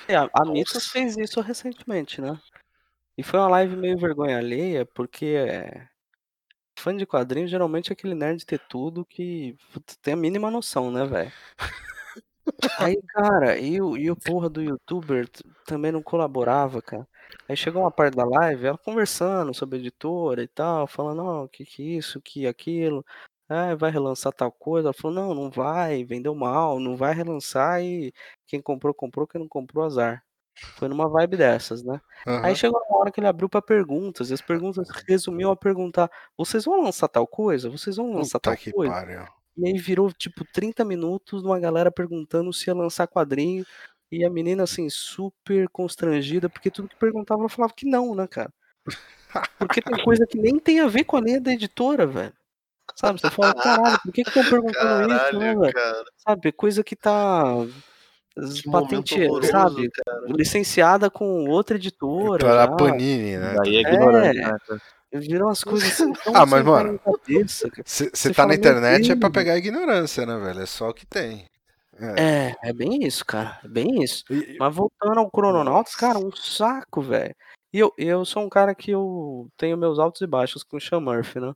É, 0.05 0.17
a, 0.17 0.29
a 0.33 0.43
Mitos 0.43 0.87
fez 0.87 1.15
isso 1.15 1.39
recentemente, 1.39 2.19
né? 2.19 2.37
E 3.17 3.23
foi 3.23 3.39
uma 3.39 3.47
live 3.47 3.77
meio 3.77 3.97
vergonha 3.97 4.37
alheia, 4.37 4.85
porque 4.85 5.27
é, 5.27 5.87
fã 6.77 6.93
de 6.93 7.05
quadrinho 7.05 7.47
geralmente 7.47 7.89
é 7.89 7.93
aquele 7.93 8.15
nerd 8.15 8.45
ter 8.45 8.59
tudo 8.67 9.05
que 9.05 9.55
tem 10.01 10.13
a 10.13 10.17
mínima 10.17 10.51
noção, 10.51 10.91
né, 10.91 11.05
velho? 11.05 11.31
Aí, 12.79 13.01
cara, 13.07 13.57
e 13.57 13.81
o, 13.81 13.95
e 13.95 14.11
o 14.11 14.15
porra 14.17 14.49
do 14.49 14.61
youtuber 14.61 15.29
também 15.65 15.93
não 15.93 16.03
colaborava, 16.03 16.81
cara. 16.81 17.07
Aí 17.47 17.55
chegou 17.55 17.83
uma 17.83 17.91
parte 17.91 18.17
da 18.17 18.25
live, 18.25 18.65
ela 18.65 18.77
conversando 18.77 19.53
sobre 19.53 19.77
a 19.77 19.79
editora 19.79 20.43
e 20.43 20.47
tal, 20.49 20.85
falando, 20.85 21.23
ó, 21.23 21.47
que 21.47 21.63
que 21.63 21.95
isso, 21.95 22.19
que 22.19 22.45
aquilo, 22.45 23.05
ah, 23.49 23.75
vai 23.75 23.91
relançar 23.91 24.31
tal 24.31 24.51
coisa. 24.51 24.87
Ela 24.89 24.93
falou, 24.93 25.15
não, 25.15 25.33
não 25.33 25.49
vai, 25.49 26.03
vendeu 26.03 26.35
mal, 26.35 26.79
não 26.79 26.95
vai 26.95 27.13
relançar 27.13 27.81
e 27.81 28.13
quem 28.45 28.61
comprou, 28.61 28.93
comprou, 28.93 29.27
quem 29.27 29.41
não 29.41 29.47
comprou, 29.47 29.83
azar. 29.83 30.23
Foi 30.75 30.87
numa 30.87 31.09
vibe 31.09 31.37
dessas, 31.37 31.83
né? 31.83 31.99
Aham. 32.27 32.45
Aí 32.45 32.55
chegou 32.55 32.79
uma 32.89 32.99
hora 32.99 33.11
que 33.11 33.19
ele 33.19 33.27
abriu 33.27 33.49
pra 33.49 33.61
perguntas, 33.61 34.29
e 34.29 34.33
as 34.33 34.41
perguntas 34.41 34.87
resumiam 35.07 35.51
a 35.51 35.55
perguntar: 35.55 36.11
vocês 36.37 36.65
vão 36.65 36.81
lançar 36.81 37.07
tal 37.07 37.25
coisa? 37.25 37.69
Vocês 37.69 37.95
vão 37.95 38.13
lançar 38.13 38.39
Puta 38.39 38.55
tal 38.55 38.73
coisa? 38.73 38.93
pariu. 38.93 39.25
E 39.57 39.67
aí 39.67 39.77
virou 39.77 40.11
tipo 40.11 40.45
30 40.53 40.85
minutos 40.85 41.41
de 41.41 41.47
uma 41.47 41.59
galera 41.59 41.91
perguntando 41.91 42.51
se 42.53 42.69
ia 42.69 42.73
lançar 42.73 43.07
quadrinho. 43.07 43.65
E 44.11 44.25
a 44.25 44.29
menina, 44.29 44.63
assim, 44.63 44.89
super 44.89 45.69
constrangida, 45.69 46.49
porque 46.49 46.71
tudo 46.71 46.87
que 46.87 46.95
perguntava 46.95 47.41
ela 47.41 47.49
falava 47.49 47.73
que 47.73 47.85
não, 47.85 48.15
né, 48.15 48.27
cara? 48.27 48.51
Porque 49.59 49.81
tem 49.81 50.03
coisa 50.03 50.25
que 50.25 50.37
nem 50.37 50.57
tem 50.57 50.79
a 50.79 50.87
ver 50.87 51.03
com 51.03 51.15
a 51.15 51.21
linha 51.21 51.39
da 51.39 51.53
editora, 51.53 52.07
velho. 52.07 52.33
Sabe? 52.99 53.21
Você 53.21 53.29
fala, 53.29 53.53
caralho, 53.53 53.99
por 54.03 54.11
que 54.11 54.23
que 54.23 54.29
estão 54.29 54.43
perguntando 54.43 55.01
isso, 55.01 55.07
né, 55.09 55.17
Caralho, 55.17 55.59
velho? 55.61 55.73
cara. 55.73 56.03
Sabe? 56.17 56.51
Coisa 56.51 56.83
que 56.83 56.95
tá. 56.95 57.43
Que 58.35 58.67
momento 58.67 58.71
Patente, 58.71 59.21
horroroso, 59.23 59.51
sabe? 59.51 59.89
Licenciada 60.27 61.09
com 61.09 61.45
outra 61.49 61.75
editora. 61.77 62.35
Editora 62.45 62.55
já. 62.65 62.67
Panini, 62.75 63.37
né? 63.37 63.55
Daí 63.57 63.75
é 63.75 63.77
É. 63.77 63.81
ignorante, 63.81 64.37
né? 64.39 64.43
cara? 64.67 64.81
Viram 65.11 65.47
umas 65.47 65.63
coisas 65.63 65.91
assim 65.91 66.13
tão 66.13 66.35
Ah, 66.35 66.45
mas, 66.45 66.63
mano, 66.63 66.99
cara. 66.99 67.17
Você 67.85 68.33
tá 68.33 68.45
na 68.45 68.53
internet 68.55 69.11
é 69.11 69.15
pra 69.15 69.29
pegar 69.29 69.57
ignorância, 69.57 70.25
né, 70.25 70.37
velho? 70.37 70.61
É 70.61 70.65
só 70.65 70.89
o 70.89 70.93
que 70.93 71.05
tem. 71.05 71.45
É. 71.99 72.55
É, 72.63 72.69
é 72.69 72.73
bem 72.73 73.03
isso, 73.05 73.25
cara. 73.25 73.59
É 73.63 73.67
bem 73.67 74.03
isso. 74.03 74.23
E- 74.29 74.55
Mas 74.59 74.73
voltando 74.75 75.19
ao 75.19 75.29
Chrononauts, 75.29 75.95
cara, 75.95 76.17
um 76.19 76.31
saco, 76.33 77.01
velho. 77.01 77.35
E 77.73 77.79
eu, 77.79 77.91
eu 77.97 78.23
sou 78.23 78.43
um 78.43 78.49
cara 78.49 78.73
que 78.73 78.91
eu 78.91 79.49
tenho 79.57 79.77
meus 79.77 79.99
altos 79.99 80.21
e 80.21 80.27
baixos 80.27 80.63
com 80.63 80.77
o 80.77 80.81
Sean 80.81 80.99
Murphy, 81.01 81.39
né? 81.41 81.51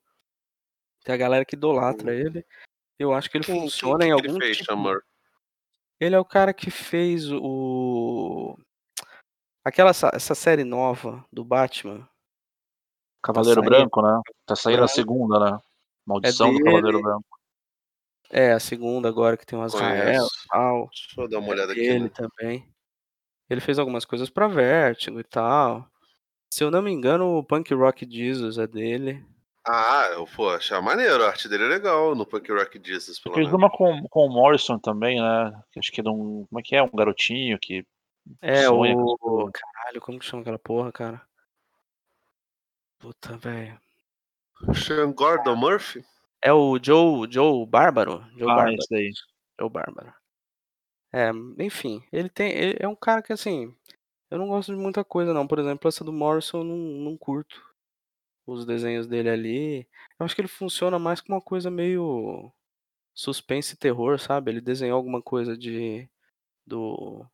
Tem 1.04 1.14
a 1.14 1.18
galera 1.18 1.46
que 1.46 1.56
idolatra 1.56 2.14
ele. 2.16 2.46
Eu 2.98 3.14
acho 3.14 3.30
que 3.30 3.38
ele 3.38 3.46
Quem, 3.46 3.60
funciona 3.60 4.00
quem 4.06 4.12
em 4.12 4.16
que 4.16 4.22
algum 4.28 4.36
ele 4.38 4.46
fez, 4.46 4.58
tipo. 4.58 5.02
Ele 6.00 6.16
é 6.16 6.20
o 6.20 6.26
cara 6.26 6.54
que 6.54 6.70
fez 6.72 7.32
o. 7.32 8.58
Aquela 9.66 9.92
essa, 9.92 10.12
essa 10.14 10.36
série 10.36 10.64
nova 10.64 11.26
do 11.32 11.44
Batman. 11.44 12.08
Cavaleiro 13.24 13.62
saindo. 13.62 13.70
Branco, 13.70 14.02
né? 14.02 14.22
Tá 14.46 14.56
saindo 14.56 14.80
a 14.80 14.80
Branco. 14.82 14.94
segunda, 14.94 15.40
né? 15.40 15.60
Maldição 16.06 16.48
do 16.52 16.58
dele. 16.58 16.66
Cavaleiro 16.66 17.02
Branco. 17.02 17.40
É, 18.30 18.52
a 18.52 18.60
segunda 18.60 19.08
agora 19.08 19.38
que 19.38 19.46
tem 19.46 19.58
e 19.60 20.48
tal. 20.50 20.90
Deixa 20.90 21.22
eu 21.22 21.30
dar 21.30 21.40
uma 21.40 21.50
olhada 21.50 21.72
aqui. 21.72 21.82
Ele 21.82 22.06
Né? 22.06 22.10
também. 22.10 22.74
Ele 23.50 23.62
fez 23.62 23.78
algumas 23.78 24.06
coisas 24.06 24.30
pra 24.30 24.48
Vertigo 24.48 25.20
e 25.20 25.24
tal. 25.24 25.88
Se 26.52 26.64
eu 26.64 26.72
não 26.72 26.82
me 26.82 26.92
engano, 26.92 27.38
o 27.38 27.44
Punk 27.44 27.74
Rock 27.74 28.08
Jesus 28.10 28.58
é 28.58 28.68
dele. 28.68 29.24
Ah, 29.66 30.10
eu 30.12 30.28
pô, 30.28 30.50
achar 30.50 30.82
maneiro, 30.82 31.24
a 31.24 31.28
arte 31.28 31.48
dele 31.48 31.64
é 31.64 31.68
legal 31.68 32.14
no 32.16 32.26
Punk 32.26 32.52
Rock 32.52 32.82
Jesus, 32.84 33.20
pelo 33.20 33.36
menos. 33.36 33.54
uma 33.54 33.70
com, 33.70 34.06
com 34.10 34.26
o 34.26 34.30
Morrison 34.30 34.78
também, 34.78 35.22
né? 35.22 35.64
Acho 35.78 35.92
que 35.92 36.02
é 36.02 36.04
de 36.04 36.10
um. 36.10 36.46
Como 36.50 36.60
é 36.60 36.62
que 36.62 36.76
é? 36.76 36.84
Um 36.84 36.90
garotinho 36.90 37.58
que. 37.60 37.86
É, 38.42 38.66
sonha 38.66 38.94
com 38.94 39.02
o. 39.22 39.44
isso. 39.44 39.52
Caralho, 39.54 40.02
como 40.02 40.20
que 40.20 40.26
chama 40.26 40.42
aquela 40.42 40.60
porra, 40.60 40.92
cara? 40.92 41.22
Puta, 43.00 43.38
velho. 43.38 43.80
Sean 44.74 45.12
Gordon 45.14 45.56
Murphy? 45.56 46.04
É 46.42 46.52
o 46.52 46.78
Joe, 46.82 47.26
Joe 47.32 47.66
Bárbaro? 47.66 48.26
Joe 48.38 48.52
Ah, 48.52 48.56
Bárbaro. 48.56 48.76
isso 48.76 48.94
aí. 48.94 49.12
Joe 49.60 49.70
Bárbaro. 49.70 50.14
É, 51.14 51.32
enfim, 51.60 52.04
ele 52.12 52.28
tem. 52.28 52.52
Ele 52.52 52.78
é 52.82 52.88
um 52.88 52.96
cara 52.96 53.22
que 53.22 53.32
assim. 53.32 53.74
Eu 54.30 54.40
não 54.40 54.48
gosto 54.50 54.74
de 54.74 54.80
muita 54.82 55.06
coisa, 55.06 55.34
não. 55.34 55.48
Por 55.48 55.60
exemplo, 55.60 55.88
essa 55.88 56.04
do 56.04 56.12
Morrison 56.12 56.60
eu 56.60 56.64
não, 56.66 56.76
não 56.76 57.18
curto. 57.18 57.62
Os 58.46 58.66
desenhos 58.66 59.08
dele 59.08 59.30
ali. 59.30 59.88
Eu 60.20 60.26
acho 60.26 60.36
que 60.36 60.42
ele 60.42 60.48
funciona 60.48 61.00
mais 61.00 61.22
como 61.22 61.36
uma 61.36 61.42
coisa 61.42 61.72
meio 61.72 62.52
suspense 63.14 63.76
e 63.76 63.78
terror, 63.78 64.20
sabe? 64.20 64.52
Ele 64.52 64.62
desenhou 64.62 64.98
alguma 64.98 65.22
coisa 65.22 65.58
de 65.58 66.10
do 66.66 67.26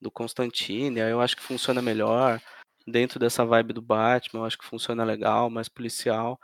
do 0.00 0.10
Constantine, 0.10 1.00
aí 1.00 1.12
eu 1.12 1.20
acho 1.20 1.36
que 1.36 1.42
funciona 1.42 1.80
melhor 1.80 2.40
dentro 2.86 3.20
dessa 3.20 3.44
vibe 3.44 3.72
do 3.72 3.80
Batman, 3.80 4.40
eu 4.40 4.44
acho 4.44 4.58
que 4.58 4.64
funciona 4.66 5.04
legal, 5.04 5.48
mais 5.48 5.68
policial. 5.68 6.40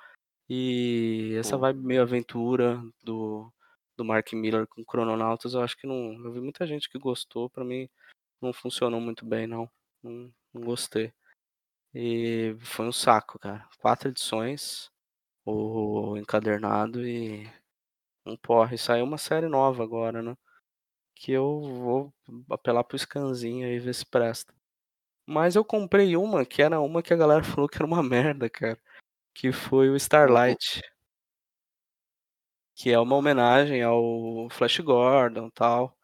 E 0.49 1.35
essa 1.39 1.57
vibe 1.59 1.85
meio 1.85 2.03
aventura 2.03 2.81
do 3.03 3.53
do 3.97 4.05
Mark 4.05 4.32
Miller 4.32 4.65
com 4.69 4.85
Crononautas, 4.85 5.55
eu 5.55 5.61
acho 5.61 5.77
que 5.77 5.85
não, 5.85 6.12
eu 6.24 6.32
vi 6.32 6.40
muita 6.40 6.65
gente 6.65 6.89
que 6.89 6.99
gostou, 7.01 7.51
pra 7.51 7.65
mim 7.65 7.89
não 8.40 8.53
funcionou 8.53 9.01
muito 9.01 9.27
bem 9.27 9.47
não. 9.47 9.69
Não, 10.03 10.32
não 10.55 10.62
gostei. 10.62 11.12
E 11.94 12.56
foi 12.60 12.86
um 12.86 12.93
saco, 12.93 13.39
cara. 13.39 13.66
Quatro 13.78 14.09
edições, 14.09 14.90
o 15.44 16.16
encadernado 16.19 17.06
e 17.06 17.51
um 18.27 18.36
porre. 18.36 18.78
Saiu 18.78 19.05
uma 19.05 19.19
série 19.19 19.48
nova 19.48 19.82
agora, 19.85 20.23
né? 20.23 20.36
Que 21.15 21.32
eu 21.32 21.60
vou 21.62 22.15
apelar 22.51 22.85
pro 22.85 22.98
scanzinho 22.98 23.66
aí 23.66 23.78
ver 23.78 23.94
se 23.94 24.06
presta. 24.06 24.55
Mas 25.27 25.56
eu 25.56 25.65
comprei 25.65 26.16
uma 26.16 26.44
que 26.47 26.62
era 26.62 26.81
uma 26.81 27.02
que 27.02 27.15
a 27.15 27.16
galera 27.16 27.44
falou 27.44 27.69
que 27.69 27.78
era 27.78 27.86
uma 27.86 28.02
merda, 28.02 28.51
cara. 28.51 28.78
Que 29.35 29.52
foi 29.52 29.90
o 29.90 29.97
Starlight. 29.97 30.82
Que 32.74 32.90
é 32.90 32.98
uma 32.98 33.16
homenagem 33.16 33.82
ao 33.82 34.48
Flash 34.51 34.78
Gordon 34.81 35.51
tal. 35.51 35.97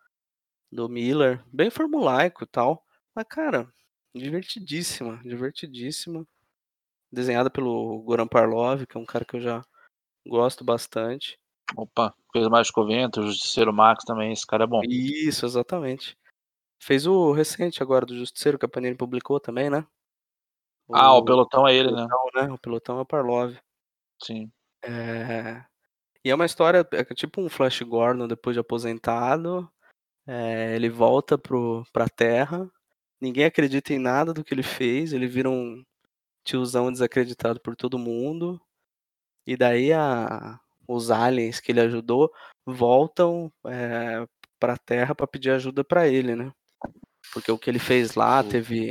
Do 0.73 0.89
Miller. 0.89 1.45
Bem 1.53 1.71
formulaico 1.71 2.45
e 2.45 2.47
tal. 2.47 2.85
Mas, 3.15 3.27
cara, 3.29 3.73
divertidíssima. 4.15 5.21
Divertidíssima. 5.25 6.27
Desenhada 7.11 7.51
pelo 7.51 8.03
Goran 8.03 8.27
Parlov, 8.27 8.87
que 8.87 8.97
é 8.97 9.01
um 9.01 9.07
cara 9.07 9.25
que 9.25 9.37
eu 9.37 9.41
já 9.41 9.65
gosto 10.27 10.65
bastante. 10.65 11.39
Opa, 11.77 12.15
fez 12.33 12.49
mais 12.49 12.71
Covento, 12.71 13.21
o 13.21 13.27
Justiceiro 13.27 13.73
Max 13.73 14.05
também, 14.05 14.33
esse 14.33 14.47
cara 14.47 14.65
é 14.65 14.67
bom. 14.67 14.81
Isso, 14.85 15.47
exatamente. 15.47 16.17
Fez 16.81 17.07
o 17.07 17.33
recente 17.33 17.83
agora 17.83 18.05
do 18.05 18.17
Justiceiro 18.17 18.59
que 18.59 18.67
a 18.67 18.69
Panini 18.69 18.97
publicou 18.97 19.41
também, 19.41 19.71
né? 19.71 19.87
Ah, 20.93 21.15
o 21.15 21.25
pelotão 21.25 21.67
é 21.67 21.75
ele, 21.75 21.91
né? 21.91 22.07
pelotão, 22.07 22.31
né? 22.35 22.53
O 22.53 22.59
pelotão 22.59 22.99
é 22.99 23.01
o 23.03 23.07
Parlov. 23.07 23.57
Sim. 24.23 24.53
É... 24.83 25.65
E 26.23 26.31
é 26.31 26.35
uma 26.35 26.47
história, 26.47 26.87
é 26.93 27.05
tipo 27.15 27.41
um 27.41 27.49
Flash 27.49 27.81
Gordon 27.83 28.29
depois 28.29 28.55
de 28.55 28.61
aposentado. 28.61 29.71
É, 30.27 30.75
ele 30.75 30.89
volta 30.89 31.37
pro, 31.37 31.85
pra 31.93 32.09
Terra. 32.09 32.71
Ninguém 33.25 33.47
acredita 33.47 33.95
em 33.95 33.99
nada 33.99 34.35
do 34.35 34.45
que 34.45 34.53
ele 34.53 34.63
fez. 34.63 35.15
Ele 35.15 35.27
vira 35.27 35.49
um 35.49 35.83
tiozão 36.45 36.93
desacreditado 36.93 37.59
por 37.59 37.75
todo 37.75 37.99
mundo. 37.99 38.61
E 39.47 39.57
daí 39.57 39.95
a, 39.95 40.61
os 40.87 41.11
aliens 41.11 41.59
que 41.59 41.73
ele 41.73 41.81
ajudou 41.81 42.31
voltam 42.67 43.51
é, 43.67 44.27
pra 44.61 44.77
Terra 44.77 45.15
pra 45.15 45.27
pedir 45.27 45.53
ajuda 45.53 45.83
pra 45.83 46.07
ele, 46.07 46.37
né? 46.37 46.53
Porque 47.33 47.51
o 47.51 47.59
que 47.59 47.71
ele 47.71 47.79
fez 47.79 48.15
lá 48.15 48.45
teve. 48.45 48.91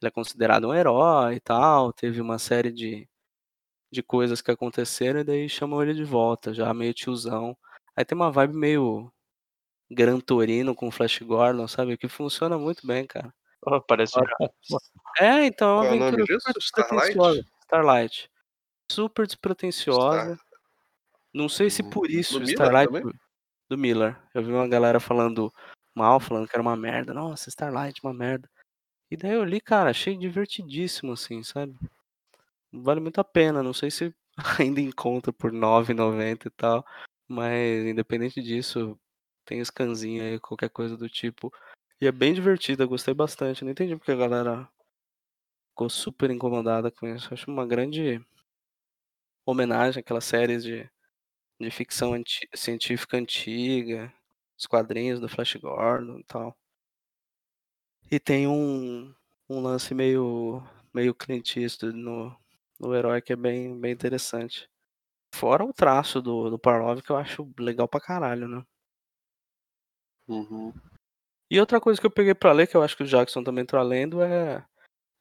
Ele 0.00 0.08
é 0.08 0.10
considerado 0.12 0.68
um 0.68 0.74
herói 0.74 1.34
e 1.34 1.40
tal. 1.40 1.92
Teve 1.92 2.20
uma 2.20 2.38
série 2.38 2.70
de, 2.70 3.08
de 3.90 4.00
coisas 4.00 4.40
que 4.40 4.52
aconteceram 4.52 5.18
e 5.18 5.24
daí 5.24 5.48
chamam 5.48 5.82
ele 5.82 5.92
de 5.92 6.04
volta, 6.04 6.54
já 6.54 6.72
meio 6.72 6.94
tiozão. 6.94 7.56
Aí 7.96 8.04
tem 8.04 8.14
uma 8.14 8.30
vibe 8.30 8.54
meio 8.54 9.12
Gran 9.90 10.20
Torino 10.20 10.72
com 10.72 10.88
Flash 10.88 11.18
Gordon, 11.22 11.66
sabe? 11.66 11.96
Que 11.96 12.06
funciona 12.06 12.56
muito 12.56 12.86
bem, 12.86 13.04
cara. 13.08 13.34
Oh, 13.66 13.80
parece. 13.80 14.14
É, 15.18 15.44
então 15.44 15.82
é 15.84 15.92
uma 15.92 16.04
é 16.04 16.08
aventura 16.08 16.38
super 16.40 16.60
Starlight? 16.60 17.08
despretensiosa. 17.08 17.44
Starlight. 17.62 18.30
Super 18.90 19.26
despretensiosa. 19.26 20.34
Star- 20.34 20.38
Não 21.34 21.48
sei 21.48 21.68
se 21.68 21.82
por 21.82 22.08
isso 22.08 22.34
do 22.34 22.40
Miller 22.40 22.52
Starlight 22.52 22.92
também? 22.92 23.12
do 23.68 23.76
Miller. 23.78 24.16
Eu 24.32 24.44
vi 24.44 24.52
uma 24.52 24.68
galera 24.68 25.00
falando 25.00 25.52
mal, 25.94 26.20
falando 26.20 26.46
que 26.46 26.54
era 26.54 26.62
uma 26.62 26.76
merda. 26.76 27.12
Nossa, 27.12 27.48
Starlight, 27.48 28.00
uma 28.04 28.14
merda. 28.14 28.48
E 29.10 29.16
daí 29.16 29.32
eu 29.32 29.44
li, 29.44 29.60
cara, 29.60 29.90
achei 29.90 30.16
divertidíssimo, 30.16 31.12
assim, 31.12 31.42
sabe? 31.42 31.76
Vale 32.72 33.00
muito 33.00 33.20
a 33.20 33.24
pena. 33.24 33.62
Não 33.62 33.72
sei 33.72 33.90
se 33.90 34.14
ainda 34.60 34.80
encontra 34.80 35.32
por 35.32 35.50
R$ 35.52 35.58
9,90 35.58 36.46
e 36.46 36.50
tal. 36.50 36.86
Mas 37.26 37.84
independente 37.84 38.40
disso, 38.40 38.96
tem 39.44 39.64
scanzinho 39.64 40.22
aí, 40.22 40.38
qualquer 40.38 40.70
coisa 40.70 40.96
do 40.96 41.08
tipo. 41.08 41.52
E 42.00 42.06
é 42.06 42.10
bem 42.12 42.32
divertida, 42.32 42.86
gostei 42.86 43.12
bastante. 43.12 43.62
Não 43.62 43.70
entendi 43.70 43.94
porque 43.96 44.10
a 44.12 44.16
galera 44.16 44.66
ficou 45.70 45.88
super 45.88 46.28
incomodada 46.28 46.90
com 46.90 47.06
isso. 47.06 47.32
Acho 47.32 47.48
uma 47.48 47.64
grande 47.64 48.20
homenagem 49.46 50.00
àquelas 50.00 50.24
séries 50.24 50.62
de, 50.62 50.88
de 51.60 51.70
ficção 51.70 52.14
anti- 52.14 52.48
científica 52.54 53.16
antiga, 53.18 54.12
os 54.58 54.66
quadrinhos 54.66 55.20
do 55.20 55.28
Flash 55.28 55.56
Gordon 55.56 56.18
e 56.20 56.24
tal. 56.24 56.56
E 58.10 58.18
tem 58.18 58.46
um, 58.48 59.14
um 59.48 59.60
lance 59.60 59.94
meio, 59.94 60.62
meio 60.92 61.14
Clint 61.14 61.56
Eastwood 61.56 61.96
no, 61.96 62.36
no 62.80 62.94
herói 62.94 63.20
que 63.22 63.32
é 63.32 63.36
bem, 63.36 63.78
bem 63.78 63.92
interessante. 63.92 64.68
Fora 65.34 65.64
o 65.64 65.72
traço 65.74 66.22
do, 66.22 66.50
do 66.50 66.58
Parlov, 66.58 67.02
que 67.02 67.10
eu 67.12 67.16
acho 67.18 67.50
legal 67.58 67.88
pra 67.88 68.00
caralho, 68.00 68.48
né? 68.48 68.64
Uhum. 70.28 70.72
E 71.50 71.60
outra 71.60 71.80
coisa 71.80 72.00
que 72.00 72.06
eu 72.06 72.10
peguei 72.10 72.34
pra 72.34 72.52
ler, 72.52 72.66
que 72.66 72.76
eu 72.76 72.82
acho 72.82 72.96
que 72.96 73.04
o 73.04 73.06
Jackson 73.06 73.42
também 73.42 73.64
tá 73.64 73.80
lendo, 73.82 74.20
é 74.22 74.64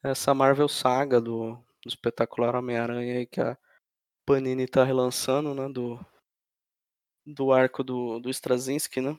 essa 0.04 0.34
Marvel 0.34 0.68
Saga 0.68 1.22
do, 1.22 1.54
do 1.84 1.88
espetacular 1.88 2.56
Homem-Aranha 2.56 3.20
aí 3.20 3.26
que 3.26 3.42
a 3.42 3.58
Panini 4.26 4.68
tá 4.68 4.84
relançando, 4.84 5.54
né? 5.54 5.70
Do, 5.70 6.00
do 7.26 7.52
arco 7.52 7.84
do, 7.84 8.20
do 8.20 8.30
Straczynski, 8.30 9.02
né? 9.02 9.18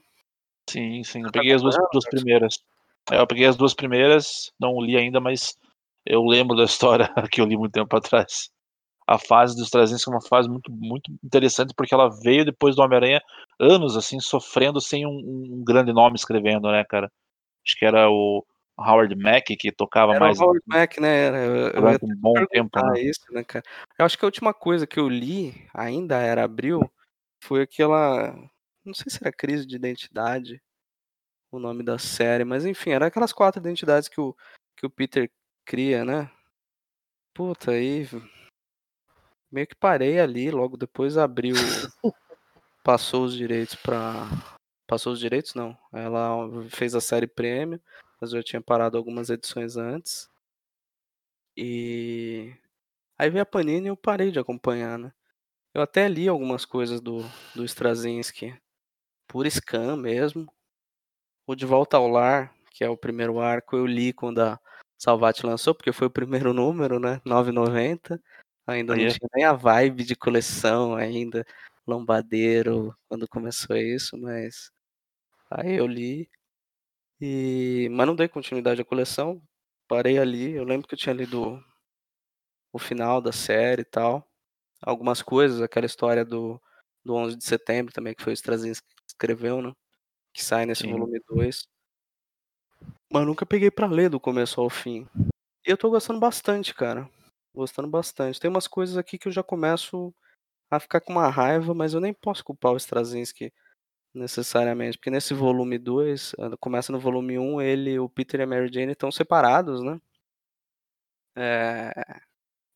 Sim, 0.69 1.03
sim. 1.03 1.19
Eu 1.19 1.31
tá 1.31 1.39
peguei 1.39 1.53
as 1.53 1.61
duas, 1.61 1.75
duas 1.75 2.03
Jackson? 2.03 2.09
primeiras. 2.09 2.63
É, 3.09 3.19
eu 3.19 3.27
peguei 3.27 3.45
as 3.45 3.55
duas 3.55 3.73
primeiras, 3.73 4.51
não 4.59 4.81
li 4.81 4.97
ainda, 4.97 5.21
mas 5.21 5.57
eu 6.05 6.25
lembro 6.25 6.57
da 6.57 6.65
história 6.65 7.09
que 7.31 7.39
eu 7.39 7.45
li 7.45 7.57
muito 7.57 7.71
tempo 7.71 7.95
atrás. 7.95 8.51
A 9.07 9.17
fase 9.17 9.55
dos 9.55 9.67
Straczynski 9.67 10.09
é 10.09 10.13
uma 10.13 10.21
fase 10.21 10.49
muito, 10.49 10.69
muito 10.69 11.09
interessante, 11.23 11.73
porque 11.73 11.93
ela 11.93 12.09
veio 12.09 12.43
depois 12.43 12.75
do 12.75 12.81
Homem-Aranha, 12.81 13.21
anos, 13.57 13.95
assim, 13.95 14.19
sofrendo 14.19 14.81
sem 14.81 15.05
um, 15.05 15.17
um 15.59 15.63
grande 15.63 15.93
nome 15.93 16.17
escrevendo, 16.17 16.69
né, 16.69 16.83
cara? 16.83 17.09
Acho 17.65 17.77
que 17.77 17.85
era 17.85 18.09
o 18.09 18.45
Howard 18.77 19.15
Mack 19.15 19.55
que 19.55 19.71
tocava 19.71 20.13
Era 20.13 20.25
mais 20.25 20.39
o 20.39 20.43
Howard 20.43 20.61
Mack, 20.67 20.99
né? 20.99 21.25
Era, 21.25 21.37
eu, 21.37 21.67
eu 21.69 21.99
um 22.03 22.15
bom 22.15 22.45
tempo, 22.47 22.69
né? 22.85 23.01
isso, 23.01 23.25
né, 23.31 23.43
cara? 23.43 23.63
Eu 23.97 24.05
acho 24.05 24.17
que 24.17 24.25
a 24.25 24.27
última 24.27 24.53
coisa 24.53 24.85
que 24.85 24.99
eu 24.99 25.07
li, 25.07 25.67
ainda 25.73 26.17
era 26.17 26.43
abril, 26.43 26.81
foi 27.43 27.61
aquela. 27.61 28.35
Não 28.85 28.93
sei 28.93 29.09
se 29.09 29.19
era 29.21 29.31
crise 29.31 29.65
de 29.65 29.75
identidade, 29.75 30.61
o 31.51 31.59
nome 31.59 31.83
da 31.83 31.97
série, 31.97 32.43
mas 32.43 32.65
enfim, 32.65 32.91
era 32.91 33.07
aquelas 33.07 33.33
quatro 33.33 33.59
identidades 33.61 34.07
que 34.07 34.19
o, 34.19 34.35
que 34.75 34.85
o 34.85 34.89
Peter 34.89 35.29
cria, 35.65 36.05
né? 36.05 36.29
Puta, 37.33 37.71
aí. 37.71 38.07
Meio 39.51 39.67
que 39.67 39.75
parei 39.75 40.19
ali, 40.19 40.51
logo 40.51 40.77
depois 40.77 41.17
abriu. 41.17 41.55
passou 42.83 43.25
os 43.25 43.33
direitos 43.33 43.75
pra. 43.75 44.27
Passou 44.87 45.13
os 45.13 45.19
direitos? 45.19 45.53
Não. 45.53 45.77
Ela 45.91 46.47
fez 46.69 46.95
a 46.95 47.01
série 47.01 47.27
prêmio, 47.27 47.81
mas 48.19 48.31
eu 48.31 48.39
já 48.39 48.43
tinha 48.43 48.61
parado 48.61 48.97
algumas 48.97 49.29
edições 49.29 49.75
antes. 49.77 50.29
E. 51.55 52.55
Aí 53.17 53.29
veio 53.29 53.41
a 53.41 53.45
Panini 53.45 53.87
e 53.87 53.89
eu 53.89 53.97
parei 53.97 54.31
de 54.31 54.39
acompanhar, 54.39 54.97
né? 54.97 55.11
Eu 55.73 55.81
até 55.81 56.07
li 56.07 56.27
algumas 56.27 56.65
coisas 56.65 57.01
do, 57.01 57.19
do 57.55 57.65
Straczynski 57.65 58.55
por 59.27 59.45
scan 59.49 59.97
mesmo. 59.97 60.47
O 61.45 61.55
De 61.55 61.65
Volta 61.65 61.97
ao 61.97 62.07
Lar, 62.07 62.53
que 62.71 62.83
é 62.83 62.89
o 62.89 62.97
primeiro 62.97 63.39
arco, 63.39 63.75
eu 63.75 63.85
li 63.85 64.13
quando 64.13 64.39
a 64.39 64.59
Salvat 64.97 65.45
lançou, 65.45 65.75
porque 65.75 65.91
foi 65.91 66.07
o 66.07 66.11
primeiro 66.11 66.53
número, 66.53 66.99
né? 66.99 67.21
9,90. 67.25 68.19
Ainda 68.67 68.95
não 68.95 69.03
é. 69.03 69.07
tinha 69.07 69.29
nem 69.33 69.45
a 69.45 69.53
vibe 69.53 70.03
de 70.03 70.13
coleção 70.13 70.93
ainda, 70.93 71.45
lombadeiro, 71.87 72.93
quando 73.07 73.25
começou 73.27 73.77
isso, 73.77 74.17
mas 74.17 74.69
aí 75.49 75.75
eu 75.75 75.87
li. 75.87 76.29
E... 77.21 77.87
Mas 77.91 78.05
não 78.05 78.15
dei 78.15 78.27
continuidade 78.27 78.81
à 78.81 78.85
coleção, 78.85 79.41
parei 79.87 80.19
ali. 80.19 80.51
Eu 80.51 80.65
lembro 80.65 80.85
que 80.85 80.93
eu 80.93 80.99
tinha 80.99 81.15
lido 81.15 81.63
o 82.73 82.77
final 82.77 83.21
da 83.21 83.31
série 83.31 83.83
e 83.83 83.85
tal. 83.85 84.27
algumas 84.81 85.21
coisas, 85.21 85.61
aquela 85.61 85.85
história 85.85 86.25
do, 86.25 86.61
do 87.05 87.15
11 87.15 87.37
de 87.37 87.45
setembro 87.45 87.93
também, 87.93 88.13
que 88.13 88.21
foi 88.21 88.33
o 88.33 88.35
Straczynski 88.35 88.85
que 88.85 89.03
escreveu, 89.07 89.61
né? 89.61 89.71
Que 90.33 90.43
sai 90.43 90.65
nesse 90.65 90.83
Sim. 90.83 90.91
volume 90.91 91.21
2. 91.29 91.65
Mas 93.11 93.25
nunca 93.25 93.45
peguei 93.45 93.71
pra 93.71 93.87
ler 93.87 94.09
do 94.09 94.19
começo 94.19 94.59
ao 94.59 94.69
fim. 94.69 95.07
E 95.65 95.71
eu 95.71 95.77
tô 95.77 95.89
gostando 95.89 96.19
bastante, 96.19 96.73
cara. 96.73 97.09
Gostando 97.57 97.87
bastante. 97.89 98.39
Tem 98.39 98.49
umas 98.49 98.67
coisas 98.67 98.97
aqui 98.97 99.17
que 99.17 99.27
eu 99.27 99.31
já 99.31 99.41
começo 99.41 100.13
a 100.71 100.79
ficar 100.79 101.01
com 101.01 101.13
uma 101.13 101.29
raiva, 101.29 101.73
mas 101.73 101.93
eu 101.93 101.99
nem 101.99 102.13
posso 102.13 102.43
culpar 102.43 102.73
o 102.73 102.77
Straczynski 102.77 103.51
necessariamente, 104.13 104.97
porque 104.97 105.11
nesse 105.11 105.33
volume 105.33 105.77
2, 105.79 106.35
começa 106.59 106.91
no 106.91 106.99
volume 106.99 107.39
1, 107.39 107.61
ele, 107.61 107.99
o 107.99 108.09
Peter 108.09 108.39
e 108.41 108.43
a 108.43 108.47
Mary 108.47 108.71
Jane 108.71 108.93
estão 108.93 109.11
separados, 109.11 109.83
né? 109.83 109.99
É, 111.35 111.91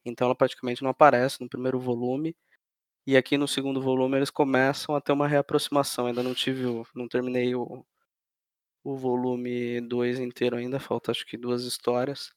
então 0.06 0.26
ela 0.26 0.36
praticamente 0.36 0.84
não 0.84 0.92
aparece 0.92 1.42
no 1.42 1.50
primeiro 1.50 1.80
volume. 1.80 2.36
E 3.08 3.18
aqui 3.18 3.38
no 3.38 3.48
segundo 3.48 3.82
volume 3.82 4.18
eles 4.18 4.30
começam 4.32 4.96
a 4.96 5.02
ter 5.02 5.12
uma 5.14 5.28
reaproximação. 5.28 6.08
Ainda 6.08 6.24
não 6.24 6.34
tive, 6.36 6.66
o, 6.68 6.86
não 6.96 7.08
terminei 7.08 7.56
o, 7.56 7.86
o 8.84 8.96
volume 8.96 9.82
2 9.82 10.20
inteiro 10.20 10.58
ainda, 10.58 10.80
falta 10.80 11.12
acho 11.12 11.26
que 11.26 11.38
duas 11.38 11.64
histórias, 11.64 12.34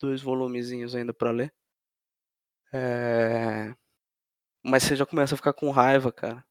dois 0.00 0.22
volumezinhos 0.22 0.94
ainda 0.94 1.14
para 1.14 1.30
ler. 1.30 1.54
É... 2.74 3.72
Mas 4.64 4.82
você 4.82 4.96
já 4.96 5.06
começa 5.06 5.34
a 5.34 5.36
ficar 5.36 5.52
com 5.52 5.70
raiva, 5.70 6.10
cara. 6.10 6.44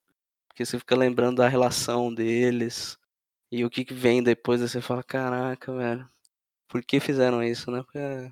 Porque 0.48 0.66
você 0.66 0.80
fica 0.80 0.96
lembrando 0.96 1.38
da 1.38 1.50
relação 1.50 2.14
deles 2.14 2.98
e 3.52 3.66
o 3.66 3.70
que, 3.70 3.84
que 3.84 3.94
vem 3.94 4.24
depois, 4.24 4.62
aí 4.62 4.70
você 4.70 4.80
fala, 4.80 5.04
caraca, 5.04 5.76
velho, 5.76 6.10
por 6.68 6.82
que 6.84 7.00
fizeram 7.00 7.44
isso, 7.44 7.70
né? 7.70 7.84
Porque 7.84 7.98
é 7.98 8.32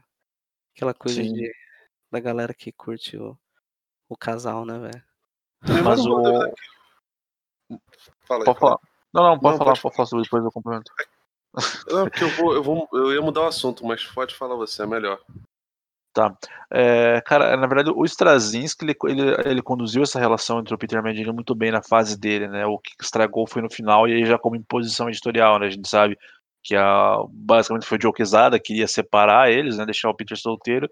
aquela 0.75 0.93
coisa 0.93 1.21
de, 1.21 1.53
da 2.09 2.19
galera 2.19 2.53
que 2.53 2.71
curte 2.71 3.17
o, 3.17 3.37
o 4.07 4.15
casal, 4.15 4.65
né, 4.65 4.79
velho? 4.79 5.03
Mas 5.83 6.05
não 6.05 6.13
o. 6.13 6.53
Fala 8.23 8.41
aí, 8.41 8.45
Pode 8.45 8.45
fala. 8.45 8.55
falar. 8.55 8.79
Não, 9.13 9.23
não, 9.23 9.39
pode 9.39 9.51
Não, 9.51 9.57
falar, 9.57 9.71
pode 9.71 9.81
pode 9.81 9.95
falar 9.95 10.07
sobre 10.07 10.23
depois 10.23 10.43
eu 10.43 10.51
complemento. 10.51 10.91
Não, 11.87 12.09
porque 12.09 12.23
eu 12.23 12.29
vou, 12.29 12.53
eu 12.55 12.63
vou. 12.63 12.89
Eu 12.93 13.13
ia 13.13 13.21
mudar 13.21 13.41
o 13.41 13.47
assunto, 13.47 13.85
mas 13.85 14.05
pode 14.05 14.33
falar 14.35 14.55
você, 14.55 14.83
é 14.83 14.87
melhor. 14.87 15.21
É, 16.71 17.21
cara, 17.25 17.55
na 17.57 17.67
verdade, 17.67 17.91
o 17.95 18.05
Straczynski, 18.05 18.85
ele, 18.85 18.95
ele, 19.05 19.49
ele 19.49 19.61
conduziu 19.61 20.03
essa 20.03 20.19
relação 20.19 20.59
entre 20.59 20.73
o 20.73 20.77
Peter 20.77 20.99
a 20.99 21.01
Mary 21.01 21.17
Jane 21.17 21.31
muito 21.33 21.55
bem 21.55 21.71
na 21.71 21.81
fase 21.81 22.17
dele, 22.19 22.47
né? 22.47 22.65
O 22.65 22.77
que 22.79 22.91
estragou 23.01 23.47
foi 23.47 23.61
no 23.61 23.69
final 23.69 24.07
e 24.07 24.13
aí 24.13 24.25
já 24.25 24.37
como 24.37 24.55
imposição 24.55 25.09
editorial, 25.09 25.59
né? 25.59 25.67
A 25.67 25.69
gente 25.69 25.87
sabe 25.87 26.17
que 26.63 26.75
a, 26.75 27.17
basicamente 27.29 27.85
foi 27.85 27.97
o 27.97 28.01
Joe 28.01 28.13
queria 28.63 28.87
separar 28.87 29.51
eles, 29.51 29.77
né? 29.77 29.85
Deixar 29.85 30.09
o 30.09 30.15
Peter 30.15 30.37
solteiro 30.37 30.89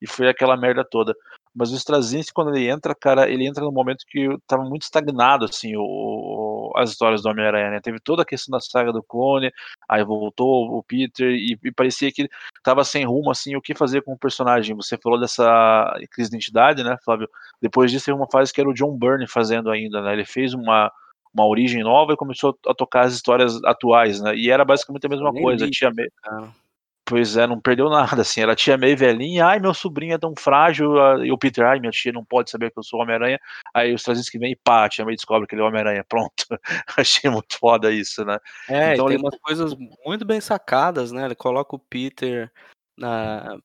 e 0.00 0.06
foi 0.06 0.28
aquela 0.28 0.56
merda 0.56 0.84
toda. 0.84 1.14
Mas 1.54 1.70
o 1.70 1.76
Straczynski, 1.76 2.32
quando 2.32 2.54
ele 2.54 2.68
entra, 2.68 2.94
cara, 2.94 3.30
ele 3.30 3.46
entra 3.46 3.62
no 3.64 3.72
momento 3.72 4.04
que 4.08 4.28
tava 4.46 4.64
muito 4.64 4.82
estagnado, 4.82 5.44
assim, 5.44 5.76
o- 5.76 5.82
as 6.76 6.90
histórias 6.90 7.22
do 7.22 7.28
Homem-Aranha, 7.28 7.70
né? 7.70 7.80
Teve 7.80 8.00
toda 8.00 8.22
a 8.22 8.26
questão 8.26 8.52
da 8.52 8.60
saga 8.60 8.92
do 8.92 9.02
clone, 9.02 9.52
aí 9.88 10.04
voltou 10.04 10.76
o 10.76 10.82
Peter 10.82 11.30
e, 11.30 11.58
e 11.62 11.72
parecia 11.72 12.12
que 12.12 12.28
tava 12.62 12.84
sem 12.84 13.04
rumo, 13.04 13.30
assim, 13.30 13.56
o 13.56 13.62
que 13.62 13.74
fazer 13.74 14.02
com 14.02 14.12
o 14.12 14.18
personagem. 14.18 14.76
Você 14.76 14.96
falou 14.96 15.18
dessa 15.18 15.94
crise 16.10 16.30
de 16.30 16.36
identidade, 16.36 16.82
né, 16.82 16.96
Flávio? 17.04 17.28
Depois 17.60 17.90
disso 17.90 18.06
teve 18.06 18.16
uma 18.16 18.30
fase 18.30 18.52
que 18.52 18.60
era 18.60 18.70
o 18.70 18.74
John 18.74 18.96
Byrne 18.96 19.26
fazendo 19.26 19.70
ainda, 19.70 20.00
né? 20.02 20.12
Ele 20.12 20.24
fez 20.24 20.54
uma, 20.54 20.90
uma 21.34 21.46
origem 21.46 21.82
nova 21.82 22.12
e 22.12 22.16
começou 22.16 22.58
a 22.66 22.74
tocar 22.74 23.02
as 23.02 23.14
histórias 23.14 23.62
atuais, 23.64 24.20
né? 24.20 24.34
E 24.36 24.50
era 24.50 24.64
basicamente 24.64 25.06
a 25.06 25.10
mesma 25.10 25.32
coisa. 25.32 25.64
li, 25.64 25.70
Tia 25.70 25.90
May, 25.94 26.08
Pois 27.12 27.36
é, 27.36 27.46
não 27.46 27.60
perdeu 27.60 27.90
nada, 27.90 28.22
assim. 28.22 28.40
Era 28.40 28.52
a 28.52 28.56
tia 28.56 28.78
May 28.78 28.96
velhinha, 28.96 29.44
ai, 29.44 29.58
meu 29.60 29.74
sobrinho 29.74 30.14
é 30.14 30.18
tão 30.18 30.32
frágil. 30.34 30.96
E 31.22 31.30
o 31.30 31.36
Peter, 31.36 31.62
ai, 31.62 31.78
minha 31.78 31.90
tia 31.90 32.10
não 32.10 32.24
pode 32.24 32.50
saber 32.50 32.70
que 32.70 32.78
eu 32.78 32.82
sou 32.82 33.00
Homem-Aranha. 33.00 33.38
Aí 33.74 33.92
os 33.92 34.00
Straczynski 34.00 34.38
vem 34.38 34.52
e 34.52 34.56
pá, 34.56 34.86
a 34.86 34.88
tia 34.88 35.04
May 35.04 35.14
descobre 35.14 35.46
que 35.46 35.54
ele 35.54 35.60
é 35.60 35.64
Homem-Aranha. 35.66 36.02
Pronto. 36.08 36.46
Achei 36.96 37.28
muito 37.30 37.58
foda 37.58 37.92
isso, 37.92 38.24
né? 38.24 38.38
É, 38.66 38.94
Então 38.94 39.08
tem 39.08 39.16
ele- 39.16 39.22
umas 39.24 39.38
coisas 39.42 39.74
muito 40.06 40.24
bem 40.24 40.40
sacadas, 40.40 41.12
né? 41.12 41.26
Ele 41.26 41.34
coloca 41.34 41.76
o 41.76 41.78
Peter 41.78 42.50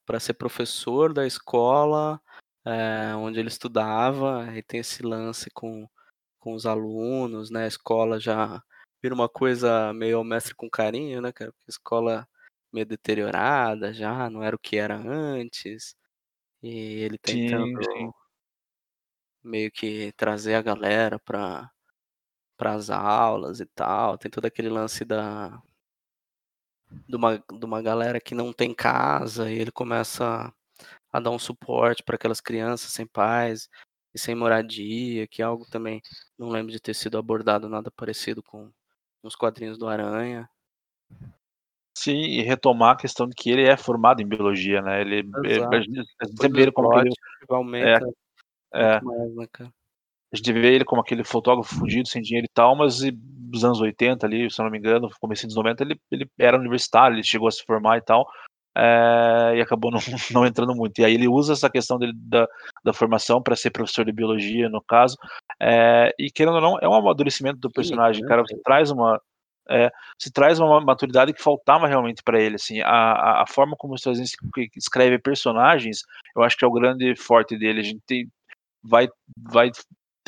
para 0.06 0.20
ser 0.20 0.34
professor 0.34 1.14
da 1.14 1.26
escola 1.26 2.20
é, 2.66 3.16
onde 3.16 3.40
ele 3.40 3.48
estudava, 3.48 4.46
e 4.58 4.62
tem 4.62 4.82
esse 4.82 5.02
lance 5.04 5.50
com, 5.52 5.88
com 6.38 6.54
os 6.54 6.66
alunos, 6.66 7.50
né? 7.50 7.64
A 7.64 7.68
escola 7.68 8.20
já 8.20 8.62
vira 9.02 9.16
uma 9.16 9.30
coisa 9.30 9.94
meio 9.94 10.22
mestre 10.22 10.54
com 10.54 10.70
carinho, 10.70 11.22
né, 11.22 11.32
cara? 11.32 11.54
Porque 11.54 11.70
a 11.70 11.72
escola 11.72 12.28
meio 12.74 12.86
deteriorada 12.86 13.94
já, 13.94 14.30
não 14.30 14.44
era 14.44 14.56
o 14.56 14.60
que 14.60 14.78
era 14.78 14.96
antes. 14.98 15.96
E 16.64 16.70
ele 17.04 17.18
tentando 17.20 17.68
Sim, 17.70 17.84
sim. 17.84 18.12
meio 19.44 19.72
que 19.72 20.12
trazer 20.14 20.56
a 20.56 20.62
galera 20.62 21.20
para 21.20 21.72
as 22.62 22.90
aulas 22.90 23.60
e 23.60 23.66
tal. 23.66 24.18
Tem 24.18 24.30
todo 24.32 24.46
aquele 24.46 24.70
lance 24.70 25.06
da 25.06 25.62
de 27.08 27.16
uma, 27.16 27.38
de 27.38 27.66
uma 27.66 27.82
galera 27.82 28.20
que 28.20 28.36
não 28.36 28.54
tem 28.54 28.74
casa 28.74 29.52
e 29.52 29.58
ele 29.60 29.72
começa 29.72 30.54
a 31.12 31.20
dar 31.20 31.32
um 31.32 31.40
suporte 31.40 32.04
para 32.04 32.16
aquelas 32.16 32.42
crianças 32.42 32.92
sem 32.94 33.08
pais 33.08 33.70
e 34.14 34.20
sem 34.20 34.36
moradia, 34.36 35.28
que 35.28 35.42
é 35.42 35.46
algo 35.46 35.66
também 35.70 36.02
não 36.38 36.50
lembro 36.50 36.72
de 36.72 36.80
ter 36.80 36.94
sido 36.94 37.18
abordado 37.18 37.70
nada 37.70 37.92
parecido 37.92 38.44
com 38.44 38.72
nos 39.24 39.36
quadrinhos 39.36 39.78
do 39.78 39.88
Aranha. 39.88 40.50
Sim, 41.98 42.20
e 42.20 42.44
retomar 42.44 42.92
a 42.92 42.96
questão 42.96 43.28
de 43.28 43.34
que 43.34 43.50
ele 43.50 43.68
é 43.68 43.76
formado 43.76 44.22
em 44.22 44.28
biologia, 44.28 44.84
né? 44.84 45.02
Ele, 45.02 45.16
ele- 45.16 45.32
Exato. 45.46 45.76
a 45.76 45.82
gente 45.82 46.00
a 46.00 46.48
vê 46.48 46.62
ele 46.62 46.72
como 46.72 46.90
aquele, 46.90 47.10
slot, 47.10 47.20
aumenta 47.50 48.06
é, 48.72 49.02
muito 49.02 49.06
mais, 49.06 49.36
né, 49.36 49.48
cara? 49.52 49.70
a 50.32 50.36
gente 50.36 50.54
vê 50.54 50.76
ele 50.76 50.86
como 50.86 51.02
aquele 51.02 51.24
fotógrafo 51.24 51.74
fudido, 51.74 52.08
sem 52.08 52.22
dinheiro 52.22 52.46
e 52.46 52.54
tal, 52.54 52.76
mas 52.76 53.02
e 53.02 53.12
nos 53.52 53.66
anos 53.66 53.82
80 53.82 54.28
ali, 54.28 54.48
se 54.52 54.62
eu 54.62 54.66
não 54.66 54.72
me 54.72 54.78
engano, 54.78 55.10
começo 55.20 55.48
dos 55.48 55.56
90, 55.56 55.84
ele, 55.84 56.00
ele 56.12 56.30
era 56.38 56.56
universitário, 56.56 57.16
ele 57.16 57.24
chegou 57.24 57.48
a 57.48 57.52
se 57.52 57.64
formar 57.66 57.98
e 57.98 58.02
tal, 58.02 58.28
é, 58.78 59.56
e 59.56 59.62
acabou 59.62 59.90
não, 59.90 60.00
não 60.32 60.46
entrando 60.46 60.76
muito. 60.76 61.00
E 61.00 61.06
aí 61.06 61.16
ele 61.16 61.28
usa 61.28 61.54
essa 61.54 61.70
questão 61.70 61.98
dele, 61.98 62.14
da, 62.16 62.48
da 62.86 62.94
formação 62.94 63.42
para 63.42 63.56
ser 63.56 63.72
professor 63.72 64.06
de 64.06 64.12
biologia, 64.12 64.70
no 64.70 64.84
caso, 64.84 65.18
é, 65.60 66.14
e 66.20 66.30
querendo 66.30 66.56
ou 66.56 66.62
não, 66.62 66.78
é 66.80 66.88
um 66.88 66.94
amadurecimento 66.94 67.58
do 67.60 67.72
personagem, 67.72 68.22
cara, 68.24 68.44
cara? 68.44 68.48
você 68.48 68.62
traz 68.64 68.92
uma... 68.92 69.20
é, 69.70 69.92
se 70.18 70.32
traz 70.32 70.60
uma 70.60 70.80
maturidade 70.82 71.34
que 71.34 71.42
faltava 71.42 71.88
realmente 71.88 72.22
para 72.24 72.42
ele, 72.42 72.56
assim, 72.56 72.82
a, 72.82 73.42
a, 73.42 73.46
forma 73.48 73.76
como 73.78 73.94
o 73.94 73.96
Straczynski 73.96 74.38
escreve 74.76 75.20
personagens, 75.20 76.02
eu 76.36 76.44
acho 76.44 76.58
que 76.58 76.66
é 76.66 76.68
o 76.68 76.72
grande 76.72 77.16
forte 77.16 77.58
dele, 77.58 77.80
a 77.80 77.84
gente 77.84 78.02
tem, 78.06 78.28
vai, 78.84 79.08
vai 79.38 79.72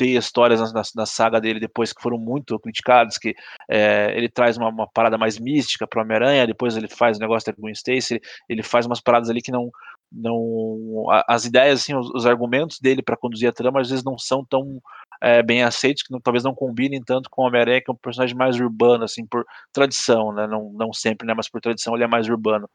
ter 0.00 0.16
histórias 0.16 0.60
na, 0.60 0.72
na, 0.72 0.82
na, 0.94 1.06
saga 1.06 1.38
dele 1.38 1.60
depois 1.60 1.92
que 1.92 2.00
foram 2.00 2.16
muito 2.16 2.58
criticadas, 2.58 3.18
que 3.18 3.34
é, 3.68 4.14
ele 4.16 4.30
traz 4.30 4.56
uma, 4.56 4.70
uma, 4.70 4.86
parada 4.86 5.18
mais 5.18 5.38
mística 5.38 5.86
para 5.86 6.00
Homem-Aranha, 6.00 6.46
depois 6.46 6.74
ele 6.74 6.88
faz 6.88 7.18
o 7.18 7.20
negócio 7.20 7.52
da 7.52 7.60
Gwen 7.60 7.74
Stacy, 7.74 8.14
ele, 8.14 8.22
ele, 8.48 8.62
faz 8.62 8.86
umas 8.86 8.98
paradas 8.98 9.28
ali 9.28 9.42
que 9.42 9.52
não, 9.52 9.70
não 10.10 11.04
as 11.28 11.44
ideias, 11.44 11.82
assim, 11.82 11.94
os, 11.94 12.08
os 12.14 12.24
argumentos 12.24 12.78
dele 12.80 13.02
para 13.02 13.14
conduzir 13.14 13.46
a 13.46 13.52
trama 13.52 13.82
às 13.82 13.90
vezes 13.90 14.02
não 14.02 14.16
são 14.16 14.42
tão 14.42 14.80
é, 15.22 15.42
bem 15.42 15.62
aceitos, 15.62 16.02
que 16.02 16.10
não, 16.10 16.18
talvez 16.18 16.42
não 16.42 16.54
combinem 16.54 17.02
tanto 17.02 17.28
com 17.28 17.42
o 17.42 17.46
Homem-Aranha, 17.46 17.82
que 17.82 17.90
é 17.90 17.92
um 17.92 17.96
personagem 17.96 18.34
mais 18.34 18.58
urbano, 18.58 19.04
assim, 19.04 19.26
por 19.26 19.44
tradição, 19.70 20.32
né, 20.32 20.46
não, 20.46 20.72
não 20.72 20.94
sempre, 20.94 21.26
né, 21.26 21.34
mas 21.36 21.46
por 21.46 21.60
tradição 21.60 21.94
ele 21.94 22.04
é 22.04 22.08
mais 22.08 22.26
urbano. 22.26 22.66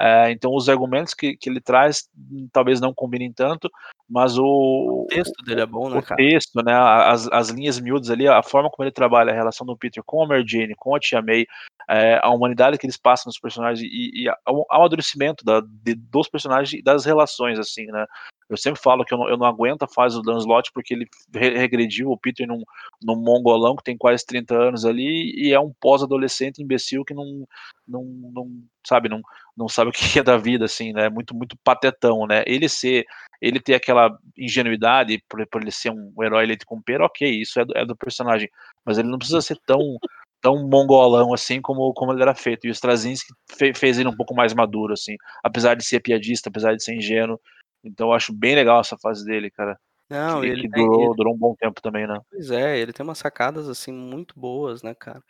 É, 0.00 0.30
então 0.30 0.54
os 0.54 0.68
argumentos 0.68 1.12
que, 1.12 1.36
que 1.36 1.50
ele 1.50 1.60
traz 1.60 2.08
talvez 2.52 2.80
não 2.80 2.94
combinem 2.94 3.32
tanto, 3.32 3.68
mas 4.08 4.38
o, 4.38 4.44
o 4.44 5.06
texto 5.08 5.44
dele 5.44 5.62
é 5.62 5.66
bom, 5.66 5.90
né, 5.90 5.98
o 5.98 6.02
cara? 6.02 6.16
texto, 6.16 6.62
né, 6.62 6.72
as, 6.72 7.26
as 7.32 7.48
linhas 7.48 7.80
miúdas 7.80 8.10
ali, 8.10 8.28
a 8.28 8.42
forma 8.42 8.70
como 8.70 8.84
ele 8.84 8.92
trabalha 8.92 9.32
a 9.32 9.34
relação 9.34 9.66
do 9.66 9.76
Peter 9.76 10.02
com 10.04 10.22
a 10.22 10.26
Mary 10.26 10.44
Jane, 10.46 10.74
com 10.76 10.94
a 10.94 11.00
Tia 11.00 11.20
May, 11.20 11.46
é, 11.88 12.20
a 12.22 12.30
humanidade 12.30 12.78
que 12.78 12.86
eles 12.86 12.96
passam 12.96 13.28
nos 13.28 13.40
personagens 13.40 13.80
e, 13.82 14.24
e 14.24 14.30
o 14.48 14.64
amadurecimento 14.70 15.44
da, 15.44 15.60
de, 15.60 15.94
dos 15.94 16.28
personagens 16.28 16.72
e 16.72 16.82
das 16.82 17.04
relações, 17.04 17.58
assim, 17.58 17.86
né. 17.86 18.06
Eu 18.48 18.56
sempre 18.56 18.80
falo 18.80 19.04
que 19.04 19.12
eu 19.12 19.18
não, 19.18 19.28
eu 19.28 19.36
não 19.36 19.46
aguento 19.46 19.82
a 19.82 19.88
fase 19.88 20.16
do 20.16 20.22
Dan 20.22 20.38
Slott 20.38 20.70
porque 20.72 20.94
ele 20.94 21.06
regrediu 21.32 22.10
o 22.10 22.16
Peter 22.16 22.46
num, 22.46 22.62
num 23.02 23.16
mongolão 23.16 23.76
que 23.76 23.84
tem 23.84 23.96
quase 23.96 24.24
30 24.24 24.54
anos 24.54 24.84
ali 24.84 25.32
e 25.36 25.52
é 25.52 25.60
um 25.60 25.72
pós-adolescente 25.80 26.62
imbecil 26.62 27.04
que 27.04 27.12
não, 27.12 27.46
não, 27.86 28.04
não 28.04 28.62
sabe, 28.86 29.08
não, 29.08 29.20
não 29.56 29.68
sabe 29.68 29.90
o 29.90 29.92
que 29.92 30.18
é 30.18 30.22
da 30.22 30.38
vida, 30.38 30.64
assim, 30.64 30.92
né, 30.92 31.08
muito, 31.08 31.34
muito 31.34 31.56
patetão, 31.62 32.26
né, 32.26 32.42
ele 32.46 32.68
ser, 32.68 33.04
ele 33.40 33.60
ter 33.60 33.74
aquela 33.74 34.16
ingenuidade 34.36 35.22
por, 35.28 35.46
por 35.46 35.60
ele 35.60 35.70
ser 35.70 35.90
um 35.90 36.12
herói 36.22 36.46
leite 36.46 36.64
com 36.64 36.80
pera, 36.80 37.04
ok, 37.04 37.28
isso 37.28 37.60
é 37.60 37.64
do, 37.64 37.76
é 37.76 37.84
do 37.84 37.96
personagem, 37.96 38.48
mas 38.84 38.98
ele 38.98 39.08
não 39.08 39.18
precisa 39.18 39.40
ser 39.40 39.58
tão 39.66 39.98
tão 40.40 40.68
mongolão 40.68 41.34
assim 41.34 41.60
como, 41.60 41.92
como 41.92 42.12
ele 42.12 42.22
era 42.22 42.34
feito, 42.34 42.64
e 42.64 42.70
o 42.70 42.72
Straczynski 42.72 43.32
fe, 43.58 43.74
fez 43.74 43.98
ele 43.98 44.08
um 44.08 44.16
pouco 44.16 44.34
mais 44.34 44.54
maduro, 44.54 44.92
assim, 44.92 45.16
apesar 45.42 45.74
de 45.74 45.84
ser 45.84 46.00
piadista, 46.00 46.48
apesar 46.48 46.76
de 46.76 46.82
ser 46.82 46.94
ingênuo, 46.94 47.40
então 47.82 48.08
eu 48.08 48.12
acho 48.12 48.32
bem 48.32 48.54
legal 48.54 48.80
essa 48.80 48.96
fase 48.98 49.24
dele, 49.24 49.50
cara. 49.50 49.78
Não, 50.08 50.40
que, 50.40 50.46
ele 50.46 50.62
que 50.62 50.68
durou, 50.68 51.06
ele, 51.06 51.16
durou 51.16 51.34
um 51.34 51.38
bom 51.38 51.54
tempo 51.54 51.82
também, 51.82 52.06
né? 52.06 52.18
Pois 52.30 52.50
é, 52.50 52.78
ele 52.78 52.92
tem 52.92 53.04
umas 53.04 53.18
sacadas 53.18 53.68
assim 53.68 53.92
muito 53.92 54.38
boas, 54.38 54.82
né, 54.82 54.94
cara? 54.94 55.22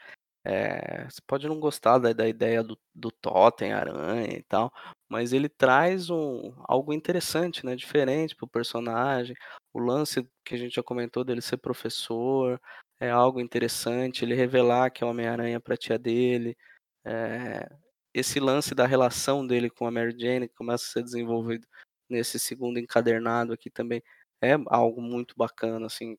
É, 0.45 1.05
você 1.05 1.21
pode 1.27 1.49
não 1.49 1.59
gostar 1.59 1.99
da, 1.99 2.13
da 2.13 2.29
ideia 2.29 2.63
do, 2.63 2.79
do 2.95 3.11
totem, 3.11 3.73
aranha 3.73 4.35
e 4.35 4.43
tal, 4.45 4.73
mas 5.09 5.33
ele 5.33 5.49
traz 5.49 6.09
um, 6.11 6.55
algo 6.65 6.93
interessante, 6.93 7.67
né? 7.67 7.75
Diferente 7.75 8.37
pro 8.37 8.47
personagem. 8.47 9.37
O 9.75 9.81
lance 9.81 10.27
que 10.45 10.55
a 10.55 10.59
gente 10.59 10.77
já 10.77 10.83
comentou 10.83 11.25
dele 11.25 11.43
ser 11.43 11.59
professor 11.59 12.61
é 13.01 13.11
algo 13.11 13.41
interessante. 13.41 14.25
Ele 14.25 14.35
revelar 14.35 14.91
que 14.91 15.03
é 15.03 15.07
o 15.07 15.11
Homem-Aranha 15.11 15.61
pra 15.61 15.77
tia 15.77 15.99
dele. 15.99 16.57
é, 17.05 17.69
esse 18.15 18.41
lance 18.41 18.75
da 18.75 18.87
relação 18.87 19.47
dele 19.47 19.71
com 19.71 19.87
a 19.87 19.91
Mary 19.91 20.15
Jane 20.19 20.49
que 20.49 20.55
começa 20.55 20.85
a 20.85 20.89
ser 20.89 21.03
desenvolvido 21.03 21.67
nesse 22.09 22.39
segundo 22.39 22.79
encadernado 22.79 23.53
aqui 23.53 23.71
também 23.71 24.03
é 24.43 24.53
algo 24.67 25.01
muito 25.03 25.35
bacana, 25.37 25.87
assim. 25.87 26.15
O 26.15 26.19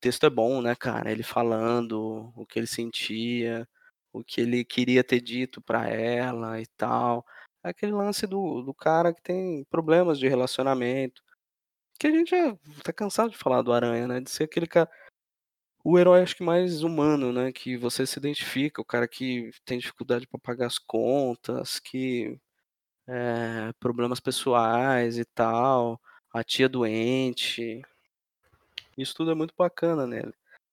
texto 0.00 0.26
é 0.26 0.30
bom, 0.30 0.60
né, 0.62 0.74
cara? 0.74 1.10
Ele 1.10 1.22
falando 1.22 2.32
o 2.36 2.46
que 2.46 2.58
ele 2.58 2.66
sentia, 2.66 3.68
o 4.12 4.22
que 4.24 4.40
ele 4.40 4.64
queria 4.64 5.04
ter 5.04 5.20
dito 5.20 5.60
pra 5.60 5.88
ela 5.88 6.60
e 6.60 6.66
tal. 6.76 7.24
É 7.64 7.70
aquele 7.70 7.92
lance 7.92 8.26
do, 8.26 8.62
do 8.62 8.74
cara 8.74 9.12
que 9.14 9.22
tem 9.22 9.64
problemas 9.70 10.18
de 10.18 10.28
relacionamento. 10.28 11.22
Que 11.98 12.06
a 12.08 12.10
gente 12.10 12.30
já 12.30 12.56
tá 12.84 12.92
cansado 12.92 13.30
de 13.30 13.38
falar 13.38 13.62
do 13.62 13.72
Aranha, 13.72 14.06
né? 14.08 14.20
De 14.20 14.30
ser 14.30 14.44
aquele 14.44 14.66
cara. 14.66 14.90
O 15.84 15.98
herói, 15.98 16.22
acho 16.22 16.36
que 16.36 16.42
mais 16.44 16.82
humano, 16.82 17.32
né? 17.32 17.52
Que 17.52 17.76
você 17.76 18.06
se 18.06 18.18
identifica, 18.18 18.82
o 18.82 18.84
cara 18.84 19.08
que 19.08 19.50
tem 19.64 19.78
dificuldade 19.78 20.26
pra 20.26 20.38
pagar 20.38 20.66
as 20.66 20.78
contas, 20.78 21.78
que. 21.80 22.38
É, 23.06 23.72
problemas 23.78 24.20
pessoais 24.20 25.18
e 25.18 25.24
tal, 25.24 26.00
a 26.32 26.42
tia 26.42 26.68
doente. 26.68 27.82
Isso 28.96 29.14
tudo 29.14 29.30
é 29.30 29.34
muito 29.34 29.54
bacana 29.56 30.06
nele. 30.06 30.32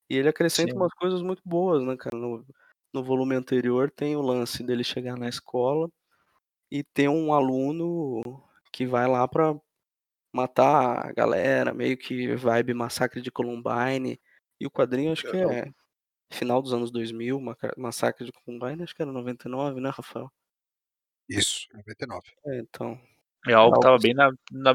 E 0.10 0.18
ele 0.18 0.30
acrescenta 0.30 0.72
Sim. 0.72 0.78
umas 0.78 0.94
coisas 0.94 1.22
muito 1.22 1.42
boas, 1.46 1.84
né, 1.84 1.96
cara? 1.98 2.18
No, 2.18 2.46
no 2.94 3.04
volume 3.04 3.36
anterior 3.36 3.90
tem 3.92 4.16
o 4.16 4.22
lance 4.22 4.64
dele 4.64 4.84
chegar 4.84 5.18
na 5.18 5.28
escola 5.28 5.90
e 6.72 6.84
ter 6.84 7.10
um 7.10 7.34
aluno 7.34 8.22
que 8.72 8.86
vai 8.86 9.08
lá 9.08 9.28
pra 9.28 9.56
matar 10.34 11.06
a 11.08 11.12
galera, 11.12 11.74
meio 11.74 11.98
que 11.98 12.36
vibe 12.36 12.74
Massacre 12.74 13.22
de 13.22 13.32
Columbine. 13.32 14.20
E 14.60 14.66
o 14.66 14.72
quadrinho 14.72 15.12
acho 15.12 15.30
que 15.30 15.38
é 15.38 15.72
final 16.32 16.62
dos 16.62 16.74
anos 16.74 16.90
2000, 16.90 17.40
Maca- 17.40 17.74
Massacre 17.78 18.26
de 18.26 18.32
Columbine, 18.32 18.84
acho 18.84 18.96
que 18.96 19.02
era 19.02 19.12
99, 19.12 19.80
né, 19.80 19.90
Rafael? 19.90 20.32
Isso, 21.30 21.68
99. 21.74 22.22
É, 22.48 22.60
então. 22.60 23.00
É 23.46 23.52
algo 23.54 23.74
que 23.74 23.80
estava 23.80 23.98
bem 23.98 24.14
na, 24.14 24.32
na, 24.52 24.74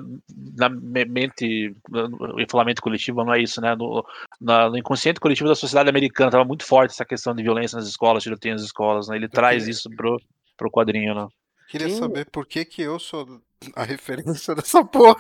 na 0.56 0.68
me- 0.68 1.04
mente, 1.06 1.74
no 1.88 2.38
enfolamento 2.38 2.82
coletivo, 2.82 3.24
não 3.24 3.32
é 3.32 3.40
isso, 3.40 3.62
né? 3.62 3.74
No, 3.74 4.04
na- 4.38 4.68
no 4.68 4.76
inconsciente 4.76 5.18
coletivo 5.20 5.48
da 5.48 5.54
sociedade 5.54 5.88
americana, 5.88 6.28
estava 6.28 6.44
muito 6.44 6.64
forte 6.66 6.90
essa 6.92 7.04
questão 7.04 7.34
de 7.34 7.42
violência 7.42 7.76
nas 7.76 7.86
escolas, 7.88 8.22
tiroteio 8.22 8.54
nas 8.54 8.62
escolas, 8.64 9.08
né? 9.08 9.16
Ele 9.16 9.28
traz 9.28 9.62
queria- 9.62 9.70
isso 9.72 9.88
pro, 9.96 10.20
pro 10.56 10.70
quadrinho, 10.70 11.14
né? 11.14 11.26
Queria 11.70 11.88
Sim. 11.88 11.96
saber 11.96 12.26
por 12.30 12.46
que 12.46 12.64
que 12.64 12.82
eu 12.82 12.98
sou 12.98 13.40
a 13.74 13.84
referência 13.84 14.54
dessa 14.54 14.84
porra. 14.84 15.16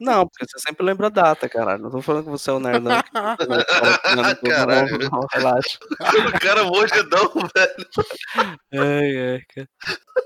Não, 0.00 0.26
porque 0.26 0.46
você 0.48 0.58
sempre 0.58 0.84
lembra 0.84 1.06
a 1.06 1.10
data, 1.10 1.48
caralho. 1.48 1.82
Não 1.82 1.90
tô 1.90 2.02
falando 2.02 2.24
que 2.24 2.30
você 2.30 2.50
é 2.50 2.52
o 2.52 2.58
escola 2.58 3.36
tirando 4.04 4.36
tudo, 4.36 4.48
Caralho. 4.48 4.98
não, 4.98 5.20
não, 5.20 5.26
relaxa. 5.32 5.78
O 5.90 6.40
cara 6.40 6.60
é 6.60 6.64
mongedão, 6.64 7.32
velho. 7.54 7.88
Ai, 8.72 9.32
ai, 9.34 9.42
cara. 9.54 9.68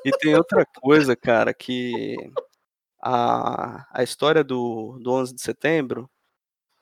E 0.04 0.10
tem 0.18 0.34
outra 0.34 0.64
coisa, 0.80 1.16
cara, 1.16 1.52
que 1.52 2.16
a, 3.02 3.86
a 3.92 4.02
história 4.02 4.42
do, 4.42 4.98
do 5.00 5.12
11 5.12 5.34
de 5.34 5.42
setembro, 5.42 6.10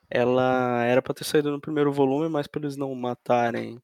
ela 0.09 0.83
era 0.83 1.01
pra 1.01 1.13
ter 1.13 1.23
saído 1.23 1.51
no 1.51 1.61
primeiro 1.61 1.91
volume, 1.91 2.29
mas 2.29 2.47
pra 2.47 2.61
eles 2.61 2.77
não 2.77 2.93
matarem, 2.95 3.81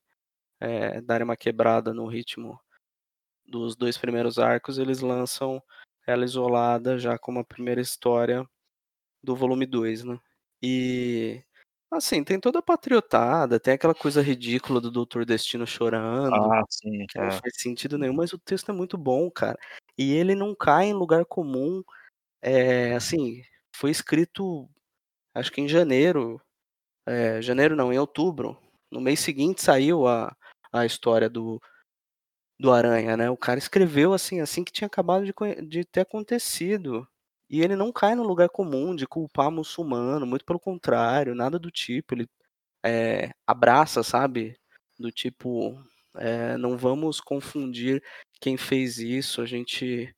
é, 0.60 1.02
darem 1.02 1.26
uma 1.26 1.38
quebrada 1.38 1.94
no 1.94 2.08
ritmo 2.08 2.60
dos 3.46 3.76
dois 3.76 3.98
primeiros 3.98 4.40
arcos, 4.40 4.78
eles 4.78 5.02
lançam 5.02 5.62
ela 6.08 6.26
isolada 6.26 6.98
já 6.98 7.18
como 7.18 7.40
a 7.40 7.44
primeira 7.44 7.82
história 7.82 8.48
do 9.24 9.36
volume 9.36 9.66
2, 9.66 10.04
né? 10.04 10.20
E 10.62 11.44
assim, 11.92 12.24
tem 12.24 12.40
toda 12.40 12.60
a 12.60 12.62
patriotada, 12.62 13.60
tem 13.60 13.74
aquela 13.74 13.94
coisa 13.94 14.22
ridícula 14.22 14.80
do 14.80 14.90
Doutor 14.90 15.26
Destino 15.26 15.68
chorando, 15.68 16.36
Ah, 16.36 16.64
sim. 16.70 17.06
que 17.08 17.18
não 17.20 17.28
É. 17.28 17.32
faz 17.32 17.54
sentido 17.58 17.98
nenhum, 17.98 18.14
mas 18.14 18.32
o 18.34 18.40
texto 18.40 18.72
é 18.72 18.74
muito 18.74 18.98
bom, 18.98 19.30
cara. 19.30 19.60
E 19.98 20.14
ele 20.14 20.34
não 20.36 20.56
cai 20.56 20.86
em 20.86 20.94
lugar 20.94 21.26
comum. 21.26 21.84
É, 22.42 22.94
assim, 22.96 23.44
foi 23.76 23.92
escrito, 23.92 24.70
acho 25.34 25.52
que 25.52 25.62
em 25.62 25.68
janeiro, 25.68 26.42
é, 27.06 27.42
janeiro 27.42 27.76
não, 27.76 27.92
em 27.92 28.00
outubro. 28.00 28.58
No 28.90 29.02
mês 29.02 29.20
seguinte 29.20 29.62
saiu 29.62 30.08
a, 30.08 30.36
a 30.72 30.86
história 30.86 31.30
do, 31.30 31.62
do 32.60 32.72
Aranha, 32.72 33.18
né? 33.18 33.30
O 33.30 33.38
cara 33.38 33.60
escreveu 33.60 34.14
assim, 34.14 34.40
assim 34.40 34.64
que 34.64 34.72
tinha 34.72 34.88
acabado 34.88 35.26
de, 35.26 35.34
de 35.68 35.84
ter 35.86 36.02
acontecido. 36.02 37.08
E 37.52 37.62
ele 37.62 37.76
não 37.76 37.92
cai 37.92 38.16
no 38.16 38.24
lugar 38.24 38.48
comum 38.48 38.96
de 38.96 39.06
culpar 39.06 39.52
muçulmano, 39.52 40.26
muito 40.26 40.46
pelo 40.46 40.58
contrário, 40.58 41.36
nada 41.36 41.60
do 41.60 41.70
tipo. 41.70 42.16
Ele 42.16 42.30
é, 42.82 43.32
abraça, 43.46 44.02
sabe? 44.04 44.58
Do 44.98 45.12
tipo, 45.12 45.78
é, 46.16 46.56
não 46.56 46.78
vamos 46.78 47.20
confundir 47.20 48.02
quem 48.40 48.56
fez 48.56 49.00
isso. 49.00 49.42
A 49.42 49.46
gente 49.46 50.16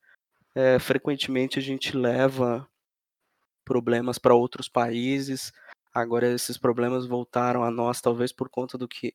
é, 0.54 0.78
frequentemente 0.78 1.58
a 1.58 1.62
gente 1.62 1.98
leva 1.98 2.70
problemas 3.66 4.20
para 4.20 4.36
outros 4.36 4.70
países. 4.70 5.52
Agora 5.92 6.28
esses 6.28 6.56
problemas 6.56 7.08
voltaram 7.08 7.64
a 7.64 7.72
nós, 7.72 8.00
talvez 8.00 8.32
por 8.32 8.48
conta 8.48 8.78
do 8.78 8.88
que 8.88 9.12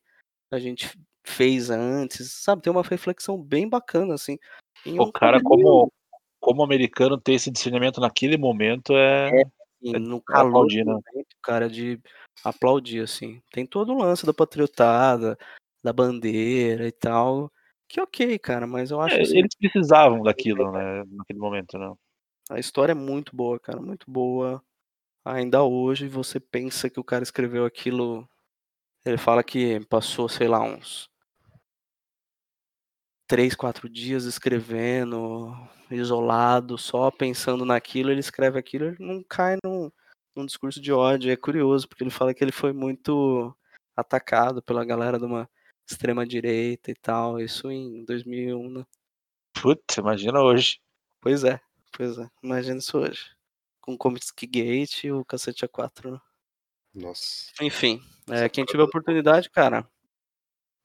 a 0.51 0.59
gente 0.59 0.99
fez 1.25 1.69
antes, 1.69 2.33
sabe? 2.33 2.63
Tem 2.63 2.71
uma 2.71 2.83
reflexão 2.83 3.41
bem 3.41 3.69
bacana 3.69 4.15
assim. 4.15 4.37
em 4.85 4.99
O 4.99 5.03
um 5.03 5.11
cara, 5.11 5.41
como, 5.41 5.89
como 6.39 6.63
americano, 6.63 7.19
ter 7.19 7.33
esse 7.33 7.51
discernimento 7.51 7.99
naquele 7.99 8.37
momento 8.37 8.93
é. 8.95 9.29
assim, 9.29 9.95
é 9.95 9.99
no 9.99 10.21
calor 10.21 10.47
aplaudir, 10.47 10.85
né? 10.85 10.93
momento, 10.93 11.35
cara, 11.41 11.69
de 11.69 11.99
aplaudir 12.43 13.03
assim. 13.03 13.41
Tem 13.51 13.65
todo 13.65 13.93
o 13.93 13.97
lance 13.97 14.25
da 14.25 14.33
patriotada, 14.33 15.37
da 15.83 15.91
bandeira 15.93 16.87
e 16.87 16.91
tal. 16.91 17.51
Que 17.87 17.99
ok, 17.99 18.37
cara, 18.39 18.67
mas 18.67 18.91
eu 18.91 19.01
acho 19.01 19.15
É, 19.15 19.21
assim, 19.21 19.39
eles 19.39 19.55
precisavam 19.55 20.21
daquilo, 20.21 20.71
né? 20.71 21.03
Naquele 21.11 21.39
momento, 21.39 21.77
né? 21.77 21.91
a 22.49 22.59
história 22.59 22.93
é 22.93 22.95
muito 22.95 23.35
boa, 23.35 23.59
cara, 23.59 23.79
muito 23.79 24.09
boa. 24.09 24.61
Ainda 25.23 25.63
hoje 25.63 26.07
você 26.07 26.39
pensa 26.39 26.89
que 26.89 26.99
o 26.99 27.03
cara 27.03 27.23
escreveu 27.23 27.63
aquilo. 27.63 28.27
Ele 29.05 29.17
fala 29.17 29.43
que 29.43 29.79
passou, 29.85 30.27
sei 30.27 30.47
lá, 30.47 30.59
uns 30.61 31.07
três, 33.29 33.53
quatro 33.53 33.87
dias 33.87 34.25
escrevendo, 34.25 35.55
isolado, 35.91 36.79
só 36.79 37.11
pensando 37.11 37.63
naquilo. 37.63 38.09
Ele 38.09 38.19
escreve 38.19 38.57
aquilo, 38.57 38.85
ele 38.85 38.97
não 38.99 39.23
cai 39.23 39.55
num, 39.63 39.91
num 40.35 40.45
discurso 40.47 40.81
de 40.81 40.91
ódio. 40.91 41.31
É 41.31 41.37
curioso, 41.37 41.87
porque 41.87 42.03
ele 42.03 42.09
fala 42.09 42.33
que 42.33 42.43
ele 42.43 42.51
foi 42.51 42.73
muito 42.73 43.55
atacado 43.95 44.63
pela 44.63 44.83
galera 44.83 45.19
de 45.19 45.25
uma 45.25 45.47
extrema 45.87 46.25
direita 46.25 46.89
e 46.89 46.95
tal. 46.95 47.39
Isso 47.39 47.69
em 47.69 48.03
2001, 48.03 48.69
né? 48.71 48.85
Putz, 49.53 49.97
imagina 49.97 50.41
hoje. 50.41 50.79
Pois 51.21 51.43
é, 51.43 51.61
pois 51.95 52.17
é. 52.17 52.27
Imagina 52.41 52.79
isso 52.79 52.97
hoje. 52.97 53.29
Com 53.79 53.93
o 53.93 53.97
Comicsky 53.97 54.47
Gate 54.47 55.03
e 55.03 55.11
o 55.11 55.23
Cacete 55.23 55.67
A4, 55.67 56.13
né? 56.13 56.19
Nossa. 56.95 57.51
Enfim, 57.61 58.01
é, 58.27 58.49
quem 58.49 58.65
tiver 58.65 58.81
oportunidade, 58.81 59.51
cara, 59.51 59.87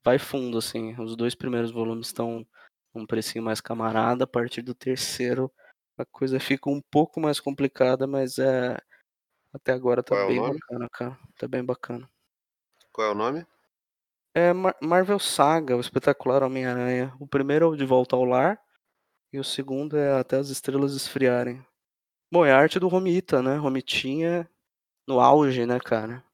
vai 0.04 0.18
fundo, 0.18 0.58
assim. 0.58 0.94
Os 1.00 1.16
dois 1.16 1.34
primeiros 1.34 1.70
volumes 1.70 2.08
estão 2.08 2.46
um 2.94 3.06
precinho 3.06 3.42
mais 3.44 3.60
camarada. 3.60 4.24
A 4.24 4.26
partir 4.26 4.62
do 4.62 4.74
terceiro, 4.74 5.50
a 5.96 6.04
coisa 6.04 6.38
fica 6.38 6.68
um 6.70 6.80
pouco 6.90 7.20
mais 7.20 7.40
complicada, 7.40 8.06
mas 8.06 8.38
é. 8.38 8.76
Até 9.52 9.72
agora 9.72 10.02
tá 10.02 10.16
Qual 10.16 10.22
é 10.22 10.26
bem 10.26 10.36
nome? 10.40 10.58
bacana, 10.58 10.88
cara. 10.92 11.18
Tá 11.38 11.48
bem 11.48 11.64
bacana. 11.64 12.10
Qual 12.92 13.06
é 13.06 13.10
o 13.10 13.14
nome? 13.14 13.46
É 14.34 14.52
Mar- 14.52 14.76
Marvel 14.82 15.18
Saga, 15.20 15.76
o 15.76 15.80
espetacular 15.80 16.42
Homem-Aranha. 16.42 17.14
O 17.20 17.26
primeiro 17.26 17.66
é 17.66 17.68
o 17.68 17.76
De 17.76 17.84
Volta 17.86 18.16
ao 18.16 18.24
Lar. 18.24 18.60
E 19.32 19.38
o 19.38 19.44
segundo 19.44 19.96
é 19.96 20.18
Até 20.18 20.36
as 20.36 20.48
Estrelas 20.48 20.94
Esfriarem. 20.94 21.64
Bom, 22.32 22.44
é 22.44 22.52
a 22.52 22.58
arte 22.58 22.80
do 22.80 22.88
Romita, 22.88 23.40
né? 23.42 23.56
Romitinha 23.56 24.48
no 25.06 25.20
auge, 25.20 25.66
né, 25.66 25.78
cara? 25.78 26.24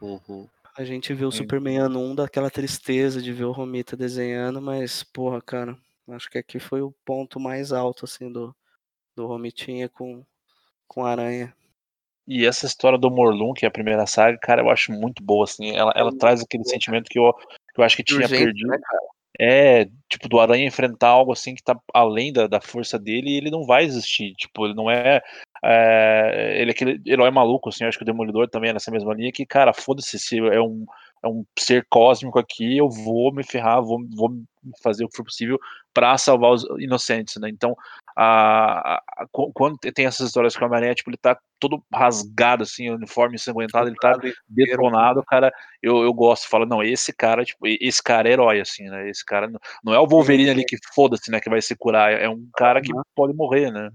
Uhum. 0.00 0.48
A 0.78 0.84
gente 0.84 1.12
vê 1.12 1.24
o. 1.24 1.32
Superman 1.32 1.78
ano 1.78 1.98
1 1.98 2.14
daquela 2.14 2.48
tristeza 2.48 3.20
de 3.20 3.32
ver 3.32 3.46
o 3.46 3.50
Romita 3.50 3.96
desenhando, 3.96 4.62
mas, 4.62 5.02
porra, 5.02 5.42
cara, 5.42 5.76
acho 6.10 6.30
que 6.30 6.38
aqui 6.38 6.60
foi 6.60 6.80
o 6.80 6.94
ponto 7.04 7.40
mais 7.40 7.72
alto, 7.72 8.04
assim, 8.04 8.30
do, 8.30 8.54
do 9.16 9.26
Romitinha 9.26 9.88
com, 9.88 10.24
com 10.86 11.04
a 11.04 11.10
Aranha. 11.10 11.52
E 12.24 12.46
essa 12.46 12.64
história 12.64 12.96
do 12.96 13.10
Morlun, 13.10 13.54
que 13.54 13.64
é 13.64 13.68
a 13.68 13.72
primeira 13.72 14.06
saga, 14.06 14.38
cara, 14.38 14.62
eu 14.62 14.70
acho 14.70 14.92
muito 14.92 15.20
boa, 15.20 15.42
assim. 15.42 15.74
Ela, 15.74 15.92
ela 15.96 16.16
traz 16.16 16.42
aquele 16.42 16.64
sentimento 16.64 17.10
que 17.10 17.18
eu, 17.18 17.32
que 17.74 17.80
eu 17.80 17.82
acho 17.82 17.96
que 17.96 18.04
tinha 18.04 18.20
Urgente, 18.20 18.44
perdido. 18.44 18.68
né, 18.68 18.78
cara? 18.80 19.02
É, 19.40 19.86
tipo, 20.08 20.28
do 20.28 20.40
Aranha 20.40 20.66
enfrentar 20.66 21.08
algo 21.08 21.32
assim 21.32 21.54
que 21.54 21.62
tá 21.62 21.78
além 21.94 22.32
da, 22.32 22.46
da 22.46 22.60
força 22.60 22.98
dele 22.98 23.30
e 23.30 23.36
ele 23.36 23.50
não 23.50 23.64
vai 23.64 23.84
existir. 23.84 24.34
Tipo, 24.34 24.66
ele 24.66 24.74
não 24.74 24.90
é, 24.90 25.20
é. 25.64 26.60
ele 26.60 26.70
é 26.70 26.72
aquele 26.72 27.00
herói 27.06 27.30
maluco, 27.30 27.68
assim. 27.68 27.84
Acho 27.84 27.98
que 27.98 28.04
o 28.04 28.06
Demolidor 28.06 28.48
também 28.48 28.70
é 28.70 28.72
nessa 28.72 28.90
mesma 28.90 29.14
linha 29.14 29.32
que, 29.32 29.46
cara, 29.46 29.72
foda-se 29.72 30.18
se 30.18 30.38
é 30.38 30.60
um, 30.60 30.84
é 31.22 31.28
um 31.28 31.44
ser 31.58 31.86
cósmico 31.88 32.38
aqui, 32.38 32.76
eu 32.76 32.88
vou 32.88 33.32
me 33.32 33.44
ferrar, 33.44 33.82
vou, 33.82 33.98
vou 34.14 34.30
fazer 34.82 35.04
o 35.04 35.08
que 35.08 35.16
for 35.16 35.24
possível 35.24 35.58
para 35.92 36.16
salvar 36.18 36.52
os 36.52 36.64
inocentes, 36.78 37.36
né? 37.40 37.48
Então, 37.48 37.74
a, 38.16 38.94
a, 38.94 39.02
a, 39.18 39.26
quando 39.32 39.78
tem 39.78 40.06
essas 40.06 40.28
histórias 40.28 40.56
com 40.56 40.64
a 40.64 40.66
Homem-Aranha, 40.66 40.94
tipo, 40.94 41.10
ele 41.10 41.16
tá 41.16 41.38
todo 41.58 41.82
rasgado, 41.92 42.62
assim, 42.62 42.90
uniforme 42.90 43.34
ensanguentado, 43.34 43.88
ele 43.88 43.96
tá 43.96 44.16
detonado, 44.48 45.24
cara, 45.24 45.52
eu, 45.82 46.02
eu 46.02 46.12
gosto, 46.12 46.48
falo, 46.48 46.66
não, 46.66 46.82
esse 46.82 47.12
cara, 47.12 47.44
tipo, 47.44 47.66
esse 47.66 48.02
cara 48.02 48.28
é 48.28 48.32
herói, 48.32 48.60
assim, 48.60 48.84
né? 48.84 49.08
Esse 49.08 49.24
cara 49.24 49.48
não, 49.48 49.58
não 49.84 49.94
é 49.94 49.98
o 49.98 50.06
Wolverine 50.06 50.50
ali 50.50 50.64
que 50.64 50.76
foda-se, 50.94 51.30
né, 51.30 51.40
que 51.40 51.50
vai 51.50 51.62
se 51.62 51.76
curar, 51.76 52.12
é 52.12 52.28
um 52.28 52.48
cara 52.56 52.80
que 52.80 52.92
pode 53.14 53.34
morrer, 53.34 53.70
né? 53.72 53.90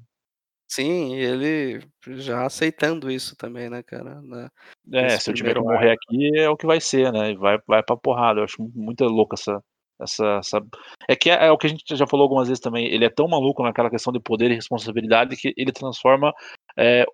Sim, 0.73 1.13
ele 1.13 1.85
já 2.07 2.47
aceitando 2.47 3.11
isso 3.11 3.35
também, 3.35 3.69
né, 3.69 3.83
cara? 3.83 4.19
Na, 4.23 4.51
é, 4.91 5.19
se 5.19 5.29
eu 5.29 5.35
tiver 5.35 5.53
que 5.53 5.59
morrer 5.59 5.91
aqui, 5.91 6.35
é 6.35 6.49
o 6.49 6.57
que 6.57 6.65
vai 6.65 6.81
ser, 6.81 7.13
né? 7.13 7.29
E 7.29 7.35
vai, 7.35 7.59
vai 7.67 7.83
pra 7.83 7.95
porrada. 7.95 8.39
Eu 8.39 8.45
acho 8.45 8.55
muito 8.73 9.03
louco 9.03 9.35
essa, 9.35 9.63
essa, 10.01 10.39
essa... 10.39 10.59
É 11.07 11.15
que 11.15 11.29
é, 11.29 11.45
é, 11.45 11.51
o 11.51 11.59
que 11.59 11.67
a 11.67 11.69
gente 11.69 11.95
já 11.95 12.07
falou 12.07 12.23
algumas 12.23 12.47
vezes 12.47 12.59
também. 12.59 12.87
Ele 12.87 13.05
é 13.05 13.09
tão 13.09 13.27
maluco 13.27 13.61
naquela 13.61 13.87
questão 13.87 14.11
de 14.11 14.19
poder 14.19 14.49
e 14.49 14.55
responsabilidade 14.55 15.35
que 15.35 15.53
ele 15.55 15.71
transforma 15.71 16.33
é, 16.75 17.05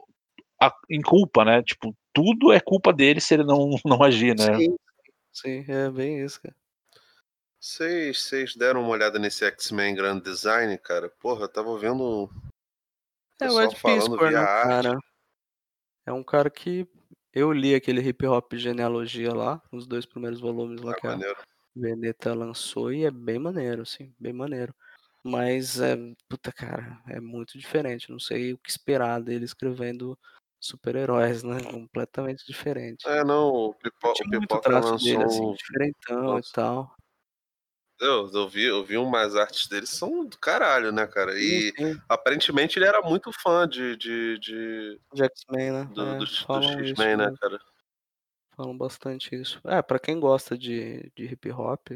a, 0.62 0.74
em 0.90 1.02
culpa, 1.02 1.44
né? 1.44 1.62
Tipo, 1.62 1.94
tudo 2.14 2.54
é 2.54 2.62
culpa 2.62 2.94
dele 2.94 3.20
se 3.20 3.34
ele 3.34 3.44
não, 3.44 3.72
não 3.84 4.02
agir, 4.02 4.38
né? 4.38 4.56
Sim, 4.56 4.78
sim, 5.34 5.66
é 5.68 5.90
bem 5.90 6.24
isso, 6.24 6.42
cara. 6.42 6.56
Vocês, 7.60 8.22
vocês 8.24 8.56
deram 8.56 8.80
uma 8.80 8.92
olhada 8.92 9.20
nesse 9.20 9.44
X-Men 9.44 9.96
Grand 9.96 10.22
Design, 10.22 10.78
cara? 10.78 11.10
Porra, 11.20 11.42
eu 11.42 11.50
tava 11.50 11.78
vendo 11.78 12.30
é 13.46 13.52
o 13.52 13.62
Ed 13.62 13.76
Piscor, 13.76 14.32
né, 14.32 14.46
cara? 14.46 14.98
É 16.06 16.12
um 16.12 16.24
cara 16.24 16.50
que 16.50 16.88
eu 17.34 17.52
li 17.52 17.76
aquele 17.76 18.02
hip 18.02 18.26
hop 18.26 18.54
genealogia 18.56 19.34
lá, 19.34 19.62
os 19.72 19.86
dois 19.86 20.06
primeiros 20.06 20.40
volumes 20.40 20.82
lá 20.82 20.94
é 20.94 20.96
que 20.96 21.08
maneiro. 21.08 21.38
a 21.40 21.80
Veneta 21.80 22.34
lançou 22.34 22.92
e 22.92 23.06
é 23.06 23.12
bem 23.12 23.38
maneiro, 23.38 23.84
assim, 23.84 24.14
bem 24.20 24.34
maneiro. 24.34 24.74
Mas 25.24 25.80
é, 25.80 25.96
puta 26.28 26.52
cara, 26.52 27.02
é 27.08 27.20
muito 27.20 27.58
diferente. 27.58 28.10
Não 28.10 28.20
sei 28.20 28.54
o 28.54 28.58
que 28.58 28.70
esperar 28.70 29.22
dele 29.22 29.46
escrevendo 29.46 30.18
super-heróis, 30.60 31.44
né? 31.44 31.62
Completamente 31.64 32.46
diferente. 32.46 33.08
É, 33.08 33.24
não, 33.24 33.50
o, 33.50 33.74
Pipo, 33.74 34.10
o 34.10 34.40
Pipoca 34.40 34.70
lançou 34.70 34.98
dele, 34.98 35.24
assim, 35.24 35.54
diferentão 35.54 36.24
Nossa. 36.24 36.50
e 36.50 36.54
tal. 36.54 36.96
Eu, 38.00 38.30
eu, 38.34 38.48
vi, 38.48 38.64
eu 38.64 38.84
vi 38.84 38.98
umas 38.98 39.36
artes 39.36 39.68
dele, 39.68 39.86
são 39.86 40.26
do 40.26 40.38
caralho, 40.38 40.92
né, 40.92 41.06
cara? 41.06 41.38
E 41.38 41.74
sim. 41.76 42.02
aparentemente 42.08 42.80
ele 42.80 42.86
era 42.86 43.02
muito 43.02 43.32
fã 43.32 43.68
de. 43.68 43.98
De, 43.98 44.40
de... 44.40 45.00
de 45.14 45.24
X-Men, 45.24 45.72
né? 45.72 45.90
Do, 45.94 46.02
é, 46.02 46.18
do, 46.18 46.26
do 46.26 46.86
X-Men, 46.86 47.18
né, 47.18 47.34
cara? 47.40 47.60
Falam 48.56 48.78
bastante 48.78 49.36
isso. 49.36 49.60
É, 49.66 49.82
pra 49.82 50.00
quem 50.00 50.20
gosta 50.20 50.58
de, 50.58 51.12
de 51.16 51.26
hip 51.26 51.52
hop, 51.52 51.90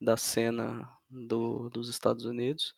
da 0.00 0.16
cena 0.16 0.88
do, 1.08 1.68
dos 1.70 1.88
Estados 1.88 2.24
Unidos, 2.24 2.74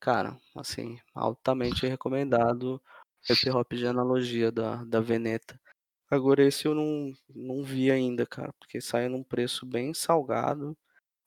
cara, 0.00 0.38
assim, 0.56 0.98
altamente 1.14 1.86
recomendado 1.86 2.80
hip 3.28 3.50
hop 3.50 3.72
de 3.72 3.86
analogia 3.86 4.50
da, 4.50 4.84
da 4.84 5.00
Veneta. 5.00 5.60
Agora 6.10 6.42
esse 6.42 6.66
eu 6.66 6.74
não, 6.74 7.12
não 7.34 7.62
vi 7.62 7.90
ainda, 7.90 8.26
cara, 8.26 8.52
porque 8.58 8.80
sai 8.80 9.08
num 9.08 9.22
preço 9.22 9.66
bem 9.66 9.92
salgado. 9.92 10.76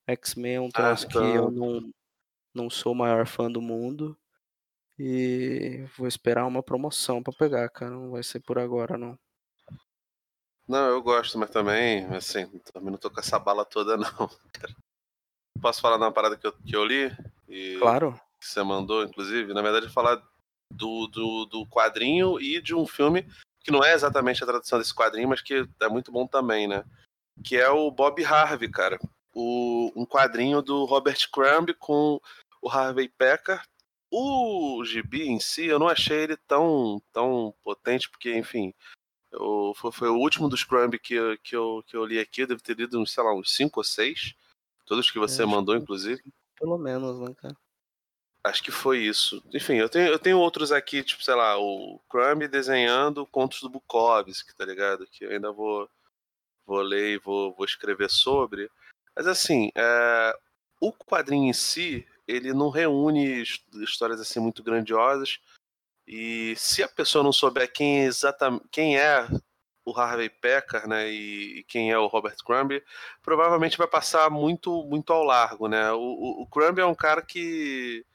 X-Men 0.07 0.55
é 0.55 0.61
um 0.61 0.69
troço 0.69 1.07
que 1.07 1.17
eu 1.17 1.51
não, 1.51 1.91
não 2.53 2.69
sou 2.69 2.93
o 2.93 2.95
maior 2.95 3.25
fã 3.25 3.51
do 3.51 3.61
mundo. 3.61 4.17
E 4.97 5.85
vou 5.97 6.07
esperar 6.07 6.45
uma 6.45 6.61
promoção 6.61 7.23
pra 7.23 7.33
pegar, 7.33 7.69
cara. 7.69 7.91
Não 7.91 8.11
vai 8.11 8.23
ser 8.23 8.39
por 8.39 8.59
agora, 8.59 8.97
não. 8.97 9.17
Não, 10.67 10.89
eu 10.89 11.01
gosto, 11.01 11.37
mas 11.37 11.49
também, 11.49 12.05
assim, 12.15 12.45
também 12.71 12.91
não 12.91 12.97
tô 12.97 13.09
com 13.09 13.19
essa 13.19 13.39
bala 13.39 13.65
toda, 13.65 13.97
não. 13.97 14.29
Posso 15.59 15.81
falar 15.81 15.97
de 15.97 16.03
uma 16.03 16.11
parada 16.11 16.37
que 16.37 16.45
eu, 16.45 16.53
que 16.53 16.75
eu 16.75 16.85
li? 16.85 17.11
E 17.49 17.77
Claro. 17.79 18.19
que 18.39 18.47
você 18.47 18.61
mandou, 18.63 19.03
inclusive? 19.03 19.53
Na 19.53 19.61
verdade, 19.61 19.89
falar 19.89 20.21
do, 20.71 21.07
do, 21.07 21.45
do 21.45 21.67
quadrinho 21.67 22.39
e 22.39 22.61
de 22.61 22.75
um 22.75 22.85
filme 22.85 23.25
que 23.59 23.71
não 23.71 23.83
é 23.83 23.93
exatamente 23.93 24.43
a 24.43 24.47
tradução 24.47 24.79
desse 24.79 24.93
quadrinho, 24.93 25.29
mas 25.29 25.41
que 25.41 25.67
é 25.81 25.89
muito 25.89 26.11
bom 26.11 26.25
também, 26.25 26.67
né? 26.67 26.83
Que 27.43 27.57
é 27.57 27.69
o 27.69 27.91
Bob 27.91 28.23
Harvey, 28.23 28.69
cara 28.69 28.99
o, 29.33 29.91
um 29.95 30.05
quadrinho 30.05 30.61
do 30.61 30.85
Robert 30.85 31.29
Crumb 31.31 31.73
com 31.75 32.19
o 32.61 32.69
Harvey 32.69 33.09
Pekar. 33.09 33.65
O 34.09 34.83
gibi 34.83 35.29
em 35.29 35.39
si, 35.39 35.65
eu 35.65 35.79
não 35.79 35.87
achei 35.87 36.23
ele 36.23 36.35
tão, 36.35 37.01
tão 37.13 37.53
potente, 37.63 38.09
porque, 38.09 38.35
enfim, 38.35 38.73
eu, 39.31 39.73
foi, 39.75 39.91
foi, 39.91 40.09
o 40.09 40.17
último 40.17 40.49
dos 40.49 40.63
Crumb 40.63 40.99
que, 40.99 41.13
eu, 41.13 41.37
que, 41.37 41.55
eu, 41.55 41.83
que 41.87 41.95
eu 41.95 42.05
li 42.05 42.19
aqui. 42.19 42.41
Eu 42.41 42.47
devo 42.47 42.61
ter 42.61 42.75
lido, 42.75 43.05
sei 43.07 43.23
lá, 43.23 43.33
uns 43.33 43.55
5 43.55 43.79
ou 43.79 43.83
6. 43.83 44.35
Todos 44.85 45.09
que 45.09 45.19
você 45.19 45.43
é, 45.43 45.45
mandou, 45.45 45.75
inclusive. 45.75 46.21
Pelo 46.59 46.77
menos, 46.77 47.19
né, 47.19 47.33
cara? 47.35 47.55
Acho 48.43 48.63
que 48.63 48.71
foi 48.71 48.99
isso. 48.99 49.41
Enfim, 49.53 49.75
eu 49.75 49.87
tenho, 49.87 50.07
eu 50.07 50.19
tenho 50.19 50.39
outros 50.39 50.71
aqui, 50.71 51.03
tipo, 51.03 51.23
sei 51.23 51.35
lá, 51.35 51.57
o 51.57 51.99
Crumb 52.09 52.47
desenhando 52.47 53.25
contos 53.27 53.61
do 53.61 53.69
Bukowski, 53.69 54.53
tá 54.55 54.65
ligado? 54.65 55.07
Que 55.07 55.25
eu 55.25 55.31
ainda 55.31 55.51
vou, 55.51 55.89
vou 56.65 56.81
ler 56.81 57.13
e 57.13 57.17
vou, 57.19 57.53
vou 57.53 57.65
escrever 57.65 58.09
sobre. 58.09 58.69
Mas 59.15 59.27
assim, 59.27 59.71
é, 59.75 60.33
o 60.79 60.91
quadrinho 60.93 61.49
em 61.49 61.53
si, 61.53 62.07
ele 62.27 62.53
não 62.53 62.69
reúne 62.69 63.43
histórias 63.81 64.19
assim 64.19 64.39
muito 64.39 64.63
grandiosas. 64.63 65.39
E 66.07 66.55
se 66.57 66.83
a 66.83 66.87
pessoa 66.87 67.23
não 67.23 67.31
souber 67.31 67.71
quem 67.71 68.03
exatamente 68.03 68.65
quem 68.71 68.97
é 68.97 69.27
o 69.85 69.97
Harvey 69.97 70.29
Pekar, 70.29 70.87
né, 70.87 71.09
e, 71.09 71.63
quem 71.67 71.91
é 71.91 71.97
o 71.97 72.07
Robert 72.07 72.35
Crumb, 72.45 72.81
provavelmente 73.21 73.77
vai 73.77 73.87
passar 73.87 74.29
muito 74.29 74.83
muito 74.85 75.11
ao 75.13 75.23
largo, 75.23 75.67
né? 75.67 75.91
O, 75.91 75.99
o, 75.99 76.41
o 76.43 76.47
Crumb 76.47 76.79
é 76.79 76.85
um 76.85 76.95
cara 76.95 77.21
que 77.21 78.05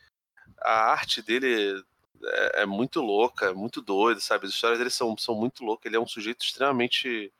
a 0.60 0.90
arte 0.92 1.22
dele 1.22 1.82
é, 2.24 2.62
é, 2.62 2.66
muito 2.66 3.00
louca, 3.00 3.46
é 3.46 3.52
muito 3.52 3.80
doida, 3.80 4.20
sabe? 4.20 4.46
As 4.46 4.52
histórias 4.52 4.78
dele 4.78 4.90
são, 4.90 5.16
são 5.16 5.34
muito 5.34 5.64
loucas. 5.64 5.86
Ele 5.86 5.96
é 5.96 6.00
um 6.00 6.06
sujeito 6.06 6.44
extremamente 6.44 7.32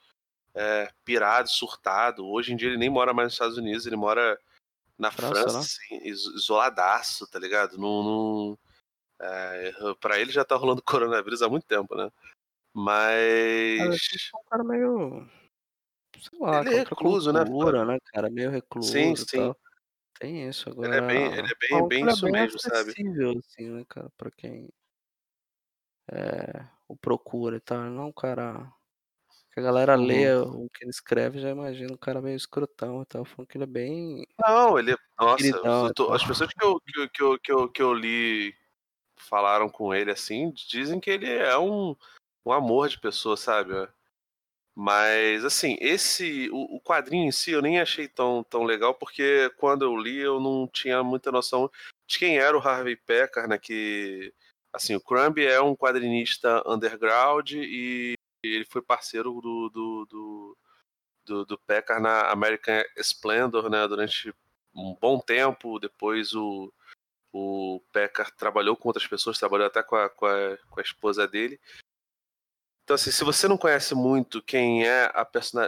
é, 0.57 0.91
pirado, 1.05 1.49
surtado. 1.49 2.27
Hoje 2.27 2.53
em 2.53 2.57
dia 2.57 2.69
ele 2.69 2.79
nem 2.79 2.89
mora 2.89 3.13
mais 3.13 3.27
nos 3.27 3.35
Estados 3.35 3.59
Unidos, 3.59 3.87
ele 3.87 3.97
mora 3.97 4.39
na 4.99 5.11
França, 5.11 5.43
França 5.43 5.59
assim, 5.59 6.01
isoladaço, 6.05 7.27
tá 7.27 7.39
ligado? 7.39 7.77
Num, 7.77 8.03
num 8.03 8.59
é, 9.21 9.73
pra 10.01 10.19
ele 10.19 10.33
já 10.33 10.45
tá 10.45 10.57
rolando 10.57 10.83
coronavírus 10.87 11.43
há 11.43 11.49
muito 11.49 11.67
tempo, 11.67 11.95
né? 11.95 12.11
Mas. 12.75 13.81
é 13.81 14.37
um 14.37 14.45
cara 14.51 14.65
meio. 14.65 15.29
Sei 16.19 16.39
lá, 16.39 16.61
ele 16.61 16.75
é 16.75 16.79
recluso, 16.79 17.33
né? 17.33 17.45
né, 17.45 17.99
cara? 18.07 18.31
Meio 18.31 18.51
recluso. 18.51 18.91
Sim, 18.91 19.15
sim. 19.15 19.37
Tal. 19.37 19.57
Tem 20.19 20.49
isso 20.49 20.71
agora. 20.71 20.89
Ele 20.89 20.97
é 20.97 21.07
bem, 21.07 21.33
ele 21.33 21.53
é 21.53 21.69
bem, 21.69 21.89
bem 21.89 22.07
isso 22.07 22.23
bem 22.23 22.33
mesmo, 22.33 22.59
sabe? 22.59 22.91
assim, 22.91 23.71
né, 23.71 23.85
cara? 23.87 24.11
Pra 24.17 24.31
quem 24.31 24.69
é, 26.11 26.67
o 26.89 26.97
procura 26.97 27.57
e 27.57 27.61
tal. 27.61 27.83
Não 27.85 28.09
é 28.09 28.13
cara 29.57 29.61
a 29.61 29.63
galera 29.63 29.99
uhum. 29.99 30.05
lê 30.05 30.35
o 30.35 30.69
que 30.69 30.85
ele 30.85 30.91
escreve, 30.91 31.41
já 31.41 31.51
imagina 31.51 31.93
um 31.93 31.97
cara 31.97 32.21
meio 32.21 32.37
escrotão 32.37 33.03
e 33.03 33.07
tal. 33.07 33.25
Falando 33.25 33.49
que 33.49 33.57
ele 33.57 33.65
é 33.65 33.67
bem. 33.67 34.27
Não, 34.39 34.79
ele. 34.79 34.93
É, 34.93 34.97
nossa, 35.19 35.95
tô, 35.95 36.13
as 36.13 36.25
pessoas 36.25 36.53
que 36.53 36.65
eu, 36.65 36.79
que, 36.81 37.09
que, 37.09 37.23
eu, 37.23 37.39
que, 37.39 37.53
eu, 37.53 37.69
que 37.69 37.83
eu 37.83 37.95
li 37.95 38.55
falaram 39.17 39.69
com 39.69 39.95
ele 39.95 40.11
assim, 40.11 40.53
dizem 40.69 41.01
que 41.01 41.11
ele 41.11 41.31
é 41.31 41.57
um, 41.59 41.97
um 42.45 42.53
amor 42.53 42.89
de 42.89 43.01
pessoa, 43.01 43.37
sabe? 43.37 43.73
Mas, 44.75 45.43
assim, 45.43 45.79
esse. 45.81 46.51
O, 46.51 46.77
o, 46.77 46.81
quadrinho 46.81 47.27
em 47.27 47.33
si 47.33 47.53
eu 47.53 47.63
nem 47.63 47.81
achei 47.81 48.07
tão, 48.07 48.45
tão 48.45 48.63
legal, 48.63 48.95
porque 48.95 49.51
quando 49.57 49.87
eu 49.87 49.97
li 49.97 50.19
eu 50.19 50.39
não 50.39 50.69
tinha 50.69 51.03
muita 51.03 51.33
noção 51.33 51.71
de 52.07 52.19
quem 52.19 52.39
era 52.39 52.57
o 52.57 52.61
Harvey 52.61 52.97
Pekar, 52.97 53.49
né? 53.49 53.57
Que. 53.59 54.35
Assim, 54.71 54.95
o 54.95 55.01
Crumb 55.01 55.39
é 55.39 55.59
um 55.63 55.75
quadrinista 55.75 56.63
underground 56.67 57.53
e 57.53 58.16
ele 58.55 58.65
foi 58.65 58.83
parceiro 58.83 59.41
do, 59.41 59.69
do, 59.71 60.07
do, 60.07 60.59
do, 61.25 61.45
do 61.45 61.61
na 62.01 62.31
American 62.31 62.83
Splendor, 62.99 63.69
né, 63.69 63.87
durante 63.89 64.35
um 64.75 64.97
bom 65.01 65.19
tempo. 65.19 65.79
Depois 65.79 66.35
o, 66.35 66.73
o 67.33 67.81
Pekar 67.93 68.31
trabalhou 68.31 68.77
com 68.77 68.89
outras 68.89 69.07
pessoas, 69.07 69.39
trabalhou 69.39 69.67
até 69.67 69.83
com 69.83 69.97
a, 69.97 70.09
com 70.09 70.27
a, 70.27 70.57
com 70.71 70.81
a 70.81 70.83
esposa 70.83 71.27
dele. 71.27 71.61
Então, 72.87 72.95
assim, 72.95 73.11
se 73.11 73.25
você 73.25 73.49
não 73.49 73.59
conhece 73.59 73.97
muito 73.97 74.41
quem 74.41 74.87
é 74.87 75.11
a 75.13 75.27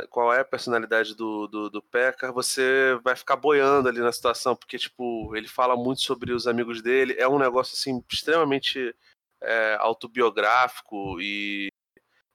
qual 0.09 0.32
é 0.32 0.40
a 0.40 0.44
personalidade 0.44 1.16
do, 1.16 1.48
do, 1.48 1.68
do 1.68 1.82
Pekar, 1.82 2.32
você 2.32 2.96
vai 3.02 3.16
ficar 3.16 3.34
boiando 3.34 3.88
ali 3.88 3.98
na 3.98 4.12
situação, 4.12 4.55
porque, 4.55 4.78
tipo, 4.78 5.34
ele 5.34 5.48
fala 5.48 5.76
muito 5.76 6.00
sobre 6.00 6.32
os 6.32 6.46
amigos 6.46 6.80
dele, 6.80 7.16
é 7.18 7.26
um 7.26 7.36
negócio, 7.36 7.74
assim, 7.74 8.00
extremamente 8.09 8.94
é, 9.42 9.76
autobiográfico 9.80 11.20
e 11.20 11.68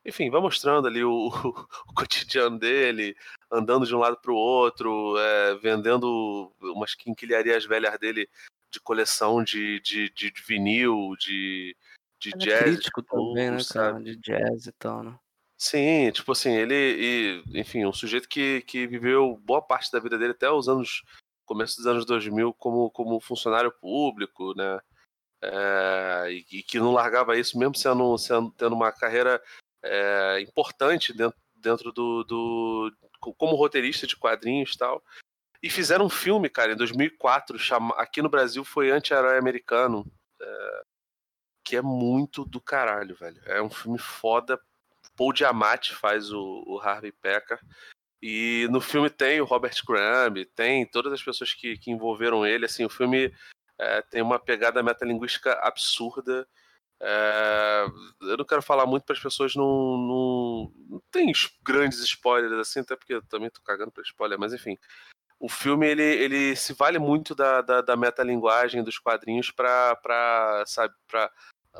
enfim, 0.06 0.30
vai 0.30 0.42
mostrando 0.42 0.88
ali 0.88 1.04
o, 1.04 1.28
o 1.88 1.94
cotidiano 1.96 2.60
dele, 2.60 3.16
andando 3.52 3.86
de 3.86 3.96
um 3.96 4.00
lado 4.00 4.18
para 4.18 4.32
o 4.32 4.36
outro, 4.36 5.18
é, 5.18 5.56
vendendo 5.56 6.52
umas 6.62 6.94
quinquilharias 6.94 7.66
velhas 7.66 7.98
dele 7.98 8.30
de 8.72 8.80
coleção 8.80 9.44
de, 9.44 9.80
de, 9.82 10.10
de, 10.10 10.32
de 10.32 10.42
vinil, 10.42 11.16
de, 11.20 11.76
de 12.20 12.32
Ele 12.34 12.44
é 12.44 12.46
jazz, 12.46 12.64
crítico 12.64 13.02
de 13.02 13.08
também, 13.08 13.52
né, 13.52 13.58
cara? 13.72 14.02
De 14.02 14.16
jazz 14.18 14.66
e 14.66 14.72
tal, 14.74 15.04
né? 15.04 15.20
Sim, 15.58 16.12
tipo 16.12 16.32
assim, 16.32 16.52
ele, 16.52 16.74
e, 16.76 17.60
enfim, 17.60 17.86
um 17.86 17.94
sujeito 17.94 18.28
que, 18.28 18.62
que 18.62 18.86
viveu 18.86 19.40
boa 19.46 19.62
parte 19.62 19.92
da 19.92 20.00
vida 20.00 20.18
dele 20.18 20.32
até 20.32 20.52
os 20.52 20.68
anos, 20.68 21.04
começo 21.46 21.78
dos 21.78 21.88
anos 21.88 22.06
2000 22.06 22.54
como, 22.56 22.90
como 22.90 23.22
funcionário 23.22 23.72
público, 23.72 24.54
né? 24.56 24.80
É, 25.42 26.28
e, 26.32 26.60
e 26.60 26.64
que 26.64 26.80
não 26.80 26.92
largava 26.92 27.38
isso 27.38 27.58
mesmo 27.58 27.76
sendo, 27.76 28.18
sendo 28.18 28.52
tendo 28.52 28.76
uma 28.76 28.92
carreira 28.92 29.42
é, 29.84 30.40
importante 30.42 31.14
dentro, 31.14 31.38
dentro 31.56 31.92
do, 31.92 32.24
do 32.24 32.94
como 33.20 33.56
roteirista 33.56 34.08
de 34.08 34.16
quadrinhos 34.16 34.74
e 34.74 34.78
tal. 34.78 35.04
E 35.62 35.70
fizeram 35.70 36.06
um 36.06 36.10
filme, 36.10 36.50
cara, 36.50 36.74
em 36.74 36.76
2004, 36.76 37.58
chama, 37.58 37.96
aqui 37.96 38.22
no 38.22 38.30
Brasil 38.30 38.66
foi 38.66 38.92
Anti-Herói 38.92 39.38
Americano, 39.38 40.06
é, 40.42 40.84
que 41.64 41.78
é 41.78 41.82
muito 41.82 42.44
do 42.44 42.60
caralho, 42.60 43.16
velho. 43.16 43.42
É 43.46 43.62
um 43.62 43.70
filme 43.70 43.98
foda. 43.98 44.60
Paul 45.16 45.34
Giamatti 45.34 45.96
faz 45.96 46.32
o, 46.34 46.64
o 46.68 46.80
Harvey 46.80 47.14
Pekka. 47.14 47.60
E 48.22 48.68
no 48.72 48.82
filme 48.82 49.10
tem 49.10 49.42
o 49.42 49.46
Robert 49.46 49.76
Crumb, 49.86 50.46
tem 50.56 50.86
todas 50.86 51.12
as 51.12 51.22
pessoas 51.22 51.54
que, 51.54 51.78
que 51.78 51.92
envolveram 51.92 52.46
ele. 52.46 52.66
Assim, 52.66 52.86
o 52.86 52.90
filme 52.90 53.34
é, 53.80 54.02
tem 54.02 54.22
uma 54.22 54.40
pegada 54.40 54.84
metalinguística 54.84 55.54
absurda. 55.62 56.48
É, 57.02 57.86
eu 58.22 58.38
não 58.38 58.45
quero 58.45 58.61
falar 58.61 58.86
muito 58.86 59.03
para 59.03 59.14
as 59.14 59.22
pessoas 59.22 59.56
não, 59.56 59.98
não, 59.98 60.74
não 60.90 61.02
tem 61.11 61.30
es- 61.32 61.52
grandes 61.61 61.99
spoilers 61.99 62.53
assim, 62.53 62.80
até 62.80 62.95
porque 62.95 63.14
eu 63.15 63.22
também 63.24 63.49
tô 63.49 63.61
cagando 63.61 63.91
para 63.91 64.03
spoiler, 64.03 64.40
mas 64.40 64.53
enfim. 64.53 64.78
O 65.40 65.49
filme 65.49 65.86
ele, 65.86 66.03
ele 66.03 66.56
se 66.56 66.74
vale 66.74 66.98
muito 66.98 67.36
da, 67.36 67.61
da, 67.61 67.82
da 67.82 67.98
metalinguagem 67.98 68.82
dos 68.84 68.98
quadrinhos 68.98 69.52
para 69.52 70.64
sabe 70.65 70.94
para 71.06 71.30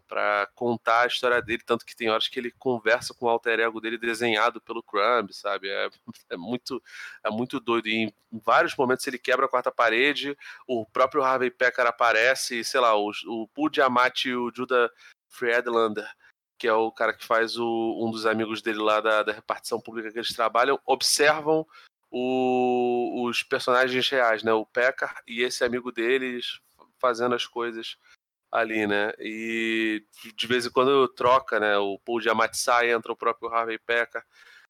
para 0.02 0.48
contar 0.56 1.02
a 1.02 1.08
história 1.08 1.42
dele, 1.42 1.62
tanto 1.66 1.86
que 1.86 1.96
tem 1.96 2.10
horas 2.10 2.28
que 2.28 2.40
ele 2.40 2.52
conversa 2.52 3.14
com 3.14 3.26
o 3.26 3.30
alter 3.30 3.60
ego 3.60 3.80
dele 3.80 3.98
desenhado 3.98 4.60
pelo 4.62 4.82
Crumb, 4.84 5.32
sabe? 5.32 5.70
É, 5.70 5.90
é 6.32 6.38
muito 6.38 6.82
é 7.24 7.30
muito 7.30 7.60
doido. 7.60 7.88
E 7.88 8.06
em 8.06 8.14
vários 8.32 8.76
momentos 8.76 9.06
ele 9.08 9.20
quebra 9.20 9.46
a 9.46 9.50
quarta 9.50 9.72
parede, 9.72 10.38
o 10.68 10.86
próprio 10.86 11.24
Harvey 11.24 11.52
Pekar 11.52 11.86
aparece, 11.86 12.64
sei 12.64 12.80
lá, 12.80 12.96
o, 12.96 13.12
o 13.28 13.48
Paul 13.50 13.70
Giamatti 13.74 14.30
e 14.30 14.36
o 14.36 14.52
Judah 14.54 14.90
Friedlander, 15.30 16.10
que 16.58 16.68
é 16.68 16.74
o 16.74 16.92
cara 16.92 17.14
que 17.14 17.26
faz 17.26 17.58
o, 17.58 18.00
um 18.06 18.12
dos 18.12 18.26
amigos 18.26 18.62
dele 18.62 18.80
lá 18.80 19.00
da, 19.00 19.24
da 19.24 19.32
repartição 19.34 19.80
pública 19.80 20.12
que 20.12 20.18
eles 20.18 20.34
trabalham, 20.34 20.80
observam 20.86 21.68
o- 22.10 23.26
os 23.28 23.44
personagens 23.44 24.08
reais, 24.10 24.44
né? 24.44 24.54
O 24.54 24.66
Pekar 24.66 25.22
e 25.28 25.42
esse 25.42 25.64
amigo 25.64 25.92
deles 25.92 26.60
fazendo 27.00 27.36
as 27.36 27.46
coisas 27.46 27.98
ali, 28.54 28.86
né? 28.86 29.12
E 29.20 30.06
de 30.36 30.48
vez 30.48 30.66
em 30.66 30.70
quando 30.70 31.08
troca, 31.08 31.60
né? 31.60 31.76
O 31.80 31.98
Paul 31.98 32.22
Giamatti 32.22 32.58
sai, 32.58 32.92
entra 32.92 33.12
o 33.12 33.18
próprio 33.18 33.50
Harvey 33.50 33.80
Pekar. 33.80 34.24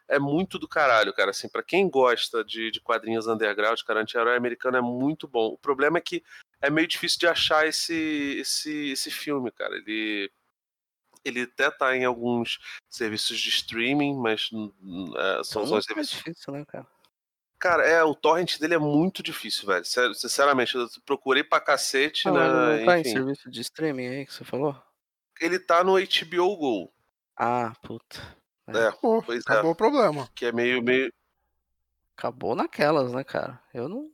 É 0.08 0.18
muito 0.18 0.58
do 0.58 0.68
caralho, 0.68 1.14
cara. 1.14 1.32
Assim, 1.32 1.50
para 1.50 1.62
quem 1.62 1.90
gosta 1.90 2.46
de, 2.46 2.72
de 2.72 2.80
quadrinhos 2.80 3.28
underground, 3.28 3.80
cara, 3.82 4.02
anti-herói 4.02 4.38
americano 4.38 4.78
é 4.78 4.82
muito 4.82 5.28
bom. 5.28 5.48
O 5.48 5.58
problema 5.58 5.98
é 5.98 6.02
que 6.02 6.24
é 6.62 6.70
meio 6.70 6.88
difícil 6.88 7.20
de 7.20 7.28
achar 7.28 7.68
esse, 7.68 8.38
esse, 8.40 8.92
esse 8.92 9.12
filme, 9.12 9.52
cara. 9.52 9.76
Ele, 9.76 10.32
ele 11.26 11.42
até 11.42 11.70
tá 11.70 11.96
em 11.96 12.06
alguns 12.06 12.60
serviços 12.90 13.38
de 13.38 13.50
streaming, 13.50 14.16
mas 14.16 14.50
hum, 14.54 15.12
é, 15.16 15.44
são, 15.44 15.64
Então 15.64 15.64
são 15.64 15.66
não 15.66 15.78
os 15.78 15.86
é 15.86 15.88
serviços 15.88 16.18
difícil, 16.18 16.54
né, 16.54 16.66
cara? 16.66 16.88
Cara, 17.64 17.88
é, 17.88 18.03
o 18.03 18.14
torrent 18.14 18.60
dele 18.60 18.73
é 18.73 18.77
muito 18.77 19.23
difícil, 19.23 19.65
velho. 19.68 19.85
Sério, 19.85 20.14
sinceramente, 20.14 20.76
eu 20.76 20.85
procurei 21.06 21.45
pra 21.45 21.61
cacete, 21.61 22.26
Não, 22.26 22.35
ele 22.35 22.44
né? 22.44 22.77
não 22.80 22.85
tá 22.85 22.98
em 22.98 23.02
Enfim, 23.02 23.11
serviço 23.14 23.49
de 23.49 23.61
streaming 23.61 24.07
aí 24.07 24.26
que 24.26 24.34
você 24.34 24.44
falou? 24.44 24.76
ele 25.40 25.57
tá 25.57 25.81
no 25.81 25.94
HBO 25.94 26.57
Go. 26.57 26.94
Ah, 27.38 27.73
puta. 27.81 28.19
É, 28.68 28.91
Pô, 28.91 29.23
pois 29.23 29.44
acabou 29.45 29.69
é. 29.69 29.73
o 29.73 29.76
problema. 29.77 30.30
Que 30.35 30.48
é 30.48 30.52
meio, 30.52 30.81
meio. 30.84 31.10
Acabou 32.18 32.53
naquelas, 32.53 33.14
né, 33.14 33.23
cara? 33.23 33.61
Eu 33.73 33.88
não. 33.88 34.11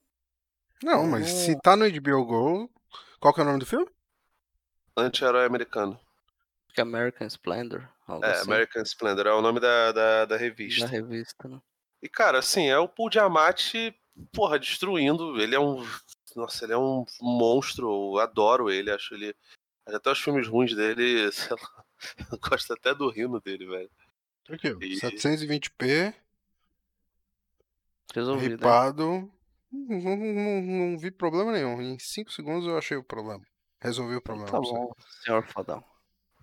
Não, 0.83 1.07
mas 1.07 1.27
se 1.29 1.59
tá 1.59 1.75
no 1.75 1.85
HBO 1.89 2.25
Go, 2.25 2.69
qual 3.19 3.33
que 3.33 3.39
é 3.39 3.43
o 3.43 3.45
nome 3.47 3.59
do 3.59 3.65
filme? 3.65 3.87
Anti-herói 4.95 5.45
americano. 5.45 5.99
É 6.77 6.81
American 6.81 7.27
Splendor. 7.27 7.87
Algo 8.07 8.23
É, 8.25 8.31
assim, 8.31 8.43
American 8.43 8.83
Splendor, 8.83 9.27
é 9.27 9.33
o 9.33 9.41
nome 9.41 9.59
da, 9.59 9.91
da, 9.91 10.25
da 10.25 10.25
Da 10.25 10.37
revista. 10.37 10.87
revista, 10.87 11.47
né? 11.47 11.59
E, 12.01 12.07
cara, 12.09 12.39
assim, 12.39 12.67
é 12.67 12.77
o 12.77 12.87
Paul 12.87 13.09
porra, 14.33 14.59
destruindo. 14.59 15.39
Ele 15.39 15.55
é 15.55 15.59
um. 15.59 15.85
Nossa, 16.35 16.65
ele 16.65 16.73
é 16.73 16.77
um 16.77 17.05
monstro. 17.21 17.87
Eu 18.15 18.19
adoro 18.19 18.69
ele, 18.69 18.91
acho 18.91 19.13
ele. 19.13 19.35
Até 19.85 20.11
os 20.11 20.19
filmes 20.19 20.47
ruins 20.47 20.75
dele, 20.75 21.31
sei 21.33 21.55
lá. 21.55 21.83
Eu 22.31 22.39
gosto 22.39 22.71
até 22.73 22.93
do 22.93 23.09
rino 23.09 23.39
dele, 23.41 23.65
velho. 23.65 23.89
Aqui, 24.49 24.67
E- 24.81 24.95
720p, 24.99 26.13
Resolvido. 28.13 28.49
né? 28.51 28.55
ripado. 28.55 29.31
Não, 29.71 29.99
não- 29.99 30.17
não- 30.17 30.61
não 30.91 30.97
vi 30.97 31.11
problema 31.11 31.51
nenhum. 31.51 31.79
Em 31.81 31.99
5 31.99 32.31
segundos 32.31 32.67
eu 32.67 32.77
achei 32.77 32.97
o 32.97 33.03
problema. 33.03 33.43
Resolvi 33.81 34.15
o 34.15 34.21
problema. 34.21 34.49
Tá 34.51 34.59
bom, 34.59 34.91
senhor 35.23 35.45
fodão. 35.47 35.83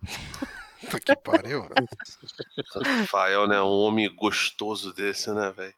Que 1.04 1.16
pariu. 1.16 1.68
Rafael, 2.84 3.46
né? 3.46 3.60
Um 3.60 3.66
homem 3.66 4.14
gostoso 4.14 4.92
desse, 4.92 5.32
né, 5.32 5.50
velho? 5.50 5.74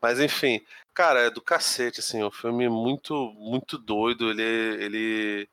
Mas 0.00 0.20
enfim, 0.20 0.60
cara, 0.92 1.20
é 1.20 1.30
do 1.30 1.40
cacete, 1.40 2.00
assim, 2.00 2.20
é 2.20 2.26
um 2.26 2.30
filme 2.30 2.68
muito, 2.68 3.32
muito 3.38 3.78
doido. 3.78 4.30
Ele, 4.30 4.42
ele, 4.42 5.48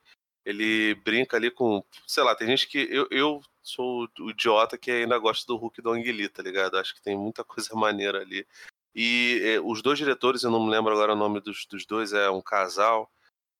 ele 0.45 0.95
brinca 0.95 1.37
ali 1.37 1.49
com, 1.49 1.83
sei 2.05 2.23
lá, 2.23 2.35
tem 2.35 2.47
gente 2.47 2.67
que 2.67 2.79
eu, 2.91 3.07
eu 3.09 3.41
sou 3.63 4.07
o 4.19 4.29
idiota 4.29 4.77
que 4.77 4.91
ainda 4.91 5.17
gosta 5.17 5.45
do 5.47 5.55
Hulk 5.55 5.81
do 5.81 5.91
Ang 5.91 6.11
Lee, 6.11 6.27
tá 6.27 6.43
ligado? 6.43 6.77
Acho 6.77 6.93
que 6.93 7.01
tem 7.01 7.17
muita 7.17 7.43
coisa 7.43 7.73
maneira 7.75 8.19
ali. 8.19 8.45
E 8.93 9.39
eh, 9.43 9.59
os 9.61 9.81
dois 9.81 9.97
diretores, 9.97 10.43
eu 10.43 10.51
não 10.51 10.65
me 10.65 10.69
lembro 10.69 10.91
agora 10.91 11.13
o 11.13 11.17
nome 11.17 11.39
dos, 11.39 11.65
dos 11.65 11.85
dois, 11.85 12.11
é 12.11 12.29
um 12.29 12.41
casal. 12.41 13.09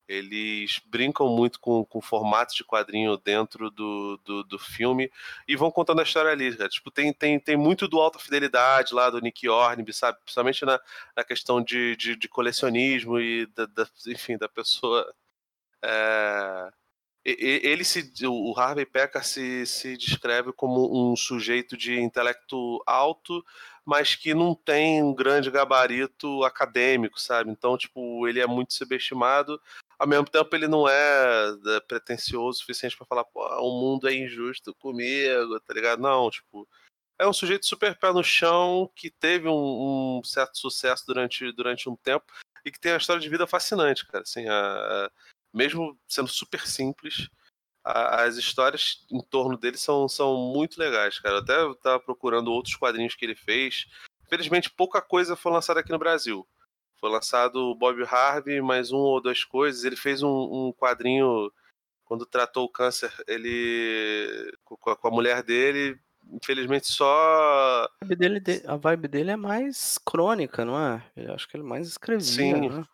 Eles 0.08 0.80
brincam 0.84 1.28
muito 1.28 1.58
com, 1.60 1.84
com 1.84 2.00
formatos 2.00 2.54
de 2.54 2.64
quadrinho 2.64 3.16
dentro 3.16 3.70
do, 3.70 4.18
do, 4.24 4.42
do 4.44 4.58
filme 4.58 5.10
e 5.48 5.56
vão 5.56 5.70
contando 5.70 6.00
a 6.00 6.02
história 6.02 6.30
ali, 6.30 6.54
cara. 6.56 6.68
Tipo, 6.68 6.90
tem, 6.90 7.12
tem, 7.12 7.38
tem 7.40 7.56
muito 7.56 7.88
do 7.88 7.98
Alta 8.00 8.18
Fidelidade 8.18 8.94
lá, 8.94 9.08
do 9.08 9.20
Nick 9.20 9.48
Hornby, 9.48 9.92
sabe? 9.92 10.18
Principalmente 10.20 10.64
na, 10.64 10.78
na 11.16 11.24
questão 11.24 11.62
de, 11.62 11.96
de, 11.96 12.16
de 12.16 12.28
colecionismo 12.28 13.18
e, 13.20 13.46
da, 13.46 13.64
da- 13.66 13.88
enfim, 14.08 14.36
da 14.36 14.48
pessoa. 14.48 15.10
é, 15.82 16.70
Ele 17.24 17.84
se. 17.84 18.12
O 18.26 18.52
Harvey 18.58 18.84
Pekar 18.84 19.24
se, 19.24 19.64
se 19.66 19.96
descreve 19.96 20.52
como 20.52 21.10
um 21.12 21.16
sujeito 21.16 21.76
de 21.76 22.00
intelecto 22.00 22.82
alto, 22.86 23.44
mas 23.84 24.14
que 24.14 24.34
não 24.34 24.54
tem 24.54 25.02
um 25.02 25.14
grande 25.14 25.50
gabarito 25.50 26.42
acadêmico, 26.44 27.20
sabe? 27.20 27.50
Então, 27.50 27.76
tipo, 27.78 28.26
ele 28.28 28.40
é 28.40 28.46
muito 28.46 28.74
subestimado. 28.74 29.60
Ao 30.02 30.08
mesmo 30.08 30.26
tempo, 30.28 30.52
ele 30.56 30.66
não 30.66 30.88
é 30.88 31.54
é, 31.76 31.80
pretencioso 31.86 32.48
o 32.48 32.60
suficiente 32.60 32.96
para 32.96 33.06
falar, 33.06 33.22
pô, 33.22 33.40
o 33.60 33.80
mundo 33.80 34.08
é 34.08 34.12
injusto 34.12 34.74
comigo, 34.74 35.60
tá 35.60 35.72
ligado? 35.72 36.02
Não, 36.02 36.28
tipo, 36.28 36.68
é 37.20 37.24
um 37.28 37.32
sujeito 37.32 37.64
super 37.66 37.96
pé 37.96 38.12
no 38.12 38.24
chão 38.24 38.90
que 38.96 39.08
teve 39.12 39.46
um, 39.46 40.18
um 40.18 40.24
certo 40.24 40.58
sucesso 40.58 41.04
durante, 41.06 41.52
durante 41.52 41.88
um 41.88 41.94
tempo 41.94 42.24
e 42.64 42.72
que 42.72 42.80
tem 42.80 42.90
uma 42.90 42.98
história 42.98 43.22
de 43.22 43.28
vida 43.28 43.46
fascinante, 43.46 44.04
cara. 44.04 44.24
Assim, 44.24 44.48
a- 44.48 45.06
a- 45.06 45.10
mesmo 45.54 45.96
sendo 46.08 46.26
super 46.26 46.66
simples, 46.66 47.28
a- 47.84 48.24
as 48.24 48.36
histórias 48.36 49.06
em 49.08 49.20
torno 49.20 49.56
dele 49.56 49.76
são, 49.76 50.08
são 50.08 50.36
muito 50.36 50.80
legais, 50.80 51.20
cara. 51.20 51.36
Eu 51.36 51.42
até 51.42 51.70
estava 51.70 52.00
procurando 52.00 52.50
outros 52.50 52.74
quadrinhos 52.74 53.14
que 53.14 53.24
ele 53.24 53.36
fez. 53.36 53.86
Infelizmente, 54.26 54.68
pouca 54.68 55.00
coisa 55.00 55.36
foi 55.36 55.52
lançada 55.52 55.78
aqui 55.78 55.92
no 55.92 55.98
Brasil. 56.00 56.44
Foi 57.02 57.10
lançado 57.10 57.56
o 57.56 57.74
Bob 57.74 58.00
Harvey, 58.04 58.60
mais 58.62 58.92
um 58.92 58.98
ou 58.98 59.20
duas 59.20 59.42
coisas. 59.42 59.82
Ele 59.82 59.96
fez 59.96 60.22
um, 60.22 60.28
um 60.28 60.72
quadrinho 60.72 61.52
quando 62.04 62.24
tratou 62.24 62.64
o 62.64 62.68
câncer, 62.68 63.12
ele 63.26 64.52
com 64.64 64.88
a, 64.88 64.94
com 64.94 65.08
a 65.08 65.10
mulher 65.10 65.42
dele. 65.42 65.98
Infelizmente, 66.30 66.86
só 66.86 67.88
A 68.00 68.04
vibe, 68.04 68.16
dele, 68.16 68.38
de- 68.38 68.62
a 68.64 68.76
vibe 68.76 69.08
dele 69.08 69.32
é 69.32 69.36
mais 69.36 69.98
crônica, 69.98 70.64
não 70.64 70.78
é? 70.78 71.04
Eu 71.16 71.34
acho 71.34 71.48
que 71.48 71.56
ele 71.56 71.64
mais 71.64 71.88
escrevia, 71.88 72.22
Sim. 72.22 72.68
né? 72.68 72.86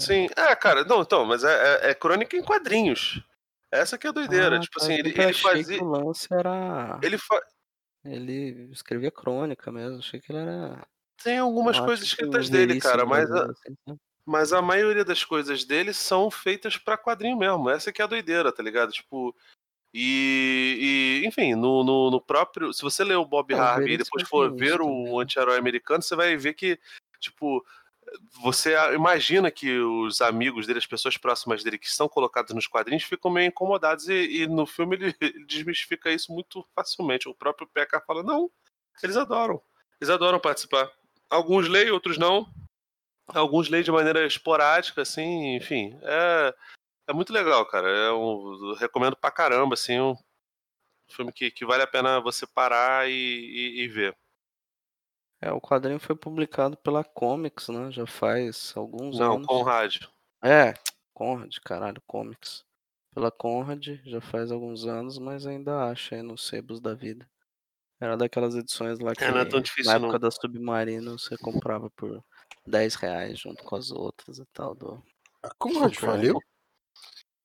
Sim, 0.00 0.26
é, 0.36 0.56
cara, 0.56 0.82
não, 0.84 1.00
então, 1.02 1.24
mas 1.24 1.44
é, 1.44 1.52
é- 1.86 1.90
é 1.90 1.94
crônica 1.94 2.36
em 2.36 2.42
quadrinhos. 2.42 3.22
Essa 3.70 3.96
que 3.96 4.08
é 4.08 4.10
a 4.10 4.12
doideira. 4.12 4.56
Ah, 4.56 4.60
tipo 4.60 4.76
tá, 4.76 4.84
assim, 4.84 4.94
ele, 4.94 5.10
ele 5.10 5.34
fazia. 5.34 5.80
o 5.80 5.88
lance 5.88 6.26
era. 6.32 6.98
Ele 7.00 7.16
fa... 7.16 7.40
Ele 8.04 8.68
escrevia 8.72 9.10
crônica 9.12 9.70
mesmo. 9.70 9.98
Achei 9.98 10.20
que 10.20 10.32
ele 10.32 10.40
era. 10.40 10.84
Tem 11.22 11.38
algumas 11.38 11.78
coisas 11.78 12.06
tipo 12.06 12.22
escritas 12.22 12.48
dele, 12.48 12.80
cara, 12.80 13.04
mas 13.04 13.30
a, 13.30 13.46
sabe? 13.46 13.98
mas 14.24 14.52
a 14.52 14.62
maioria 14.62 15.04
das 15.04 15.24
coisas 15.24 15.64
dele 15.64 15.92
são 15.92 16.30
feitas 16.30 16.76
pra 16.76 16.98
quadrinho 16.98 17.36
mesmo. 17.36 17.70
Essa 17.70 17.92
que 17.92 18.00
é 18.00 18.04
a 18.04 18.08
doideira, 18.08 18.52
tá 18.52 18.62
ligado? 18.62 18.92
Tipo, 18.92 19.34
E, 19.92 21.22
e, 21.22 21.26
enfim, 21.26 21.54
no, 21.54 21.82
no, 21.82 22.10
no 22.10 22.20
próprio. 22.20 22.72
Se 22.72 22.82
você 22.82 23.02
ler 23.02 23.16
o 23.16 23.24
Bob 23.24 23.52
É, 23.52 23.58
Harvey 23.58 23.94
e 23.94 23.98
depois 23.98 24.28
for 24.28 24.54
ver 24.54 24.80
o 24.80 25.16
né? 25.18 25.22
anti-herói 25.22 25.58
americano, 25.58 26.02
você 26.02 26.14
vai 26.14 26.36
ver 26.36 26.54
que, 26.54 26.78
tipo, 27.18 27.64
você 28.42 28.74
imagina 28.94 29.50
que 29.50 29.78
os 29.78 30.20
amigos 30.20 30.66
dele, 30.66 30.78
as 30.78 30.86
pessoas 30.86 31.16
próximas 31.16 31.64
dele 31.64 31.78
que 31.78 31.90
são 31.90 32.08
colocadas 32.08 32.54
nos 32.54 32.66
quadrinhos, 32.66 33.04
ficam 33.04 33.30
meio 33.30 33.48
incomodados 33.48 34.08
e, 34.08 34.42
e 34.42 34.46
no 34.46 34.66
filme 34.66 34.96
ele, 34.96 35.16
ele 35.20 35.44
desmistifica 35.46 36.10
isso 36.10 36.32
muito 36.32 36.64
facilmente. 36.74 37.28
O 37.28 37.34
próprio 37.34 37.66
Pekka 37.66 38.00
fala: 38.00 38.22
não, 38.22 38.50
eles 39.02 39.16
adoram. 39.16 39.60
Eles 40.00 40.10
adoram 40.10 40.38
participar. 40.38 40.90
Alguns 41.30 41.68
leem, 41.68 41.90
outros 41.90 42.18
não. 42.18 42.46
Alguns 43.28 43.68
leem 43.68 43.84
de 43.84 43.92
maneira 43.92 44.26
esporádica, 44.26 45.02
assim, 45.02 45.54
enfim. 45.56 45.98
É, 46.02 46.54
é 47.08 47.12
muito 47.12 47.32
legal, 47.32 47.66
cara. 47.66 47.88
É 47.88 48.12
um, 48.12 48.70
eu 48.70 48.74
recomendo 48.74 49.16
pra 49.16 49.30
caramba, 49.30 49.74
assim, 49.74 50.00
um 50.00 50.16
filme 51.10 51.32
que, 51.32 51.50
que 51.50 51.66
vale 51.66 51.82
a 51.82 51.86
pena 51.86 52.20
você 52.20 52.46
parar 52.46 53.08
e, 53.08 53.12
e- 53.12 53.80
e 53.82 53.88
ver. 53.88 54.16
É, 55.40 55.52
o 55.52 55.60
quadrinho 55.60 56.00
foi 56.00 56.16
publicado 56.16 56.76
pela 56.78 57.04
Comics, 57.04 57.68
né? 57.68 57.92
Já 57.92 58.06
faz 58.06 58.72
alguns 58.76 59.18
Não, 59.20 59.34
anos. 59.34 59.46
Conrad. 59.46 59.96
É, 60.42 60.74
Conrad, 61.14 61.54
caralho, 61.64 62.02
Comics. 62.06 62.64
Pela 63.14 63.30
Conrad, 63.30 63.86
já 64.04 64.20
faz 64.20 64.50
alguns 64.50 64.84
anos, 64.86 65.18
mas 65.18 65.46
ainda 65.46 65.84
acha 65.90 66.16
aí 66.16 66.22
nos 66.22 66.46
sebos 66.46 66.80
da 66.80 66.94
vida. 66.94 67.28
Era 68.00 68.16
daquelas 68.16 68.54
edições 68.54 68.98
lá 69.00 69.12
que, 69.12 69.24
É, 69.24 69.30
não 69.30 69.38
é 69.40 69.44
tão 69.44 69.60
difícil, 69.60 69.90
na 69.90 69.96
época 69.96 70.12
não. 70.12 70.18
da 70.20 70.30
Submarino, 70.30 71.18
você 71.18 71.36
comprava 71.36 71.90
por 71.90 72.22
10 72.66 72.94
reais 72.94 73.38
junto 73.40 73.64
com 73.64 73.74
as 73.74 73.90
outras 73.90 74.38
e 74.38 74.44
tal. 74.52 74.74
Do... 74.74 75.02
A 75.42 75.50
Conrad 75.58 75.94
faliu? 75.94 76.38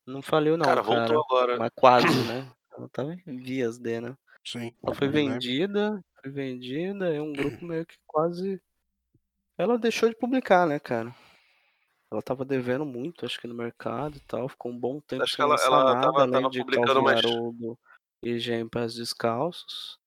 Não 0.06 0.22
faliu 0.22 0.56
não, 0.58 0.66
Cara, 0.66 0.84
cara. 0.84 1.08
voltou 1.08 1.24
agora. 1.26 1.58
Mas 1.58 1.72
quase, 1.76 2.28
né? 2.28 2.52
Ela 2.78 2.90
tava 2.90 3.14
em 3.14 3.38
vias 3.38 3.78
de, 3.80 4.00
né? 4.02 4.16
Sim. 4.46 4.76
Ela 4.84 4.94
foi 4.96 5.08
vendida, 5.08 6.04
foi 6.22 6.32
vendida, 6.32 7.14
e 7.14 7.20
um 7.20 7.34
grupo 7.34 7.66
meio 7.66 7.86
que 7.86 7.96
quase. 8.06 8.62
Ela 9.58 9.78
deixou 9.78 10.10
de 10.10 10.16
publicar, 10.16 10.68
né, 10.68 10.80
cara? 10.80 11.16
Ela 12.12 12.22
tava 12.22 12.46
devendo 12.46 12.86
muito, 12.86 13.26
acho 13.26 13.40
que 13.40 13.48
no 13.48 13.56
mercado 13.56 14.18
e 14.18 14.20
tal. 14.22 14.48
Ficou 14.50 14.72
um 14.72 14.78
bom 14.78 15.00
tempo 15.02 15.24
Acho 15.24 15.36
que 15.36 15.42
ela- 15.42 15.56
ela 15.64 15.84
nada, 15.96 16.02
tava- 16.02 16.32
tava 16.32 16.50
de 16.50 16.60
publicando 16.60 17.02
mais- 17.02 17.22
e 18.22 18.38
G 18.40 18.54
em 18.56 18.68
Pés 18.70 18.94
Descalços. 18.94 19.98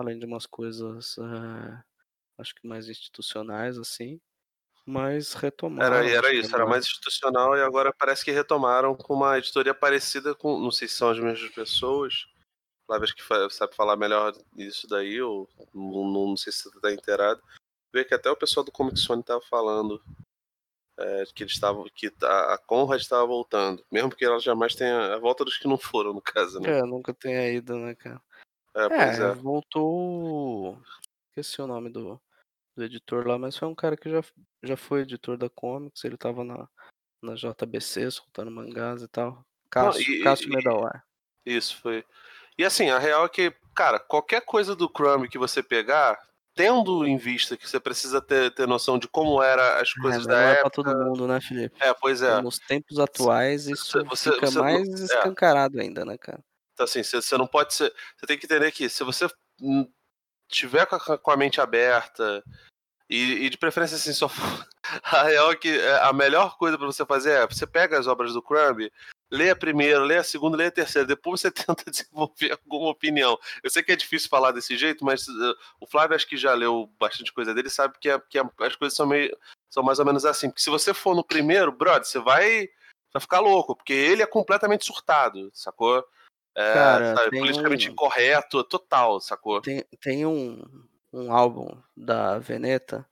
Além 0.00 0.18
de 0.18 0.24
umas 0.24 0.46
coisas, 0.46 1.16
eh, 1.18 1.82
acho 2.38 2.54
que 2.54 2.66
mais 2.66 2.88
institucionais, 2.88 3.76
assim. 3.78 4.18
Mas 4.86 5.34
retomaram. 5.34 5.96
Era, 5.98 6.08
era 6.10 6.32
isso, 6.32 6.54
era 6.54 6.64
mais 6.66 6.84
institucional 6.86 7.56
e 7.56 7.60
agora 7.60 7.92
parece 7.92 8.24
que 8.24 8.30
retomaram 8.30 8.96
com 8.96 9.14
uma 9.14 9.36
editoria 9.38 9.74
parecida 9.74 10.34
com. 10.34 10.58
Não 10.58 10.70
sei 10.70 10.88
se 10.88 10.94
são 10.94 11.10
as 11.10 11.18
mesmas 11.18 11.50
pessoas. 11.50 12.26
Flávio 12.86 13.04
acho 13.04 13.14
que 13.14 13.50
sabe 13.54 13.74
falar 13.76 13.96
melhor 13.96 14.32
isso 14.56 14.88
daí, 14.88 15.20
ou 15.20 15.48
não, 15.72 16.10
não- 16.28 16.36
sei 16.36 16.52
se 16.52 16.62
você 16.62 16.80
tá 16.80 16.90
inteirado. 16.92 17.40
Vê 17.92 18.04
que 18.04 18.14
até 18.14 18.30
o 18.30 18.36
pessoal 18.36 18.64
do 18.64 18.72
Comic 18.72 18.98
Zone 18.98 19.22
tava 19.22 19.40
falando 19.42 20.02
é, 20.98 21.24
que 21.34 21.42
eles 21.42 21.52
estavam. 21.52 21.84
que 21.94 22.12
a 22.22 22.54
a 22.54 22.58
Conrad 22.58 23.00
estava 23.00 23.26
voltando. 23.26 23.84
Mesmo 23.92 24.10
que 24.10 24.24
ela 24.24 24.40
jamais 24.40 24.74
tenha. 24.74 25.14
A 25.14 25.18
volta 25.18 25.44
dos 25.44 25.58
que 25.58 25.68
não 25.68 25.78
foram, 25.78 26.12
no 26.14 26.22
caso, 26.22 26.58
né? 26.58 26.78
É, 26.78 26.82
nunca 26.82 27.12
tenha 27.14 27.48
ido, 27.52 27.76
né, 27.76 27.94
cara? 27.94 28.20
É, 28.74 28.88
pois 28.88 29.18
É, 29.20 29.30
é. 29.30 29.34
voltou. 29.34 30.80
Esqueci 31.30 31.60
o 31.62 31.66
nome 31.66 31.90
do, 31.90 32.20
do 32.76 32.84
editor 32.84 33.26
lá, 33.26 33.38
mas 33.38 33.56
foi 33.56 33.68
um 33.68 33.74
cara 33.74 33.96
que 33.96 34.10
já, 34.10 34.20
já 34.62 34.76
foi 34.76 35.02
editor 35.02 35.36
da 35.36 35.48
Comics, 35.48 36.04
ele 36.04 36.16
tava 36.16 36.44
na, 36.44 36.68
na 37.22 37.34
JBC, 37.34 38.10
soltando 38.10 38.50
mangás 38.50 39.02
e 39.02 39.08
tal. 39.08 39.44
Cássio, 39.70 40.02
e- 40.02 40.22
Cássio 40.22 40.48
Medawar. 40.50 41.04
Isso 41.46 41.76
foi. 41.80 42.04
E 42.58 42.64
assim, 42.64 42.90
a 42.90 42.98
real 42.98 43.24
é 43.24 43.28
que, 43.28 43.54
cara, 43.74 43.98
qualquer 43.98 44.44
coisa 44.44 44.74
do 44.76 44.88
Crumb 44.88 45.26
que 45.28 45.38
você 45.38 45.62
pegar, 45.62 46.18
tendo 46.54 47.06
em 47.06 47.16
vista 47.16 47.56
que 47.56 47.66
você 47.68 47.80
precisa 47.80 48.20
ter, 48.20 48.52
ter 48.54 48.66
noção 48.66 48.98
de 48.98 49.08
como 49.08 49.42
era 49.42 49.80
as 49.80 49.92
coisas 49.94 50.26
É, 50.26 50.28
da 50.28 50.34
não 50.34 50.40
é 50.42 50.50
pra 50.56 50.60
época. 50.60 50.70
todo 50.70 50.98
mundo, 51.04 51.26
né, 51.26 51.40
Felipe? 51.40 51.74
É, 51.80 51.94
pois 51.94 52.20
é. 52.20 52.40
Nos 52.42 52.58
tempos 52.58 52.98
atuais, 52.98 53.66
isso 53.66 54.04
você- 54.04 54.32
fica 54.32 54.46
você 54.46 54.56
não- 54.58 54.64
mais 54.64 54.88
é. 54.88 55.04
escancarado 55.04 55.80
ainda, 55.80 56.04
né, 56.04 56.18
cara? 56.18 56.44
Então, 56.80 56.86
assim, 56.86 57.02
você, 57.02 57.20
você 57.20 57.36
não 57.36 57.46
pode 57.46 57.74
ser. 57.74 57.92
Você 58.16 58.26
tem 58.26 58.38
que 58.38 58.46
entender 58.46 58.72
que 58.72 58.88
se 58.88 59.04
você 59.04 59.28
hum, 59.60 59.86
tiver 60.48 60.86
com 60.86 60.96
a, 60.96 61.18
com 61.18 61.30
a 61.30 61.36
mente 61.36 61.60
aberta 61.60 62.42
e, 63.08 63.44
e 63.44 63.50
de 63.50 63.58
preferência 63.58 63.96
assim, 63.96 64.14
só 64.14 64.30
a 65.04 65.24
real 65.24 65.52
é 65.52 65.56
que 65.56 65.68
é, 65.68 66.00
a 66.00 66.10
melhor 66.14 66.56
coisa 66.56 66.78
pra 66.78 66.86
você 66.86 67.04
fazer 67.04 67.32
é 67.32 67.46
você 67.46 67.66
pega 67.66 67.98
as 67.98 68.06
obras 68.06 68.32
do 68.32 68.40
Crumb, 68.40 68.90
lê 69.30 69.50
a 69.50 69.56
primeira, 69.56 70.02
lê 70.02 70.16
a 70.16 70.24
segunda, 70.24 70.56
lê 70.56 70.66
a 70.66 70.70
terceira, 70.70 71.06
depois 71.06 71.42
você 71.42 71.50
tenta 71.52 71.90
desenvolver 71.90 72.52
alguma 72.52 72.88
opinião. 72.88 73.38
Eu 73.62 73.68
sei 73.68 73.82
que 73.82 73.92
é 73.92 73.96
difícil 73.96 74.30
falar 74.30 74.52
desse 74.52 74.74
jeito, 74.78 75.04
mas 75.04 75.28
uh, 75.28 75.54
o 75.78 75.86
Flávio 75.86 76.16
acho 76.16 76.26
que 76.26 76.38
já 76.38 76.54
leu 76.54 76.90
bastante 76.98 77.30
coisa 77.30 77.52
dele, 77.52 77.68
sabe 77.68 77.98
que, 78.00 78.08
é- 78.08 78.18
que 78.20 78.38
é- 78.38 78.50
as 78.60 78.74
coisas 78.74 78.96
são 78.96 79.06
meio 79.06 79.36
são 79.68 79.82
mais 79.82 79.98
ou 79.98 80.06
menos 80.06 80.24
assim. 80.24 80.48
Porque 80.48 80.62
se 80.62 80.70
você 80.70 80.94
for 80.94 81.14
no 81.14 81.22
primeiro, 81.22 81.70
brother, 81.70 82.06
você 82.06 82.18
vai, 82.18 82.70
vai 83.12 83.20
ficar 83.20 83.40
louco, 83.40 83.76
porque 83.76 83.92
ele 83.92 84.22
é 84.22 84.26
completamente 84.26 84.86
surtado, 84.86 85.50
sacou? 85.52 86.02
É, 86.56 86.72
Cara, 86.72 87.16
sabe, 87.16 87.38
politicamente 87.38 87.88
um- 87.88 87.92
incorreto, 87.92 88.62
total, 88.64 89.20
sacou? 89.20 89.60
Tem, 89.60 89.84
tem 90.00 90.26
um, 90.26 90.60
um 91.12 91.32
álbum 91.32 91.68
da 91.96 92.38
Veneta 92.38 93.08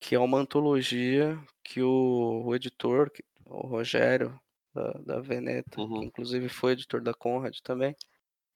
que 0.00 0.14
é 0.14 0.18
uma 0.18 0.38
antologia 0.38 1.38
que 1.62 1.80
o, 1.82 2.42
o 2.44 2.54
editor, 2.54 3.10
que- 3.10 3.24
o 3.46 3.66
Rogério 3.66 4.38
da, 4.74 4.92
da 4.92 5.20
Veneta, 5.20 5.80
Uhum. 5.80 6.00
que 6.00 6.06
inclusive 6.06 6.48
foi 6.48 6.72
editor 6.72 7.00
da 7.02 7.14
Conrad 7.14 7.56
também, 7.62 7.94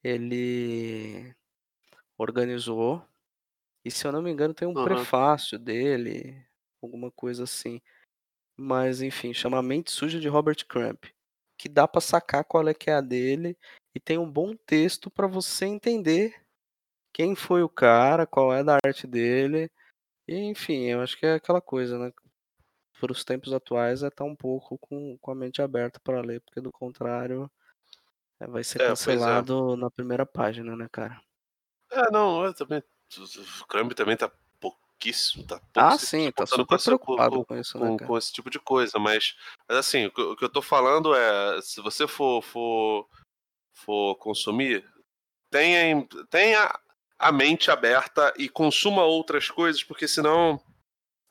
ele 0.02 1.34
organizou. 2.18 3.02
E 3.84 3.90
se 3.90 4.06
eu 4.06 4.12
não 4.12 4.20
me 4.22 4.30
engano, 4.30 4.52
tem 4.54 4.68
um 4.68 4.74
Uhum. 4.74 4.84
prefácio 4.84 5.58
dele, 5.58 6.44
alguma 6.82 7.10
coisa 7.10 7.44
assim. 7.44 7.80
Mas 8.56 9.00
enfim, 9.00 9.32
chama 9.32 9.62
Mente 9.62 9.90
Suja 9.90 10.18
de 10.20 10.28
Robert 10.28 10.66
Crumb, 10.66 10.98
que 11.58 11.68
dá 11.68 11.88
pra 11.88 12.00
sacar 12.00 12.44
qual 12.44 12.68
é 12.68 12.72
que 12.72 12.88
é 12.88 12.94
a 12.94 13.00
dele 13.00 13.58
e 13.94 13.98
tem 13.98 14.16
um 14.16 14.30
bom 14.30 14.54
texto 14.54 15.10
pra 15.10 15.26
você 15.26 15.66
entender 15.66 16.40
quem 17.12 17.34
foi 17.34 17.62
o 17.64 17.68
cara, 17.68 18.26
qual 18.26 18.52
é 18.54 18.62
da 18.62 18.78
arte 18.84 19.06
dele. 19.06 19.68
E, 20.26 20.36
enfim, 20.36 20.84
eu 20.84 21.00
acho 21.00 21.18
que 21.18 21.26
é 21.26 21.34
aquela 21.34 21.60
coisa, 21.60 21.98
né? 21.98 22.12
Para 23.00 23.12
os 23.12 23.24
tempos 23.24 23.52
atuais 23.52 24.02
é 24.02 24.08
estar 24.08 24.24
um 24.24 24.36
pouco 24.36 24.78
com, 24.78 25.18
com 25.18 25.30
a 25.30 25.34
mente 25.34 25.60
aberta 25.60 26.00
para 26.00 26.20
ler, 26.20 26.40
porque 26.42 26.60
do 26.60 26.70
contrário 26.70 27.50
é, 28.38 28.46
vai 28.46 28.62
ser 28.62 28.80
É, 28.80 28.84
é. 28.84 28.88
cancelado 28.88 29.76
na 29.76 29.90
primeira 29.90 30.24
página, 30.24 30.76
né, 30.76 30.88
cara? 30.92 31.20
É, 31.90 32.10
não, 32.10 32.44
eu 32.44 32.54
também. 32.54 32.82
O 33.62 33.66
Crumb 33.66 33.94
também 33.94 34.16
tá 34.16 34.30
pouquíssimo, 35.02 35.44
tá 35.46 35.60
Ah, 35.76 35.88
pouco 35.90 35.98
se 35.98 36.06
sim, 36.06 36.30
tá 36.32 36.44
super 36.44 36.66
com 36.66 36.74
essa- 36.74 36.84
preocupado 36.90 37.36
com- 37.36 37.44
com 37.44 37.56
isso, 37.56 37.78
com, 37.78 37.84
né, 37.84 37.96
cara? 37.96 38.08
com 38.08 38.18
esse 38.18 38.32
tipo 38.32 38.50
de 38.50 38.58
coisa, 38.58 38.98
mas, 38.98 39.36
mas 39.68 39.78
assim, 39.78 40.06
o 40.06 40.36
que, 40.36 40.44
eu 40.44 40.48
tô 40.48 40.60
falando 40.60 41.14
é, 41.14 41.60
se 41.62 41.80
você 41.80 42.06
for 42.08 42.42
for, 42.42 43.08
for 43.74 44.16
consumir, 44.16 44.84
tenha, 45.50 46.06
tenha 46.28 46.78
a 47.18 47.32
mente 47.32 47.70
aberta 47.70 48.34
e 48.36 48.48
consuma 48.48 49.04
outras 49.04 49.48
coisas, 49.50 49.82
porque 49.84 50.08
senão 50.08 50.60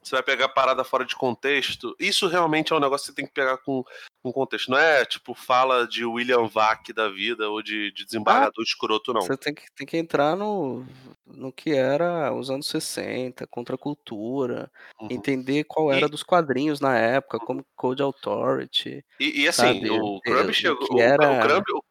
você 0.01 0.15
vai 0.15 0.23
pegar 0.23 0.49
parada 0.49 0.83
fora 0.85 1.05
de 1.05 1.15
contexto. 1.15 1.95
Isso 1.99 2.27
realmente 2.27 2.71
é 2.71 2.75
um 2.75 2.79
negócio 2.79 3.05
que 3.07 3.11
você 3.11 3.15
tem 3.15 3.25
que 3.25 3.33
pegar 3.33 3.57
com, 3.57 3.83
com 4.23 4.31
contexto. 4.33 4.69
Não 4.71 4.77
é 4.77 5.05
tipo 5.05 5.33
fala 5.33 5.87
de 5.87 6.03
William 6.05 6.47
Vac 6.47 6.91
da 6.93 7.07
vida 7.09 7.49
ou 7.49 7.61
de, 7.61 7.91
de 7.91 8.03
desembargador 8.05 8.63
escroto, 8.63 9.13
não. 9.13 9.21
Você 9.21 9.37
tem 9.37 9.53
que, 9.53 9.63
tem 9.75 9.87
que 9.87 9.97
entrar 9.97 10.35
no, 10.35 10.85
no 11.25 11.51
que 11.51 11.71
era 11.71 12.33
os 12.33 12.49
anos 12.49 12.67
60, 12.67 13.47
contra 13.47 13.75
a 13.75 13.77
cultura, 13.77 14.69
Uhum. 14.99 15.07
entender 15.11 15.63
qual 15.65 15.91
era 15.91 16.07
E- 16.07 16.09
dos 16.09 16.23
quadrinhos 16.23 16.79
na 16.79 16.97
época, 16.97 17.39
como 17.39 17.65
Code 17.75 18.01
Authority. 18.01 19.03
E, 19.19 19.41
e 19.43 19.47
assim, 19.47 19.73
Sabe, 19.73 19.89
o 19.91 20.19
Crumb 20.21 20.53
chegou. 20.53 20.87
O, 20.95 20.99
era- 20.99 21.31
o, 21.31 21.41
Crumb, 21.41 21.63
o, 21.73 21.83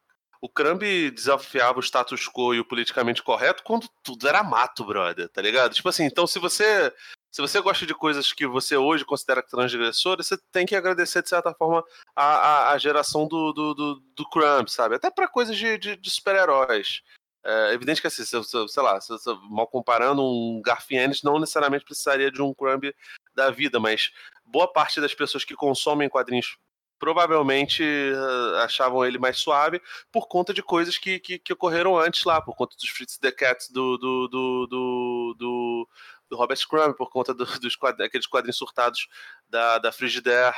o 0.43 0.49
Crumb 0.49 0.83
desafiava 1.13 1.79
o 1.79 1.83
status 1.83 2.29
quo 2.29 2.55
e 2.55 2.61
o 2.61 2.65
politicamente 2.65 3.23
correto 3.23 3.63
quando 3.63 3.89
tudo 4.03 4.29
era 4.29 4.43
mato, 4.43 4.85
brother, 4.85 5.29
tá 5.29 5.41
ligado? 5.41 5.73
Tipo 5.75 5.89
assim, 5.89 6.05
então 6.05 6.27
se 6.27 6.39
você. 6.39 6.93
Se 7.37 7.43
você 7.43 7.61
gosta 7.61 7.85
de 7.85 7.95
coisas 7.95 8.33
que 8.33 8.47
você 8.47 8.79
hoje 8.79 9.05
considera 9.05 9.43
transgressoras, 9.43 10.27
você 10.27 10.39
tem 10.51 10.65
que 10.65 10.75
agradecer, 10.75 11.23
de 11.23 11.29
certa 11.29 11.53
forma, 11.53 11.85
a, 12.17 12.25
a, 12.25 12.73
a 12.73 12.79
geração 12.79 13.29
do, 13.29 13.53
do, 13.53 13.75
do, 13.75 13.95
do 14.17 14.29
Crumb, 14.31 14.67
sabe? 14.71 14.95
Até 14.95 15.11
pra 15.11 15.29
coisas 15.29 15.55
de, 15.55 15.77
de, 15.77 15.97
de 15.97 16.11
super-heróis. 16.11 17.03
É 17.45 17.75
evidente 17.75 18.01
que, 18.01 18.07
assim, 18.07 18.25
se, 18.25 18.43
se 18.43 18.69
sei 18.69 18.83
lá, 18.83 18.99
se, 19.03 19.19
se 19.19 19.31
mal 19.51 19.67
comparando, 19.67 20.25
um 20.25 20.63
Garfienes 20.65 21.23
não 21.23 21.39
necessariamente 21.39 21.85
precisaria 21.85 22.31
de 22.31 22.41
um 22.41 22.55
Crumb 22.55 22.91
da 23.35 23.51
vida, 23.51 23.79
mas 23.79 24.13
boa 24.47 24.73
parte 24.73 24.99
das 24.99 25.15
pessoas 25.15 25.45
que 25.45 25.55
consomem 25.55 26.09
quadrinhos 26.09 26.57
provavelmente 26.99 27.83
eh, 27.83 28.63
achavam 28.63 29.05
ele 29.05 29.19
mais 29.19 29.39
suave 29.39 29.81
por 30.11 30.29
conta 30.29 30.53
de 30.53 30.63
coisas 30.63 30.97
que, 30.97 31.19
que, 31.19 31.39
que 31.39 31.53
ocorreram 31.53 31.99
antes 31.99 32.25
lá, 32.25 32.41
por 32.41 32.57
conta 32.57 32.77
dos 32.77 32.89
Fritz 32.89 33.19
the 33.19 33.31
do, 33.71 33.99
do, 33.99 34.29
do, 34.29 34.67
do, 34.67 35.37
do, 35.39 35.89
do 36.31 36.37
Robert 36.37 36.59
Crumb, 36.69 36.95
por 36.95 37.11
conta 37.11 37.33
do, 37.35 37.45
dos 37.61 37.77
quadrinhos, 37.77 38.09
aqueles 38.09 38.27
quadrinhos 38.27 38.57
surtados 38.57 39.09
da, 39.49 39.79
da 39.79 39.93
Frigidaire, 39.93 40.57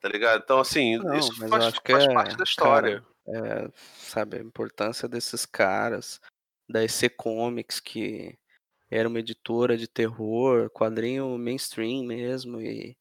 tá 0.00 0.08
ligado? 0.08 0.42
Então, 0.42 0.58
assim, 0.58 0.98
Não, 0.98 1.16
isso 1.18 1.34
faz, 1.48 1.74
faz 1.74 2.04
é, 2.04 2.14
parte 2.14 2.36
da 2.36 2.44
história. 2.44 3.00
cara, 3.26 3.66
é, 3.66 3.70
sabe, 3.96 4.36
a 4.36 4.40
importância 4.40 5.08
desses 5.08 5.44
caras, 5.46 6.20
da 6.68 6.82
EC 6.84 7.08
Comics, 7.16 7.80
que 7.80 8.38
era 8.90 9.08
uma 9.08 9.18
editora 9.18 9.76
de 9.76 9.88
terror, 9.88 10.70
quadrinho 10.70 11.36
mainstream 11.38 12.04
mesmo, 12.04 12.60
e 12.60 12.96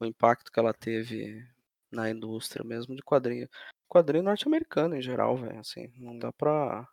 o 0.00 0.06
impacto 0.06 0.50
que 0.50 0.58
ela 0.58 0.72
teve 0.72 1.46
na 1.90 2.10
indústria 2.10 2.64
mesmo 2.64 2.94
de 2.94 3.02
quadrinho. 3.02 3.48
Quadrinho 3.88 4.24
norte-americano 4.24 4.96
em 4.96 5.02
geral, 5.02 5.36
velho, 5.36 5.58
assim, 5.58 5.90
não 5.96 6.18
dá 6.18 6.32
pra, 6.32 6.86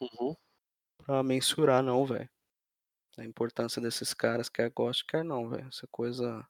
Uhum. 0.00 0.34
pra 1.04 1.22
mensurar 1.22 1.82
não, 1.82 2.04
velho. 2.06 2.28
A 3.18 3.24
importância 3.24 3.82
desses 3.82 4.14
caras, 4.14 4.48
quer 4.48 4.70
goste, 4.70 5.04
quer 5.04 5.24
não, 5.24 5.48
velho. 5.48 5.66
Essa 5.66 5.88
coisa 5.88 6.46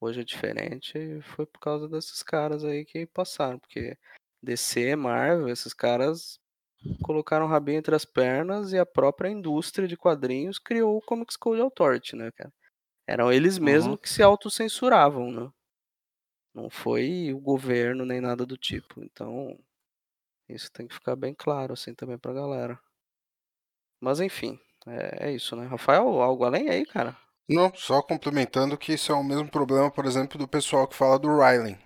hoje 0.00 0.20
é 0.20 0.24
diferente 0.24 0.98
e 0.98 1.22
foi 1.22 1.46
por 1.46 1.60
causa 1.60 1.88
desses 1.88 2.22
caras 2.22 2.64
aí 2.64 2.84
que 2.84 3.06
passaram, 3.06 3.58
porque 3.60 3.96
DC, 4.42 4.96
Marvel, 4.96 5.48
esses 5.48 5.72
caras 5.72 6.40
colocaram 7.02 7.46
o 7.46 7.48
rabinho 7.48 7.78
entre 7.78 7.94
as 7.94 8.04
pernas 8.04 8.72
e 8.72 8.78
a 8.78 8.86
própria 8.86 9.28
indústria 9.28 9.86
de 9.86 9.96
quadrinhos 9.96 10.58
criou 10.58 10.96
o 10.96 11.02
Comics 11.02 11.36
Code 11.36 11.60
Authority, 11.60 12.16
né, 12.16 12.32
cara? 12.32 12.52
Eram 13.06 13.32
eles 13.32 13.58
mesmos 13.58 14.00
que 14.00 14.08
se 14.08 14.22
autocensuravam, 14.22 15.30
né? 15.30 15.52
Não 16.52 16.68
foi 16.68 17.32
o 17.32 17.38
governo 17.38 18.04
nem 18.04 18.20
nada 18.20 18.44
do 18.44 18.56
tipo. 18.56 19.02
Então, 19.04 19.58
isso 20.48 20.70
tem 20.72 20.88
que 20.88 20.94
ficar 20.94 21.14
bem 21.14 21.34
claro 21.34 21.72
assim 21.72 21.94
também 21.94 22.18
pra 22.18 22.32
galera. 22.32 22.80
Mas 24.00 24.20
enfim, 24.20 24.58
é, 24.86 25.28
é 25.28 25.32
isso, 25.32 25.56
né? 25.56 25.66
Rafael, 25.66 26.06
algo 26.22 26.44
além 26.44 26.68
aí, 26.68 26.84
cara? 26.86 27.16
Não, 27.48 27.72
só 27.74 28.00
complementando 28.00 28.78
que 28.78 28.92
isso 28.92 29.10
é 29.10 29.14
o 29.14 29.24
mesmo 29.24 29.48
problema, 29.48 29.90
por 29.90 30.06
exemplo, 30.06 30.38
do 30.38 30.46
pessoal 30.46 30.86
que 30.86 30.94
fala 30.94 31.18
do 31.18 31.28
Rylan. 31.28 31.76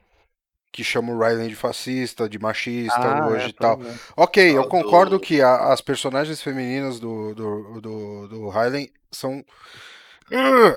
Que 0.72 0.84
chama 0.84 1.12
o 1.12 1.18
Rylan 1.18 1.48
de 1.48 1.54
fascista, 1.56 2.28
de 2.28 2.38
machista 2.38 2.98
Ah, 3.08 3.26
hoje 3.28 3.46
é, 3.46 3.48
e 3.48 3.52
tal. 3.52 3.80
é. 3.82 3.94
Ok, 4.16 4.50
eu 4.58 4.62
Ah, 4.62 4.68
concordo 4.68 5.18
do- 5.18 5.20
que 5.20 5.40
a- 5.40 5.72
as 5.72 5.80
personagens 5.80 6.42
femininas 6.42 7.00
do, 7.00 7.34
do, 7.34 7.80
do, 7.80 8.28
do 8.28 8.48
Hylian 8.50 8.88
são. 9.10 9.44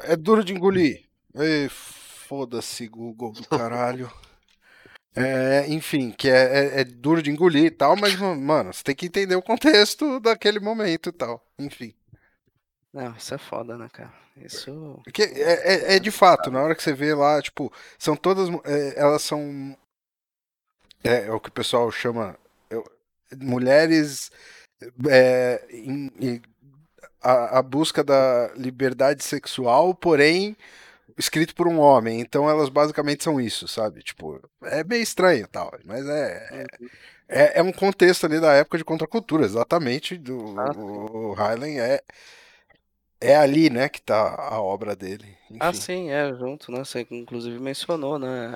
É 0.04 0.16
duro 0.16 0.44
de 0.44 0.54
engolir. 0.54 1.04
Ei, 1.36 1.68
Foda-se, 1.70 2.88
Google 2.88 3.32
do 3.32 3.44
caralho. 3.48 4.12
É, 5.16 5.66
enfim, 5.70 6.12
que 6.12 6.30
é, 6.30 6.78
é- 6.78 6.82
é 6.82 6.84
duro 6.84 7.22
de 7.24 7.32
engolir 7.32 7.66
e 7.66 7.72
tal, 7.72 7.96
mas, 7.96 8.16
mano, 8.16 8.72
você 8.74 8.84
tem 8.84 8.96
que 8.96 9.08
entender 9.08 9.36
o 9.36 9.42
contexto 9.42 10.20
daquele 10.20 10.60
momento 10.60 11.10
e 11.10 11.12
tal. 11.12 11.44
Enfim. 11.58 11.94
Não, 12.94 13.16
isso 13.16 13.34
é 13.34 13.38
foda, 13.38 13.78
né, 13.78 13.88
cara? 13.92 14.12
Isso. 14.38 15.00
Porque 15.04 15.24
é, 15.24 15.94
é, 15.94 15.96
é 15.96 16.00
de 16.00 16.12
fato, 16.12 16.52
na 16.52 16.62
hora 16.62 16.76
que 16.76 16.82
você 16.84 16.94
vê 16.94 17.14
lá, 17.14 17.42
tipo, 17.42 17.72
são 17.98 18.16
todas. 18.16 18.50
é, 18.66 19.00
elas 19.00 19.22
são. 19.22 19.76
É, 21.04 21.28
é 21.28 21.32
o 21.32 21.40
que 21.40 21.50
o 21.50 21.52
pessoal 21.54 21.92
chama. 21.92 22.36
é, 22.70 22.76
mulheres. 23.44 24.32
é, 25.10 25.66
em- 25.72 26.12
em- 26.20 26.42
a, 27.22 27.60
a 27.60 27.62
busca 27.64 28.04
da 28.04 28.52
liberdade 28.56 29.24
sexual, 29.24 29.94
porém 29.96 30.56
escrito 31.18 31.56
por 31.56 31.68
um 31.68 31.80
homem. 31.80 32.22
Então 32.22 32.50
elas 32.50 32.70
basicamente 32.70 33.24
são 33.24 33.42
isso, 33.42 33.68
sabe? 33.68 34.04
Tipo, 34.04 34.42
é 34.64 34.84
meio 34.84 35.04
estranho 35.04 35.48
tal, 35.48 35.72
mas 35.86 36.06
é, 36.08 36.66
é, 37.28 37.60
é 37.60 37.64
um 37.64 37.72
contexto 37.74 38.26
ali 38.26 38.40
da 38.40 38.54
época 38.54 38.78
de 38.78 38.86
contracultura, 38.86 39.46
exatamente. 39.46 40.18
Do, 40.18 40.60
Ah, 40.60 40.72
o 40.78 41.34
Hylan 41.34 41.68
é, 41.80 42.02
é 43.20 43.36
ali, 43.36 43.70
né, 43.70 43.90
que 43.90 44.02
tá 44.02 44.36
a 44.36 44.62
obra 44.62 44.96
dele. 44.96 45.38
Ah, 45.60 45.70
Enfim. 45.70 45.82
sim, 45.82 46.10
é, 46.10 46.34
junto, 46.36 46.72
né? 46.72 46.80
Você 46.80 47.08
inclusive 47.10 47.60
mencionou, 47.60 48.20
né? 48.20 48.52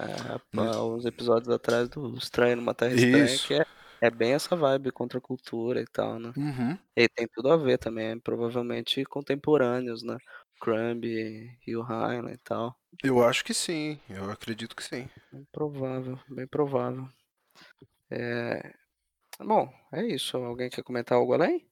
uns 0.54 1.06
episódios 1.06 1.50
atrás 1.54 1.90
do 1.90 2.16
Estranho 2.16 2.58
numa 2.58 2.74
Terra 2.74 2.94
Estranha, 2.94 3.26
Isso. 3.26 3.48
que 3.48 3.54
é, 3.56 3.66
é 4.02 4.10
bem 4.10 4.34
essa 4.34 4.56
vibe 4.56 4.92
contra 4.92 5.18
a 5.18 5.22
cultura 5.22 5.82
e 5.82 5.86
tal, 5.86 6.20
né? 6.20 6.34
Uhum. 6.36 6.78
E 6.96 7.08
tem 7.08 7.28
tudo 7.34 7.52
a 7.52 7.58
ver 7.58 7.78
também, 7.78 8.20
provavelmente 8.20 9.04
contemporâneos, 9.06 10.04
né? 10.04 10.18
Crumb 10.60 11.06
e 11.06 11.76
o 11.76 11.84
e 12.30 12.38
tal. 12.44 12.76
Eu 13.04 13.24
acho 13.24 13.44
que 13.44 13.54
sim, 13.54 14.00
eu 14.10 14.30
acredito 14.30 14.76
que 14.76 14.84
sim. 14.84 15.10
Bem 15.32 15.48
provável, 15.52 16.20
bem 16.30 16.46
provável. 16.46 17.08
É... 18.12 18.74
Bom, 19.40 19.74
é 19.92 20.06
isso. 20.06 20.38
Alguém 20.38 20.70
quer 20.70 20.84
comentar 20.84 21.18
algo 21.18 21.34
além? 21.34 21.66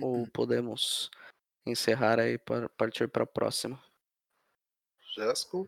Ou 0.00 0.26
podemos 0.30 1.10
encerrar 1.66 2.18
aí 2.18 2.38
para 2.38 2.68
partir 2.70 3.08
para 3.08 3.24
a 3.24 3.26
próxima? 3.26 3.80
Jéssica? 5.16 5.58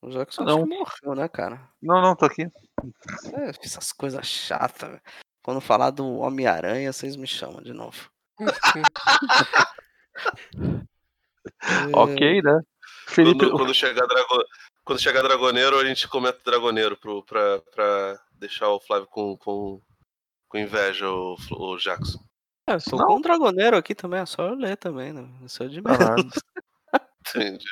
O 0.00 0.10
Jackson 0.10 0.42
Não. 0.42 0.62
acho 0.62 0.66
que 0.66 1.06
morreu, 1.06 1.22
né, 1.22 1.28
cara? 1.28 1.70
Não, 1.80 2.00
não, 2.02 2.16
tô 2.16 2.24
aqui. 2.24 2.42
É, 2.42 3.50
essas 3.62 3.92
coisas 3.92 4.26
chatas. 4.26 4.90
velho. 4.90 5.02
Quando 5.42 5.60
falar 5.60 5.90
do 5.90 6.18
Homem-Aranha, 6.18 6.92
vocês 6.92 7.14
me 7.14 7.26
chamam 7.26 7.62
de 7.62 7.72
novo. 7.72 8.10
É, 11.64 11.96
Ok, 11.96 12.42
né? 12.42 12.60
Felipe, 13.08 13.38
Quando, 13.40 13.52
quando 13.58 13.74
chegar 13.74 14.06
Drago... 14.06 14.44
quando 14.84 15.00
chegar 15.00 15.22
Dragoneiro, 15.22 15.78
a 15.78 15.84
gente 15.84 16.08
comenta 16.08 16.38
Dragoneiro 16.44 16.96
pro, 16.96 17.22
pra, 17.24 17.60
pra 17.62 18.20
deixar 18.32 18.68
o 18.68 18.80
Flávio 18.80 19.08
com, 19.08 19.36
com, 19.36 19.80
com 20.48 20.58
inveja, 20.58 21.08
o, 21.10 21.36
o 21.52 21.76
Jackson. 21.78 22.18
É, 22.66 22.78
sou 22.78 22.98
Não. 22.98 23.06
com 23.06 23.16
um 23.16 23.20
dragoneiro 23.20 23.76
aqui 23.76 23.94
também, 23.94 24.20
é 24.20 24.26
só 24.26 24.44
eu 24.46 24.54
ler 24.54 24.76
também, 24.76 25.12
né? 25.12 25.24
Isso 25.44 25.62
é 25.62 25.68
de 25.68 25.80
Ah, 25.84 26.14
menos. 26.16 26.32
Entendi. 27.34 27.64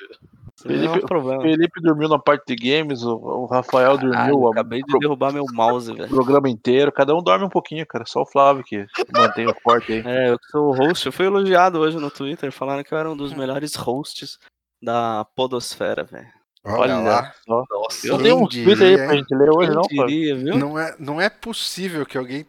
É 0.62 0.68
um 0.68 0.92
Felipe- 0.92 1.06
problema. 1.06 1.42
Felipe 1.42 1.80
dormiu 1.80 2.08
na 2.08 2.18
parte 2.18 2.54
de 2.54 2.56
games, 2.56 3.02
o, 3.02 3.14
o 3.16 3.46
Rafael 3.46 3.96
Caralho, 3.96 4.32
dormiu 4.32 4.48
acabei 4.50 4.80
de 4.80 4.86
pro- 4.86 4.98
derrubar 4.98 5.32
meu 5.32 5.44
mouse, 5.52 5.92
velho. 5.94 6.08
programa 6.08 6.50
inteiro. 6.50 6.92
Cada 6.92 7.14
um 7.14 7.22
dorme 7.22 7.46
um 7.46 7.48
pouquinho, 7.48 7.86
cara. 7.86 8.04
Só 8.06 8.22
o 8.22 8.26
Flávio 8.26 8.62
que 8.62 8.84
mantém 9.16 9.46
o 9.48 9.54
forte 9.62 9.92
aí. 9.92 10.02
É, 10.04 10.30
eu 10.30 10.38
sou 10.50 10.68
o 10.68 10.72
host, 10.76 11.06
eu 11.06 11.12
fui 11.12 11.24
elogiado 11.26 11.78
hoje 11.78 11.96
no 11.96 12.10
Twitter, 12.10 12.52
falaram 12.52 12.82
que 12.84 12.92
eu 12.92 12.98
era 12.98 13.10
um 13.10 13.16
dos 13.16 13.32
melhores 13.32 13.74
hosts 13.74 14.38
da 14.82 15.24
podosfera, 15.34 16.04
velho. 16.04 16.28
Olha, 16.62 16.98
lá. 16.98 17.32
só. 17.46 17.64
Nossa. 17.70 18.06
Eu 18.06 18.18
tenho 18.22 18.36
um 18.36 18.46
Twitter 18.46 18.72
aí 18.82 18.90
diria, 18.90 19.06
pra 19.06 19.16
gente 19.16 19.34
ler 19.34 19.50
hoje, 19.50 19.70
não, 19.70 19.80
diria, 19.82 20.36
viu? 20.36 20.58
Não 20.58 20.78
é, 20.78 20.94
não 20.98 21.18
é 21.20 21.30
possível 21.30 22.04
que 22.04 22.18
alguém 22.18 22.44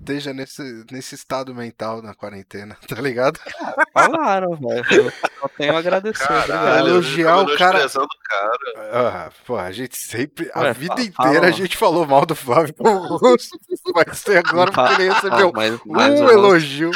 esteja 0.00 0.32
nesse, 0.32 0.84
nesse 0.90 1.14
estado 1.14 1.54
mental 1.54 2.02
na 2.02 2.14
quarentena, 2.14 2.76
tá 2.88 3.00
ligado? 3.00 3.38
Falaram, 3.92 4.56
velho. 4.56 4.84
Eu 4.90 5.10
só 5.40 5.48
tenho 5.56 5.76
a 5.76 5.78
agradecer. 5.78 6.26
Caralho, 6.26 6.88
elogiar 6.88 7.38
o 7.42 7.56
cara- 7.56 7.86
cara. 7.88 8.60
Ah, 8.92 9.30
pô, 9.46 9.56
a 9.56 9.70
gente 9.70 9.96
sempre, 9.96 10.50
a 10.54 10.60
Ué, 10.60 10.72
vida 10.72 10.96
fa- 10.96 11.02
inteira 11.02 11.34
fala. 11.34 11.46
a 11.46 11.50
gente 11.50 11.76
falou 11.76 12.06
mal 12.06 12.24
do 12.26 12.34
Flávio 12.34 12.74
rosto. 12.80 13.58
Vai 13.94 14.14
ser 14.14 14.38
agora 14.38 14.72
porque 14.72 15.02
ele 15.02 15.12
recebeu 15.12 15.48
Ah, 15.48 15.52
mas, 15.54 15.74
um 15.74 15.78
mas 15.86 16.20
o 16.20 16.22
lance- 16.24 16.34
elogio. 16.34 16.90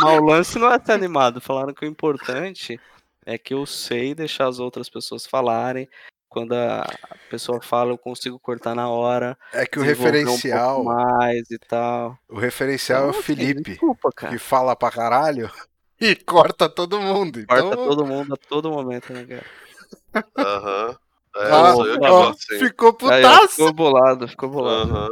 mas 0.00 0.18
o 0.18 0.24
lance 0.24 0.58
não 0.58 0.72
é 0.72 0.78
ser 0.82 0.92
animado. 0.92 1.40
Falaram 1.40 1.74
que 1.74 1.84
o 1.84 1.88
importante 1.88 2.80
é 3.24 3.38
que 3.38 3.54
eu 3.54 3.64
sei 3.66 4.14
deixar 4.14 4.48
as 4.48 4.58
outras 4.58 4.88
pessoas 4.88 5.26
falarem. 5.26 5.88
Quando 6.32 6.54
a 6.54 6.86
pessoa 7.28 7.60
fala, 7.60 7.90
eu 7.90 7.98
consigo 7.98 8.38
cortar 8.40 8.74
na 8.74 8.88
hora. 8.88 9.36
É 9.52 9.66
que 9.66 9.78
o 9.78 9.82
referencial, 9.82 10.80
Um 10.80 10.84
mais 10.84 11.50
e 11.50 11.58
tal. 11.58 12.16
o 12.26 12.38
referencial 12.38 13.04
é 13.04 13.10
o 13.10 13.12
Felipe, 13.12 13.72
Desculpa, 13.72 14.10
cara. 14.16 14.32
que 14.32 14.38
fala 14.38 14.74
pra 14.74 14.90
caralho 14.90 15.50
e 16.00 16.16
corta 16.16 16.70
todo 16.70 16.98
mundo. 16.98 17.44
Corta 17.46 17.66
Então, 17.66 17.84
todo 17.86 18.06
mundo 18.06 18.32
a 18.32 18.36
todo 18.48 18.70
momento, 18.70 19.12
né, 19.12 19.26
cara? 19.26 20.24
Aham. 20.38 20.96
É, 21.36 21.50
ah, 21.50 21.74
ó, 22.10 22.34
ficou 22.58 22.88
Aí, 22.88 22.96
putaço. 22.96 23.48
ficou 23.56 23.72
bolado, 23.74 24.26
ficou 24.28 24.48
bolado. 24.48 24.90
Aham. 24.90 25.08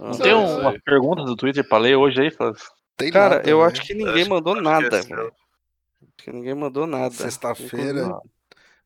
Não 0.00 0.18
tem 0.18 0.34
um- 0.34 0.60
uma 0.60 0.70
aí. 0.70 0.80
pergunta 0.80 1.24
do 1.24 1.36
Twitter 1.36 1.66
pra 1.68 1.76
ler 1.76 1.96
hoje 1.96 2.22
aí, 2.22 2.30
Flávio? 2.30 2.58
Tem 2.96 3.12
Cara, 3.12 3.36
nada, 3.36 3.50
eu 3.50 3.58
né? 3.60 3.66
acho 3.66 3.82
que 3.82 3.92
ninguém 3.92 4.22
Acho- 4.22 4.30
mandou 4.30 4.54
acho 4.54 4.62
que 4.62 4.68
nada, 4.70 4.98
é 4.98 5.30
que 6.16 6.32
ninguém 6.32 6.54
mandou 6.54 6.86
nada. 6.86 7.10
Sexta-feira, 7.14 8.08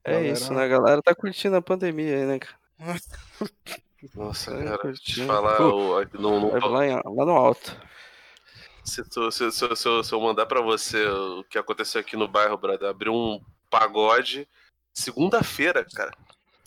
É 0.06 0.12
galera- 0.12 0.32
isso, 0.32 0.52
né? 0.54 0.64
A 0.64 0.68
galera 0.68 1.02
tá 1.02 1.14
curtindo 1.14 1.56
a 1.56 1.62
pandemia 1.62 2.16
aí, 2.16 2.24
né, 2.26 2.38
cara? 2.38 2.56
Nossa, 4.14 4.52
Tá 4.56 4.62
cara, 4.64 4.78
curtindo. 4.78 5.26
falar, 5.26 5.60
o- 5.60 5.94
Vai 5.94 6.06
tô- 6.06 6.68
lá, 6.68 6.80
lá 7.04 7.24
no 7.26 7.32
alto. 7.32 7.76
se, 8.84 9.02
tu- 9.08 9.30
se- 9.32 9.50
se- 9.50 9.76
se 9.76 9.88
eu- 9.88 10.04
se 10.04 10.12
eu 10.12 10.20
mandar 10.20 10.46
pra 10.46 10.60
você 10.60 11.04
o 11.06 11.42
que 11.44 11.58
aconteceu 11.58 12.00
aqui 12.00 12.16
no 12.16 12.28
bairro, 12.28 12.56
brother, 12.56 12.88
abriu 12.88 13.12
um 13.12 13.40
pagode 13.70 14.46
segunda-feira, 14.94 15.84
cara. 15.94 16.12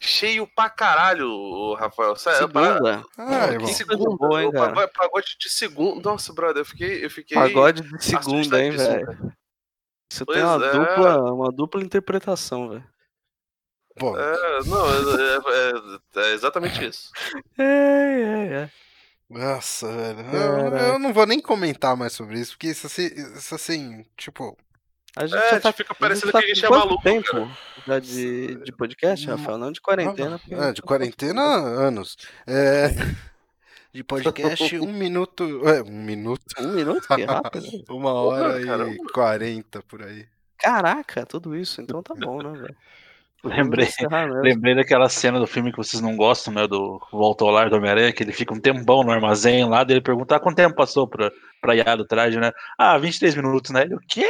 Cheio 0.01 0.47
pra 0.55 0.69
caralho, 0.69 1.73
Rafael. 1.73 2.15
Sério, 2.15 2.39
Segunda. 2.47 3.03
Ah, 3.17 3.57
que 3.57 3.67
segunda, 3.73 4.15
boa, 4.17 4.43
hein, 4.43 4.51
cara? 4.51 4.87
pagode, 4.87 5.35
de 5.37 5.49
segunda. 5.49 6.09
Nossa, 6.09 6.31
brother, 6.33 6.61
eu 6.61 6.65
fiquei. 6.65 7.03
Eu 7.05 7.09
fiquei 7.09 7.37
Pagode 7.37 7.81
de 7.83 8.03
segunda, 8.05 8.61
hein, 8.63 8.71
velho? 8.71 9.33
Você 10.11 10.23
Pois 10.25 10.37
tem 10.37 10.45
uma 10.47 10.65
é. 10.65 10.71
dupla, 10.71 11.33
uma 11.33 11.51
dupla 11.51 11.83
interpretação, 11.83 12.69
velho. 12.69 12.83
Pô, 13.99 14.17
É, 14.17 14.63
não, 14.65 14.85
é, 14.89 16.21
é- 16.21 16.29
é 16.29 16.33
exatamente 16.33 16.83
isso. 16.87 17.11
É, 17.59 17.63
é, 17.63 18.53
é. 18.63 18.69
Nossa, 19.29 19.87
velho. 19.91 20.27
Eu, 20.33 20.77
eu 20.93 20.99
não 20.99 21.13
vou 21.13 21.25
nem 21.27 21.39
comentar 21.39 21.95
mais 21.95 22.13
sobre 22.13 22.39
isso, 22.39 22.53
porque 22.53 22.67
isso 22.67 22.87
assim, 22.87 23.05
isso 23.35 23.53
assim, 23.53 24.05
tipo. 24.17 24.57
A 25.15 25.25
gente 25.27 25.37
É, 25.39 25.59
tá, 25.59 25.71
fica 25.71 25.91
a 25.91 25.93
gente 25.93 25.99
parecendo 25.99 26.31
tá 26.31 26.39
que 26.39 26.45
a 26.45 26.47
gente 26.55 26.65
é 26.65 26.69
maluco, 26.69 27.03
tempo 27.03 27.31
cara. 27.31 27.57
já 27.85 27.99
de, 27.99 28.55
de 28.63 28.71
podcast, 28.71 29.27
Rafael? 29.27 29.57
Não 29.57 29.71
de 29.71 29.81
quarentena. 29.81 30.39
porque- 30.39 30.55
Ah, 30.55 30.71
de 30.71 30.81
quarentena, 30.81 31.41
anos. 31.43 32.15
É, 32.47 32.89
de 33.93 34.03
podcast, 34.03 34.79
um 34.79 34.93
minuto. 34.93 35.67
É, 35.67 35.81
um 35.83 36.01
minuto. 36.03 36.43
Um 36.59 36.69
minuto? 36.73 37.07
Que 37.15 37.23
rápido. 37.25 37.65
Uma 37.89 38.13
hora 38.13 38.63
caramba. 38.63 38.93
e 38.93 38.97
quarenta 39.11 39.81
por 39.83 40.01
aí. 40.03 40.25
Caraca, 40.57 41.25
tudo 41.25 41.55
isso. 41.55 41.81
Então 41.81 42.01
tá 42.03 42.13
bom, 42.15 42.41
né, 42.41 42.51
velho? 42.59 42.75
Lembrei, 43.43 43.87
mesmo. 44.01 44.41
lembrei 44.41 44.75
daquela 44.75 45.07
cena 45.07 45.39
do 45.39 45.47
filme 45.47 45.71
que 45.71 45.77
vocês 45.77 46.01
não 46.01 46.15
gostam, 46.17 46.53
né? 46.53 46.67
Do 46.67 46.99
Volta 47.11 47.45
ao 47.45 47.51
Lar 47.51 47.69
do 47.69 47.77
Homem-Aranha, 47.77 48.11
que 48.11 48.21
ele 48.23 48.33
fica 48.33 48.53
um 48.53 48.59
tempão 48.59 49.01
no 49.03 49.11
armazém 49.11 49.67
lá, 49.67 49.83
daí 49.83 49.95
ele 49.95 50.03
pergunta 50.03 50.35
ah, 50.35 50.39
quanto 50.39 50.57
tempo 50.57 50.75
passou 50.75 51.07
pra, 51.07 51.31
pra 51.61 51.75
ir 51.75 51.83
do 51.97 52.05
traje, 52.05 52.37
né? 52.39 52.51
Ah, 52.77 52.97
23 52.97 53.35
minutos, 53.35 53.71
né? 53.71 53.83
Ele, 53.83 53.95
o 53.95 53.99
quê? 53.99 54.27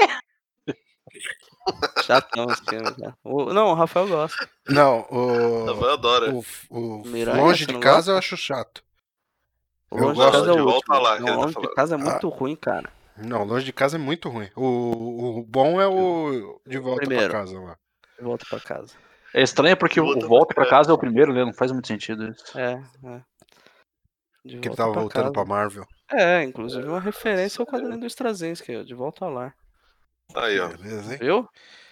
Chatão 2.03 2.45
esse 2.51 2.63
filme, 2.65 2.91
cara. 2.95 3.15
O- 3.23 3.53
não, 3.53 3.67
o 3.71 3.73
Rafael 3.73 4.07
gosta. 4.07 4.47
Não, 4.67 5.05
o. 5.09 5.67
Eu 5.67 5.89
adoro. 5.93 6.43
o, 6.69 6.99
o 7.01 7.07
Miranha, 7.07 7.41
longe 7.41 7.65
de 7.65 7.73
casa 7.79 7.95
gosta? 7.97 8.11
eu 8.11 8.17
acho 8.17 8.37
chato. 8.37 8.83
O 9.91 9.97
Eu 9.97 10.03
Longe 10.05 10.15
gosto 10.17 10.31
de 10.31 10.37
Casa 10.37 10.51
é 10.51 10.53
de 10.55 10.61
o 10.61 10.63
Volta 10.65 10.75
último. 10.93 10.99
Lá, 10.99 11.19
Não, 11.19 11.25
tá 11.25 11.33
Longe 11.35 11.47
de 11.47 11.53
falando. 11.55 11.73
Casa 11.75 11.95
é 11.95 11.97
muito 11.97 12.29
ruim, 12.29 12.55
cara. 12.55 12.89
Não, 13.17 13.43
longe 13.43 13.65
de 13.65 13.73
casa 13.73 13.97
é 13.97 13.99
muito 13.99 14.29
ruim. 14.29 14.49
O, 14.55 15.39
o 15.39 15.43
bom 15.43 15.81
é 15.81 15.87
o 15.87 16.61
de 16.65 16.77
volta 16.77 16.99
Primeiro. 17.01 17.27
pra 17.29 17.39
casa 17.39 17.59
lá. 17.59 17.75
Volta 18.21 18.45
pra 18.49 18.59
casa. 18.59 18.93
É 19.33 19.41
estranho 19.43 19.77
porque 19.77 19.99
o 20.01 20.05
Volta 20.05 20.25
o 20.25 20.29
Volta 20.29 20.53
pra 20.55 20.69
casa 20.69 20.91
é 20.91 20.93
o 20.93 20.97
primeiro, 20.97 21.33
né? 21.33 21.45
Não 21.45 21.53
faz 21.53 21.71
muito 21.71 21.87
sentido 21.87 22.27
isso. 22.29 22.57
É, 22.57 22.81
é. 23.05 23.21
De 24.45 24.59
Que 24.59 24.69
ele 24.69 24.75
tava 24.75 24.91
pra 24.91 25.01
voltando 25.01 25.21
casa. 25.23 25.33
pra 25.33 25.45
Marvel. 25.45 25.85
É, 26.11 26.41
inclusive 26.43 26.87
uma 26.87 26.99
referência 26.99 27.61
ao 27.61 27.67
quadrinho 27.67 27.99
do 27.99 28.05
Straczynski, 28.07 28.75
ó, 28.77 28.83
de 28.83 28.93
volta 28.95 29.25
ao 29.25 29.31
lar. 29.31 29.53
Aí, 30.35 30.59
ó. 30.59 30.69
Beleza, 30.69 31.13
hein? 31.13 31.19
Viu? 31.21 31.47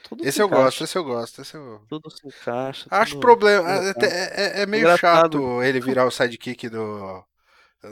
Tudo 0.08 0.24
Esse 0.24 0.34
se 0.38 0.42
eu 0.42 0.48
encaixa, 0.48 0.64
gosto, 0.64 0.84
esse 0.86 0.98
eu 0.98 1.04
gosto, 1.04 1.42
esse 1.42 1.56
eu. 1.56 1.82
Tudo 1.90 2.10
se 2.10 2.26
encaixa. 2.28 2.88
Acho 2.90 3.12
tudo- 3.14 3.22
problema. 3.22 3.70
É, 3.70 3.90
encaixa. 3.90 4.16
é- 4.16 4.62
é 4.62 4.66
meio 4.66 4.82
Engraçado. 4.82 5.38
chato 5.40 5.64
ele 5.64 5.80
virar 5.82 6.06
o 6.06 6.12
sidekick 6.12 6.70
do. 6.70 7.24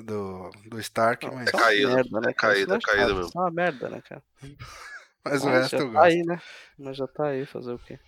Do, 0.03 0.49
do 0.68 0.80
Stark, 0.80 1.28
Não, 1.28 1.36
mas, 1.36 1.48
é 1.48 1.52
uma 1.56 1.62
caído, 1.64 1.94
merda, 1.94 2.20
né, 2.22 2.30
é 2.32 2.34
caído, 2.34 2.70
não 2.70 2.76
é 2.78 2.80
caído 2.82 3.16
mesmo. 3.16 3.32
É 3.36 3.40
uma 3.40 3.52
merda, 3.52 3.88
né, 3.90 4.02
cara? 4.02 4.24
mas 5.24 5.44
o 5.44 5.45
Mas 5.45 5.56
resto 5.62 5.70
já 5.72 5.78
eu 5.78 5.86
tá 5.86 5.91
gosto. 5.94 6.03
aí, 6.06 6.24
né? 6.24 6.41
Mas 6.80 6.98
já 6.98 7.07
tá 7.07 7.28
aí, 7.28 7.45
fazer 7.45 7.72
o 7.74 7.78
quê? 7.80 7.99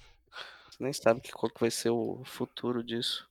Você 0.78 0.84
nem 0.84 0.94
sabe 0.94 1.22
que, 1.22 1.32
qual 1.32 1.52
que 1.52 1.60
vai 1.60 1.72
ser 1.72 1.90
o 1.90 2.22
futuro 2.26 2.84
disso. 2.84 3.28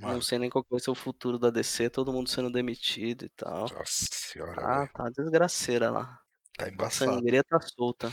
Mano, 0.00 0.14
Não 0.14 0.22
sei 0.22 0.38
nem 0.38 0.50
qual 0.50 0.62
que 0.64 0.70
vai 0.70 0.80
ser 0.80 0.90
o 0.90 0.94
futuro 0.94 1.38
da 1.38 1.50
DC, 1.50 1.88
todo 1.90 2.12
mundo 2.12 2.28
sendo 2.28 2.50
demitido 2.50 3.24
e 3.24 3.28
tal. 3.30 3.60
nossa 3.70 4.06
senhora, 4.10 4.60
Ah, 4.64 4.88
tá 4.88 5.04
uma 5.04 5.10
desgraceira 5.10 5.90
lá. 5.90 6.18
tá 6.58 6.66
A 6.66 6.68
embaçado. 6.68 7.12
sangria 7.12 7.42
tá 7.44 7.58
solta. 7.60 8.12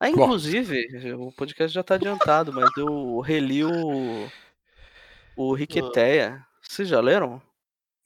Ah, 0.00 0.06
Bom. 0.06 0.24
inclusive, 0.24 1.12
o 1.14 1.30
podcast 1.32 1.72
já 1.72 1.82
tá 1.82 1.94
adiantado, 1.94 2.52
mas 2.52 2.68
eu 2.76 3.20
reli 3.20 3.64
o. 3.64 4.28
O 5.36 5.54
Riqueteia. 5.54 6.44
Vocês 6.60 6.88
já 6.88 7.00
leram? 7.00 7.40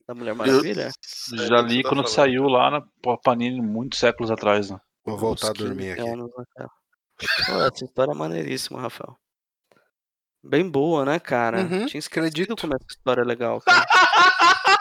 Da 0.07 0.15
Mulher 0.15 0.35
Maravilha? 0.35 0.91
Já 1.33 1.61
li 1.61 1.83
quando 1.83 2.07
saiu 2.07 2.45
lá 2.49 2.71
na 2.71 3.17
Panini 3.25 3.61
muitos 3.61 3.99
séculos 3.99 4.31
atrás, 4.31 4.71
né? 4.71 4.79
Vou 5.05 5.17
voltar 5.19 5.49
a 5.49 5.51
Uns 5.51 5.57
15 5.59 5.69
dormir 5.69 5.91
aqui. 5.93 6.01
anos, 6.09 6.31
né? 6.37 6.67
Pô, 7.47 7.63
essa 7.63 7.85
história 7.85 8.13
é 8.13 8.15
maneiríssima, 8.15 8.81
Rafael. 8.81 9.17
Bem 10.45 10.69
boa, 10.69 11.05
né, 11.05 11.19
cara? 11.19 11.59
Uhum, 11.63 11.87
Tinha 11.87 12.01
acredito. 12.07 12.57
como 12.57 12.75
essa 12.75 12.87
história 12.89 13.23
é 13.23 13.25
legal, 13.25 13.61
cara. 13.61 13.85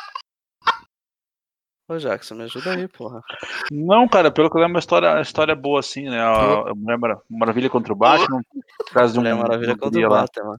Ô, 1.87 1.97
Jackson, 1.99 2.33
me 2.35 2.43
ajuda 2.45 2.73
aí, 2.73 2.87
porra. 2.87 3.21
Não, 3.71 4.07
cara, 4.07 4.31
pelo 4.31 4.49
que 4.49 4.57
eu 4.57 4.61
lembro, 4.61 4.77
a 4.77 4.79
história, 4.79 5.13
a 5.13 5.21
história 5.21 5.51
é 5.51 5.55
boa 5.55 5.79
assim, 5.79 6.09
né? 6.09 6.19
A, 6.19 6.69
a 6.71 6.75
Mulher 6.75 6.97
Mara- 6.97 7.21
Maravilha 7.29 7.69
contra 7.69 7.93
o 7.93 7.95
Batman. 7.95 8.41
Por 8.77 8.91
causa 8.91 9.13
de 9.13 9.19
um, 9.19 9.21
Mulher 9.21 9.35
Maravilha 9.35 9.73
uma 9.73 9.77
contra 9.79 9.99
o 9.99 10.09
lá. 10.11 10.21
Batman. 10.21 10.57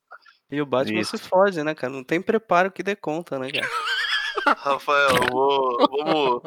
E 0.53 0.61
o 0.61 0.67
Batman 0.67 1.01
Isso. 1.01 1.19
se 1.19 1.25
foge, 1.29 1.65
né, 1.65 1.75
cara? 1.75 1.93
Não 1.93 2.05
tem 2.05 2.23
preparo 2.23 2.71
que 2.71 2.81
dê 2.83 2.95
conta, 2.95 3.39
né, 3.41 3.51
cara? 3.51 3.67
Rafael, 4.59 5.09
vou, 5.29 5.77
vamos. 5.91 6.43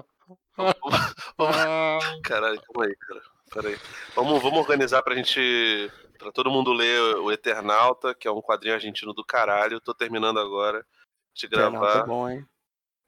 vamos- 1.37 2.21
Caralho, 2.23 2.61
calma 2.61 2.85
aí, 2.87 2.95
cara. 2.95 3.21
Peraí. 3.53 3.77
Vamos, 4.15 4.41
vamos 4.41 4.59
organizar 4.59 5.01
pra 5.03 5.15
gente. 5.15 5.91
Pra 6.17 6.31
todo 6.33 6.51
mundo 6.51 6.73
ler 6.73 6.99
o 7.17 7.31
Eternauta, 7.31 8.13
que 8.13 8.27
é 8.27 8.31
um 8.31 8.41
quadrinho 8.41 8.73
argentino 8.75 9.13
do 9.13 9.23
caralho. 9.23 9.79
Tô 9.79 9.93
terminando 9.93 10.37
agora 10.39 10.85
de 11.33 11.45
Eternauta 11.45 11.79
gravar. 11.79 12.03
é 12.03 12.05
bom, 12.07 12.29
hein? 12.29 12.45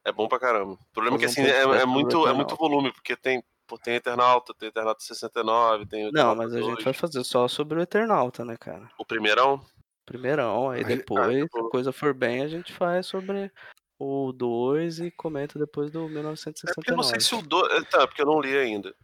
É 0.05 0.11
bom 0.13 0.27
pra 0.29 0.39
caramba. 0.39 0.73
O 0.73 0.93
problema 0.93 1.17
é 1.17 1.19
que 1.19 1.25
assim, 1.25 1.41
é, 1.41 1.61
é 1.61 1.85
muito, 1.85 2.25
é 2.27 2.31
muito 2.33 2.55
volume, 2.55 2.91
porque 2.93 3.15
tem, 3.17 3.43
pô, 3.67 3.77
tem 3.77 3.95
Eternauta, 3.95 4.53
tem 4.53 4.69
Eternauta 4.69 5.01
69, 5.01 5.85
tem 5.85 6.03
o 6.07 6.11
Não, 6.11 6.31
Eternauta 6.31 6.35
mas 6.41 6.53
a 6.53 6.57
gente 6.61 6.71
2, 6.75 6.83
vai 6.85 6.93
fazer 6.93 7.23
só 7.25 7.47
sobre 7.49 7.77
o 7.79 7.81
Eternauta, 7.81 8.45
né, 8.45 8.55
cara? 8.57 8.89
o 8.97 9.05
primeirão. 9.05 9.61
Primeirão, 10.05 10.69
aí 10.71 10.79
Aí- 10.79 10.85
depois, 10.85 11.35
se 11.35 11.43
tipo- 11.43 11.67
a 11.67 11.69
coisa 11.69 11.91
for 11.91 12.13
bem, 12.13 12.41
a 12.41 12.47
gente 12.47 12.73
faz 12.73 13.05
sobre 13.05 13.51
o 13.99 14.31
2 14.31 14.99
e 14.99 15.11
comenta 15.11 15.59
depois 15.59 15.91
do 15.91 15.99
É 15.99 16.01
porque 16.01 16.17
eu 16.17 16.21
1969. 16.23 16.95
não 16.95 17.03
sei 17.03 17.19
se 17.19 17.35
o 17.35 17.41
2. 17.41 17.87
Tá, 17.89 18.07
porque 18.07 18.21
eu 18.21 18.25
não 18.25 18.39
li 18.41 18.57
ainda. 18.57 18.95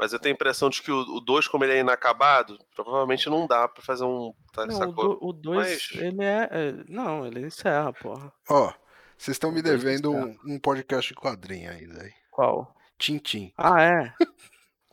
Mas 0.00 0.14
eu 0.14 0.18
tenho 0.18 0.32
a 0.32 0.36
impressão 0.36 0.70
de 0.70 0.80
que 0.80 0.90
o 0.90 1.20
2, 1.20 1.46
como 1.46 1.62
ele 1.62 1.74
é 1.74 1.80
inacabado, 1.80 2.58
provavelmente 2.74 3.28
não 3.28 3.46
dá 3.46 3.68
pra 3.68 3.82
fazer 3.82 4.04
um. 4.04 4.32
Tá, 4.50 4.64
Não, 4.64 4.74
o 4.74 4.78
sacou? 4.78 5.32
2, 5.34 5.56
Mas- 5.92 6.02
ele 6.02 6.24
é, 6.24 6.48
é- 6.50 6.84
Não, 6.88 7.26
ele 7.26 7.46
encerra, 7.46 7.92
porra. 7.92 8.32
Ó, 8.48 8.72
vocês 9.18 9.34
estão 9.34 9.52
me 9.52 9.60
devendo 9.60 10.10
um, 10.10 10.34
um 10.46 10.58
podcast 10.58 11.12
de 11.12 11.20
quadrinho 11.20 11.70
aí, 11.70 11.86
daí. 11.86 12.12
Qual? 12.30 12.74
Tintim. 12.98 13.52
Ah, 13.58 13.82
é? 13.82 14.14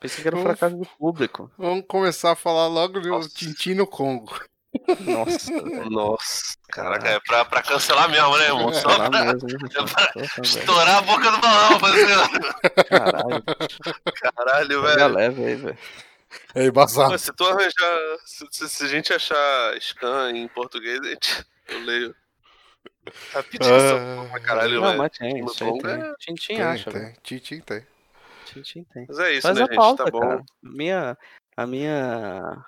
Pensei 0.01 0.21
que 0.21 0.27
era 0.27 0.35
o 0.35 0.43
Vamos- 0.43 0.59
fracasso 0.59 0.77
do 0.77 0.85
público. 0.97 1.49
Vamos 1.57 1.85
começar 1.87 2.31
a 2.33 2.35
falar 2.35 2.67
logo 2.67 2.99
do 2.99 3.07
Nossa. 3.07 3.29
Tintim 3.29 3.75
no 3.75 3.87
Congo. 3.87 4.37
Nossa. 4.99 5.51
Nossa, 5.89 6.53
caraca, 6.69 7.07
é 7.09 7.19
pra, 7.21 7.45
pra 7.45 7.61
cancelar 7.63 8.09
mesmo, 8.09 8.37
né, 8.37 8.45
irmão? 8.45 8.73
Só 8.73 8.89
Sei 8.89 8.97
lá 8.97 9.09
pra 9.09 9.25
mesmo, 9.25 9.47
velho. 9.47 10.41
estourar 10.43 10.97
a 10.97 11.01
boca 11.01 11.31
do 11.31 11.37
balão, 11.39 11.79
fazer. 11.79 12.07
Caralho, 12.89 13.43
Caralho, 14.21 14.81
pega 14.83 14.95
velho. 14.95 15.13
leve 15.15 15.45
aí, 15.45 15.55
velho. 15.55 15.77
É 16.53 16.65
embaçado. 16.65 17.17
Se 17.17 17.31
tu 17.33 17.45
arranjar. 17.45 18.17
Se, 18.25 18.45
se- 18.51 18.69
se 18.69 18.83
a 18.83 18.87
gente 18.87 19.13
achar 19.13 19.79
scan 19.81 20.31
em 20.31 20.47
português, 20.49 20.99
a 20.99 21.05
gente, 21.09 21.45
eu 21.69 21.79
leio. 21.79 22.15
Rapidinho, 23.33 23.73
Ah, 23.73 24.25
só 24.25 24.29
pra 24.31 24.39
caralho, 24.41 24.81
Não, 24.81 24.87
velho. 24.87 24.97
mas 24.97 25.17
tem, 25.17 25.45
isso 25.45 25.63
aí 25.63 25.79
tem. 25.81 25.91
é- 25.91 26.13
Tintim 26.19 26.47
Tem, 26.55 26.61
acha, 26.61 26.89
velho. 26.91 27.05
tem. 27.05 27.15
Tintim 27.23 27.59
tem. 27.61 27.87
Tintim 28.45 28.83
tem. 28.93 29.05
Mas 29.07 29.19
é 29.19 29.31
isso, 29.31 29.41
Faz 29.43 29.55
né, 29.57 29.63
a 29.63 29.65
gente? 29.65 29.75
pauta, 29.75 30.03
tá 30.05 30.11
bom. 30.11 30.19
cara. 30.19 30.43
Minha, 30.61 31.17
a 31.55 31.65
minha 31.65 32.65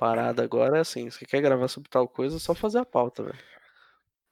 parada 0.00 0.42
agora 0.42 0.78
é 0.78 0.80
assim, 0.80 1.10
se 1.10 1.26
quer 1.26 1.42
gravar 1.42 1.68
sobre 1.68 1.90
tal 1.90 2.08
coisa, 2.08 2.36
é 2.36 2.40
só 2.40 2.54
fazer 2.54 2.78
a 2.78 2.86
pauta, 2.86 3.22
velho. 3.22 3.38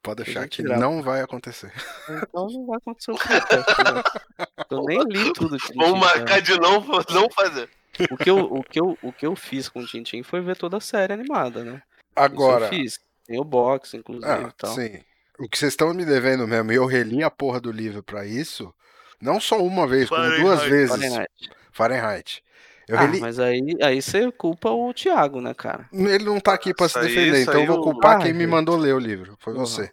Pode 0.03 0.25
deixar 0.25 0.49
que 0.49 0.63
grava. 0.63 0.81
não 0.81 1.03
vai 1.03 1.21
acontecer. 1.21 1.71
Então 2.09 2.47
não 2.47 2.67
vai 2.67 2.79
acontecer 2.79 3.11
o 3.11 3.17
podcast, 3.19 3.83
né? 3.85 4.47
Eu 4.71 4.83
nem 4.85 5.03
li 5.05 5.33
tudo 5.35 5.59
cara. 5.59 5.97
marcar 5.97 6.41
de 6.41 6.59
não, 6.59 6.81
não 7.11 7.29
fazer. 7.31 7.69
O 8.11 8.17
que, 8.17 8.31
eu, 8.31 8.39
o, 8.39 8.63
que 8.63 8.81
eu, 8.81 8.99
o 9.03 9.13
que 9.13 9.27
eu 9.27 9.37
fiz 9.37 9.69
com 9.69 9.81
o 9.81 9.87
Tintim 9.87 10.23
foi 10.23 10.41
ver 10.41 10.57
toda 10.57 10.79
a 10.79 10.81
série 10.81 11.13
animada, 11.13 11.63
né? 11.65 11.75
Isso 11.75 11.83
Agora. 12.17 12.65
eu 12.67 12.69
fiz. 12.71 12.99
Tem 13.27 13.39
o 13.39 13.45
box, 13.45 13.95
inclusive, 13.95 14.27
Ah, 14.33 14.49
e 14.49 14.53
tal. 14.57 14.75
sim. 14.75 15.03
O 15.39 15.49
que 15.49 15.59
vocês 15.59 15.73
estão 15.73 15.93
me 15.93 16.05
devendo 16.05 16.47
mesmo, 16.49 16.73
e 16.73 16.77
eu 16.77 16.87
reli 16.87 17.23
a 17.23 17.31
porra 17.31 17.61
do 17.61 17.71
livro 17.71 18.03
pra 18.03 18.25
isso, 18.25 18.73
não 19.21 19.39
só 19.41 19.59
uma 19.59 19.87
vez, 19.87 20.09
como 20.09 20.23
duas 20.23 20.61
Fahrenheit. 20.61 20.71
vezes. 20.71 20.91
Fahrenheit. 20.91 21.51
Fahrenheit. 21.73 22.45
Eu 22.89 22.97
Ah, 22.99 23.03
reli. 23.03 23.21
mas 23.21 23.39
aí, 23.39 23.77
aí 23.83 24.01
você 24.01 24.33
culpa 24.33 24.71
o 24.71 24.93
Thiago, 24.95 25.41
né, 25.41 25.53
cara? 25.55 25.87
Ele 25.93 26.25
não 26.25 26.41
tá 26.41 26.55
aqui 26.55 26.73
pra 26.73 26.89
se 26.89 26.99
defender, 27.01 27.43
então 27.43 27.61
eu 27.61 27.67
vou 27.67 27.83
culpar 27.83 28.17
Ah, 28.17 28.23
quem 28.23 28.33
me 28.33 28.47
mandou 28.47 28.77
ler 28.77 28.95
o 28.95 28.99
livro. 28.99 29.37
Foi 29.41 29.53
Porra. 29.53 29.67
você. 29.67 29.91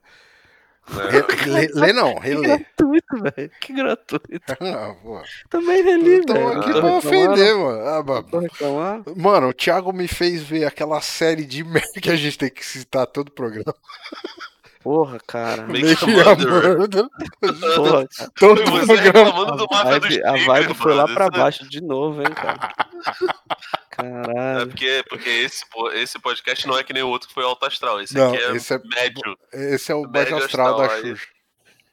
Re- 0.88 1.50
Lê, 1.50 1.68
lê 1.74 1.94
não, 1.94 2.14
Que 2.16 2.28
relê. 2.28 2.48
gratuito, 2.60 3.18
velho. 3.20 3.52
Que 3.60 3.74
gratuito. 3.74 4.54
Ah, 4.62 4.96
pô. 5.02 5.20
Também 5.50 5.82
reli, 5.84 6.22
velho. 6.22 6.48
aqui 6.48 6.70
Não 6.70 6.74
tô 6.74 6.82
pra 6.82 6.90
reclamando, 6.92 6.98
ofender, 6.98 7.56
mano. 7.58 7.82
Ah, 7.88 8.24
não 8.32 8.40
reclamando. 8.40 9.16
Mano, 9.18 9.48
o 9.50 9.54
Thiago 9.54 9.92
me 9.92 10.08
fez 10.08 10.44
ver 10.44 10.66
aquela 10.66 11.02
série 11.02 11.44
de 11.44 11.64
merda 11.66 12.00
que 12.00 12.10
a 12.12 12.16
gente 12.16 12.38
tem 12.38 12.52
que 12.52 12.64
citar 12.64 13.08
todo 13.08 13.30
o 13.30 13.32
programa. 13.32 13.74
Porra, 14.86 15.18
cara. 15.26 15.64
Make 15.66 15.84
Make 15.84 16.04
a. 16.04 16.36
Murder. 16.36 17.08
Porra, 17.76 18.08
cara. 18.16 18.32
Todo 18.40 18.62
Foi 18.68 18.80
você 18.82 18.86
programa. 18.86 19.02
reclamando 19.26 19.58
do 19.58 19.64
A 19.74 19.84
Máfia 19.84 20.00
vibe, 20.00 20.24
a 20.24 20.28
Tigres, 20.34 20.46
vibe 20.46 20.74
foi 20.76 20.94
lá 20.94 21.06
pra 21.08 21.26
é- 21.26 21.30
baixo 21.32 21.68
de 21.68 21.82
novo, 21.82 22.22
hein, 22.22 22.28
cara. 22.36 22.72
É 22.78 23.96
Caralho. 23.96 24.68
porque, 24.68 25.04
porque 25.10 25.28
esse, 25.30 25.64
esse 25.96 26.20
podcast 26.20 26.68
não 26.68 26.78
é 26.78 26.84
que 26.84 26.94
nem 26.94 27.02
o 27.02 27.08
outro 27.08 27.28
que 27.28 27.34
foi 27.34 27.44
alto 27.44 27.66
astral. 27.66 28.00
Esse 28.00 28.14
Não, 28.14 28.32
aqui 28.32 28.44
é, 28.44 28.52
esse 28.56 28.76
é- 28.76 28.80
médio. 28.84 29.38
Esse 29.52 29.92
é 29.92 29.96
o 29.96 30.08
Médio 30.08 30.38
astral 30.38 30.78
da 30.78 30.84
astral, 30.86 31.04
aí. 31.04 31.10
Xuxa. 31.16 31.28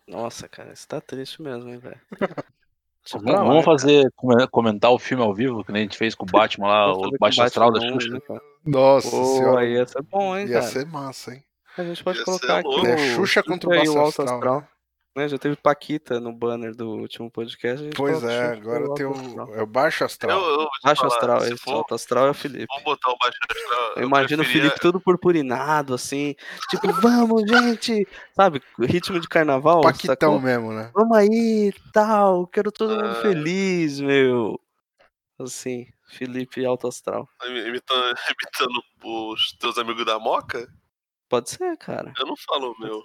Nossa, 0.06 0.46
cara, 0.48 0.72
isso 0.74 0.86
tá 0.86 1.00
triste 1.00 1.40
mesmo, 1.40 1.70
hein, 1.70 1.78
velho. 1.78 2.00
Vamos, 3.14 3.32
cara. 3.34 3.62
fazer, 3.62 4.12
come- 4.14 4.46
comentar 4.48 4.90
o 4.92 4.98
filme 4.98 5.24
ao 5.24 5.32
vivo, 5.34 5.64
que 5.64 5.72
nem 5.72 5.80
a 5.80 5.84
gente 5.84 5.96
fez 5.96 6.14
com 6.14 6.24
o 6.24 6.30
Batman 6.30 6.68
lá, 6.68 6.92
o 6.92 7.00
Baixo 7.18 7.18
Batman 7.38 7.44
Astral 7.46 7.72
da 7.72 7.80
Xuxa. 7.80 8.08
né, 8.10 8.20
cara? 8.20 8.40
Nossa 8.66 9.10
Pô, 9.10 9.24
senhora. 9.24 9.60
aí 9.62 9.72
ia 9.72 9.86
ser 9.86 10.02
bom, 10.02 10.36
hein, 10.36 10.46
Ia 10.46 10.52
cara. 10.60 10.66
ser 10.66 10.86
massa, 10.86 11.32
hein? 11.34 11.42
A 11.78 11.82
gente 11.84 12.02
pode 12.04 12.18
Ia 12.18 12.24
colocar 12.24 12.58
aqui 12.58 12.68
louco. 12.68 12.86
o 12.86 12.88
É 12.88 13.14
Xuxa 13.16 13.42
contra 13.42 13.68
o 13.68 13.72
Baixo 13.72 13.92
o 13.92 13.98
Alto 13.98 14.08
Astral, 14.22 14.34
Astral. 14.36 14.68
né? 15.16 15.28
Já 15.28 15.38
teve 15.38 15.56
Paquita 15.56 16.20
no 16.20 16.32
banner 16.32 16.74
do 16.74 16.88
último 16.90 17.30
podcast. 17.30 17.80
a 17.80 17.84
gente 17.84 17.96
Pois 17.96 18.22
é, 18.24 18.52
agora 18.52 18.84
o 18.90 18.94
tem 18.94 19.06
o, 19.06 19.12
é 19.54 19.62
o 19.62 19.66
Baixo 19.66 20.02
Eu, 20.02 20.06
Astral. 20.06 20.38
eu 20.38 20.66
te 20.66 20.82
Baixo 20.84 21.00
falar, 21.02 21.14
Astral, 21.14 21.40
se 21.40 21.52
esse 21.54 21.62
for, 21.62 21.72
Alto 21.74 21.94
Astral 21.94 22.26
é 22.26 22.30
o 22.30 22.34
Felipe. 22.34 22.66
vamos 22.68 22.84
botar 22.84 23.10
o 23.10 23.16
Baixo 23.18 23.38
Astral. 23.50 23.92
Eu 23.96 24.02
imagino 24.04 24.42
o 24.42 24.44
preferia- 24.44 24.68
Felipe 24.70 24.80
todo 24.80 25.00
purpurinado, 25.00 25.94
assim, 25.94 26.34
tipo, 26.68 26.92
vamos, 26.92 27.42
gente! 27.50 28.06
Sabe, 28.34 28.62
ritmo 28.80 29.18
de 29.18 29.28
carnaval, 29.28 29.80
Paquitão 29.80 30.14
sacou? 30.34 30.40
mesmo, 30.40 30.72
né? 30.72 30.90
Vamos 30.94 31.16
aí, 31.16 31.72
tal, 31.92 32.46
quero 32.46 32.70
todo 32.70 32.94
mundo 32.96 33.06
Ah. 33.06 33.22
feliz, 33.22 33.98
meu. 34.00 34.58
Assim, 35.40 35.86
Felipe 36.08 36.64
Alto 36.64 36.86
Astral. 36.86 37.26
Imitando, 37.44 38.14
imitando 38.36 38.82
os 39.04 39.52
teus 39.58 39.78
amigos 39.78 40.04
da 40.04 40.18
Moca? 40.18 40.68
Pode 41.32 41.48
ser, 41.48 41.78
cara. 41.78 42.12
Eu 42.18 42.26
não 42.26 42.36
falo 42.36 42.72
o 42.72 42.78
meu. 42.78 43.02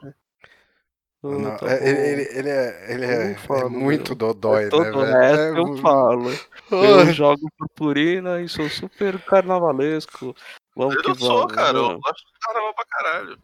Não, 1.24 1.56
tá 1.56 1.66
é, 1.72 1.90
ele, 1.90 2.00
ele, 2.02 2.38
ele 2.40 2.50
é, 2.50 2.94
ele 2.94 3.06
é, 3.06 3.18
não 3.24 3.32
é 3.32 3.36
falo, 3.36 3.70
muito 3.70 4.10
meu. 4.10 4.16
dodói, 4.18 4.68
Todo 4.68 5.06
né, 5.06 5.30
resto 5.30 5.40
É 5.40 5.60
eu 5.62 5.78
falo. 5.78 6.30
Eu 6.70 7.14
jogo 7.14 7.50
purpurina 7.58 8.42
e 8.42 8.50
sou 8.50 8.68
super 8.70 9.18
carnavalesco. 9.24 10.36
Vamos 10.76 10.96
Eu 10.96 11.02
que 11.04 11.08
não 11.08 11.16
sou, 11.16 11.38
vamos. 11.38 11.54
cara. 11.54 11.78
Eu 11.78 11.88
né? 11.88 12.00
gosto 12.04 12.26
de 12.26 12.40
carnaval 12.42 12.74
pra 12.74 12.86
caralho. 12.86 13.40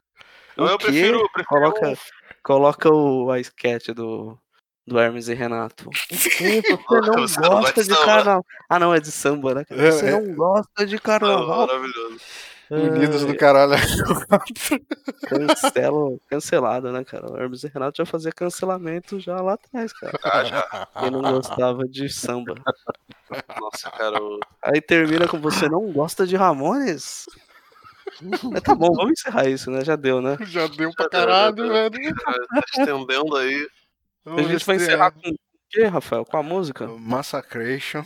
O 0.58 0.66
eu 0.66 0.78
quê? 0.78 0.86
prefiro, 0.86 1.20
eu 1.22 1.30
prefiro 1.30 1.46
Coloca, 1.48 1.90
um- 1.90 1.96
coloca 2.44 2.90
o, 2.94 3.32
a 3.32 3.40
sketch 3.40 3.88
do, 3.92 4.38
do 4.86 5.00
Hermes 5.00 5.30
e 5.30 5.34
Renato. 5.34 5.90
Você 6.12 6.62
não 6.92 7.26
Você 7.26 7.40
não 7.40 7.50
gosta 7.52 7.62
gosta 7.62 7.84
de 7.84 7.90
de 7.90 7.96
carnaval? 7.96 8.46
Ah, 8.68 8.80
não, 8.80 8.94
é 8.94 9.00
de 9.00 9.14
samba, 9.14 9.56
né? 9.56 9.66
É, 9.70 9.92
Você 9.92 10.08
é. 10.08 10.12
não 10.12 10.36
gosta 10.36 10.86
de 10.86 10.96
Não, 10.96 11.00
carnaval? 11.02 11.68
maravilhoso. 11.68 12.20
Unidos 12.70 13.26
do 13.26 13.36
caralho. 13.38 13.74
Cancelo, 15.28 16.20
cancelado, 16.30 16.92
né, 16.92 17.04
cara? 17.04 17.32
O 17.32 17.38
Hermes 17.38 17.64
e 17.64 17.68
Renato 17.68 17.98
já 17.98 18.06
fazia 18.06 18.32
cancelamento 18.32 19.20
já 19.20 19.40
lá 19.42 19.54
atrás, 19.54 19.94
cara. 19.94 20.18
Ah, 20.24 20.44
já. 20.44 20.88
Quem 21.00 21.12
não 21.12 21.22
gostava 21.22 21.84
de 21.88 22.10
samba. 22.10 22.56
Nossa, 23.60 23.90
cara. 23.92 24.18
eu- 24.18 24.40
Aí 24.62 24.82
termina 24.82 25.28
com 25.28 25.40
você 25.40 25.68
não 25.70 25.92
gosta 25.92 26.26
de 26.26 26.36
Ramones? 26.36 27.26
Mas 28.52 28.62
tá 28.62 28.76
bom, 28.76 28.92
vamos 28.94 29.14
encerrar 29.14 29.48
isso, 29.48 29.72
né? 29.72 29.84
Já 29.84 29.96
deu, 29.96 30.22
né? 30.22 30.38
Já 30.42 30.68
deu 30.68 30.92
pra 30.94 31.06
Já 31.06 31.10
deu, 31.10 31.10
caralho, 31.10 31.56
deu. 31.56 31.68
velho. 31.70 32.16
Tá 32.16 32.62
estendendo 32.78 33.36
aí. 33.38 33.68
A 34.26 34.42
gente 34.44 34.66
vai 34.66 34.76
encerrar 34.78 35.12
com 35.12 35.30
o 35.30 35.36
quê, 35.70 35.86
Rafael? 35.86 36.24
Com 36.26 36.38
a 36.38 36.44
música? 36.44 36.88
Massacration. 36.88 38.04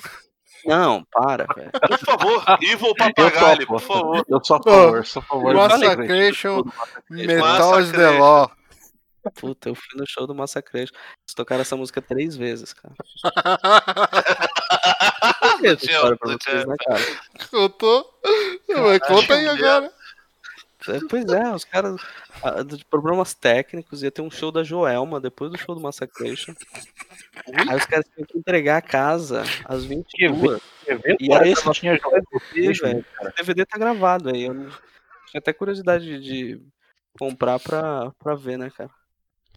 Não, 0.67 1.03
para, 1.11 1.45
velho. 1.55 1.71
Por 1.71 1.97
favor, 1.99 2.43
Evil 2.61 2.93
topo. 2.93 3.65
por 3.65 3.81
favor. 3.81 4.25
Eu 4.27 4.43
sou 4.43 4.57
a 4.57 4.63
favor, 4.63 5.05
sou 5.05 5.21
a 5.21 5.25
favor. 5.25 5.53
Massacration, 5.53 6.63
Metal 7.09 7.79
is 7.79 7.91
the. 7.91 8.09
Law. 8.19 8.51
Puta, 9.35 9.69
eu 9.69 9.75
fui 9.75 9.99
no 9.99 10.05
show 10.07 10.27
do 10.27 10.35
Massacration. 10.35 10.93
Eles 10.93 11.33
tocaram 11.35 11.61
essa 11.61 11.75
música 11.75 12.01
três 12.01 12.35
vezes, 12.35 12.73
cara. 12.73 12.93
Né? 15.61 15.75
Contou? 17.49 18.05
Mas 18.69 18.99
conta 18.99 19.33
aí 19.33 19.47
agora. 19.47 19.91
É, 20.87 20.99
Pois 21.09 21.25
é, 21.25 21.53
os 21.53 21.63
caras. 21.63 21.99
de 22.67 22.85
Problemas 22.85 23.33
técnicos, 23.33 24.03
ia 24.03 24.11
ter 24.11 24.21
um 24.21 24.29
show 24.31 24.51
da 24.51 24.63
Joelma 24.63 25.19
depois 25.19 25.51
do 25.51 25.57
show 25.57 25.73
do 25.73 25.81
Massacration. 25.81 26.53
Aí 27.69 27.75
os 27.75 27.85
caras 27.85 28.05
tinham 28.13 28.27
que 28.27 28.37
entregar 28.37 28.77
a 28.77 28.81
casa 28.81 29.43
às 29.65 29.85
22 29.85 30.61
evento 30.87 31.17
E 31.19 31.31
era 31.31 31.43
aí 31.43 31.51
esse 31.51 31.71
tinha 31.71 31.95
jogado 31.95 32.25
o 32.31 33.31
DVD 33.35 33.65
tá 33.65 33.77
gravado 33.77 34.29
aí. 34.29 34.43
Eu 34.43 34.53
não... 34.53 34.69
tinha 35.29 35.39
até 35.39 35.51
curiosidade 35.53 36.05
de, 36.05 36.19
de 36.19 36.61
comprar 37.17 37.59
pra, 37.59 38.11
pra 38.19 38.35
ver, 38.35 38.57
né, 38.57 38.69
cara? 38.69 38.89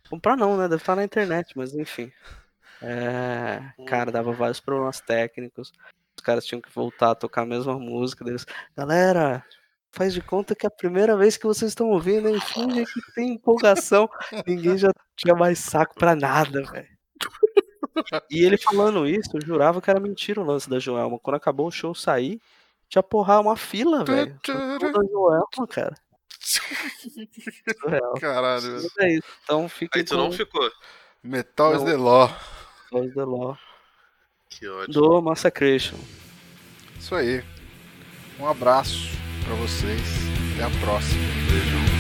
Comprar 0.09 0.37
não, 0.37 0.57
né? 0.57 0.65
Deve 0.65 0.83
estar 0.83 0.97
na 0.97 1.05
internet, 1.05 1.53
mas 1.57 1.75
enfim. 1.75 2.13
É, 2.83 3.61
cara, 3.87 4.11
dava 4.11 4.33
vários 4.33 4.61
problemas 4.61 5.01
técnicos. 5.01 5.73
Os 6.17 6.23
caras 6.23 6.45
tinham 6.45 6.61
que 6.61 6.73
voltar 6.75 7.13
a 7.13 7.15
tocar 7.15 7.43
a 7.43 7.47
mesma 7.47 7.79
música 7.79 8.25
deles. 8.25 8.45
Galera, 8.77 9.45
faz 9.93 10.15
de 10.15 10.21
conta 10.21 10.55
que 10.55 10.67
é 10.67 10.69
a 10.69 10.71
primeira 10.71 11.17
vez 11.17 11.37
que 11.37 11.47
vocês 11.47 11.71
estão 11.71 11.89
ouvindo, 11.91 12.29
hein? 12.29 12.41
Finge 12.41 12.85
que 12.85 13.13
tem 13.15 13.35
empolgação. 13.35 14.09
Ninguém 14.47 14.79
já 14.79 14.91
tinha 15.17 15.35
mais 15.35 15.59
saco 15.59 15.95
pra 15.95 16.15
nada, 16.15 16.63
velho. 16.63 16.89
E 18.31 18.45
ele 18.45 18.57
falando 18.57 19.07
isso, 19.07 19.31
eu 19.35 19.41
jurava 19.45 19.81
que 19.81 19.91
era 19.91 20.01
mentira 20.01 20.41
o 20.41 20.45
lance 20.45 20.71
da 20.71 20.79
Joelma. 20.79 21.19
Quando 21.19 21.37
acabou 21.37 21.67
o 21.67 21.73
show 21.73 21.95
sair, 21.95 22.41
tinha 22.89 23.03
porra 23.03 23.41
uma 23.41 23.57
fila, 23.57 24.05
velho. 24.05 24.39
da 24.47 25.05
Joelma, 25.11 25.67
cara. 25.69 25.95
Caralho, 28.21 28.77
é 29.01 29.13
isso. 29.13 29.25
Então 29.45 29.69
fiquem 29.69 30.01
Aí 30.01 30.05
tu 30.05 30.17
não 30.17 30.33
ficou. 30.33 30.71
Metal 31.23 31.77
is 31.77 31.85
the 31.85 31.97
Law. 31.97 32.35
Voz 32.91 33.13
the 33.15 33.25
Law 33.25 33.59
Que 34.49 34.67
ótimo. 34.67 34.95
do 34.95 35.23
Massacration. 35.23 35.99
Isso 36.99 37.15
aí. 37.15 37.45
Um 38.39 38.49
abraço 38.49 39.30
pra 39.51 39.57
vocês. 39.57 40.01
Até 40.55 40.65
a 40.65 40.71
próxima. 40.81 41.25
Beijo. 41.51 42.00